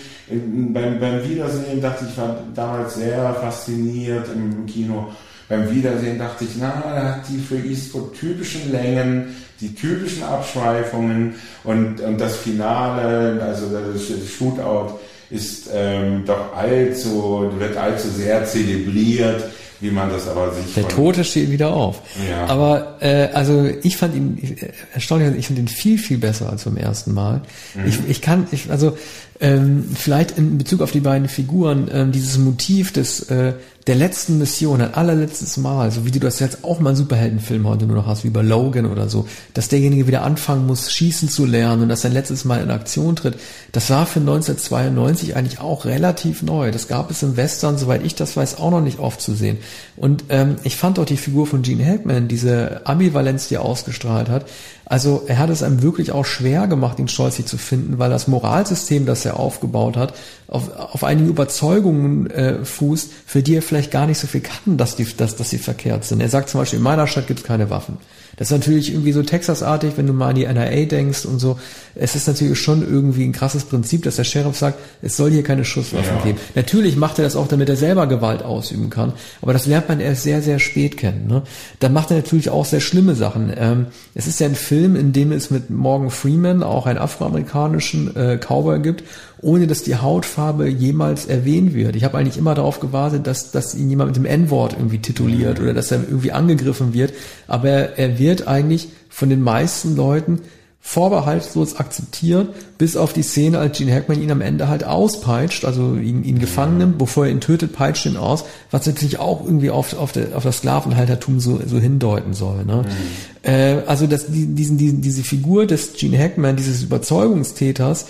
beim, 0.73 0.99
beim 0.99 1.27
Wiedersehen 1.27 1.81
dachte 1.81 2.05
ich, 2.05 2.11
ich 2.11 2.17
war 2.17 2.37
damals 2.53 2.95
sehr 2.95 3.33
fasziniert 3.35 4.27
im 4.33 4.65
Kino. 4.65 5.11
Beim 5.53 5.71
Wiedersehen 5.71 6.17
dachte 6.17 6.45
ich, 6.45 6.51
na, 6.59 6.81
er 6.95 7.15
hat 7.15 7.29
die 7.29 7.37
für 7.37 7.57
Eastwood 7.57 8.17
typischen 8.19 8.71
Längen, 8.71 9.35
die 9.61 9.75
typischen 9.75 10.23
Abschweifungen 10.23 11.35
und, 11.63 12.01
und 12.01 12.19
das 12.19 12.37
Finale, 12.37 13.39
also 13.39 13.67
das 13.67 14.01
Shootout 14.31 14.99
ist 15.29 15.69
ähm, 15.71 16.23
doch 16.25 16.55
allzu, 16.55 17.51
wird 17.59 17.77
allzu 17.77 18.09
sehr 18.09 18.43
zelebriert 18.45 19.43
wie 19.83 19.91
man 19.91 20.09
das 20.09 20.29
aber 20.29 20.53
sich. 20.53 20.73
Der 20.75 20.87
Tote 20.87 21.25
steht 21.25 21.51
wieder 21.51 21.73
auf. 21.73 22.01
Ja. 22.29 22.45
Aber 22.45 22.97
äh, 23.01 23.27
also 23.33 23.69
ich 23.83 23.97
fand 23.97 24.15
ihn 24.15 24.37
äh, 24.37 24.69
erstaunlich, 24.93 25.37
ich 25.37 25.47
finde 25.47 25.61
ihn 25.61 25.67
viel 25.67 25.97
viel 25.97 26.17
besser 26.17 26.49
als 26.49 26.63
beim 26.63 26.77
ersten 26.77 27.13
Mal. 27.13 27.41
Mhm. 27.75 27.87
Ich, 27.87 27.99
ich 28.07 28.21
kann, 28.21 28.47
ich 28.51 28.71
also 28.71 28.97
ähm, 29.43 29.83
vielleicht 29.93 30.37
in 30.37 30.57
Bezug 30.57 30.81
auf 30.81 30.91
die 30.91 31.01
beiden 31.01 31.27
Figuren 31.27 31.89
ähm, 31.91 32.13
dieses 32.13 32.37
Motiv 32.37 32.93
des 32.93 33.29
äh, 33.29 33.53
der 33.87 33.95
letzten 33.95 34.37
Mission, 34.37 34.79
ein 34.79 34.93
allerletztes 34.93 35.57
Mal, 35.57 35.91
so 35.91 36.05
wie 36.05 36.11
du 36.11 36.19
das 36.19 36.39
jetzt 36.39 36.63
auch 36.63 36.79
mal 36.79 36.91
einen 36.91 36.95
Superheldenfilm 36.95 37.67
heute 37.67 37.85
nur 37.85 37.97
noch 37.97 38.05
hast, 38.05 38.23
wie 38.23 38.29
bei 38.29 38.41
Logan 38.41 38.85
oder 38.85 39.09
so, 39.09 39.27
dass 39.53 39.67
derjenige 39.67 40.07
wieder 40.07 40.23
anfangen 40.23 40.65
muss, 40.65 40.93
schießen 40.93 41.27
zu 41.27 41.45
lernen 41.45 41.81
und 41.81 41.89
dass 41.89 42.03
sein 42.03 42.13
letztes 42.13 42.45
Mal 42.45 42.61
in 42.61 42.71
Aktion 42.71 43.17
tritt, 43.17 43.35
das 43.73 43.89
war 43.89 44.05
für 44.05 44.21
1992 44.21 45.35
eigentlich 45.35 45.59
auch 45.59 45.83
relativ 45.83 46.43
neu. 46.43 46.71
Das 46.71 46.87
gab 46.87 47.11
es 47.11 47.23
im 47.23 47.35
Western, 47.35 47.77
soweit 47.77 48.05
ich 48.05 48.15
das 48.15 48.37
weiß, 48.37 48.59
auch 48.59 48.71
noch 48.71 48.79
nicht 48.81 48.99
oft 48.99 49.19
zu 49.19 49.33
sehen. 49.33 49.57
Und 49.97 50.23
ähm, 50.29 50.55
ich 50.63 50.77
fand 50.77 50.97
auch 50.97 51.05
die 51.05 51.17
Figur 51.17 51.45
von 51.45 51.61
Gene 51.61 51.85
Hackman, 51.85 52.29
diese 52.29 52.85
Ambivalenz, 52.85 53.49
die 53.49 53.55
er 53.55 53.63
ausgestrahlt 53.63 54.29
hat, 54.29 54.45
also 54.85 55.23
er 55.27 55.39
hat 55.39 55.49
es 55.49 55.63
einem 55.63 55.81
wirklich 55.81 56.11
auch 56.11 56.25
schwer 56.25 56.67
gemacht, 56.67 56.99
ihn 56.99 57.07
stolzig 57.07 57.45
zu 57.45 57.57
finden, 57.57 57.99
weil 57.99 58.09
das 58.09 58.27
Moralsystem, 58.27 59.05
das 59.05 59.25
er 59.25 59.32
aufgebaut 59.33 59.97
hat, 59.97 60.13
auf, 60.47 60.75
auf 60.77 61.03
einigen 61.03 61.29
Überzeugungen 61.29 62.29
äh, 62.29 62.63
fußt, 62.63 63.11
für 63.25 63.43
die 63.43 63.55
er 63.55 63.61
vielleicht 63.61 63.91
gar 63.91 64.07
nicht 64.07 64.19
so 64.19 64.27
viel 64.27 64.41
kann, 64.41 64.77
dass, 64.77 64.95
die, 64.95 65.05
dass, 65.05 65.35
dass 65.35 65.49
sie 65.49 65.57
verkehrt 65.57 66.05
sind. 66.05 66.21
Er 66.21 66.29
sagt 66.29 66.49
zum 66.49 66.61
Beispiel, 66.61 66.77
in 66.77 66.83
meiner 66.83 67.07
Stadt 67.07 67.27
gibt 67.27 67.41
es 67.41 67.45
keine 67.45 67.69
Waffen. 67.69 67.97
Das 68.37 68.49
ist 68.49 68.57
natürlich 68.57 68.91
irgendwie 68.91 69.11
so 69.11 69.21
Texas-artig, 69.21 69.93
wenn 69.95 70.07
du 70.07 70.13
mal 70.13 70.29
an 70.29 70.35
die 70.35 70.45
NRA 70.45 70.85
denkst 70.85 71.25
und 71.25 71.39
so. 71.39 71.59
Es 71.95 72.15
ist 72.15 72.27
natürlich 72.27 72.59
schon 72.59 72.81
irgendwie 72.81 73.23
ein 73.23 73.31
krasses 73.31 73.65
Prinzip, 73.65 74.03
dass 74.03 74.15
der 74.15 74.23
Sheriff 74.23 74.57
sagt, 74.57 74.79
es 75.01 75.17
soll 75.17 75.31
hier 75.31 75.43
keine 75.43 75.65
Schusswaffen 75.65 76.17
ja. 76.17 76.23
geben. 76.23 76.37
Natürlich 76.55 76.95
macht 76.95 77.19
er 77.19 77.23
das 77.23 77.35
auch, 77.35 77.47
damit 77.47 77.69
er 77.69 77.75
selber 77.75 78.07
Gewalt 78.07 78.43
ausüben 78.43 78.89
kann. 78.89 79.13
Aber 79.41 79.53
das 79.53 79.65
lernt 79.65 79.89
man 79.89 79.99
erst 79.99 80.23
sehr, 80.23 80.41
sehr 80.41 80.59
spät 80.59 80.97
kennen. 80.97 81.27
Ne? 81.27 81.43
Dann 81.79 81.93
macht 81.93 82.11
er 82.11 82.17
natürlich 82.17 82.49
auch 82.49 82.65
sehr 82.65 82.81
schlimme 82.81 83.15
Sachen. 83.15 83.53
Ähm, 83.55 83.87
es 84.15 84.27
ist 84.27 84.39
ja 84.39 84.47
ein 84.47 84.55
Film, 84.55 84.95
in 84.95 85.13
dem 85.13 85.31
es 85.31 85.51
mit 85.51 85.69
Morgan 85.69 86.09
Freeman 86.09 86.63
auch 86.63 86.85
einen 86.85 86.99
afroamerikanischen 86.99 88.15
äh, 88.15 88.37
Cowboy 88.37 88.79
gibt 88.79 89.03
ohne 89.43 89.67
dass 89.67 89.83
die 89.83 89.97
Hautfarbe 89.97 90.67
jemals 90.69 91.25
erwähnt 91.25 91.73
wird. 91.73 91.95
Ich 91.95 92.03
habe 92.05 92.17
eigentlich 92.17 92.37
immer 92.37 92.55
darauf 92.55 92.79
gewartet, 92.79 93.27
dass, 93.27 93.51
dass 93.51 93.75
ihn 93.75 93.89
jemand 93.89 94.11
mit 94.11 94.15
dem 94.15 94.25
N-Wort 94.25 94.73
irgendwie 94.73 94.99
tituliert 94.99 95.59
oder 95.59 95.73
dass 95.73 95.91
er 95.91 96.01
irgendwie 96.01 96.31
angegriffen 96.31 96.93
wird. 96.93 97.13
Aber 97.47 97.67
er, 97.67 97.99
er 97.99 98.19
wird 98.19 98.47
eigentlich 98.47 98.87
von 99.09 99.29
den 99.29 99.43
meisten 99.43 99.95
Leuten 99.95 100.39
vorbehaltlos 100.85 101.77
akzeptiert, 101.77 102.53
bis 102.77 102.97
auf 102.97 103.13
die 103.13 103.23
Szene, 103.23 103.57
als 103.57 103.77
Gene 103.77 103.93
Hackman 103.95 104.21
ihn 104.21 104.29
am 104.29 104.41
Ende 104.41 104.67
halt 104.67 104.83
auspeitscht, 104.83 105.63
also 105.63 105.95
ihn, 105.95 106.25
ihn 106.25 106.39
gefangen 106.39 106.77
nimmt, 106.77 106.97
bevor 106.97 107.25
er 107.25 107.31
ihn 107.31 107.39
tötet, 107.39 107.71
peitscht 107.71 108.05
ihn 108.05 108.17
aus, 108.17 108.43
was 108.69 108.85
natürlich 108.85 109.17
auch 109.17 109.45
irgendwie 109.45 109.69
auf, 109.69 109.97
auf, 109.97 110.11
der, 110.11 110.35
auf 110.35 110.43
das 110.43 110.57
Sklavenhaltertum 110.57 111.39
so, 111.39 111.61
so 111.65 111.79
hindeuten 111.79 112.33
soll. 112.33 112.65
Ne? 112.65 112.83
Mhm. 112.83 113.49
Äh, 113.49 113.81
also 113.87 114.07
das, 114.07 114.27
die, 114.27 114.45
diesen, 114.53 114.77
diesen, 114.77 115.01
diese 115.01 115.23
Figur 115.23 115.65
des 115.65 115.93
Gene 115.93 116.19
Hackman, 116.19 116.57
dieses 116.57 116.83
Überzeugungstäters, 116.83 118.07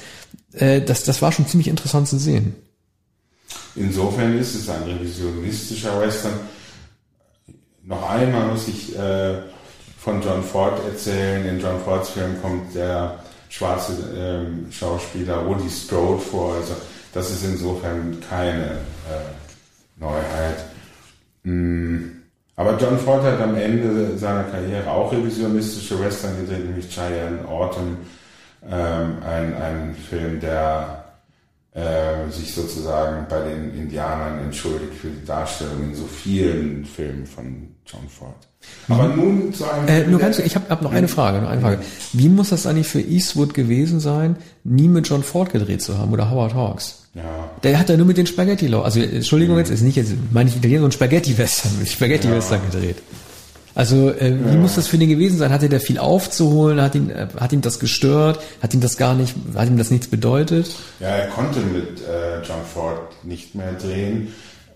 äh, 0.54 0.82
das, 0.82 1.04
das 1.04 1.22
war 1.22 1.32
schon 1.32 1.45
ziemlich 1.45 1.68
interessant 1.68 2.08
zu 2.08 2.18
sehen. 2.18 2.56
Insofern 3.76 4.38
ist 4.40 4.56
es 4.56 4.68
ein 4.68 4.82
revisionistischer 4.82 6.02
Western. 6.02 6.34
Noch 7.84 8.10
einmal 8.10 8.48
muss 8.48 8.68
ich 8.68 8.98
äh, 8.98 9.41
von 10.03 10.21
John 10.21 10.43
Ford 10.43 10.80
erzählen. 10.85 11.45
In 11.47 11.59
John 11.59 11.80
Fords 11.80 12.09
Film 12.09 12.41
kommt 12.41 12.75
der 12.75 13.19
schwarze 13.49 13.93
äh, 13.93 14.71
Schauspieler 14.71 15.45
Woody 15.47 15.69
Strode 15.69 16.19
vor. 16.19 16.55
Also 16.55 16.75
das 17.13 17.31
ist 17.31 17.45
insofern 17.45 18.17
keine 18.30 18.65
äh, 18.65 19.97
Neuheit. 19.97 20.65
Mm. 21.43 22.09
Aber 22.55 22.77
John 22.77 22.99
Ford 22.99 23.23
hat 23.23 23.41
am 23.41 23.55
Ende 23.55 24.15
seiner 24.17 24.43
Karriere 24.43 24.91
auch 24.91 25.11
revisionistische 25.11 25.99
Western 25.99 26.38
gedreht, 26.39 26.65
nämlich 26.65 26.88
Cheyenne 26.88 27.47
Autumn 27.47 27.97
ähm, 28.69 29.17
ein, 29.25 29.55
ein 29.55 29.95
Film, 29.95 30.39
der 30.39 31.05
äh, 31.73 32.30
sich 32.30 32.53
sozusagen 32.53 33.25
bei 33.27 33.39
den 33.41 33.73
Indianern 33.73 34.39
entschuldigt 34.39 34.93
für 34.93 35.07
die 35.07 35.25
Darstellung 35.25 35.81
in 35.81 35.95
so 35.95 36.05
vielen 36.05 36.85
Filmen 36.85 37.25
von 37.25 37.73
John 37.85 38.07
Ford. 38.07 38.35
Aber 38.88 39.10
mhm. 39.10 39.15
nun 39.15 39.53
zu 39.53 39.69
einem. 39.69 39.88
Äh, 39.88 40.07
nur 40.07 40.19
ganz, 40.19 40.39
ich 40.39 40.55
habe 40.55 40.69
hab 40.69 40.81
noch 40.81 40.93
eine 40.93 41.07
Frage, 41.07 41.41
noch 41.41 41.49
eine 41.49 41.61
Frage. 41.61 41.80
Wie 42.14 42.30
muss 42.30 42.49
das 42.49 42.65
eigentlich 42.65 42.88
für 42.88 43.01
Eastwood 43.01 43.53
gewesen 43.53 43.99
sein, 43.99 44.38
nie 44.64 44.88
mit 44.88 45.07
John 45.07 45.23
Ford 45.23 45.51
gedreht 45.51 45.81
zu 45.81 45.97
haben 45.97 46.14
oder 46.14 46.31
Howard 46.31 46.53
Hawks? 46.53 47.03
Ja. 47.14 47.51
Der 47.61 47.77
hat 47.77 47.89
ja 47.89 47.97
nur 47.97 48.07
mit 48.07 48.18
den 48.18 48.26
Spaghetti 48.26 48.73
Also 48.73 48.99
Entschuldigung, 48.99 49.55
mhm. 49.55 49.60
jetzt 49.60 49.69
ist 49.69 49.81
nicht 49.81 49.97
jetzt 49.97 50.14
meine 50.31 50.49
ich 50.49 50.55
Italiener, 50.55 50.81
so 50.81 50.85
ein 50.88 50.91
Spaghetti-Western, 50.91 51.72
Spaghetti-Western 51.85 52.61
ja. 52.64 52.69
gedreht. 52.69 52.97
Also 53.76 54.11
äh, 54.11 54.34
wie 54.39 54.53
ja. 54.53 54.60
muss 54.60 54.76
das 54.76 54.88
für 54.88 54.97
den 54.97 55.10
gewesen 55.10 55.38
sein? 55.38 55.51
Hatte 55.51 55.68
der 55.68 55.80
viel 55.80 55.97
aufzuholen? 55.97 56.81
Hat 56.81 56.95
ihn, 56.95 57.10
äh, 57.10 57.27
hat 57.39 57.53
ihm 57.53 57.61
das 57.61 57.80
gestört? 57.80 58.39
Hat 58.61 58.73
ihm 58.73 58.81
das 58.81 58.97
gar 58.97 59.15
nicht, 59.15 59.35
hat 59.55 59.68
ihm 59.68 59.77
das 59.77 59.89
nichts 59.89 60.07
bedeutet? 60.07 60.69
Ja, 60.99 61.10
er 61.10 61.27
konnte 61.27 61.60
mit 61.60 62.01
äh, 62.01 62.41
John 62.43 62.64
Ford 62.72 62.99
nicht 63.23 63.55
mehr 63.55 63.73
drehen. 63.73 64.30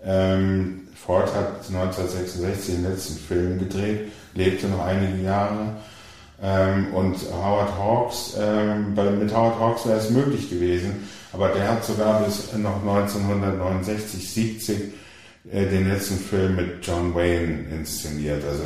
Ähm, 0.04 0.87
Ford 1.08 1.34
hat 1.34 1.66
1966 1.68 2.74
den 2.74 2.84
letzten 2.84 3.16
Film 3.16 3.58
gedreht, 3.58 4.12
lebte 4.34 4.66
noch 4.66 4.84
einige 4.84 5.22
Jahre. 5.22 5.76
Ähm, 6.42 6.92
und 6.92 7.16
Howard 7.32 7.78
Hawks, 7.78 8.34
ähm, 8.38 8.94
mit 9.18 9.34
Howard 9.34 9.58
Hawks 9.58 9.86
wäre 9.86 9.96
es 9.96 10.10
möglich 10.10 10.50
gewesen, 10.50 11.08
aber 11.32 11.48
der 11.48 11.66
hat 11.66 11.82
sogar 11.82 12.22
bis 12.22 12.52
noch 12.52 12.82
1969, 12.82 14.30
70 14.30 14.80
äh, 15.50 15.64
den 15.64 15.88
letzten 15.88 16.18
Film 16.18 16.56
mit 16.56 16.86
John 16.86 17.14
Wayne 17.14 17.64
inszeniert. 17.70 18.44
Also 18.44 18.64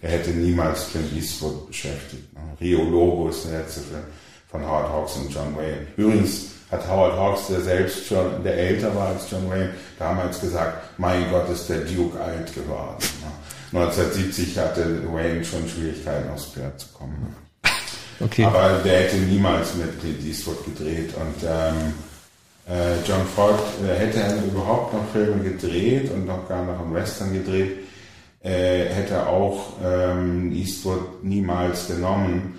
er 0.00 0.10
hätte 0.12 0.30
niemals 0.30 0.92
Clint 0.92 1.12
Eastwood 1.12 1.66
beschäftigt. 1.66 2.32
Ne? 2.34 2.40
Rio 2.60 2.84
Lobo 2.84 3.30
ist 3.30 3.46
der 3.46 3.62
letzte 3.62 3.80
Film 3.80 4.02
von 4.48 4.64
Howard 4.64 4.90
Hawks 4.90 5.16
und 5.16 5.34
John 5.34 5.56
Wayne. 5.56 5.88
Übrigens 5.96 6.50
hat 6.70 6.88
Howard 6.88 7.16
Hawks, 7.16 7.48
der 7.48 7.60
selbst 7.60 8.06
schon, 8.06 8.42
der 8.44 8.54
älter 8.54 8.94
war 8.94 9.08
als 9.08 9.30
John 9.30 9.50
Wayne, 9.50 9.70
damals 9.98 10.40
gesagt, 10.40 10.98
mein 10.98 11.28
Gott, 11.30 11.48
ist 11.50 11.68
der 11.68 11.80
Duke 11.80 12.18
alt 12.20 12.54
geworden. 12.54 12.96
1970 13.72 14.56
ne? 14.56 14.62
hatte 14.62 15.12
Wayne 15.12 15.44
schon 15.44 15.68
Schwierigkeiten 15.68 16.30
aufs 16.30 16.46
Pferd 16.46 16.78
zu 16.78 16.88
kommen. 16.88 17.34
Okay. 18.20 18.44
Aber 18.44 18.80
der 18.84 19.00
hätte 19.00 19.16
niemals 19.16 19.74
mit 19.74 19.98
Clint 20.00 20.24
Eastwood 20.24 20.64
gedreht 20.64 21.14
und 21.14 21.42
ähm, 21.42 21.94
äh, 22.68 22.96
John 23.06 23.26
Ford 23.34 23.58
äh, 23.82 23.98
hätte 23.98 24.20
er 24.20 24.36
überhaupt 24.44 24.92
noch 24.92 25.08
Filme 25.12 25.42
gedreht 25.42 26.10
und 26.12 26.26
noch 26.26 26.46
gar 26.46 26.64
noch 26.64 26.80
einen 26.80 26.94
Western 26.94 27.32
gedreht, 27.32 27.78
äh, 28.42 28.84
hätte 28.86 29.26
auch 29.26 29.72
ähm, 29.82 30.52
Eastwood 30.52 31.24
niemals 31.24 31.86
genommen 31.88 32.58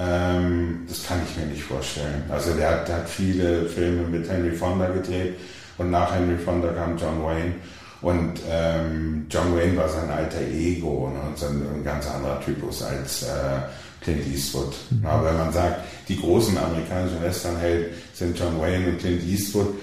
ähm, 0.00 0.86
das 0.88 1.06
kann 1.06 1.20
ich 1.28 1.36
mir 1.36 1.50
nicht 1.50 1.62
vorstellen. 1.62 2.22
Also 2.30 2.54
der 2.54 2.70
hat, 2.70 2.88
der 2.88 2.96
hat 2.96 3.08
viele 3.08 3.66
Filme 3.66 4.02
mit 4.08 4.28
Henry 4.28 4.52
Fonda 4.52 4.86
gedreht 4.86 5.34
und 5.76 5.90
nach 5.90 6.14
Henry 6.14 6.38
Fonda 6.38 6.68
kam 6.68 6.96
John 6.96 7.22
Wayne. 7.22 7.54
Und 8.00 8.40
ähm, 8.48 9.26
John 9.28 9.54
Wayne 9.54 9.76
war 9.76 9.88
sein 9.88 10.10
alter 10.10 10.40
Ego 10.40 11.10
ne, 11.12 11.20
und 11.28 11.38
so 11.38 11.46
ein, 11.46 11.84
ganz 11.84 12.06
anderer 12.08 12.40
Typus 12.40 12.82
als 12.82 13.24
äh, 13.24 13.26
Clint 14.00 14.26
Eastwood. 14.26 14.74
Mhm. 14.88 15.04
Aber 15.04 15.26
wenn 15.26 15.36
man 15.36 15.52
sagt, 15.52 15.80
die 16.08 16.18
großen 16.18 16.56
amerikanischen 16.56 17.22
Westernhelden 17.22 17.94
sind 18.14 18.38
John 18.38 18.58
Wayne 18.58 18.88
und 18.88 19.00
Clint 19.00 19.22
Eastwood, 19.28 19.74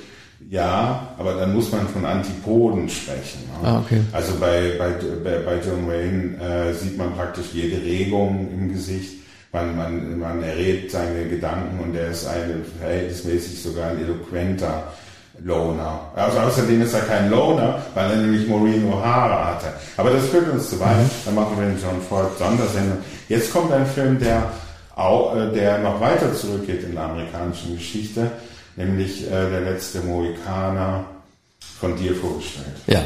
ja, 0.49 1.13
aber 1.19 1.35
dann 1.35 1.53
muss 1.53 1.71
man 1.71 1.87
von 1.89 2.05
Antipoden 2.05 2.89
sprechen. 2.89 3.41
Ne? 3.61 3.67
Ah, 3.67 3.79
okay. 3.79 4.01
Also 4.13 4.33
bei, 4.39 4.73
bei, 4.79 4.93
bei 5.39 5.61
John 5.63 5.87
Wayne 5.87 6.37
äh, 6.41 6.73
sieht 6.73 6.97
man 6.97 7.13
praktisch 7.13 7.47
jede 7.53 7.83
Regung 7.83 8.49
im 8.51 8.73
Gesicht 8.73 9.26
man, 9.51 9.75
man, 9.75 10.19
man 10.19 10.43
errät 10.43 10.91
seine 10.91 11.25
Gedanken 11.25 11.79
und 11.79 11.95
er 11.95 12.11
ist 12.11 12.27
ein 12.27 12.65
verhältnismäßig 12.79 13.61
sogar 13.61 13.91
ein 13.91 14.01
eloquenter 14.01 14.83
Loner. 15.43 15.99
Also 16.15 16.39
außerdem 16.39 16.81
ist 16.81 16.93
er 16.93 17.01
kein 17.01 17.29
Loner, 17.29 17.81
weil 17.93 18.11
er 18.11 18.17
nämlich 18.17 18.47
Maureen 18.47 18.91
O'Hara 18.91 19.45
hatte. 19.45 19.67
Aber 19.95 20.09
das 20.09 20.25
führt 20.27 20.51
uns 20.51 20.69
zu 20.69 20.79
weit. 20.79 20.97
Mhm. 20.97 21.09
Dann 21.25 21.35
machen 21.35 21.59
wir 21.59 21.67
den 21.67 21.79
John 21.81 22.01
Ford 22.01 22.37
Sondersendung. 22.37 22.97
Jetzt 23.29 23.53
kommt 23.53 23.71
ein 23.71 23.85
Film, 23.85 24.19
der 24.19 24.51
auch, 24.95 25.35
äh, 25.35 25.51
der 25.53 25.77
noch 25.79 26.01
weiter 26.01 26.33
zurückgeht 26.33 26.83
in 26.83 26.95
der 26.95 27.03
amerikanischen 27.03 27.75
Geschichte, 27.75 28.31
nämlich 28.75 29.27
äh, 29.27 29.49
der 29.49 29.61
letzte 29.61 29.99
Mohikaner 29.99 31.05
von 31.79 31.95
dir 31.95 32.15
vorgestellt. 32.15 32.75
Ja. 32.87 33.01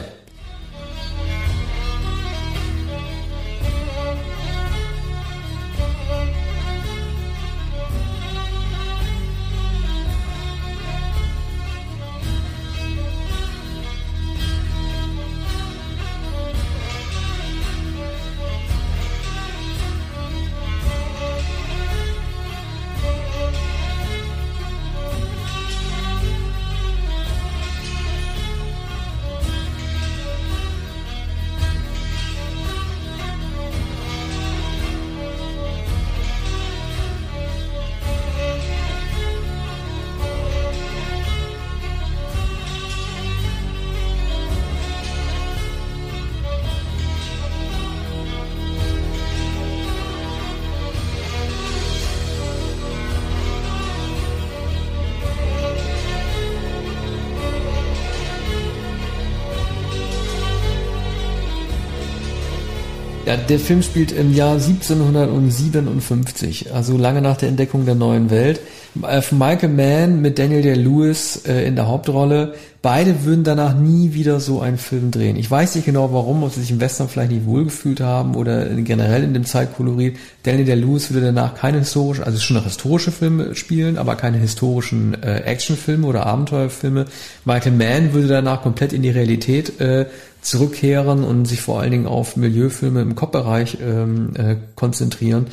Ja, 63.32 63.38
der 63.38 63.60
Film 63.60 63.82
spielt 63.82 64.12
im 64.12 64.36
Jahr 64.36 64.56
1757, 64.56 66.74
also 66.74 66.98
lange 66.98 67.22
nach 67.22 67.38
der 67.38 67.48
Entdeckung 67.48 67.86
der 67.86 67.96
neuen 67.96 68.30
Welt. 68.30 68.60
Äh, 69.08 69.22
Michael 69.32 69.70
Mann 69.70 70.22
mit 70.22 70.38
Daniel 70.38 70.62
Day-Lewis 70.62 71.46
äh, 71.48 71.66
in 71.66 71.78
der 71.78 71.88
Hauptrolle. 71.88 72.56
Beide 72.82 73.24
würden 73.24 73.46
danach 73.46 73.74
nie 73.74 74.14
wieder 74.14 74.42
so 74.42 74.60
einen 74.60 74.78
Film 74.78 75.12
drehen. 75.12 75.38
Ich 75.38 75.50
weiß 75.50 75.76
nicht 75.76 75.86
genau 75.86 76.12
warum, 76.12 76.44
ob 76.44 76.52
sie 76.52 76.60
sich 76.60 76.72
im 76.72 76.82
Western 76.82 77.08
vielleicht 77.08 77.32
nicht 77.32 77.46
wohlgefühlt 77.46 78.02
haben 78.02 78.36
oder 78.36 78.66
generell 78.66 79.24
in 79.24 79.34
dem 79.34 79.46
Zeitkolorit. 79.46 80.18
Daniel 80.44 80.66
Day-Lewis 80.66 81.12
würde 81.12 81.28
danach 81.28 81.56
keine 81.56 81.78
historischen, 81.78 82.26
also 82.26 82.38
schon 82.38 82.58
noch 82.58 82.66
historische 82.66 83.12
Filme 83.12 83.56
spielen, 83.56 83.98
aber 83.98 84.16
keine 84.16 84.40
historischen 84.40 85.14
äh, 85.24 85.42
Actionfilme 85.42 86.06
oder 86.06 86.26
Abenteuerfilme. 86.26 87.06
Michael 87.46 87.72
Mann 87.72 88.14
würde 88.14 88.28
danach 88.28 88.62
komplett 88.62 88.92
in 88.92 89.04
die 89.04 89.12
Realität 89.12 89.80
äh, 89.80 90.08
zurückkehren 90.42 91.24
und 91.24 91.46
sich 91.46 91.62
vor 91.62 91.80
allen 91.80 91.92
Dingen 91.92 92.08
auf 92.08 92.36
Milieufilme 92.36 93.02
im 93.02 93.16
Kopfbereich 93.16 93.78
ähm, 93.82 94.32
äh, 94.36 94.56
konzentrieren. 94.76 95.48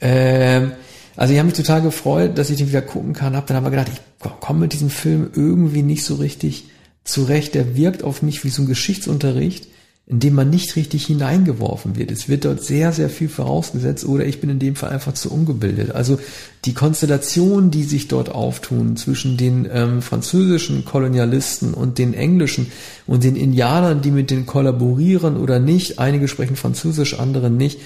Ähm, 0.00 0.72
also 1.16 1.32
ich 1.32 1.38
habe 1.38 1.48
mich 1.48 1.56
total 1.56 1.82
gefreut, 1.82 2.38
dass 2.38 2.50
ich 2.50 2.58
den 2.58 2.68
wieder 2.68 2.82
gucken 2.82 3.12
kann. 3.12 3.36
Hab 3.36 3.46
dann 3.46 3.56
aber 3.56 3.70
gedacht, 3.70 3.90
ich 3.92 4.30
komme 4.40 4.60
mit 4.60 4.72
diesem 4.72 4.90
Film 4.90 5.30
irgendwie 5.34 5.82
nicht 5.82 6.04
so 6.04 6.14
richtig 6.14 6.68
zurecht. 7.04 7.54
Der 7.54 7.76
wirkt 7.76 8.04
auf 8.04 8.22
mich 8.22 8.44
wie 8.44 8.48
so 8.48 8.62
ein 8.62 8.68
Geschichtsunterricht 8.68 9.66
in 10.10 10.18
dem 10.18 10.34
man 10.34 10.50
nicht 10.50 10.74
richtig 10.74 11.06
hineingeworfen 11.06 11.94
wird. 11.94 12.10
Es 12.10 12.28
wird 12.28 12.44
dort 12.44 12.64
sehr, 12.64 12.92
sehr 12.92 13.08
viel 13.08 13.28
vorausgesetzt 13.28 14.04
oder 14.04 14.24
ich 14.24 14.40
bin 14.40 14.50
in 14.50 14.58
dem 14.58 14.74
Fall 14.74 14.90
einfach 14.90 15.14
zu 15.14 15.30
ungebildet. 15.30 15.92
Also 15.92 16.18
die 16.64 16.74
Konstellationen, 16.74 17.70
die 17.70 17.84
sich 17.84 18.08
dort 18.08 18.28
auftun 18.28 18.96
zwischen 18.96 19.36
den 19.36 19.68
ähm, 19.72 20.02
französischen 20.02 20.84
Kolonialisten 20.84 21.74
und 21.74 21.98
den 21.98 22.12
englischen 22.12 22.72
und 23.06 23.22
den 23.22 23.36
Indianern, 23.36 24.02
die 24.02 24.10
mit 24.10 24.32
denen 24.32 24.46
kollaborieren 24.46 25.36
oder 25.36 25.60
nicht, 25.60 26.00
einige 26.00 26.26
sprechen 26.26 26.56
Französisch, 26.56 27.16
andere 27.20 27.48
nicht, 27.48 27.78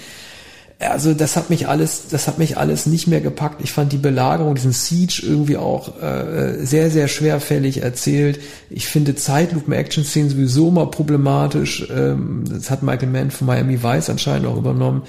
also 0.91 1.13
das 1.13 1.35
hat 1.35 1.49
mich 1.49 1.67
alles, 1.67 2.07
das 2.09 2.27
hat 2.27 2.37
mich 2.37 2.57
alles 2.57 2.85
nicht 2.85 3.07
mehr 3.07 3.21
gepackt. 3.21 3.61
Ich 3.63 3.71
fand 3.71 3.91
die 3.91 3.97
Belagerung, 3.97 4.55
diesen 4.55 4.71
Siege 4.71 5.21
irgendwie 5.23 5.57
auch 5.57 6.01
äh, 6.01 6.65
sehr, 6.65 6.89
sehr 6.89 7.07
schwerfällig 7.07 7.83
erzählt. 7.83 8.39
Ich 8.69 8.87
finde 8.87 9.15
Zeitlupen-Action-Szenen 9.15 10.29
sowieso 10.29 10.71
mal 10.71 10.87
problematisch. 10.87 11.87
Ähm, 11.95 12.43
das 12.49 12.69
hat 12.69 12.83
Michael 12.83 13.09
Mann 13.09 13.31
von 13.31 13.47
Miami 13.47 13.81
Vice 13.81 14.09
anscheinend 14.09 14.47
auch 14.47 14.57
übernommen. 14.57 15.03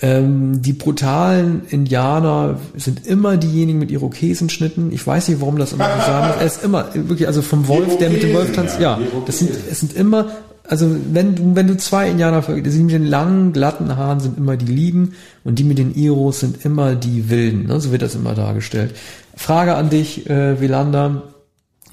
Ähm, 0.00 0.60
die 0.60 0.72
brutalen 0.72 1.62
Indianer 1.68 2.58
sind 2.76 3.06
immer 3.06 3.36
diejenigen 3.36 3.78
mit 3.78 3.90
Irokesenschnitten. 3.92 4.92
Ich 4.92 5.06
weiß 5.06 5.28
nicht, 5.28 5.40
warum 5.40 5.58
das 5.58 5.72
immer 5.72 5.88
so 5.96 6.06
sagen 6.06 6.30
ist. 6.30 6.40
Er 6.40 6.46
ist 6.46 6.64
immer 6.64 6.88
wirklich, 6.94 7.28
also 7.28 7.40
vom 7.40 7.68
Wolf, 7.68 7.98
der 7.98 8.10
mit 8.10 8.22
dem 8.22 8.34
Wolf 8.34 8.52
tanzt. 8.52 8.80
Ja, 8.80 8.98
das 9.26 9.38
sind, 9.38 9.50
es 9.70 9.78
sind 9.78 9.94
immer 9.94 10.26
also 10.72 10.96
wenn 11.12 11.34
du, 11.34 11.54
wenn 11.54 11.66
du 11.66 11.76
zwei 11.76 12.08
Indianer 12.08 12.42
vergleichst, 12.42 12.78
die 12.78 12.82
mit 12.82 12.94
den 12.94 13.04
langen, 13.04 13.52
glatten 13.52 13.94
Haaren 13.94 14.20
sind 14.20 14.38
immer 14.38 14.56
die 14.56 14.72
Lieben 14.72 15.12
und 15.44 15.58
die 15.58 15.64
mit 15.64 15.76
den 15.76 15.94
Iros 15.94 16.40
sind 16.40 16.64
immer 16.64 16.94
die 16.94 17.28
Wilden. 17.28 17.66
Ne? 17.66 17.78
So 17.78 17.92
wird 17.92 18.00
das 18.00 18.14
immer 18.14 18.34
dargestellt. 18.34 18.94
Frage 19.36 19.74
an 19.74 19.90
dich, 19.90 20.30
äh, 20.30 20.62
Wielander. 20.62 21.24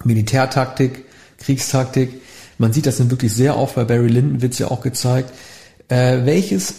Militärtaktik, 0.05 1.03
Kriegstaktik. 1.39 2.21
Man 2.57 2.71
sieht 2.71 2.85
das 2.85 2.99
dann 2.99 3.11
wirklich 3.11 3.33
sehr 3.33 3.57
oft, 3.57 3.75
bei 3.75 3.83
Barry 3.83 4.07
Lyndon 4.07 4.41
wird's 4.41 4.59
ja 4.59 4.71
auch 4.71 4.79
gezeigt. 4.79 5.33
Äh, 5.89 6.19
welches 6.23 6.75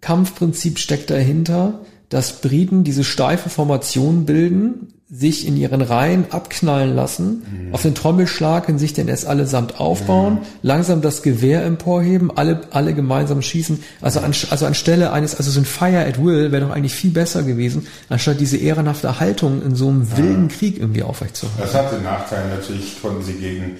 Kampfprinzip 0.00 0.80
steckt 0.80 1.08
dahinter, 1.08 1.82
dass 2.14 2.40
Briten 2.40 2.84
diese 2.84 3.02
steife 3.02 3.50
Formation 3.50 4.24
bilden, 4.24 4.94
sich 5.10 5.48
in 5.48 5.56
ihren 5.56 5.82
Reihen 5.82 6.26
abknallen 6.30 6.94
lassen, 6.94 7.42
mhm. 7.66 7.74
auf 7.74 7.82
den 7.82 7.96
Trommelschlag 7.96 8.68
in 8.68 8.78
sich 8.78 8.92
den 8.92 9.08
S 9.08 9.24
allesamt 9.24 9.80
aufbauen, 9.80 10.34
mhm. 10.34 10.38
langsam 10.62 11.02
das 11.02 11.22
Gewehr 11.22 11.64
emporheben, 11.64 12.30
alle, 12.36 12.60
alle 12.70 12.94
gemeinsam 12.94 13.42
schießen. 13.42 13.82
Also, 14.00 14.20
an, 14.20 14.32
also 14.48 14.64
anstelle 14.64 15.10
eines, 15.10 15.34
also 15.34 15.50
so 15.50 15.58
ein 15.58 15.64
Fire 15.64 16.06
at 16.06 16.24
Will 16.24 16.52
wäre 16.52 16.64
doch 16.64 16.70
eigentlich 16.70 16.94
viel 16.94 17.10
besser 17.10 17.42
gewesen, 17.42 17.88
anstatt 18.08 18.38
diese 18.38 18.58
ehrenhafte 18.58 19.18
Haltung 19.18 19.60
in 19.60 19.74
so 19.74 19.88
einem 19.88 20.16
wilden 20.16 20.46
Krieg 20.46 20.78
irgendwie 20.78 21.02
aufrechtzuerhalten. 21.02 21.62
Das 21.64 21.74
hat 21.74 21.92
den 21.94 22.04
Nachteil, 22.04 22.48
natürlich 22.48 23.02
konnten 23.02 23.24
sie 23.24 23.32
gegen, 23.32 23.72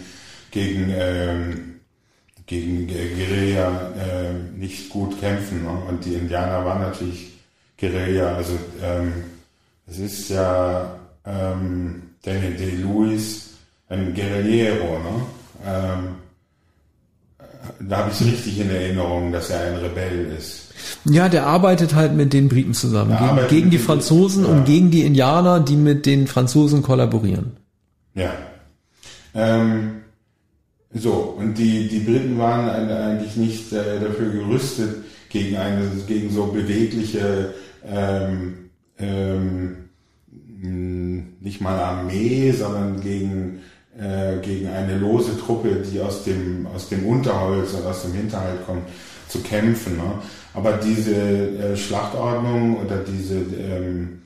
gegen, 0.51 0.93
ähm, 0.93 1.74
gegen 2.47 2.89
Guerilla 2.89 3.93
äh, 3.97 4.59
nicht 4.59 4.89
gut 4.89 5.20
kämpfen. 5.20 5.62
Ne? 5.62 5.70
Und 5.89 6.05
die 6.05 6.15
Indianer 6.15 6.65
waren 6.65 6.81
natürlich 6.81 7.34
Guerilla. 7.79 8.37
Also 8.37 8.53
ähm, 8.83 9.13
es 9.87 9.99
ist 9.99 10.31
ja 10.31 10.95
ähm, 11.27 12.03
Daniel 12.23 12.55
Day-Lewis, 12.55 13.51
ein 13.89 14.15
Guerillero, 14.15 14.99
ne? 14.99 15.23
Ähm, 15.67 16.15
da 17.81 17.99
habe 17.99 18.11
ich 18.11 18.21
es 18.21 18.27
richtig 18.27 18.61
in 18.61 18.71
Erinnerung, 18.71 19.33
dass 19.33 19.51
er 19.51 19.61
ein 19.61 19.77
Rebell 19.77 20.33
ist. 20.39 20.73
Ja, 21.05 21.29
der 21.29 21.47
arbeitet 21.47 21.95
halt 21.95 22.15
mit 22.15 22.33
den 22.33 22.49
Briten 22.49 22.75
zusammen. 22.75 23.17
Gegen, 23.19 23.49
gegen 23.49 23.71
die 23.71 23.79
Franzosen 23.79 24.45
ja. 24.45 24.51
und 24.51 24.65
gegen 24.65 24.91
die 24.91 25.05
Indianer, 25.05 25.61
die 25.61 25.77
mit 25.77 26.05
den 26.05 26.27
Franzosen 26.27 26.83
kollaborieren. 26.83 27.57
Ja. 28.15 28.33
Ähm, 29.35 30.03
so, 30.93 31.37
und 31.39 31.55
die, 31.59 31.89
die 31.89 32.01
Briten 32.01 32.39
waren 32.39 32.69
eigentlich 32.69 33.37
nicht 33.37 33.73
äh, 33.73 33.99
dafür 34.01 34.31
gerüstet 34.31 35.03
gegen 35.35 35.56
eine, 35.56 35.90
gegen 36.06 36.31
so 36.31 36.47
bewegliche, 36.47 37.55
ähm, 37.85 38.70
ähm, 38.98 39.90
nicht 41.40 41.61
mal 41.61 41.77
Armee, 41.77 42.52
sondern 42.52 43.01
gegen, 43.01 43.59
äh, 43.98 44.39
gegen 44.43 44.69
eine 44.69 44.97
lose 44.97 45.36
Truppe, 45.36 45.82
die 45.82 46.01
aus 46.01 46.23
dem, 46.23 46.69
aus 46.69 46.89
dem 46.89 47.05
Unterholz 47.05 47.74
oder 47.74 47.90
aus 47.90 48.02
dem 48.02 48.12
Hinterhalt 48.12 48.65
kommt, 48.65 48.89
zu 49.28 49.40
kämpfen. 49.40 49.97
Ne? 49.97 50.23
Aber 50.55 50.74
diese 50.74 51.16
äh, 51.16 51.77
Schlachtordnung 51.77 52.77
oder 52.77 52.98
diese, 52.98 53.35
ähm, 53.59 54.20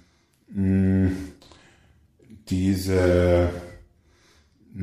diese 2.51 3.49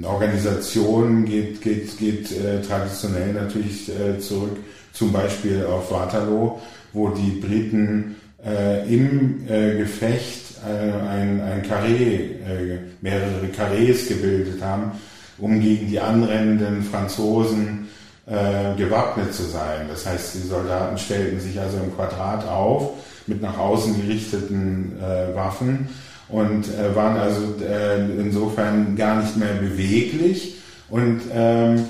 Organisation 0.03 1.25
geht, 1.25 1.61
geht, 1.61 1.97
geht 1.99 2.31
äh, 2.31 2.61
traditionell 2.63 3.33
natürlich 3.33 3.89
äh, 3.89 4.19
zurück, 4.19 4.57
zum 4.95 5.11
Beispiel 5.11 5.65
auf 5.65 5.91
Waterloo, 5.91 6.59
wo 6.93 7.09
die 7.09 7.39
Briten 7.41 8.15
äh, 8.43 8.87
im 8.91 9.45
äh, 9.47 9.77
Gefecht 9.77 10.55
äh, 10.65 11.07
ein, 11.07 11.41
ein 11.41 11.63
Karree, 11.63 12.15
äh, 12.15 12.79
mehrere 13.01 13.47
Karrees 13.55 14.07
gebildet 14.07 14.61
haben, 14.63 14.93
um 15.37 15.59
gegen 15.59 15.87
die 15.87 15.99
anrennenden 15.99 16.83
Franzosen 16.83 17.89
äh, 18.25 18.75
gewappnet 18.77 19.33
zu 19.33 19.43
sein. 19.43 19.87
Das 19.89 20.05
heißt, 20.05 20.35
die 20.35 20.47
Soldaten 20.47 20.97
stellten 20.97 21.39
sich 21.39 21.59
also 21.59 21.77
im 21.77 21.93
Quadrat 21.95 22.47
auf 22.47 22.93
mit 23.27 23.41
nach 23.41 23.57
außen 23.57 23.99
gerichteten 24.01 24.93
äh, 24.99 25.35
Waffen 25.35 25.89
und 26.29 26.65
waren 26.95 27.17
also 27.17 27.53
insofern 28.19 28.95
gar 28.95 29.21
nicht 29.21 29.37
mehr 29.37 29.53
beweglich 29.53 30.55
und 30.89 31.21
ähm, 31.31 31.85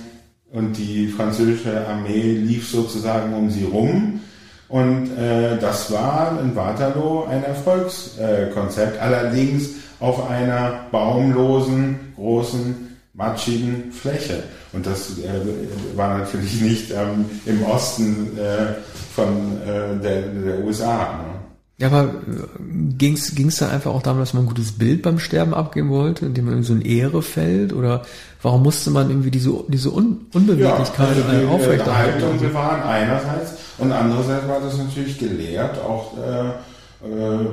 und 0.55 0.77
die 0.77 1.07
französische 1.07 1.87
Armee 1.87 2.33
lief 2.33 2.67
sozusagen 2.67 3.33
um 3.33 3.51
sie 3.51 3.65
rum 3.65 4.21
und 4.67 5.15
äh, 5.17 5.57
das 5.59 5.91
war 5.91 6.39
in 6.41 6.55
Waterloo 6.55 7.25
ein 7.25 7.43
Erfolgskonzept, 7.43 8.99
allerdings 8.99 9.69
auf 9.99 10.29
einer 10.29 10.87
baumlosen, 10.91 12.13
großen, 12.15 12.97
matschigen 13.13 13.91
Fläche. 13.91 14.43
Und 14.73 14.85
das 14.85 15.19
äh, 15.19 15.97
war 15.97 16.17
natürlich 16.17 16.61
nicht 16.61 16.91
ähm, 16.91 17.25
im 17.45 17.63
Osten 17.63 18.37
äh, 18.37 18.73
von 19.13 19.61
äh, 19.61 20.01
der, 20.01 20.21
der 20.23 20.59
USA. 20.65 21.13
Ne? 21.13 21.34
Ja, 21.77 21.87
aber 21.87 22.15
ging 22.97 23.15
es 23.15 23.57
dann 23.57 23.69
einfach 23.69 23.91
auch 23.91 24.01
darum, 24.01 24.19
dass 24.19 24.33
man 24.33 24.43
ein 24.43 24.47
gutes 24.47 24.77
Bild 24.77 25.01
beim 25.01 25.19
Sterben 25.19 25.53
abgeben 25.53 25.89
wollte, 25.89 26.25
indem 26.25 26.45
man 26.45 26.57
in 26.57 26.63
so 26.63 26.73
ein 26.73 26.81
Ehre 26.81 27.21
fällt? 27.21 27.73
Oder 27.73 28.03
warum 28.41 28.63
musste 28.63 28.91
man 28.91 29.09
irgendwie 29.09 29.31
diese, 29.31 29.51
diese 29.67 29.91
Un 29.91 30.25
Unbeweglichkeit 30.33 31.17
ja, 31.17 31.25
also 31.25 31.47
aufrechterhalten? 31.49 32.23
Haltung 32.23 32.39
bewahren 32.39 32.81
einerseits 32.81 33.55
und 33.77 33.91
andererseits 33.91 34.47
war 34.47 34.61
das 34.61 34.77
natürlich 34.77 35.17
gelehrt, 35.19 35.77
auch 35.79 36.13
äh, 36.17 36.49
äh, 37.05 37.45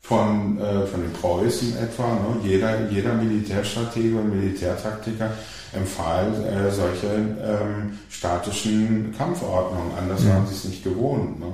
von, 0.00 0.58
äh, 0.58 0.86
von 0.86 1.00
den 1.00 1.12
Preußen 1.12 1.76
etwa. 1.78 2.04
Ne? 2.04 2.36
Jeder, 2.44 2.88
jeder 2.88 3.14
Militärstratege 3.14 4.16
und 4.16 4.38
Militärtaktiker 4.38 5.30
empfahl 5.72 6.26
äh, 6.44 6.70
solche 6.70 7.06
ähm, 7.06 7.98
statischen 8.10 9.12
Kampfordnungen. 9.18 9.90
Anders 9.98 10.22
ja. 10.22 10.34
waren 10.34 10.46
sie 10.46 10.54
es 10.54 10.64
nicht 10.66 10.84
gewohnt. 10.84 11.40
Ne? 11.40 11.46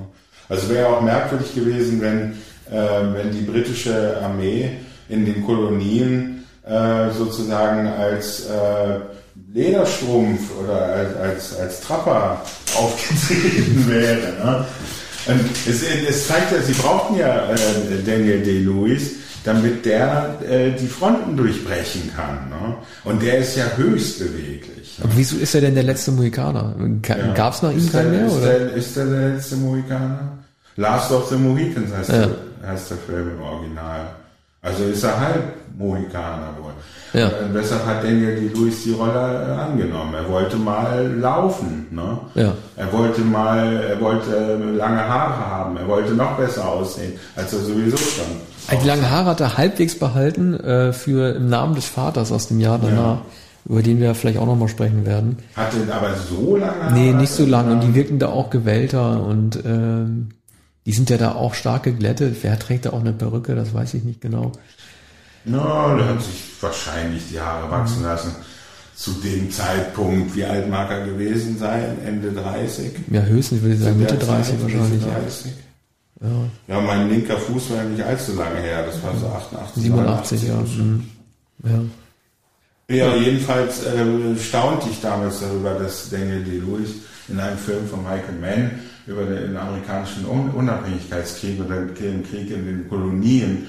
Also 0.50 0.68
wäre 0.68 0.88
auch 0.88 1.00
merkwürdig 1.00 1.54
gewesen, 1.54 2.00
wenn, 2.00 2.32
äh, 2.70 3.14
wenn 3.14 3.30
die 3.30 3.42
britische 3.42 4.20
Armee 4.22 4.72
in 5.08 5.24
den 5.24 5.46
Kolonien 5.46 6.44
äh, 6.66 7.10
sozusagen 7.16 7.86
als 7.86 8.46
äh, 8.46 8.98
Lederstrumpf 9.54 10.40
oder 10.62 10.82
als, 10.84 11.16
als, 11.16 11.58
als 11.58 11.80
Trapper 11.80 12.42
aufgetreten 12.76 13.84
wäre. 13.88 14.32
Ne? 14.44 14.64
Und 15.26 15.40
es, 15.68 15.82
es 15.82 16.26
zeigt 16.26 16.50
ja, 16.50 16.60
sie 16.62 16.72
brauchten 16.72 17.16
ja 17.16 17.50
äh, 17.50 17.56
Daniel 18.04 18.42
Day-Lewis, 18.42 19.12
damit 19.44 19.84
der 19.84 20.36
äh, 20.48 20.72
die 20.72 20.86
Fronten 20.86 21.36
durchbrechen 21.36 22.10
kann. 22.14 22.48
Ne? 22.50 22.76
Und 23.04 23.22
der 23.22 23.38
ist 23.38 23.56
ja 23.56 23.64
höchst 23.76 24.18
beweglich. 24.18 24.98
Aber 25.02 25.12
wieso 25.16 25.36
ist 25.36 25.54
er 25.54 25.60
denn 25.60 25.74
der 25.74 25.84
letzte 25.84 26.10
Mohikaner? 26.10 26.74
Ja. 27.06 27.34
Gab 27.34 27.54
es 27.54 27.62
nach 27.62 27.72
ihm 27.72 27.90
keinen 27.90 28.10
mehr? 28.10 28.26
Ist 28.26 28.32
oder? 28.34 28.46
Der, 28.46 28.72
ist 28.72 28.96
der 28.96 29.06
der 29.06 29.28
letzte 29.30 29.56
Mohikaner? 29.56 30.39
Last 30.76 31.12
of 31.12 31.28
the 31.28 31.36
Mohicans 31.36 31.92
heißt, 31.94 32.10
ja. 32.10 32.26
der, 32.26 32.68
heißt 32.68 32.90
der 32.90 32.98
Film 32.98 33.30
im 33.30 33.42
Original. 33.42 34.00
Also 34.62 34.84
ist 34.84 35.02
er 35.02 35.18
halb 35.18 35.42
Mohikaner 35.78 36.50
wohl. 36.60 36.72
Ja. 37.18 37.28
Und 37.28 37.54
deshalb 37.54 37.84
hat 37.86 38.04
Daniel 38.04 38.38
die 38.38 38.48
Louis 38.48 38.82
die 38.84 38.92
Rolle 38.92 39.48
äh, 39.48 39.60
angenommen. 39.60 40.14
Er 40.14 40.28
wollte 40.28 40.56
mal 40.56 41.10
laufen. 41.18 41.86
Ne? 41.90 42.18
Ja. 42.34 42.52
Er 42.76 42.92
wollte 42.92 43.22
mal, 43.22 43.82
er 43.88 44.00
wollte 44.00 44.56
lange 44.76 45.00
Haare 45.00 45.46
haben. 45.46 45.76
Er 45.78 45.88
wollte 45.88 46.12
noch 46.12 46.36
besser 46.36 46.68
aussehen, 46.68 47.14
als 47.36 47.52
er 47.52 47.60
sowieso 47.60 47.96
schon. 47.96 48.26
Die 48.82 48.86
lange 48.86 49.10
Haare 49.10 49.30
hat 49.30 49.40
er 49.40 49.56
halbwegs 49.56 49.98
behalten 49.98 50.54
äh, 50.60 50.92
für 50.92 51.34
im 51.34 51.48
Namen 51.48 51.74
des 51.74 51.86
Vaters 51.86 52.30
aus 52.30 52.48
dem 52.48 52.60
Jahr 52.60 52.78
danach. 52.80 53.16
Ja 53.16 53.22
über 53.66 53.82
den 53.82 54.00
wir 54.00 54.14
vielleicht 54.14 54.38
auch 54.38 54.46
nochmal 54.46 54.68
sprechen 54.68 55.04
werden. 55.04 55.36
Hatte 55.54 55.76
aber 55.92 56.14
so 56.14 56.56
lange? 56.56 56.92
Nee, 56.92 57.12
nicht 57.12 57.30
so 57.30 57.44
lange. 57.44 57.72
Und 57.72 57.82
die 57.82 57.94
wirken 57.94 58.18
da 58.18 58.28
auch 58.28 58.50
gewellter 58.50 59.22
und 59.22 59.62
ähm, 59.64 60.30
die 60.86 60.92
sind 60.92 61.10
ja 61.10 61.18
da 61.18 61.32
auch 61.32 61.54
stark 61.54 61.82
geglättet. 61.84 62.36
Wer 62.42 62.58
trägt 62.58 62.86
da 62.86 62.90
auch 62.90 63.00
eine 63.00 63.12
Perücke? 63.12 63.54
Das 63.54 63.74
weiß 63.74 63.94
ich 63.94 64.04
nicht 64.04 64.20
genau. 64.20 64.52
Na, 65.44 65.88
no, 65.88 65.96
der 65.96 66.08
hat 66.08 66.22
sich 66.22 66.42
wahrscheinlich 66.60 67.22
die 67.30 67.40
Haare 67.40 67.70
wachsen 67.70 68.02
lassen. 68.02 68.34
Zu 68.94 69.12
dem 69.12 69.50
Zeitpunkt, 69.50 70.36
wie 70.36 70.44
alt 70.44 70.68
mag 70.68 70.90
er 70.90 71.06
gewesen 71.06 71.58
sein? 71.58 71.96
Ende 72.04 72.32
30? 72.32 72.92
Ja, 73.10 73.22
höchstens, 73.22 73.62
würde 73.62 73.74
ich 73.74 73.80
sagen, 73.80 73.98
Mitte 73.98 74.18
30 74.18 74.54
Zeit, 74.54 74.62
wahrscheinlich. 74.62 75.02
30. 75.02 75.52
Ja. 76.22 76.28
ja, 76.74 76.80
mein 76.82 77.08
linker 77.08 77.38
Fuß 77.38 77.70
war 77.70 77.78
ja 77.78 77.84
nicht 77.84 78.02
allzu 78.02 78.34
lange 78.34 78.60
her. 78.60 78.84
Das 78.84 79.02
war 79.02 79.16
so 79.16 79.26
88, 79.26 79.82
87, 79.84 80.42
89, 80.42 80.78
ja. 80.78 80.84
Mhm. 80.84 81.04
ja. 81.64 81.82
Ja, 82.90 83.14
jedenfalls 83.14 83.84
äh, 83.84 84.36
staunte 84.36 84.88
ich 84.90 85.00
damals 85.00 85.40
darüber, 85.40 85.74
dass 85.74 86.10
Daniel 86.10 86.42
Day-Lewis 86.42 86.90
in 87.28 87.38
einem 87.38 87.56
Film 87.56 87.86
von 87.86 88.02
Michael 88.02 88.34
Mann 88.40 88.70
über 89.06 89.24
den 89.24 89.56
amerikanischen 89.56 90.24
Unabhängigkeitskrieg 90.24 91.60
oder 91.60 91.82
den 91.82 92.22
Krieg 92.24 92.50
in 92.50 92.66
den 92.66 92.88
Kolonien 92.88 93.66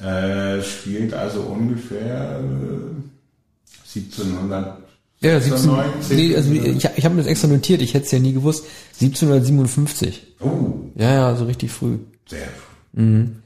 äh, 0.00 0.62
spielt, 0.62 1.12
also 1.14 1.40
ungefähr 1.42 2.40
äh, 2.40 3.98
1700. 3.98 4.78
Ja, 5.20 5.40
17, 5.40 5.70
nee, 6.10 6.36
also 6.36 6.52
ich, 6.52 6.84
ich 6.96 7.04
habe 7.04 7.16
mir 7.16 7.22
das 7.22 7.30
extra 7.30 7.48
notiert, 7.48 7.82
ich 7.82 7.94
hätte 7.94 8.06
es 8.06 8.12
ja 8.12 8.20
nie 8.20 8.32
gewusst. 8.32 8.64
1757. 9.00 10.36
Oh. 10.38 10.74
Ja, 10.94 11.12
ja, 11.12 11.36
so 11.36 11.44
richtig 11.46 11.72
früh. 11.72 11.98
Sehr 12.28 12.46
früh. 12.46 13.02
Mhm. 13.02 13.36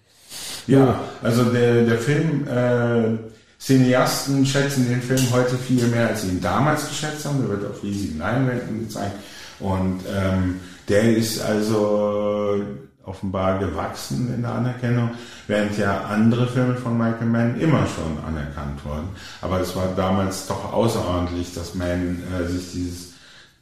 Ja, 0.66 1.00
also 1.22 1.44
der, 1.44 1.84
der 1.84 1.98
Film, 1.98 2.46
äh, 2.46 3.16
Cineasten 3.62 4.44
schätzen 4.44 4.88
den 4.88 5.00
Film 5.00 5.22
heute 5.30 5.56
viel 5.56 5.86
mehr, 5.86 6.08
als 6.08 6.22
sie 6.22 6.28
ihn 6.28 6.40
damals 6.40 6.88
geschätzt 6.88 7.24
haben. 7.24 7.40
Der 7.40 7.50
wird 7.50 7.70
auf 7.70 7.82
riesigen 7.82 8.18
Leinwänden 8.18 8.80
gezeigt. 8.80 9.14
Und 9.60 10.00
ähm, 10.12 10.60
der 10.88 11.16
ist 11.16 11.40
also 11.40 12.62
offenbar 13.04 13.58
gewachsen 13.58 14.32
in 14.34 14.42
der 14.42 14.52
Anerkennung, 14.52 15.10
während 15.46 15.76
ja 15.76 16.02
andere 16.02 16.46
Filme 16.46 16.76
von 16.76 16.96
Michael 16.96 17.26
Mann 17.26 17.60
immer 17.60 17.86
schon 17.86 18.18
anerkannt 18.24 18.84
wurden. 18.84 19.08
Aber 19.40 19.60
es 19.60 19.74
war 19.74 19.88
damals 19.96 20.46
doch 20.46 20.72
außerordentlich, 20.72 21.54
dass 21.54 21.74
Mann 21.74 22.22
äh, 22.32 22.46
sich 22.46 22.72
dieses 22.72 23.12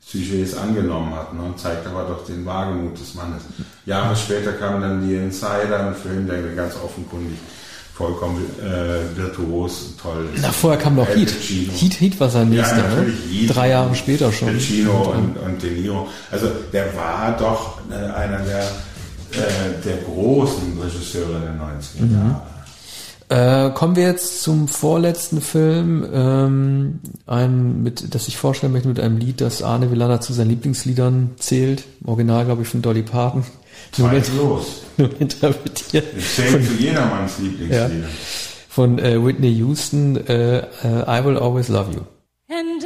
Sujets 0.00 0.56
angenommen 0.56 1.14
hat 1.14 1.32
ne, 1.32 1.42
und 1.42 1.58
zeigt 1.58 1.86
aber 1.86 2.04
doch 2.04 2.24
den 2.26 2.44
Wagemut 2.44 2.98
des 2.98 3.14
Mannes. 3.14 3.42
Jahre 3.86 4.16
später 4.16 4.52
kam 4.52 4.80
dann 4.80 5.06
die 5.06 5.14
Insider, 5.14 5.86
ein 5.86 5.94
Film, 5.94 6.26
der 6.26 6.42
ganz 6.54 6.74
offenkundig 6.76 7.38
vollkommen 8.00 8.42
äh, 8.58 9.16
virtuos 9.16 9.82
und 9.82 10.00
toll. 10.00 10.28
Na, 10.40 10.50
vorher 10.50 10.80
kam 10.80 10.96
noch 10.96 11.08
Heat. 11.08 11.30
Heat. 11.30 12.00
Heat 12.00 12.18
war 12.18 12.30
sein 12.30 12.48
nächster, 12.48 12.78
ja, 12.78 12.94
ne? 12.94 13.12
Heat 13.30 13.54
Drei 13.54 13.68
Jahre 13.68 13.94
später 13.94 14.32
schon. 14.32 14.54
Pacino 14.54 15.12
und, 15.12 15.36
und 15.36 15.62
De 15.62 15.78
Niro. 15.78 16.08
Also 16.30 16.48
der 16.72 16.86
war 16.96 17.36
doch 17.38 17.78
äh, 17.90 17.94
einer 17.94 18.38
der, 18.38 18.62
äh, 18.62 19.84
der 19.84 19.98
großen 19.98 20.80
Regisseure 20.80 21.40
der 21.40 21.52
90er 21.52 22.00
mhm. 22.00 22.14
Jahre. 22.14 23.68
Äh, 23.68 23.70
kommen 23.74 23.96
wir 23.96 24.04
jetzt 24.04 24.42
zum 24.42 24.66
vorletzten 24.66 25.42
Film, 25.42 26.04
ähm, 26.12 27.00
ein, 27.26 27.82
mit, 27.82 28.14
das 28.14 28.28
ich 28.28 28.38
vorstellen 28.38 28.72
möchte 28.72 28.88
mit 28.88 28.98
einem 28.98 29.18
Lied, 29.18 29.42
das 29.42 29.62
Arne 29.62 29.90
Villana 29.90 30.22
zu 30.22 30.32
seinen 30.32 30.48
Lieblingsliedern 30.48 31.32
zählt. 31.36 31.84
Original, 32.04 32.46
glaube 32.46 32.62
ich, 32.62 32.68
von 32.68 32.80
Dolly 32.80 33.02
Parton. 33.02 33.44
Zweifellos. 33.92 34.82
Nur 34.96 35.20
interpretiert. 35.20 36.06
Zählt 36.22 36.66
zu 36.66 36.74
jedermanns 36.74 37.38
Lieblingslieder. 37.38 37.88
Ja. 37.88 38.08
Von 38.68 38.98
äh, 38.98 39.22
Whitney 39.24 39.52
Houston, 39.56 40.16
äh, 40.26 40.58
äh, 40.58 40.62
I 40.82 41.24
Will 41.24 41.36
Always 41.36 41.68
Love 41.68 41.92
You. 41.92 42.00
And 42.48 42.82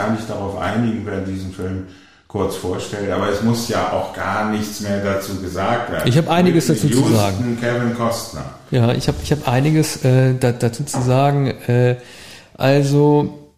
gar 0.00 0.10
nicht 0.12 0.28
darauf 0.28 0.58
einigen, 0.58 1.02
wer 1.04 1.20
diesen 1.20 1.52
Film 1.52 1.86
kurz 2.26 2.56
vorstellt, 2.56 3.10
aber 3.10 3.28
es 3.28 3.42
muss 3.42 3.68
ja 3.68 3.92
auch 3.92 4.14
gar 4.14 4.50
nichts 4.50 4.80
mehr 4.80 5.02
dazu 5.02 5.40
gesagt 5.40 5.90
werden. 5.90 6.08
Ich 6.08 6.16
habe 6.16 6.30
einiges 6.30 6.68
dazu 6.68 6.88
zu 6.88 6.98
Houston, 6.98 7.14
sagen. 7.16 7.58
Kevin 7.60 7.94
Costner. 7.96 8.44
Ja, 8.70 8.92
ich 8.92 9.08
habe 9.08 9.18
ich 9.22 9.32
hab 9.32 9.48
einiges 9.48 10.04
äh, 10.04 10.34
da, 10.38 10.52
dazu 10.52 10.84
zu 10.84 11.02
sagen. 11.02 11.48
Äh, 11.66 11.96
also, 12.54 13.50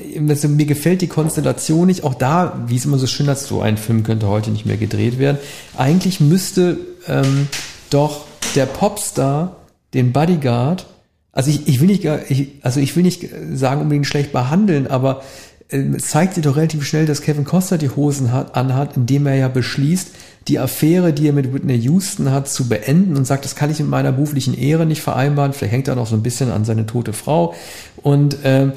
äh, 0.00 0.20
mir 0.20 0.66
gefällt 0.66 1.00
die 1.00 1.08
Konstellation 1.08 1.88
nicht. 1.88 2.04
Auch 2.04 2.14
da, 2.14 2.62
wie 2.68 2.76
es 2.76 2.84
immer 2.84 2.98
so 2.98 3.08
schön 3.08 3.26
ist, 3.26 3.48
so 3.48 3.62
ein 3.62 3.76
Film 3.76 4.04
könnte 4.04 4.28
heute 4.28 4.50
nicht 4.52 4.64
mehr 4.64 4.76
gedreht 4.76 5.18
werden. 5.18 5.38
Eigentlich 5.76 6.20
müsste 6.20 6.78
ähm, 7.08 7.48
doch 7.90 8.26
der 8.54 8.66
Popstar 8.66 9.56
den 9.92 10.12
Bodyguard, 10.12 10.86
also 11.32 11.50
ich, 11.50 11.68
ich 11.68 11.80
will 11.80 11.86
nicht, 11.86 12.04
ich, 12.04 12.50
also 12.62 12.80
ich 12.80 12.96
will 12.96 13.04
nicht 13.04 13.28
sagen 13.52 13.82
unbedingt 13.82 14.06
schlecht 14.06 14.32
behandeln, 14.32 14.86
aber 14.88 15.20
äh, 15.20 15.47
zeigt 15.98 16.34
sich 16.34 16.44
doch 16.44 16.56
relativ 16.56 16.86
schnell, 16.86 17.04
dass 17.04 17.20
Kevin 17.20 17.44
Costner 17.44 17.76
die 17.76 17.90
Hosen 17.90 18.32
hat, 18.32 18.56
anhat, 18.56 18.96
indem 18.96 19.26
er 19.26 19.34
ja 19.34 19.48
beschließt, 19.48 20.08
die 20.48 20.58
Affäre, 20.58 21.12
die 21.12 21.26
er 21.26 21.34
mit 21.34 21.52
Whitney 21.52 21.76
Houston 21.76 22.30
hat, 22.30 22.48
zu 22.48 22.68
beenden 22.68 23.16
und 23.16 23.26
sagt, 23.26 23.44
das 23.44 23.54
kann 23.54 23.70
ich 23.70 23.78
mit 23.78 23.88
meiner 23.88 24.12
beruflichen 24.12 24.56
Ehre 24.56 24.86
nicht 24.86 25.02
vereinbaren. 25.02 25.52
Vielleicht 25.52 25.74
hängt 25.74 25.88
er 25.88 25.94
noch 25.94 26.06
so 26.06 26.16
ein 26.16 26.22
bisschen 26.22 26.50
an 26.50 26.64
seine 26.64 26.86
tote 26.86 27.12
Frau. 27.12 27.54
Und 28.02 28.38
ähm, 28.44 28.72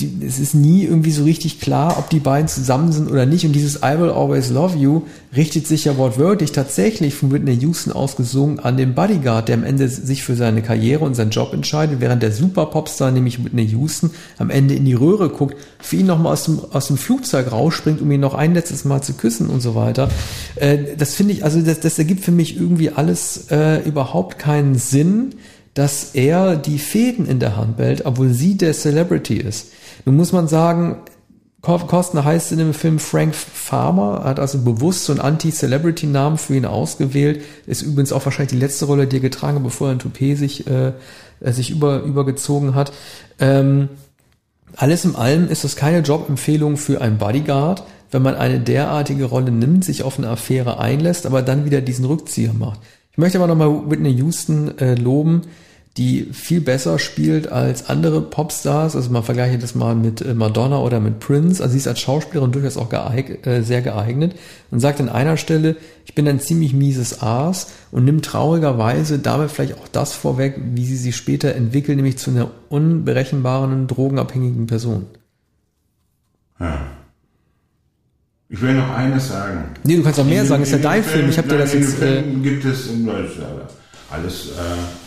die, 0.00 0.26
es 0.26 0.38
ist 0.38 0.54
nie 0.54 0.84
irgendwie 0.84 1.10
so 1.10 1.24
richtig 1.24 1.58
klar, 1.58 1.98
ob 1.98 2.10
die 2.10 2.20
beiden 2.20 2.48
zusammen 2.48 2.92
sind 2.92 3.10
oder 3.10 3.24
nicht. 3.24 3.46
Und 3.46 3.52
dieses 3.52 3.76
I 3.76 3.98
Will 3.98 4.10
Always 4.10 4.50
Love 4.50 4.76
You 4.76 5.02
richtet 5.34 5.66
sich 5.66 5.86
ja 5.86 5.96
wortwörtlich 5.96 6.52
tatsächlich 6.52 7.14
von 7.14 7.32
Whitney 7.32 7.54
Houston 7.60 7.92
ausgesungen 7.92 8.58
an 8.58 8.76
den 8.76 8.94
Bodyguard, 8.94 9.48
der 9.48 9.56
am 9.56 9.64
Ende 9.64 9.88
sich 9.88 10.22
für 10.22 10.36
seine 10.36 10.60
Karriere 10.60 11.04
und 11.04 11.14
seinen 11.14 11.30
Job 11.30 11.54
entscheidet, 11.54 12.00
während 12.00 12.22
der 12.22 12.32
Superpopstar, 12.32 13.10
nämlich 13.10 13.42
Whitney 13.42 13.64
Houston, 13.68 14.10
am 14.36 14.50
Ende 14.50 14.74
in 14.74 14.84
die 14.84 14.92
Röhre 14.92 15.30
guckt, 15.30 15.56
für 15.78 15.96
ihn 15.96 16.06
nochmal 16.06 16.34
aus 16.34 16.44
dem, 16.44 16.60
aus 16.72 16.88
dem 16.88 16.98
Flugzeug 16.98 17.50
rausspringt, 17.50 18.02
um 18.02 18.10
ihn 18.10 18.20
noch 18.20 18.34
ein 18.34 18.52
letztes 18.52 18.84
Mal 18.84 19.00
zu 19.00 19.14
küssen 19.14 19.48
und 19.48 19.60
so 19.62 19.74
weiter. 19.74 20.10
Äh, 20.56 20.78
das 20.98 21.14
finde 21.14 21.32
ich, 21.32 21.42
also 21.42 21.62
das, 21.62 21.80
das 21.80 21.98
ergibt 21.98 22.22
für 22.22 22.32
mich 22.32 22.58
irgendwie 22.58 22.90
alles 22.90 23.46
äh, 23.50 23.82
überhaupt 23.88 24.38
keinen 24.38 24.74
Sinn, 24.74 25.36
dass 25.72 26.14
er 26.14 26.56
die 26.56 26.78
Fäden 26.78 27.26
in 27.26 27.38
der 27.38 27.56
Hand 27.56 27.76
behält, 27.76 28.06
obwohl 28.06 28.30
sie 28.32 28.56
der 28.56 28.72
Celebrity 28.72 29.36
ist. 29.36 29.68
Nun 30.06 30.16
muss 30.16 30.32
man 30.32 30.48
sagen, 30.48 30.98
Ko- 31.62 31.78
Costner 31.78 32.24
heißt 32.24 32.52
in 32.52 32.58
dem 32.58 32.74
Film 32.74 33.00
Frank 33.00 33.34
Farmer, 33.34 34.22
hat 34.24 34.38
also 34.38 34.58
bewusst 34.58 35.04
so 35.04 35.12
einen 35.12 35.20
Anti-Celebrity-Namen 35.20 36.38
für 36.38 36.54
ihn 36.54 36.64
ausgewählt. 36.64 37.42
Ist 37.66 37.82
übrigens 37.82 38.12
auch 38.12 38.24
wahrscheinlich 38.24 38.52
die 38.52 38.58
letzte 38.58 38.84
Rolle, 38.84 39.08
die 39.08 39.16
er 39.16 39.20
getragen 39.20 39.56
hat, 39.56 39.64
bevor 39.64 39.88
er 39.88 39.92
ein 39.92 39.98
Toupet 39.98 40.38
sich, 40.38 40.66
äh, 40.68 40.92
äh, 41.40 41.52
sich 41.52 41.70
über, 41.70 42.02
übergezogen 42.02 42.76
hat. 42.76 42.92
Ähm, 43.40 43.88
alles 44.76 45.04
in 45.04 45.16
allem 45.16 45.48
ist 45.48 45.64
das 45.64 45.74
keine 45.74 46.00
Jobempfehlung 46.00 46.76
für 46.76 47.00
einen 47.00 47.18
Bodyguard, 47.18 47.82
wenn 48.12 48.22
man 48.22 48.36
eine 48.36 48.60
derartige 48.60 49.24
Rolle 49.24 49.50
nimmt, 49.50 49.84
sich 49.84 50.04
auf 50.04 50.18
eine 50.18 50.28
Affäre 50.28 50.78
einlässt, 50.78 51.26
aber 51.26 51.42
dann 51.42 51.64
wieder 51.64 51.80
diesen 51.80 52.04
Rückzieher 52.04 52.52
macht. 52.52 52.78
Ich 53.10 53.18
möchte 53.18 53.38
aber 53.38 53.48
nochmal 53.48 53.90
Whitney 53.90 54.12
Houston 54.12 54.78
äh, 54.78 54.94
loben, 54.94 55.42
die 55.96 56.28
viel 56.32 56.60
besser 56.60 56.98
spielt 56.98 57.50
als 57.50 57.88
andere 57.88 58.20
Popstars. 58.20 58.94
Also 58.96 59.10
man 59.10 59.22
vergleiche 59.22 59.56
das 59.58 59.74
mal 59.74 59.94
mit 59.94 60.20
äh, 60.20 60.34
Madonna 60.34 60.78
oder 60.80 61.00
mit 61.00 61.20
Prince. 61.20 61.62
Also 61.62 61.72
sie 61.72 61.78
ist 61.78 61.88
als 61.88 62.00
Schauspielerin 62.00 62.52
durchaus 62.52 62.76
auch 62.76 62.88
geeig 62.90 63.46
äh, 63.46 63.62
sehr 63.62 63.80
geeignet 63.80 64.34
und 64.70 64.80
sagt 64.80 65.00
an 65.00 65.08
einer 65.08 65.36
Stelle, 65.38 65.76
ich 66.04 66.14
bin 66.14 66.28
ein 66.28 66.38
ziemlich 66.40 66.74
mieses 66.74 67.22
Aas 67.22 67.68
und 67.92 68.04
nimmt 68.04 68.24
traurigerweise 68.26 69.18
damit 69.18 69.50
vielleicht 69.50 69.74
auch 69.78 69.88
das 69.88 70.12
vorweg, 70.12 70.60
wie 70.74 70.84
sie 70.84 70.96
sich 70.96 71.16
später 71.16 71.54
entwickelt, 71.54 71.96
nämlich 71.96 72.18
zu 72.18 72.30
einer 72.30 72.50
unberechenbaren, 72.68 73.86
drogenabhängigen 73.86 74.66
Person. 74.66 75.06
Ja. 76.60 76.78
Ich 78.48 78.60
will 78.62 78.74
noch 78.74 78.90
eines 78.90 79.28
sagen. 79.28 79.64
Nee, 79.82 79.96
du 79.96 80.02
kannst 80.02 80.20
auch 80.20 80.24
mehr 80.24 80.42
In 80.42 80.46
sagen, 80.48 80.60
dem- 80.62 80.64
ist 80.64 80.70
ja 80.70 80.76
in 80.76 80.82
dein 80.82 81.02
dem 81.02 81.04
Film. 81.08 81.28
Ich 81.30 81.38
habe 81.38 81.48
dir 81.48 81.58
das 81.58 81.72
jetzt. 81.72 82.00
In 82.00 82.06
Äh, 82.08 82.22
Film 82.22 82.42
gibt 82.42 82.64
es 82.64 82.86
in 82.88 83.06
Deutschland 83.06 83.62
alles. 84.10 84.48
Äh, 84.50 85.05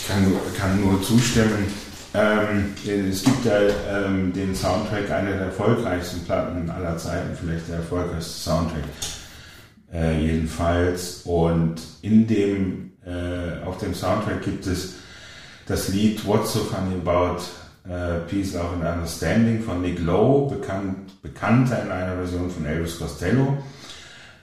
ich 0.00 0.08
kann, 0.08 0.28
nur- 0.30 0.40
kann 0.58 0.80
nur 0.80 1.02
zustimmen. 1.02 1.66
Ähm, 2.12 2.74
es 3.08 3.22
gibt 3.22 3.44
ja 3.44 3.60
ähm, 3.88 4.32
den 4.32 4.54
Soundtrack, 4.54 5.10
einer 5.10 5.30
der 5.30 5.40
erfolgreichsten 5.46 6.24
Platten 6.24 6.68
aller 6.68 6.96
Zeiten, 6.98 7.36
vielleicht 7.40 7.68
der 7.68 7.76
erfolgreichste 7.76 8.40
Soundtrack. 8.40 8.82
Äh, 9.92 10.20
jedenfalls. 10.20 11.22
Und 11.24 11.76
in 12.02 12.26
dem, 12.26 12.92
äh, 13.06 13.64
auf 13.64 13.78
dem 13.78 13.94
Soundtrack 13.94 14.42
gibt 14.42 14.66
es 14.66 14.94
das 15.66 15.88
Lied 15.88 16.26
What's 16.26 16.52
So 16.52 16.60
Funny 16.60 16.96
About 17.04 17.42
äh, 17.88 18.18
Peace, 18.28 18.54
Love 18.54 18.74
and 18.74 18.84
Understanding 18.96 19.62
von 19.62 19.80
Nick 19.82 20.00
Lowe, 20.00 20.50
bekannt, 20.56 21.22
bekannter 21.22 21.82
in 21.82 21.90
einer 21.92 22.16
Version 22.16 22.50
von 22.50 22.66
Elvis 22.66 22.98
Costello. 22.98 23.58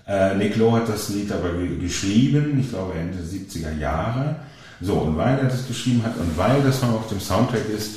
Äh, 0.08 0.36
Nick 0.36 0.56
Lowe 0.56 0.78
hat 0.78 0.88
das 0.88 1.10
Lied 1.10 1.32
aber 1.34 1.52
ge 1.54 1.78
geschrieben, 1.80 2.58
ich 2.62 2.70
glaube 2.70 2.94
Ende 2.94 3.18
70er 3.20 3.78
Jahre. 3.78 4.38
So, 4.82 4.94
und 4.94 5.18
weil 5.18 5.40
er 5.40 5.46
das 5.46 5.68
geschrieben 5.68 6.04
hat 6.04 6.18
und 6.18 6.38
weil 6.38 6.62
das 6.62 6.82
noch 6.82 6.94
auf 6.94 7.08
dem 7.10 7.20
Soundtrack 7.20 7.68
ist, 7.70 7.92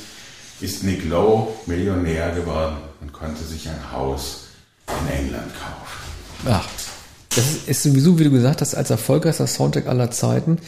ist 0.61 0.83
Nick 0.83 1.07
Lowe 1.07 1.47
Millionär 1.65 2.31
geworden 2.31 2.77
und 3.01 3.13
konnte 3.13 3.43
sich 3.43 3.67
ein 3.67 3.91
Haus 3.91 4.47
in 4.87 5.25
England 5.25 5.51
kaufen. 5.53 6.47
Ach, 6.47 6.67
das 7.29 7.45
ist, 7.45 7.67
ist 7.67 7.83
sowieso, 7.83 8.17
wie 8.19 8.25
du 8.25 8.31
gesagt 8.31 8.61
hast, 8.61 8.75
als 8.75 8.89
erfolgreichster 8.89 9.47
Soundtrack 9.47 9.87
aller 9.87 10.11
Zeiten. 10.11 10.59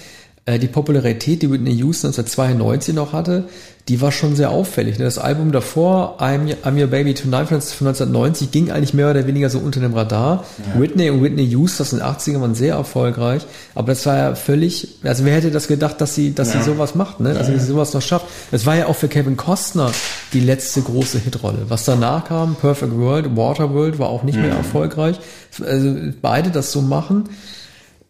Äh, 0.45 0.60
die 0.60 0.68
Popularität, 0.68 1.41
die 1.41 1.49
Whitney 1.49 1.72
Houston 1.76 2.07
1992 2.07 2.94
noch 2.94 3.14
hatte, 3.14 3.45
die 3.88 4.02
war 4.02 4.11
schon 4.11 4.36
sehr 4.36 4.49
auffällig. 4.52 4.98
ne? 4.98 5.06
Das 5.06 5.18
Album 5.18 5.53
davor, 5.53 6.18
I'm, 6.22 6.53
I'm 6.65 6.80
Your 6.82 6.88
Baby 6.88 7.14
Tonight 7.14 7.48
von 7.48 7.57
1990, 7.57 8.52
ging 8.52 8.70
eigentlich 8.72 8.94
mehr 8.94 9.10
oder 9.10 9.26
weniger 9.26 9.49
so 9.49 9.60
unter 9.60 9.80
dem 9.80 9.94
Radar. 9.94 10.44
Whitney 10.78 11.10
und 11.10 11.22
Whitney 11.24 11.44
Houston 11.45 11.84
aus 11.84 11.90
den 11.91 12.02
80ern 12.02 12.41
waren 12.41 12.56
sehr 12.56 12.76
erfolgreich, 12.76 13.44
aber 13.76 13.88
das 13.94 14.06
war 14.06 14.18
ja 14.18 14.36
völlig, 14.36 14.88
also 15.03 15.24
wer 15.26 15.36
hätte 15.36 15.49
das 15.52 15.68
gedacht, 15.70 15.99
dass 16.02 16.14
sie, 16.15 16.34
dass 16.34 16.53
Ja. 16.53 16.60
sie 16.61 16.72
sowas 16.72 16.94
macht, 16.95 17.20
ne? 17.22 17.38
Also, 17.38 17.52
dass 17.53 17.61
sie 17.61 17.68
sowas 17.72 17.94
noch 17.94 18.02
schafft. 18.02 18.26
Es 18.52 18.65
war 18.65 18.76
ja 18.76 18.88
auch 18.88 18.95
für 18.98 19.07
Kevin 19.07 19.38
Costner 19.38 19.91
die 20.34 20.40
letzte 20.41 20.82
große 20.82 21.20
Hitrolle. 21.20 21.60
Was 21.70 21.86
danach 21.86 22.26
kam, 22.28 22.56
Perfect 22.56 22.98
World, 22.98 23.36
Waterworld 23.38 23.98
war 23.99 24.07
auch 24.10 24.24
nicht 24.24 24.38
mehr 24.40 24.52
erfolgreich. 24.52 25.20
Also, 25.65 25.94
beide 26.22 26.49
das 26.52 26.72
so 26.74 26.82
machen. 26.82 27.30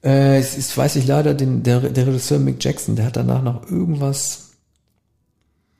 Äh, 0.03 0.37
es 0.37 0.57
ist, 0.57 0.77
weiß 0.77 0.97
ich 0.97 1.07
leider, 1.07 1.33
den, 1.33 1.63
der, 1.63 1.79
der 1.79 2.07
Regisseur 2.07 2.39
Mick 2.39 2.63
Jackson, 2.63 2.95
der 2.95 3.05
hat 3.05 3.15
danach 3.15 3.41
noch 3.41 3.69
irgendwas. 3.69 4.51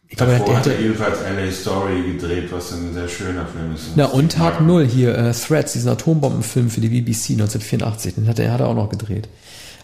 Ich 0.08 0.18
glaube, 0.18 0.34
der, 0.34 0.40
Davor 0.40 0.54
der 0.54 0.60
hat 0.60 0.68
er 0.68 0.82
jedenfalls 0.82 1.18
LA 1.22 1.52
Story 1.52 2.04
gedreht, 2.14 2.52
was 2.52 2.72
ein 2.72 2.94
sehr 2.94 3.08
schöner 3.08 3.46
Film 3.48 3.74
ist. 3.74 3.86
Na, 3.96 4.06
und 4.06 4.32
Tag 4.32 4.62
Null 4.62 4.86
hier, 4.88 5.18
äh, 5.18 5.34
Threads, 5.34 5.74
diesen 5.74 5.90
Atombombenfilm 5.90 6.70
für 6.70 6.82
die 6.82 6.90
BBC 6.90 7.32
1984, 7.32 8.16
den 8.16 8.28
hat 8.28 8.40
er, 8.40 8.54
hat 8.54 8.62
er 8.62 8.68
auch 8.68 8.76
noch 8.76 8.90
gedreht. 8.90 9.28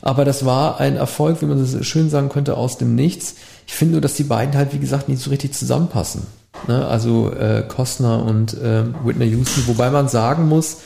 Aber 0.01 0.23
das 0.23 0.45
war 0.45 0.79
ein 0.79 0.95
Erfolg, 0.95 1.41
wie 1.41 1.45
man 1.45 1.65
so 1.65 1.83
schön 1.83 2.09
sagen 2.09 2.29
könnte, 2.29 2.55
aus 2.55 2.77
dem 2.77 2.95
Nichts. 2.95 3.35
Ich 3.67 3.73
finde 3.73 3.93
nur, 3.93 4.01
dass 4.01 4.13
die 4.13 4.23
beiden 4.23 4.55
halt, 4.55 4.73
wie 4.73 4.79
gesagt, 4.79 5.09
nicht 5.09 5.21
so 5.21 5.29
richtig 5.29 5.53
zusammenpassen. 5.53 6.27
Ne? 6.67 6.87
Also 6.87 7.33
äh, 7.33 7.63
Costner 7.67 8.23
und 8.23 8.53
äh, 8.53 8.83
Whitney 9.03 9.27
Houston, 9.27 9.67
wobei 9.67 9.89
man 9.89 10.07
sagen 10.07 10.47
muss, 10.47 10.77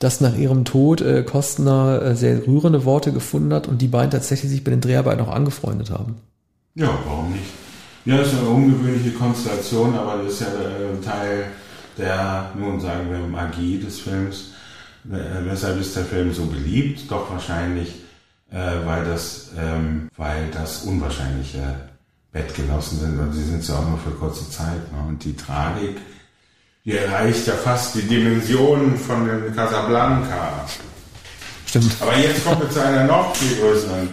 dass 0.00 0.20
nach 0.20 0.36
ihrem 0.36 0.64
Tod 0.64 1.02
äh, 1.02 1.22
Costner 1.22 2.02
äh, 2.02 2.16
sehr 2.16 2.46
rührende 2.46 2.84
Worte 2.84 3.12
gefunden 3.12 3.52
hat 3.54 3.68
und 3.68 3.80
die 3.80 3.86
beiden 3.86 4.10
tatsächlich 4.10 4.50
sich 4.50 4.64
bei 4.64 4.72
den 4.72 4.80
Dreharbeiten 4.80 5.20
auch 5.20 5.28
angefreundet 5.28 5.90
haben. 5.90 6.16
Ja, 6.74 6.98
warum 7.06 7.32
nicht? 7.32 7.44
Ja, 8.06 8.16
das 8.16 8.32
ist 8.32 8.38
eine 8.38 8.48
ungewöhnliche 8.48 9.12
Konstellation, 9.12 9.94
aber 9.94 10.22
das 10.22 10.32
ist 10.32 10.40
ja 10.40 10.46
äh, 10.46 11.04
Teil 11.04 11.44
der, 11.98 12.50
nun 12.58 12.80
sagen 12.80 13.10
wir, 13.10 13.18
Magie 13.18 13.78
des 13.78 14.00
Films. 14.00 14.52
Äh, 15.04 15.44
weshalb 15.44 15.78
ist 15.78 15.94
der 15.94 16.04
Film 16.04 16.32
so 16.32 16.46
beliebt? 16.46 17.10
Doch 17.10 17.30
wahrscheinlich, 17.30 17.96
äh, 18.50 18.86
weil 18.86 19.04
das, 19.04 19.50
ähm, 19.58 20.08
weil 20.16 20.50
das 20.50 20.84
unwahrscheinliche 20.84 21.90
Bettgenossen 22.32 23.00
sind 23.00 23.18
und 23.18 23.32
sie 23.32 23.44
sind 23.44 23.66
ja 23.66 23.74
auch 23.74 23.88
nur 23.88 23.98
für 23.98 24.12
kurze 24.12 24.48
Zeit. 24.50 24.92
Ne? 24.92 25.08
Und 25.08 25.22
die 25.24 25.36
Tragik, 25.36 25.96
die 26.84 26.96
erreicht 26.96 27.46
ja 27.46 27.54
fast 27.54 27.94
die 27.94 28.02
Dimensionen 28.02 28.96
von 28.96 29.26
dem 29.26 29.54
Casablanca. 29.54 30.66
Stimmt. 31.66 31.92
Aber 32.00 32.16
jetzt 32.18 32.44
kommen 32.44 32.60
wir 32.62 32.70
zu 32.70 32.82
einer 32.82 33.04
noch 33.04 33.34
viel 33.36 33.56
größeren 33.58 34.08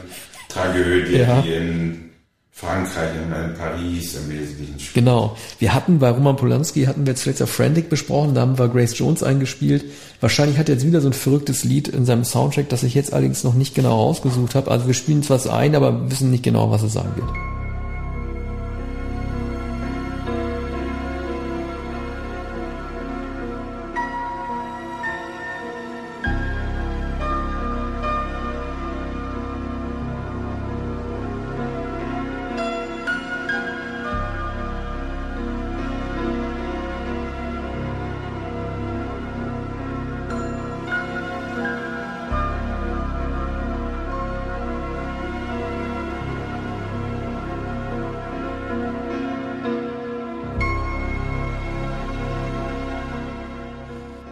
Tragödie, 0.50 1.18
Ja. 1.18 1.42
die 1.42 1.54
in 1.54 2.04
Frankreich 2.52 3.12
und 3.24 3.32
in 3.32 3.54
Paris 3.56 4.16
im 4.16 4.30
Wesentlichen 4.32 4.80
spielt. 4.80 4.94
Genau. 5.06 5.38
Wir 5.60 5.74
hatten 5.76 6.00
bei 6.00 6.10
Roman 6.10 6.36
Polanski 6.36 6.86
hatten 6.86 7.06
wir 7.06 7.16
zuletzt 7.16 7.40
ja 7.40 7.46
Frantic 7.46 7.88
besprochen, 7.90 8.34
da 8.34 8.42
haben 8.42 8.58
wir 8.58 8.68
Grace 8.68 8.98
Jones 8.98 9.22
eingespielt. 9.22 9.86
Wahrscheinlich 10.22 10.58
hat 10.58 10.68
er 10.68 10.76
jetzt 10.76 10.86
wieder 10.86 11.00
so 11.02 11.08
ein 11.10 11.14
verrücktes 11.14 11.64
Lied 11.64 11.88
in 11.88 12.06
seinem 12.06 12.24
Soundtrack, 12.24 12.68
das 12.70 12.82
ich 12.84 12.96
jetzt 12.96 13.14
allerdings 13.14 13.44
noch 13.44 13.54
nicht 13.54 13.76
genau 13.76 13.96
rausgesucht 14.02 14.56
habe. 14.56 14.72
Also 14.72 14.88
wir 14.88 14.96
spielen 14.96 15.22
zwar 15.22 15.38
was 15.38 15.48
ein, 15.48 15.76
aber 15.76 16.10
wissen 16.10 16.32
nicht 16.32 16.44
genau, 16.44 16.72
was 16.72 16.82
es 16.82 16.94
sein 16.94 17.12
wird. 17.16 17.30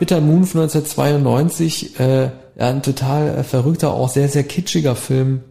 Bitter 0.05 0.21
Moon 0.21 0.43
von 0.45 0.61
1992, 0.61 1.99
äh, 1.99 2.29
ein 2.59 2.83
total 2.83 3.39
äh, 3.39 3.43
verrückter, 3.43 3.91
auch 3.91 4.07
sehr, 4.07 4.29
sehr 4.29 4.43
kitschiger 4.43 4.95
Film. 4.95 5.41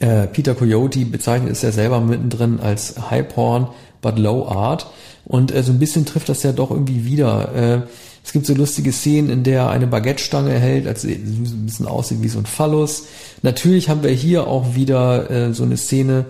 Äh, 0.00 0.26
Peter 0.26 0.54
Coyote 0.54 1.04
bezeichnet 1.04 1.52
es 1.52 1.60
ja 1.60 1.70
selber 1.70 2.00
mittendrin 2.00 2.60
als 2.60 3.10
High 3.10 3.28
Porn, 3.28 3.68
but 4.00 4.18
Low 4.18 4.48
Art. 4.48 4.86
Und 5.26 5.54
äh, 5.54 5.62
so 5.62 5.72
ein 5.72 5.78
bisschen 5.78 6.06
trifft 6.06 6.30
das 6.30 6.42
ja 6.44 6.52
doch 6.52 6.70
irgendwie 6.70 7.04
wieder. 7.04 7.54
Äh, 7.54 7.80
es 8.24 8.32
gibt 8.32 8.46
so 8.46 8.54
lustige 8.54 8.90
Szenen, 8.90 9.28
in 9.28 9.42
der 9.42 9.64
er 9.64 9.70
eine 9.70 9.86
Baguette-Stange 9.86 10.58
hält, 10.58 10.86
also 10.86 11.06
ein 11.06 11.66
bisschen 11.66 11.86
aussieht 11.86 12.22
wie 12.22 12.28
so 12.28 12.38
ein 12.38 12.46
Phallus. 12.46 13.04
Natürlich 13.42 13.90
haben 13.90 14.02
wir 14.02 14.12
hier 14.12 14.46
auch 14.46 14.76
wieder 14.76 15.30
äh, 15.30 15.52
so 15.52 15.64
eine 15.64 15.76
Szene, 15.76 16.24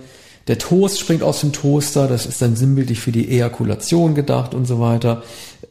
der 0.48 0.58
Toast 0.58 0.98
springt 0.98 1.22
aus 1.22 1.40
dem 1.40 1.52
Toaster, 1.52 2.08
das 2.08 2.26
ist 2.26 2.42
dann 2.42 2.56
sinnbildlich 2.56 3.00
für 3.00 3.12
die 3.12 3.30
Ejakulation 3.30 4.14
gedacht 4.14 4.54
und 4.54 4.64
so 4.66 4.80
weiter. 4.80 5.22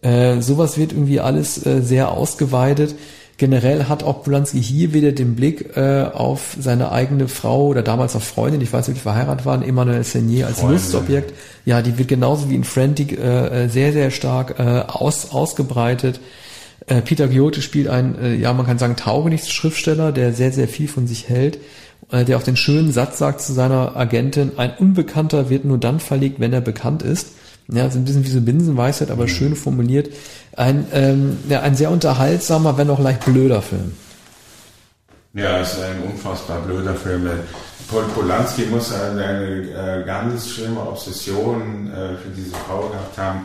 Äh, 0.01 0.41
sowas 0.41 0.77
wird 0.77 0.91
irgendwie 0.93 1.19
alles 1.19 1.65
äh, 1.65 1.81
sehr 1.81 2.11
ausgeweitet. 2.11 2.95
Generell 3.37 3.83
hat 3.85 4.03
auch 4.03 4.23
Polanski 4.23 4.61
hier 4.61 4.93
wieder 4.93 5.11
den 5.11 5.35
Blick 5.35 5.75
äh, 5.77 6.05
auf 6.11 6.57
seine 6.59 6.91
eigene 6.91 7.27
Frau 7.27 7.67
oder 7.67 7.83
damals 7.83 8.15
auch 8.15 8.21
Freundin, 8.21 8.61
ich 8.61 8.73
weiß 8.73 8.87
nicht, 8.87 8.97
ob 8.97 9.01
die 9.01 9.03
verheiratet 9.03 9.45
waren, 9.45 9.61
Emmanuel 9.61 10.03
Senier 10.03 10.47
als 10.47 10.59
Freundin. 10.59 10.77
Lustobjekt. 10.77 11.33
Ja, 11.65 11.81
die 11.81 11.97
wird 11.97 12.07
genauso 12.07 12.49
wie 12.49 12.55
in 12.55 12.63
Frantic 12.63 13.17
äh, 13.17 13.67
sehr, 13.67 13.93
sehr 13.93 14.09
stark 14.09 14.59
äh, 14.59 14.83
aus, 14.87 15.31
ausgebreitet. 15.31 16.19
Äh, 16.87 17.01
Peter 17.01 17.27
Giote 17.27 17.61
spielt 17.61 17.89
einen, 17.89 18.17
äh, 18.19 18.35
ja, 18.35 18.53
man 18.53 18.65
kann 18.65 18.79
sagen, 18.79 18.95
Taugenichts-Schriftsteller, 18.95 20.11
der 20.11 20.33
sehr, 20.33 20.51
sehr 20.51 20.67
viel 20.67 20.87
von 20.87 21.05
sich 21.05 21.29
hält, 21.29 21.59
der 22.11 22.37
auch 22.37 22.43
den 22.43 22.55
schönen 22.55 22.91
Satz 22.91 23.17
sagt 23.17 23.41
zu 23.41 23.53
seiner 23.53 23.95
Agentin, 23.95 24.53
ein 24.57 24.73
Unbekannter 24.77 25.49
wird 25.49 25.65
nur 25.65 25.77
dann 25.77 25.99
verlegt, 25.99 26.39
wenn 26.39 26.53
er 26.53 26.61
bekannt 26.61 27.03
ist. 27.03 27.33
Ja, 27.69 27.89
so 27.89 27.99
ein 27.99 28.05
bisschen 28.05 28.23
wie 28.23 28.29
so 28.29 28.39
Binsenweisheit, 28.39 29.11
aber 29.11 29.27
schön 29.27 29.55
formuliert. 29.55 30.09
Ein, 30.55 30.87
ähm, 30.93 31.37
ja, 31.49 31.61
ein 31.61 31.75
sehr 31.75 31.91
unterhaltsamer, 31.91 32.77
wenn 32.77 32.89
auch 32.89 32.99
leicht 32.99 33.25
blöder 33.25 33.61
Film. 33.61 33.91
Ja, 35.33 35.59
es 35.59 35.73
ist 35.73 35.83
ein 35.83 36.01
unfassbar 36.09 36.61
blöder 36.61 36.95
Film. 36.95 37.29
Paul 37.89 38.03
Polanski 38.15 38.65
muss 38.67 38.93
eine, 38.93 39.23
eine 39.23 40.01
äh, 40.01 40.05
ganz 40.05 40.49
schlimme 40.49 40.79
Obsession 40.81 41.91
äh, 41.91 42.15
für 42.17 42.29
diese 42.35 42.51
Frau 42.51 42.87
gehabt 42.87 43.17
haben. 43.17 43.41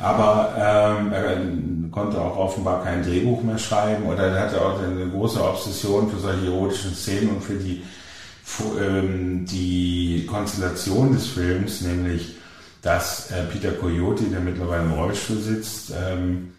Aber 0.00 0.54
ähm, 0.56 1.12
er 1.12 1.90
konnte 1.90 2.20
auch 2.20 2.36
offenbar 2.36 2.82
kein 2.82 3.02
Drehbuch 3.02 3.42
mehr 3.42 3.58
schreiben 3.58 4.04
oder 4.06 4.28
er 4.28 4.44
hatte 4.44 4.60
auch 4.64 4.82
eine 4.82 5.08
große 5.08 5.42
Obsession 5.42 6.10
für 6.10 6.18
solche 6.18 6.46
erotischen 6.46 6.94
Szenen 6.94 7.30
und 7.36 7.44
für 7.44 7.56
die, 7.56 7.82
fu- 8.42 8.78
ähm, 8.78 9.44
die 9.44 10.24
Konstellation 10.26 11.12
des 11.12 11.26
Films, 11.26 11.82
nämlich 11.82 12.36
dass 12.80 13.30
äh, 13.30 13.42
Peter 13.52 13.72
Coyote, 13.72 14.24
der 14.24 14.40
mittlerweile 14.40 14.84
im 14.84 14.92
Rollstuhl 14.92 15.36
sitzt, 15.38 15.92
ähm, 15.94 16.52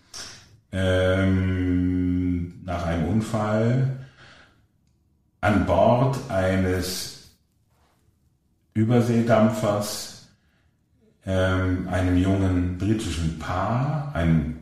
ähm, 0.72 2.62
nach 2.64 2.86
einem 2.86 3.08
Unfall 3.08 3.98
an 5.42 5.66
Bord 5.66 6.18
eines 6.30 7.32
Überseedampfers 8.76 10.11
ähm, 11.26 11.88
einem 11.90 12.18
jungen 12.18 12.78
britischen 12.78 13.38
Paar, 13.40 14.12
einem 14.14 14.56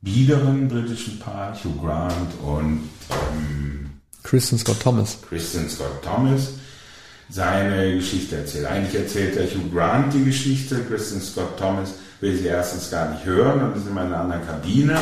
biederen 0.00 0.68
britischen 0.68 1.18
Paar, 1.18 1.54
Hugh 1.54 1.80
Grant 1.80 2.12
und 2.42 2.88
ähm, 3.10 3.90
Kristen 4.22 4.58
Scott 4.58 4.80
Thomas. 4.80 5.18
Kristen 5.28 5.68
Scott 5.68 6.02
Thomas, 6.02 6.54
seine 7.28 7.94
Geschichte 7.96 8.36
erzählt. 8.36 8.66
Eigentlich 8.66 9.00
erzählt 9.00 9.36
der 9.36 9.46
Hugh 9.46 9.70
Grant 9.72 10.12
die 10.14 10.24
Geschichte, 10.24 10.80
Kristen 10.88 11.20
Scott 11.20 11.58
Thomas 11.58 11.94
will 12.20 12.36
sie 12.36 12.46
erstens 12.46 12.90
gar 12.90 13.10
nicht 13.10 13.24
hören 13.24 13.62
und 13.62 13.76
ist 13.76 13.86
immer 13.88 14.02
in 14.02 14.08
einer 14.08 14.20
anderen 14.20 14.46
Kabine. 14.46 14.98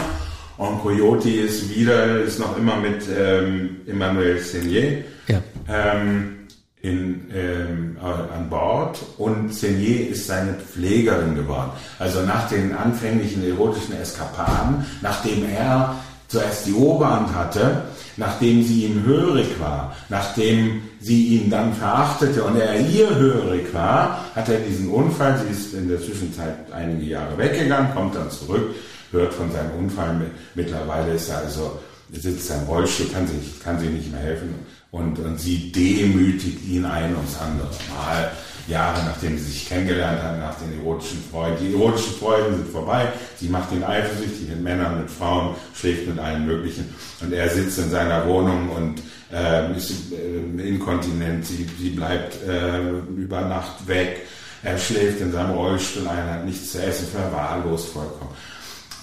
Und 0.57 0.81
Coyote 0.83 1.31
ist 1.31 1.71
wieder, 1.71 2.21
ist 2.21 2.39
noch 2.39 2.57
immer 2.57 2.77
mit 2.77 3.03
ähm, 3.15 3.77
Emmanuel 3.87 4.39
Senier 4.41 5.05
Ja. 5.27 5.43
ähm, 5.69 6.40
in, 6.83 7.31
ähm, 7.35 7.97
äh, 8.01 8.35
an 8.35 8.49
Bord 8.49 8.99
und 9.19 9.55
Senier 9.55 10.11
ist 10.11 10.27
seine 10.27 10.55
Pflegerin 10.55 11.35
geworden. 11.35 11.71
Also 11.99 12.23
nach 12.23 12.49
den 12.49 12.75
anfänglichen 12.75 13.47
erotischen 13.47 14.01
Eskapaden, 14.01 14.87
nachdem 15.03 15.45
er 15.49 15.97
zuerst 16.29 16.67
die 16.67 16.73
Oberhand 16.73 17.35
hatte, 17.35 17.83
nachdem 18.17 18.63
sie 18.63 18.87
ihm 18.87 19.05
hörig 19.05 19.49
war, 19.59 19.95
nachdem 20.09 20.83
sie 21.01 21.37
ihn 21.37 21.51
dann 21.51 21.75
verachtete 21.75 22.45
und 22.45 22.57
er 22.57 22.79
ihr 22.81 23.15
hörig 23.15 23.75
war, 23.75 24.25
hat 24.35 24.49
er 24.49 24.61
diesen 24.61 24.89
Unfall, 24.91 25.39
sie 25.39 25.53
ist 25.53 25.75
in 25.75 25.89
der 25.89 26.01
Zwischenzeit 26.01 26.55
einige 26.73 27.05
Jahre 27.05 27.37
weggegangen, 27.37 27.93
kommt 27.95 28.15
dann 28.15 28.31
zurück, 28.31 28.75
hört 29.11 29.35
von 29.35 29.51
seinem 29.53 29.73
Unfall, 29.79 30.21
mittlerweile 30.55 31.15
ist 31.15 31.29
er 31.31 31.39
also, 31.39 31.79
sitzt 32.13 32.51
er 32.51 32.63
im 32.63 32.69
Rollstuhl, 32.69 33.09
kann 33.09 33.27
sie, 33.27 33.61
kann 33.63 33.79
sie 33.79 33.89
nicht 33.89 34.11
mehr 34.13 34.21
helfen 34.21 34.55
und, 34.91 35.19
und 35.19 35.39
sie 35.41 35.71
demütigt 35.73 36.67
ihn 36.69 36.85
ein 36.85 37.15
ums 37.15 37.39
andere 37.39 37.69
Mal. 37.95 38.33
Jahre 38.67 39.05
nachdem 39.05 39.37
sie 39.37 39.45
sich 39.45 39.69
kennengelernt 39.69 40.23
haben, 40.23 40.39
nach 40.39 40.55
den 40.57 40.79
erotischen 40.79 41.23
Freuden. 41.31 41.57
Die 41.61 41.73
erotischen 41.75 42.15
Freuden 42.15 42.57
sind 42.57 42.69
vorbei. 42.69 43.09
Sie 43.37 43.49
macht 43.49 43.73
ihn 43.73 43.83
eifersüchtig 43.83 44.49
mit 44.49 44.63
Männern, 44.63 45.01
mit 45.01 45.11
Frauen, 45.11 45.55
schläft 45.75 46.07
mit 46.07 46.19
allen 46.19 46.47
möglichen. 46.47 46.95
Und 47.21 47.33
er 47.33 47.49
sitzt 47.49 47.79
in 47.79 47.91
seiner 47.91 48.27
Wohnung 48.27 48.69
und 48.71 49.03
äh, 49.33 49.77
ist 49.77 50.13
äh, 50.13 50.69
inkontinent. 50.69 51.47
Sie, 51.47 51.69
sie 51.81 51.91
bleibt 51.91 52.37
äh, 52.47 52.91
über 53.17 53.43
Nacht 53.43 53.87
weg. 53.87 54.27
Er 54.63 54.79
schläft 54.79 55.21
in 55.21 55.33
seinem 55.33 55.53
Rollstuhl 55.53 56.07
ein, 56.07 56.31
hat 56.31 56.45
nichts 56.45 56.73
zu 56.73 56.83
essen, 56.83 57.09
verwahrlost 57.09 57.89
vollkommen. 57.89 58.31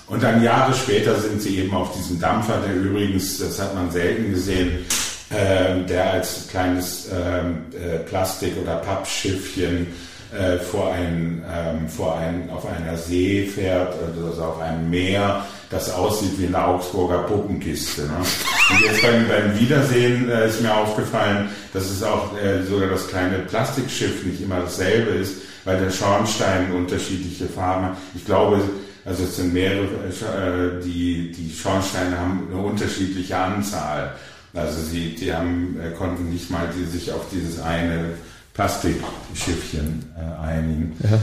Und 0.07 0.23
dann 0.23 0.41
Jahre 0.41 0.73
später 0.73 1.19
sind 1.19 1.41
sie 1.41 1.57
eben 1.57 1.73
auf 1.75 1.93
diesem 1.93 2.19
Dampfer, 2.19 2.61
der 2.65 2.75
übrigens, 2.75 3.39
das 3.39 3.59
hat 3.59 3.75
man 3.75 3.91
selten 3.91 4.31
gesehen, 4.31 4.85
ähm, 5.31 5.85
der 5.87 6.11
als 6.11 6.47
kleines 6.49 7.09
ähm, 7.11 7.65
äh, 7.73 7.99
Plastik- 7.99 8.57
oder 8.61 8.77
Pappschiffchen 8.77 9.87
äh, 10.31 10.57
vor 10.57 10.93
ein, 10.93 11.43
ähm, 11.53 11.87
vor 11.89 12.17
ein, 12.17 12.49
auf 12.49 12.65
einer 12.65 12.97
See 12.97 13.45
fährt, 13.45 13.93
also 14.25 14.43
auf 14.43 14.59
einem 14.59 14.89
Meer, 14.89 15.45
das 15.69 15.93
aussieht 15.93 16.37
wie 16.37 16.47
eine 16.47 16.65
Augsburger 16.65 17.19
Puppenkiste. 17.19 18.03
Ne? 18.03 18.17
Und 18.17 18.81
jetzt 18.85 19.01
beim, 19.01 19.27
beim 19.27 19.59
Wiedersehen 19.59 20.29
äh, 20.29 20.47
ist 20.47 20.61
mir 20.61 20.75
aufgefallen, 20.75 21.49
dass 21.73 21.89
es 21.89 22.03
auch 22.03 22.37
äh, 22.37 22.63
sogar 22.63 22.89
das 22.89 23.07
kleine 23.07 23.39
Plastikschiff 23.39 24.25
nicht 24.25 24.41
immer 24.41 24.61
dasselbe 24.61 25.11
ist, 25.11 25.41
weil 25.65 25.79
der 25.79 25.91
Schornstein 25.91 26.71
unterschiedliche 26.71 27.47
Farben 27.47 27.87
hat. 27.87 27.97
Ich 28.15 28.25
glaube, 28.25 28.61
also 29.05 29.23
es 29.23 29.37
sind 29.37 29.53
mehrere, 29.53 29.83
äh, 29.85 30.83
die, 30.83 31.31
die 31.31 31.53
Schornsteine 31.53 32.17
haben 32.17 32.47
eine 32.51 32.61
unterschiedliche 32.61 33.37
Anzahl. 33.37 34.13
Also 34.57 34.81
sie, 34.81 35.15
die 35.15 35.33
haben, 35.33 35.77
äh, 35.79 35.95
konnten 35.95 36.29
nicht 36.29 36.49
mal 36.49 36.67
die, 36.75 36.85
sich 36.85 37.11
auf 37.11 37.25
dieses 37.31 37.61
eine 37.61 38.11
Plastikschiffchen 38.53 40.05
äh, 40.17 40.41
einigen. 40.41 40.95
Ja. 41.03 41.19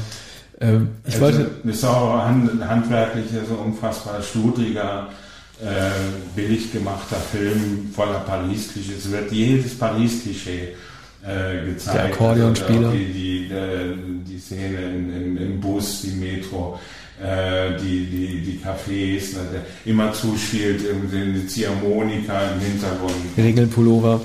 Ähm, 0.61 0.89
ich 1.05 1.15
also, 1.15 1.27
wollte, 1.27 1.51
ist 1.65 1.85
auch 1.85 2.23
hand, 2.23 2.51
handwerklich 2.67 3.27
so 3.49 3.57
unfassbar 3.57 4.23
schludriger, 4.23 5.09
äh, 5.61 5.91
billig 6.37 6.73
gemachter 6.73 7.17
Film 7.17 7.91
voller 7.95 8.21
Paris-Klischees. 8.21 9.07
Es 9.07 9.11
wird 9.11 9.33
jedes 9.33 9.77
Paris-Klischee 9.79 10.75
äh, 11.27 11.67
gezeigt. 11.67 11.97
Der 11.97 12.05
Akkordeonspieler. 12.05 12.79
Also 12.79 12.89
auch 12.89 12.93
die, 12.93 13.13
die, 13.13 13.53
äh, 13.53 13.97
die 14.29 14.39
Szene 14.39 14.79
im 15.41 15.61
Bus, 15.61 16.03
die 16.03 16.13
Metro. 16.13 16.79
Äh, 17.23 17.79
die, 17.81 18.07
die, 18.07 18.43
die 18.43 18.61
Cafés, 18.65 19.35
ne, 19.35 19.41
der 19.53 19.63
immer 19.85 20.13
zuspielt, 20.13 20.81
die 21.13 21.47
Ziehharmonika 21.47 22.41
im 22.53 22.61
Hintergrund. 22.61 23.15
Regelpullover. 23.37 24.21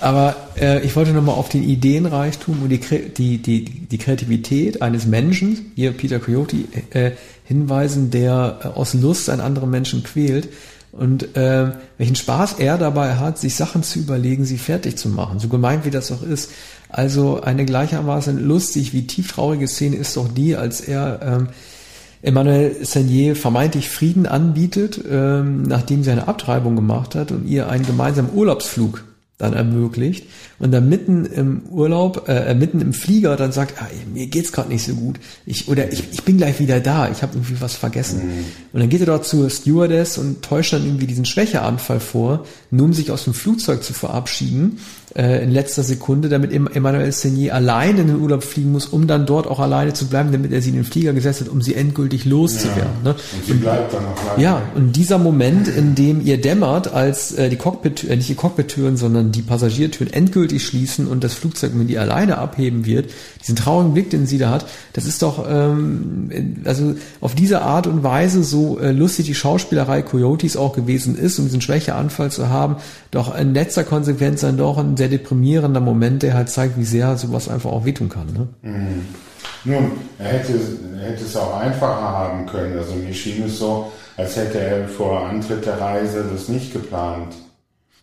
Aber 0.00 0.36
äh, 0.60 0.84
ich 0.84 0.94
wollte 0.94 1.10
nochmal 1.12 1.34
auf 1.34 1.48
den 1.48 1.64
Ideenreichtum 1.64 2.62
und 2.62 2.68
die, 2.68 2.78
die, 2.78 3.38
die, 3.38 3.64
die 3.64 3.98
Kreativität 3.98 4.82
eines 4.82 5.06
Menschen, 5.06 5.72
hier 5.74 5.92
Peter 5.92 6.20
Coyote, 6.20 6.56
äh, 6.90 7.12
hinweisen, 7.44 8.10
der 8.10 8.60
äh, 8.62 8.66
aus 8.68 8.94
Lust 8.94 9.28
einen 9.30 9.40
anderen 9.40 9.70
Menschen 9.70 10.04
quält 10.04 10.48
und 10.92 11.36
äh, 11.36 11.72
welchen 11.98 12.16
Spaß 12.16 12.54
er 12.58 12.78
dabei 12.78 13.16
hat, 13.16 13.38
sich 13.38 13.54
Sachen 13.54 13.82
zu 13.82 13.98
überlegen, 13.98 14.44
sie 14.44 14.58
fertig 14.58 14.96
zu 14.96 15.08
machen, 15.08 15.38
so 15.38 15.48
gemeint 15.48 15.84
wie 15.84 15.90
das 15.90 16.12
auch 16.12 16.22
ist. 16.22 16.50
Also 16.88 17.40
eine 17.40 17.64
gleichermaßen 17.64 18.38
lustig 18.38 18.92
wie 18.92 19.06
tieftraurige 19.06 19.68
Szene 19.68 19.96
ist 19.96 20.16
doch 20.16 20.28
die, 20.28 20.56
als 20.56 20.80
er 20.80 21.20
ähm, 21.22 21.48
Emmanuel 22.22 22.84
Senier 22.84 23.36
vermeintlich 23.36 23.88
Frieden 23.88 24.26
anbietet, 24.26 25.00
ähm, 25.08 25.62
nachdem 25.62 26.02
sie 26.02 26.10
eine 26.10 26.28
Abtreibung 26.28 26.76
gemacht 26.76 27.14
hat 27.14 27.30
und 27.30 27.46
ihr 27.46 27.68
einen 27.68 27.86
gemeinsamen 27.86 28.32
Urlaubsflug 28.34 29.04
dann 29.38 29.52
ermöglicht 29.52 30.26
und 30.58 30.72
dann 30.72 30.88
mitten 30.88 31.24
im 31.24 31.62
Urlaub, 31.70 32.28
äh, 32.28 32.54
mitten 32.54 32.80
im 32.80 32.92
Flieger 32.92 33.36
dann 33.36 33.52
sagt, 33.52 33.80
ah, 33.80 33.86
mir 34.12 34.26
geht's 34.26 34.50
gerade 34.50 34.68
nicht 34.68 34.84
so 34.84 34.94
gut, 34.94 35.20
ich 35.46 35.68
oder 35.68 35.92
ich, 35.92 36.02
ich 36.10 36.24
bin 36.24 36.38
gleich 36.38 36.58
wieder 36.58 36.80
da, 36.80 37.08
ich 37.08 37.22
habe 37.22 37.34
irgendwie 37.36 37.60
was 37.60 37.76
vergessen. 37.76 38.18
Mhm. 38.18 38.44
Und 38.72 38.80
dann 38.80 38.88
geht 38.88 39.00
er 39.00 39.06
dort 39.06 39.24
zur 39.24 39.48
Stewardess 39.48 40.18
und 40.18 40.42
täuscht 40.42 40.72
dann 40.72 40.84
irgendwie 40.84 41.06
diesen 41.06 41.24
Schwächeanfall 41.24 42.00
vor, 42.00 42.44
nur 42.70 42.86
um 42.86 42.92
sich 42.92 43.12
aus 43.12 43.24
dem 43.24 43.34
Flugzeug 43.34 43.84
zu 43.84 43.92
verabschieden 43.92 44.78
äh, 45.14 45.42
in 45.42 45.50
letzter 45.50 45.82
Sekunde, 45.82 46.28
damit 46.28 46.52
Emmanuel 46.52 47.12
Senier 47.12 47.54
alleine 47.54 48.02
in 48.02 48.06
den 48.08 48.20
Urlaub 48.20 48.42
fliegen 48.44 48.72
muss, 48.72 48.86
um 48.86 49.06
dann 49.06 49.26
dort 49.26 49.46
auch 49.46 49.60
alleine 49.60 49.92
zu 49.92 50.06
bleiben, 50.06 50.32
damit 50.32 50.52
er 50.52 50.62
sie 50.62 50.70
in 50.70 50.76
den 50.76 50.84
Flieger 50.84 51.12
gesetzt 51.12 51.40
hat, 51.40 51.48
um 51.48 51.62
sie 51.62 51.74
endgültig 51.74 52.24
loszuwerden. 52.24 52.92
Ja, 53.04 53.10
ne? 53.12 53.14
Und 53.14 53.46
sie 53.46 53.54
bleibt 53.54 53.94
dann 53.94 54.04
noch 54.04 54.26
lange. 54.26 54.42
Ja, 54.42 54.62
und 54.74 54.96
dieser 54.96 55.18
Moment, 55.18 55.68
in 55.68 55.94
dem 55.94 56.24
ihr 56.24 56.40
dämmert, 56.40 56.92
als 56.92 57.32
äh, 57.32 57.48
die 57.48 57.56
Cockpit, 57.56 58.04
äh, 58.04 58.16
nicht 58.16 58.28
die 58.28 58.34
Cockpit-Türen, 58.34 58.96
sondern 58.96 59.27
die 59.32 59.42
Passagiertüren 59.42 60.12
endgültig 60.12 60.64
schließen 60.64 61.06
und 61.06 61.24
das 61.24 61.34
Flugzeug 61.34 61.74
mit 61.74 61.88
die 61.88 61.98
alleine 61.98 62.38
abheben 62.38 62.84
wird, 62.86 63.10
diesen 63.40 63.56
traurigen 63.56 63.94
Blick, 63.94 64.10
den 64.10 64.26
sie 64.26 64.38
da 64.38 64.50
hat, 64.50 64.66
das 64.92 65.06
ist 65.06 65.22
doch 65.22 65.46
ähm, 65.48 66.62
also 66.64 66.94
auf 67.20 67.34
diese 67.34 67.62
Art 67.62 67.86
und 67.86 68.02
Weise 68.02 68.44
so 68.44 68.78
äh, 68.78 68.92
lustig 68.92 69.26
die 69.26 69.34
Schauspielerei 69.34 70.02
Coyotes 70.02 70.56
auch 70.56 70.74
gewesen 70.74 71.16
ist, 71.16 71.38
um 71.38 71.46
diesen 71.46 71.60
Schwächeanfall 71.60 72.30
zu 72.30 72.48
haben, 72.48 72.76
doch 73.10 73.36
in 73.36 73.54
letzter 73.54 73.84
Konsequenz 73.84 74.40
dann 74.40 74.56
doch 74.56 74.78
ein 74.78 74.96
sehr 74.96 75.08
deprimierender 75.08 75.80
Moment, 75.80 76.22
der 76.22 76.34
halt 76.34 76.48
zeigt, 76.48 76.78
wie 76.78 76.84
sehr 76.84 77.16
sowas 77.16 77.48
einfach 77.48 77.70
auch 77.70 77.84
wehtun 77.84 78.08
kann. 78.08 78.26
Ne? 78.32 78.48
Mhm. 78.62 79.04
Nun, 79.64 79.92
er 80.18 80.26
hätte, 80.26 80.52
er 81.00 81.10
hätte 81.10 81.24
es 81.24 81.36
auch 81.36 81.58
einfacher 81.58 82.00
haben 82.00 82.46
können. 82.46 82.78
Also 82.78 82.94
mir 82.94 83.12
schien 83.12 83.44
es 83.44 83.58
so, 83.58 83.90
als 84.16 84.36
hätte 84.36 84.58
er 84.58 84.88
vor 84.88 85.26
Antritt 85.26 85.66
der 85.66 85.80
Reise 85.80 86.24
das 86.32 86.48
nicht 86.48 86.72
geplant. 86.72 87.34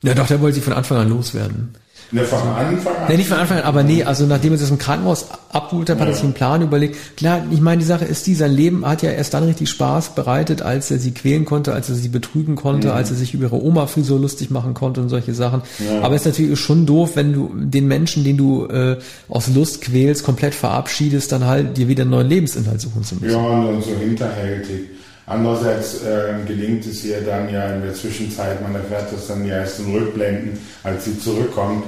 Ja 0.03 0.13
doch, 0.13 0.27
der 0.27 0.41
wollte 0.41 0.55
sich 0.55 0.63
von 0.63 0.73
Anfang 0.73 0.97
an 0.97 1.09
loswerden. 1.09 1.75
Ne, 2.11 2.23
von 2.23 2.39
Anfang 2.39 2.95
an? 2.95 3.05
Nee, 3.09 3.17
nicht 3.17 3.29
von 3.29 3.37
Anfang 3.37 3.57
an, 3.57 3.63
aber 3.63 3.81
nee, 3.81 4.03
also 4.03 4.25
nachdem 4.25 4.53
er 4.53 4.59
das 4.59 4.69
im 4.69 4.77
Krankenhaus 4.77 5.25
abholt 5.51 5.89
hat, 5.89 5.97
ja. 5.97 6.01
hat 6.03 6.09
er 6.09 6.13
sich 6.13 6.23
einen 6.23 6.33
Plan 6.33 6.61
überlegt. 6.61 7.17
Klar, 7.17 7.43
ich 7.49 7.61
meine, 7.61 7.79
die 7.79 7.85
Sache 7.85 8.05
ist 8.05 8.27
die, 8.27 8.35
sein 8.35 8.51
Leben 8.51 8.85
hat 8.85 9.01
ja 9.01 9.09
erst 9.09 9.33
dann 9.33 9.43
richtig 9.43 9.69
Spaß 9.69 10.13
bereitet, 10.13 10.61
als 10.61 10.91
er 10.91 10.99
sie 10.99 11.11
quälen 11.11 11.45
konnte, 11.45 11.73
als 11.73 11.89
er 11.89 11.95
sie 11.95 12.09
betrügen 12.09 12.55
konnte, 12.55 12.89
ja. 12.89 12.93
als 12.93 13.09
er 13.09 13.17
sich 13.17 13.33
über 13.33 13.45
ihre 13.45 13.61
Oma-Frisur 13.61 14.19
lustig 14.19 14.51
machen 14.51 14.75
konnte 14.75 15.01
und 15.01 15.09
solche 15.09 15.33
Sachen. 15.33 15.63
Ja. 15.79 16.01
Aber 16.01 16.15
es 16.15 16.21
ist 16.21 16.27
natürlich 16.27 16.59
schon 16.59 16.85
doof, 16.85 17.11
wenn 17.15 17.33
du 17.33 17.51
den 17.55 17.87
Menschen, 17.87 18.23
den 18.23 18.37
du 18.37 18.67
äh, 18.67 18.97
aus 19.27 19.47
Lust 19.47 19.81
quälst, 19.81 20.23
komplett 20.23 20.53
verabschiedest, 20.53 21.31
dann 21.31 21.45
halt 21.45 21.75
dir 21.77 21.87
wieder 21.87 22.03
einen 22.03 22.11
neuen 22.11 22.29
Lebensinhalt 22.29 22.81
suchen 22.81 23.03
zu 23.03 23.15
müssen. 23.15 23.33
Ja, 23.33 23.39
und 23.39 23.83
so 23.83 23.91
hinterhältig. 23.97 24.89
Andererseits 25.27 26.03
äh, 26.03 26.35
gelingt 26.45 26.85
es 26.85 27.03
ihr 27.03 27.21
dann 27.21 27.49
ja 27.49 27.73
in 27.73 27.81
der 27.81 27.93
Zwischenzeit, 27.95 28.61
man 28.61 28.75
erfährt 28.75 29.11
das 29.11 29.27
dann 29.27 29.45
ja 29.45 29.57
erst 29.57 29.79
in 29.79 29.91
Rückblenden, 29.91 30.59
als 30.83 31.05
sie 31.05 31.19
zurückkommt, 31.19 31.83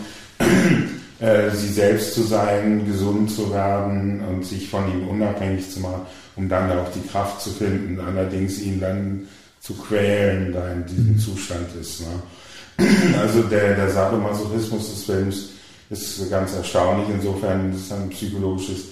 äh, 1.20 1.52
sie 1.52 1.72
selbst 1.72 2.16
zu 2.16 2.24
sein, 2.24 2.88
gesund 2.88 3.30
zu 3.30 3.54
werden 3.54 4.22
und 4.28 4.44
sich 4.44 4.70
von 4.70 4.92
ihm 4.92 5.08
unabhängig 5.08 5.70
zu 5.72 5.82
machen, 5.82 6.02
um 6.36 6.50
dann 6.50 6.72
auch 6.72 6.92
die 6.92 7.08
Kraft 7.08 7.42
zu 7.42 7.52
finden, 7.52 8.00
allerdings 8.00 8.60
ihn 8.60 8.80
dann 8.80 9.28
zu 9.60 9.76
quälen, 9.76 10.52
da 10.52 10.72
in 10.72 10.86
diesem 10.88 11.14
mhm. 11.14 11.20
Zustand 11.20 11.68
ist. 11.80 12.02
Ne? 12.02 12.08
Also 13.20 13.42
der, 13.44 13.76
der 13.76 13.90
Sadomasochismus 13.90 14.94
des 14.94 15.04
Films 15.04 15.50
ist 15.90 16.30
ganz 16.30 16.54
erstaunlich, 16.56 17.08
insofern 17.10 17.74
ist 17.74 17.86
es 17.86 17.92
ein 17.92 18.10
psychologisches 18.10 18.86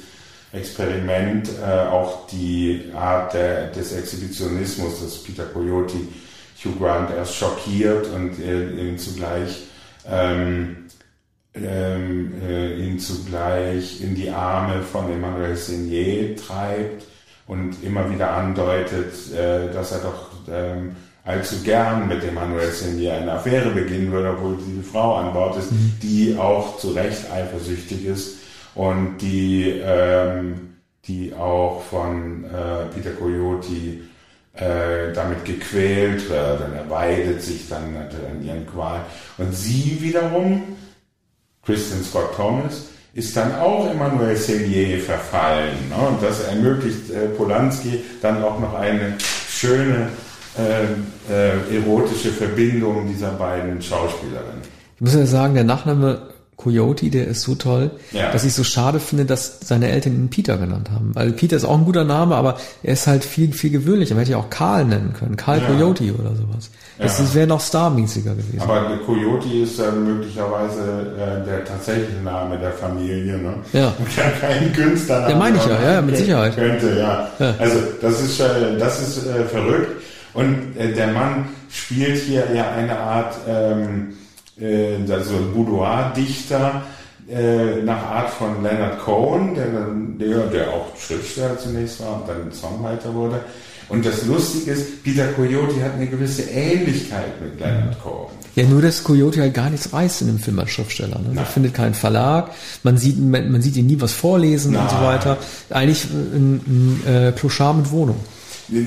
Experiment, 0.51 1.49
äh, 1.61 1.88
auch 1.88 2.27
die 2.27 2.91
Art 2.93 3.34
der, 3.34 3.67
des 3.67 3.91
Exhibitionismus, 3.93 5.01
dass 5.01 5.23
Peter 5.23 5.45
Coyote 5.45 5.97
Hugh 6.63 6.80
Grant 6.80 7.11
erst 7.11 7.35
schockiert 7.35 8.07
und 8.07 8.39
äh, 8.39 8.69
ihn 8.72 8.97
zugleich 8.97 9.63
ähm, 10.09 10.85
ähm, 11.55 12.34
äh, 12.45 12.76
ihn 12.76 12.99
zugleich 12.99 14.01
in 14.01 14.15
die 14.15 14.30
Arme 14.30 14.81
von 14.81 15.11
Emmanuel 15.11 15.55
Seigné 15.55 16.35
treibt 16.35 17.05
und 17.47 17.81
immer 17.84 18.09
wieder 18.11 18.31
andeutet, 18.31 19.13
äh, 19.34 19.72
dass 19.72 19.93
er 19.93 19.99
doch 19.99 20.31
ähm, 20.51 20.95
allzu 21.23 21.61
gern 21.63 22.07
mit 22.07 22.23
Emmanuel 22.23 22.69
Seigné 22.69 23.11
eine 23.11 23.34
Affäre 23.34 23.69
beginnen 23.69 24.11
würde, 24.11 24.31
obwohl 24.31 24.57
die 24.57 24.84
Frau 24.84 25.15
an 25.15 25.34
Bord 25.34 25.57
ist, 25.57 25.72
mhm. 25.72 25.93
die 26.01 26.35
auch 26.38 26.77
zu 26.77 26.91
Recht 26.91 27.31
eifersüchtig 27.31 28.05
ist 28.05 28.38
und 28.76 29.18
die, 29.19 29.81
ähm, 29.84 30.76
die 31.07 31.34
auch 31.34 31.81
von 31.84 32.43
äh, 32.45 32.93
Peter 32.93 33.11
Coyote 33.11 34.02
äh, 34.53 35.14
damit 35.14 35.43
gequält 35.45 36.30
wird 36.30 36.61
und 36.61 36.73
er 36.73 36.89
weidet 36.89 37.41
sich 37.41 37.68
dann 37.68 37.95
an 37.95 38.43
ihren 38.43 38.65
Qualen. 38.68 39.02
Und 39.38 39.53
sie 39.53 39.97
wiederum 40.02 40.76
Christian 41.65 42.03
Scott 42.03 42.35
Thomas, 42.35 42.89
ist 43.14 43.35
dann 43.35 43.56
auch 43.56 43.89
Emmanuel 43.89 44.35
Sellier 44.35 44.99
verfallen. 44.99 45.89
Ne? 45.89 46.07
Und 46.07 46.22
das 46.22 46.43
ermöglicht 46.43 47.10
äh, 47.10 47.27
Polanski 47.30 48.03
dann 48.22 48.43
auch 48.43 48.60
noch 48.60 48.73
eine 48.76 49.15
schöne 49.49 50.10
äh, 50.57 50.84
äh, 51.34 51.77
erotische 51.77 52.30
Verbindung 52.30 53.07
dieser 53.07 53.31
beiden 53.31 53.81
Schauspielerinnen. 53.81 54.61
Ich 54.95 55.02
muss 55.02 55.15
ja 55.15 55.26
sagen, 55.26 55.56
der 55.56 55.64
Nachname 55.64 56.30
Coyote, 56.57 57.10
der 57.10 57.27
ist 57.27 57.41
so 57.41 57.56
toll, 57.56 57.91
ja. 58.11 58.32
dass 58.32 58.45
ich 58.45 58.53
so 58.53 58.64
schade 58.64 58.99
finde, 58.99 59.26
dass 59.26 59.60
seine 59.61 59.90
Eltern 59.90 60.14
ihn 60.14 60.30
Peter 60.30 60.57
genannt 60.57 60.90
haben. 60.90 61.11
Weil 61.14 61.34
Peter 61.34 61.57
ist 61.57 61.65
auch 61.65 61.77
ein 61.77 61.84
guter 61.86 62.06
Name, 62.06 62.36
aber 62.36 62.57
er 62.82 62.94
ist 62.94 63.07
halt 63.07 63.26
viel, 63.26 63.52
viel 63.52 63.72
gewöhnlicher. 63.72 64.15
Man 64.15 64.22
hätte 64.22 64.32
ja 64.32 64.38
auch 64.38 64.49
Karl 64.49 64.86
nennen 64.86 65.14
können. 65.14 65.36
Karl 65.36 65.60
ja. 65.60 65.68
Coyote 65.68 66.14
oder 66.14 66.34
sowas. 66.36 66.69
Das, 66.98 67.18
ja. 67.18 67.26
das 67.26 67.36
wäre 67.36 67.48
noch 67.48 67.60
starmäßiger 67.60 68.36
gewesen. 68.36 68.61
Aber 68.61 68.98
Coyote 69.06 69.49
ist 69.49 69.80
dann 69.80 70.06
möglicherweise 70.06 71.14
äh, 71.18 71.45
der 71.45 71.65
tatsächliche 71.65 72.22
Name 72.23 72.57
der 72.57 72.72
Familie, 72.72 73.38
ne? 73.38 73.56
Ja. 73.73 73.94
Kein 74.40 74.72
Künstlername. 74.72 75.27
Der 75.27 75.38
meine 75.38 75.57
ich 75.57 75.65
ja, 75.65 75.94
ja, 75.94 76.02
mit 76.02 76.15
Sicherheit. 76.15 76.56
Könnte, 76.56 76.98
ja. 76.98 77.30
ja. 77.38 77.56
Also, 77.60 77.80
das 78.02 78.22
ist, 78.22 78.40
äh, 78.40 78.77
das 78.80 79.02
ist 79.02 79.27
äh, 79.27 79.44
verrückt. 79.44 79.91
Und 80.34 80.77
äh, 80.77 80.94
der 80.94 81.07
Mann 81.07 81.49
spielt 81.69 82.18
hier 82.18 82.45
ja 82.53 82.72
eine 82.72 82.98
Art, 82.98 83.36
ähm, 83.48 84.14
äh, 84.60 84.98
also 85.11 85.34
Boudoir-Dichter 85.53 86.84
äh, 87.30 87.82
nach 87.84 88.03
Art 88.03 88.30
von 88.30 88.61
Leonard 88.61 88.99
Cohen, 88.99 89.56
der, 89.56 90.27
der, 90.27 90.48
der 90.48 90.69
auch 90.69 90.95
Schriftsteller 90.98 91.57
zunächst 91.57 91.99
war 92.02 92.22
und 92.22 92.30
dann 92.30 92.52
Songwriter 92.52 93.14
wurde. 93.14 93.40
Und 93.88 94.06
das 94.06 94.26
Lustige 94.26 94.72
ist, 94.72 95.03
Peter 95.03 95.27
Coyote 95.27 95.84
hat 95.84 95.94
eine 95.94 96.07
gewisse 96.07 96.44
Ähnlichkeit 96.44 97.40
mit 97.41 97.60
Leonard 97.60 98.02
Cohen. 98.02 98.32
Ja, 98.56 98.64
nur 98.64 98.82
dass 98.82 99.03
Coyote 99.03 99.41
halt 99.41 99.53
gar 99.53 99.69
nichts 99.69 99.91
reißt 99.91 100.22
in 100.22 100.27
dem 100.27 100.40
Film 100.40 100.57
als 100.60 100.72
Schriftsteller. 100.72 101.19
Ne? 101.19 101.38
Er 101.38 101.45
findet 101.45 101.73
keinen 101.73 101.94
Verlag, 101.94 102.52
man 102.84 102.98
sieht, 102.98 103.19
man, 103.19 103.52
man 103.52 103.61
sieht 103.61 103.76
ihn 103.76 103.86
nie 103.86 103.99
was 103.99 104.14
vorlesen 104.14 104.73
Nein. 104.73 104.84
und 104.84 104.90
so 104.91 104.98
weiter. 104.98 105.38
Eigentlich 105.69 106.06
ein, 106.06 107.02
ein 107.06 107.07
äh, 107.07 107.32
Clochard 107.34 107.77
mit 107.77 107.91
Wohnung. 107.91 108.18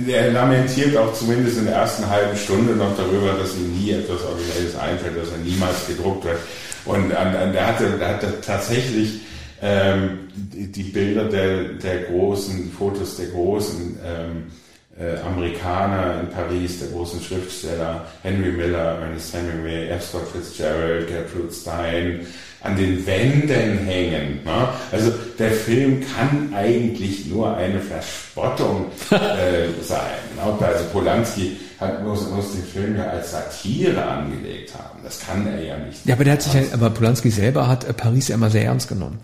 Er 0.08 0.32
lamentiert 0.32 0.96
auch 0.96 1.12
zumindest 1.14 1.58
in 1.58 1.66
der 1.66 1.76
ersten 1.76 2.08
halben 2.08 2.36
Stunde 2.36 2.74
noch 2.74 2.96
darüber, 2.96 3.32
dass 3.34 3.54
ihm 3.54 3.78
nie 3.78 3.92
etwas 3.92 4.24
Originelles 4.24 4.76
einfällt, 4.76 5.16
dass 5.16 5.30
er 5.30 5.38
niemals 5.38 5.86
gedruckt 5.86 6.24
wird. 6.24 6.38
Und 6.84 7.10
er 7.10 7.66
hatte, 7.66 7.98
hatte 8.00 8.40
tatsächlich 8.40 9.20
ähm, 9.62 10.28
die, 10.34 10.66
die, 10.66 10.84
Bilder 10.84 11.24
der, 11.24 11.64
der 11.74 12.02
großen, 12.04 12.72
Fotos 12.76 13.16
der 13.16 13.26
großen 13.26 13.98
ähm, 14.04 14.44
äh, 14.98 15.18
Amerikaner 15.20 16.20
in 16.20 16.28
Paris, 16.28 16.80
der 16.80 16.88
großen 16.88 17.20
Schriftsteller 17.20 18.06
Henry 18.22 18.50
Miller, 18.50 18.98
Ernest 19.00 19.34
Hemingway, 19.34 19.88
F. 19.88 20.08
Scott 20.08 20.28
Fitzgerald, 20.32 21.08
Gertrude 21.08 21.52
Stein, 21.52 22.26
an 22.62 22.76
den 22.76 23.06
Wänden 23.06 23.78
hängen. 23.86 24.40
Ne? 24.44 24.68
Also 24.90 25.12
der 25.38 25.52
Film 25.52 26.04
kann 26.16 26.52
eigentlich 26.54 27.26
nur 27.26 27.56
eine 27.56 27.80
Verspottung 27.80 28.86
äh, 29.10 29.68
sein. 29.82 30.00
Ne? 30.36 30.66
Also 30.66 30.84
Polanski 30.92 31.56
hat, 31.78 32.02
muss, 32.02 32.28
muss 32.30 32.52
den 32.52 32.64
Film 32.64 32.96
ja 32.96 33.04
als 33.04 33.30
Satire 33.30 34.04
angelegt 34.04 34.74
haben. 34.74 34.98
Das 35.04 35.20
kann 35.20 35.46
er 35.46 35.62
ja 35.62 35.78
nicht. 35.78 36.04
Ja, 36.04 36.14
aber 36.14 36.24
der 36.24 36.32
hat 36.34 36.42
sich 36.42 36.74
aber 36.74 36.90
Polanski 36.90 37.30
selber 37.30 37.68
hat 37.68 37.84
äh, 37.84 37.92
Paris 37.92 38.28
ja 38.28 38.34
immer 38.34 38.50
sehr 38.50 38.64
ernst 38.64 38.88
genommen. 38.88 39.20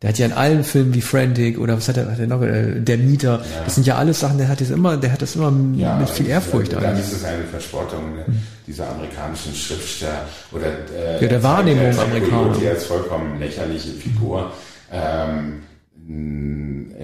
Der 0.00 0.10
hat 0.10 0.18
ja 0.18 0.26
in 0.26 0.32
allen 0.32 0.62
Filmen 0.62 0.94
wie 0.94 1.00
Frantic 1.00 1.58
oder 1.58 1.76
was 1.76 1.88
hat 1.88 1.96
er, 1.96 2.08
hat 2.08 2.20
er 2.20 2.28
noch, 2.28 2.40
äh, 2.42 2.78
der 2.80 2.98
Mieter, 2.98 3.42
das 3.64 3.74
sind 3.74 3.84
ja 3.86 3.96
alles 3.96 4.20
Sachen, 4.20 4.38
der 4.38 4.46
hat 4.46 4.60
das 4.60 4.70
immer, 4.70 4.96
der 4.96 5.10
hat 5.10 5.20
das 5.22 5.34
immer 5.34 5.52
Ja, 5.76 5.96
mit 5.96 6.08
viel 6.08 6.28
Ehrfurcht 6.28 6.72
Dann 6.72 6.84
eigentlich. 6.84 7.04
ist 7.06 7.14
es 7.14 7.24
eine 7.24 7.42
Verspottung 7.42 8.14
ne, 8.14 8.24
dieser 8.64 8.88
amerikanischen 8.90 9.52
Schriftsteller 9.54 10.24
oder 10.52 10.66
äh, 10.96 11.20
Ja, 11.20 11.28
der 11.28 11.42
Wahrnehmung 11.42 11.86
Jack 11.86 11.98
Amerikaner. 11.98 12.52
Coyote 12.52 12.70
als 12.70 12.84
vollkommen 12.84 13.40
lächerliche 13.40 13.88
Figur. 13.88 14.52
Ähm, 14.92 15.62
mh, 16.06 16.94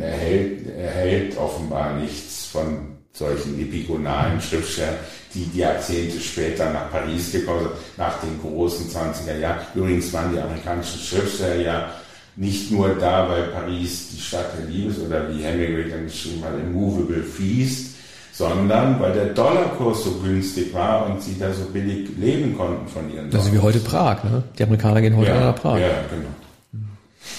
er, 0.00 0.04
er, 0.08 0.16
hält, 0.16 0.66
er 0.76 0.90
hält 0.90 1.38
offenbar 1.38 1.94
nichts 1.98 2.46
von 2.46 2.88
solchen 3.12 3.60
epigonalen 3.60 4.40
Schriftstellern, 4.40 4.96
die 5.34 5.44
die 5.46 5.58
Jahrzehnte 5.60 6.18
später 6.18 6.72
nach 6.72 6.90
Paris 6.90 7.30
gekommen 7.30 7.60
sind, 7.60 7.98
nach 7.98 8.18
den 8.20 8.40
großen 8.40 8.88
20er 8.90 9.38
Jahren. 9.38 9.58
Übrigens 9.74 10.12
waren 10.12 10.32
die 10.32 10.40
amerikanischen 10.40 10.98
Schriftsteller 11.00 11.56
ja 11.62 11.90
nicht 12.36 12.70
nur 12.70 12.94
da, 12.94 13.28
weil 13.28 13.44
Paris 13.44 14.08
die 14.14 14.20
Stadt 14.20 14.46
der 14.58 14.66
Liebe 14.66 14.90
ist 14.90 15.00
oder 15.00 15.28
wie 15.28 15.42
Hemingway 15.42 15.90
dann 15.90 16.04
geschrieben 16.04 16.42
hat, 16.44 16.52
immovable 16.58 17.22
feast, 17.22 17.94
sondern 18.32 18.98
weil 19.00 19.12
der 19.12 19.26
Dollarkurs 19.26 20.04
so 20.04 20.12
günstig 20.12 20.72
war 20.72 21.06
und 21.06 21.22
sie 21.22 21.38
da 21.38 21.52
so 21.52 21.64
billig 21.66 22.08
leben 22.16 22.56
konnten 22.56 22.88
von 22.88 23.12
ihren 23.12 23.30
Das 23.30 23.44
ist 23.44 23.52
wie 23.52 23.58
heute 23.58 23.80
Prag, 23.80 24.24
ne? 24.24 24.42
Die 24.58 24.62
Amerikaner 24.62 25.02
gehen 25.02 25.16
heute 25.16 25.30
ja, 25.30 25.40
nach 25.40 25.54
Prag. 25.54 25.78
Ja, 25.78 25.88
genau. 26.10 26.28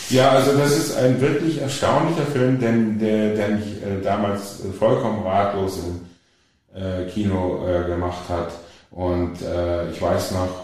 Ja, 0.09 0.29
also 0.29 0.57
das 0.57 0.77
ist 0.77 0.97
ein 0.97 1.19
wirklich 1.19 1.59
erstaunlicher 1.59 2.25
Film, 2.31 2.59
denn 2.59 2.99
der, 2.99 3.35
der 3.35 3.47
mich 3.49 3.65
äh, 3.65 4.01
damals 4.03 4.59
äh, 4.63 4.71
vollkommen 4.71 5.23
ratlos 5.23 5.79
im 5.79 6.79
äh, 6.79 7.09
Kino 7.09 7.65
äh, 7.67 7.87
gemacht 7.87 8.29
hat. 8.29 8.51
Und 8.91 9.41
äh, 9.41 9.89
ich 9.89 10.01
weiß 10.01 10.31
noch, 10.31 10.62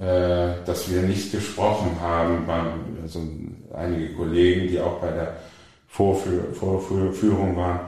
äh, 0.00 0.64
dass 0.64 0.90
wir 0.90 1.02
nicht 1.02 1.32
gesprochen 1.32 1.90
haben, 2.00 2.46
waren 2.46 2.98
also 3.02 3.20
einige 3.74 4.14
Kollegen, 4.14 4.68
die 4.68 4.80
auch 4.80 5.00
bei 5.00 5.10
der 5.10 5.36
Vorführ 5.88 6.44
Vorführung 6.54 7.56
waren. 7.56 7.80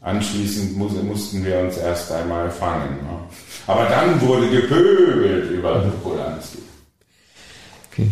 Anschließend 0.00 0.78
muss, 0.78 0.92
mussten 1.02 1.44
wir 1.44 1.58
uns 1.58 1.76
erst 1.76 2.10
einmal 2.10 2.50
fangen. 2.50 2.96
Ne? 3.02 3.18
Aber 3.66 3.84
dann 3.84 4.18
wurde 4.22 4.48
gepöbelt 4.48 5.50
über 5.50 5.80
Polanski. 6.02 6.58
Okay. 7.92 8.08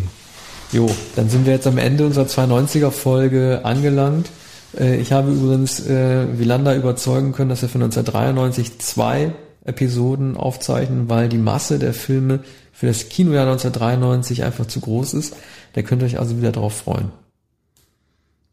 Jo, 0.71 0.87
dann 1.15 1.29
sind 1.29 1.47
wir 1.47 1.53
jetzt 1.53 1.65
am 1.65 1.79
Ende 1.79 2.05
unserer 2.05 2.25
290er 2.25 2.91
Folge 2.91 3.61
angelangt. 3.63 4.29
Äh, 4.77 4.97
Ich 4.97 5.11
habe 5.11 5.31
übrigens 5.31 5.85
äh, 5.87 6.37
Wielander 6.37 6.75
überzeugen 6.75 7.31
können, 7.31 7.49
dass 7.49 7.63
wir 7.63 7.69
für 7.69 7.79
1993 7.79 8.77
zwei 8.77 9.33
Episoden 9.65 10.37
aufzeichnen, 10.37 11.09
weil 11.09 11.27
die 11.27 11.39
Masse 11.39 11.79
der 11.79 11.93
Filme 11.93 12.41
für 12.79 12.87
das 12.87 13.09
Kinojahr 13.09 13.45
1993 13.45 14.43
einfach 14.43 14.65
zu 14.65 14.79
groß 14.79 15.13
ist. 15.15 15.35
Da 15.73 15.81
könnt 15.81 16.01
ihr 16.01 16.05
euch 16.05 16.17
also 16.17 16.37
wieder 16.37 16.53
drauf 16.53 16.77
freuen. 16.77 17.11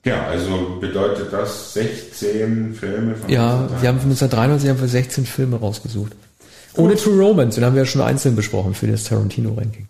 Ja, 0.04 0.26
also 0.26 0.78
bedeutet 0.80 1.32
das 1.32 1.74
16 1.74 2.74
Filme 2.74 3.14
von 3.14 3.30
Ja, 3.30 3.50
1993? 3.52 3.82
wir 3.82 3.88
haben 3.88 3.98
für 4.00 4.04
1993 4.04 4.70
haben 4.70 4.80
wir 4.80 4.88
16 4.88 5.26
Filme 5.26 5.56
rausgesucht. 5.60 6.12
Ohne 6.74 6.96
True 6.96 7.20
Romance, 7.24 7.54
den 7.54 7.64
haben 7.64 7.74
wir 7.74 7.82
ja 7.82 7.86
schon 7.86 8.02
einzeln 8.02 8.34
besprochen 8.34 8.74
für 8.74 8.88
das 8.88 9.04
Tarantino-Ranking. 9.04 9.86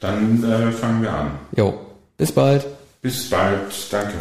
Dann 0.00 0.44
äh, 0.44 0.70
fangen 0.72 1.02
wir 1.02 1.12
an. 1.12 1.30
Jo, 1.56 1.74
bis 2.18 2.30
bald. 2.30 2.66
Bis 3.00 3.30
bald. 3.30 3.58
Danke. 3.90 4.12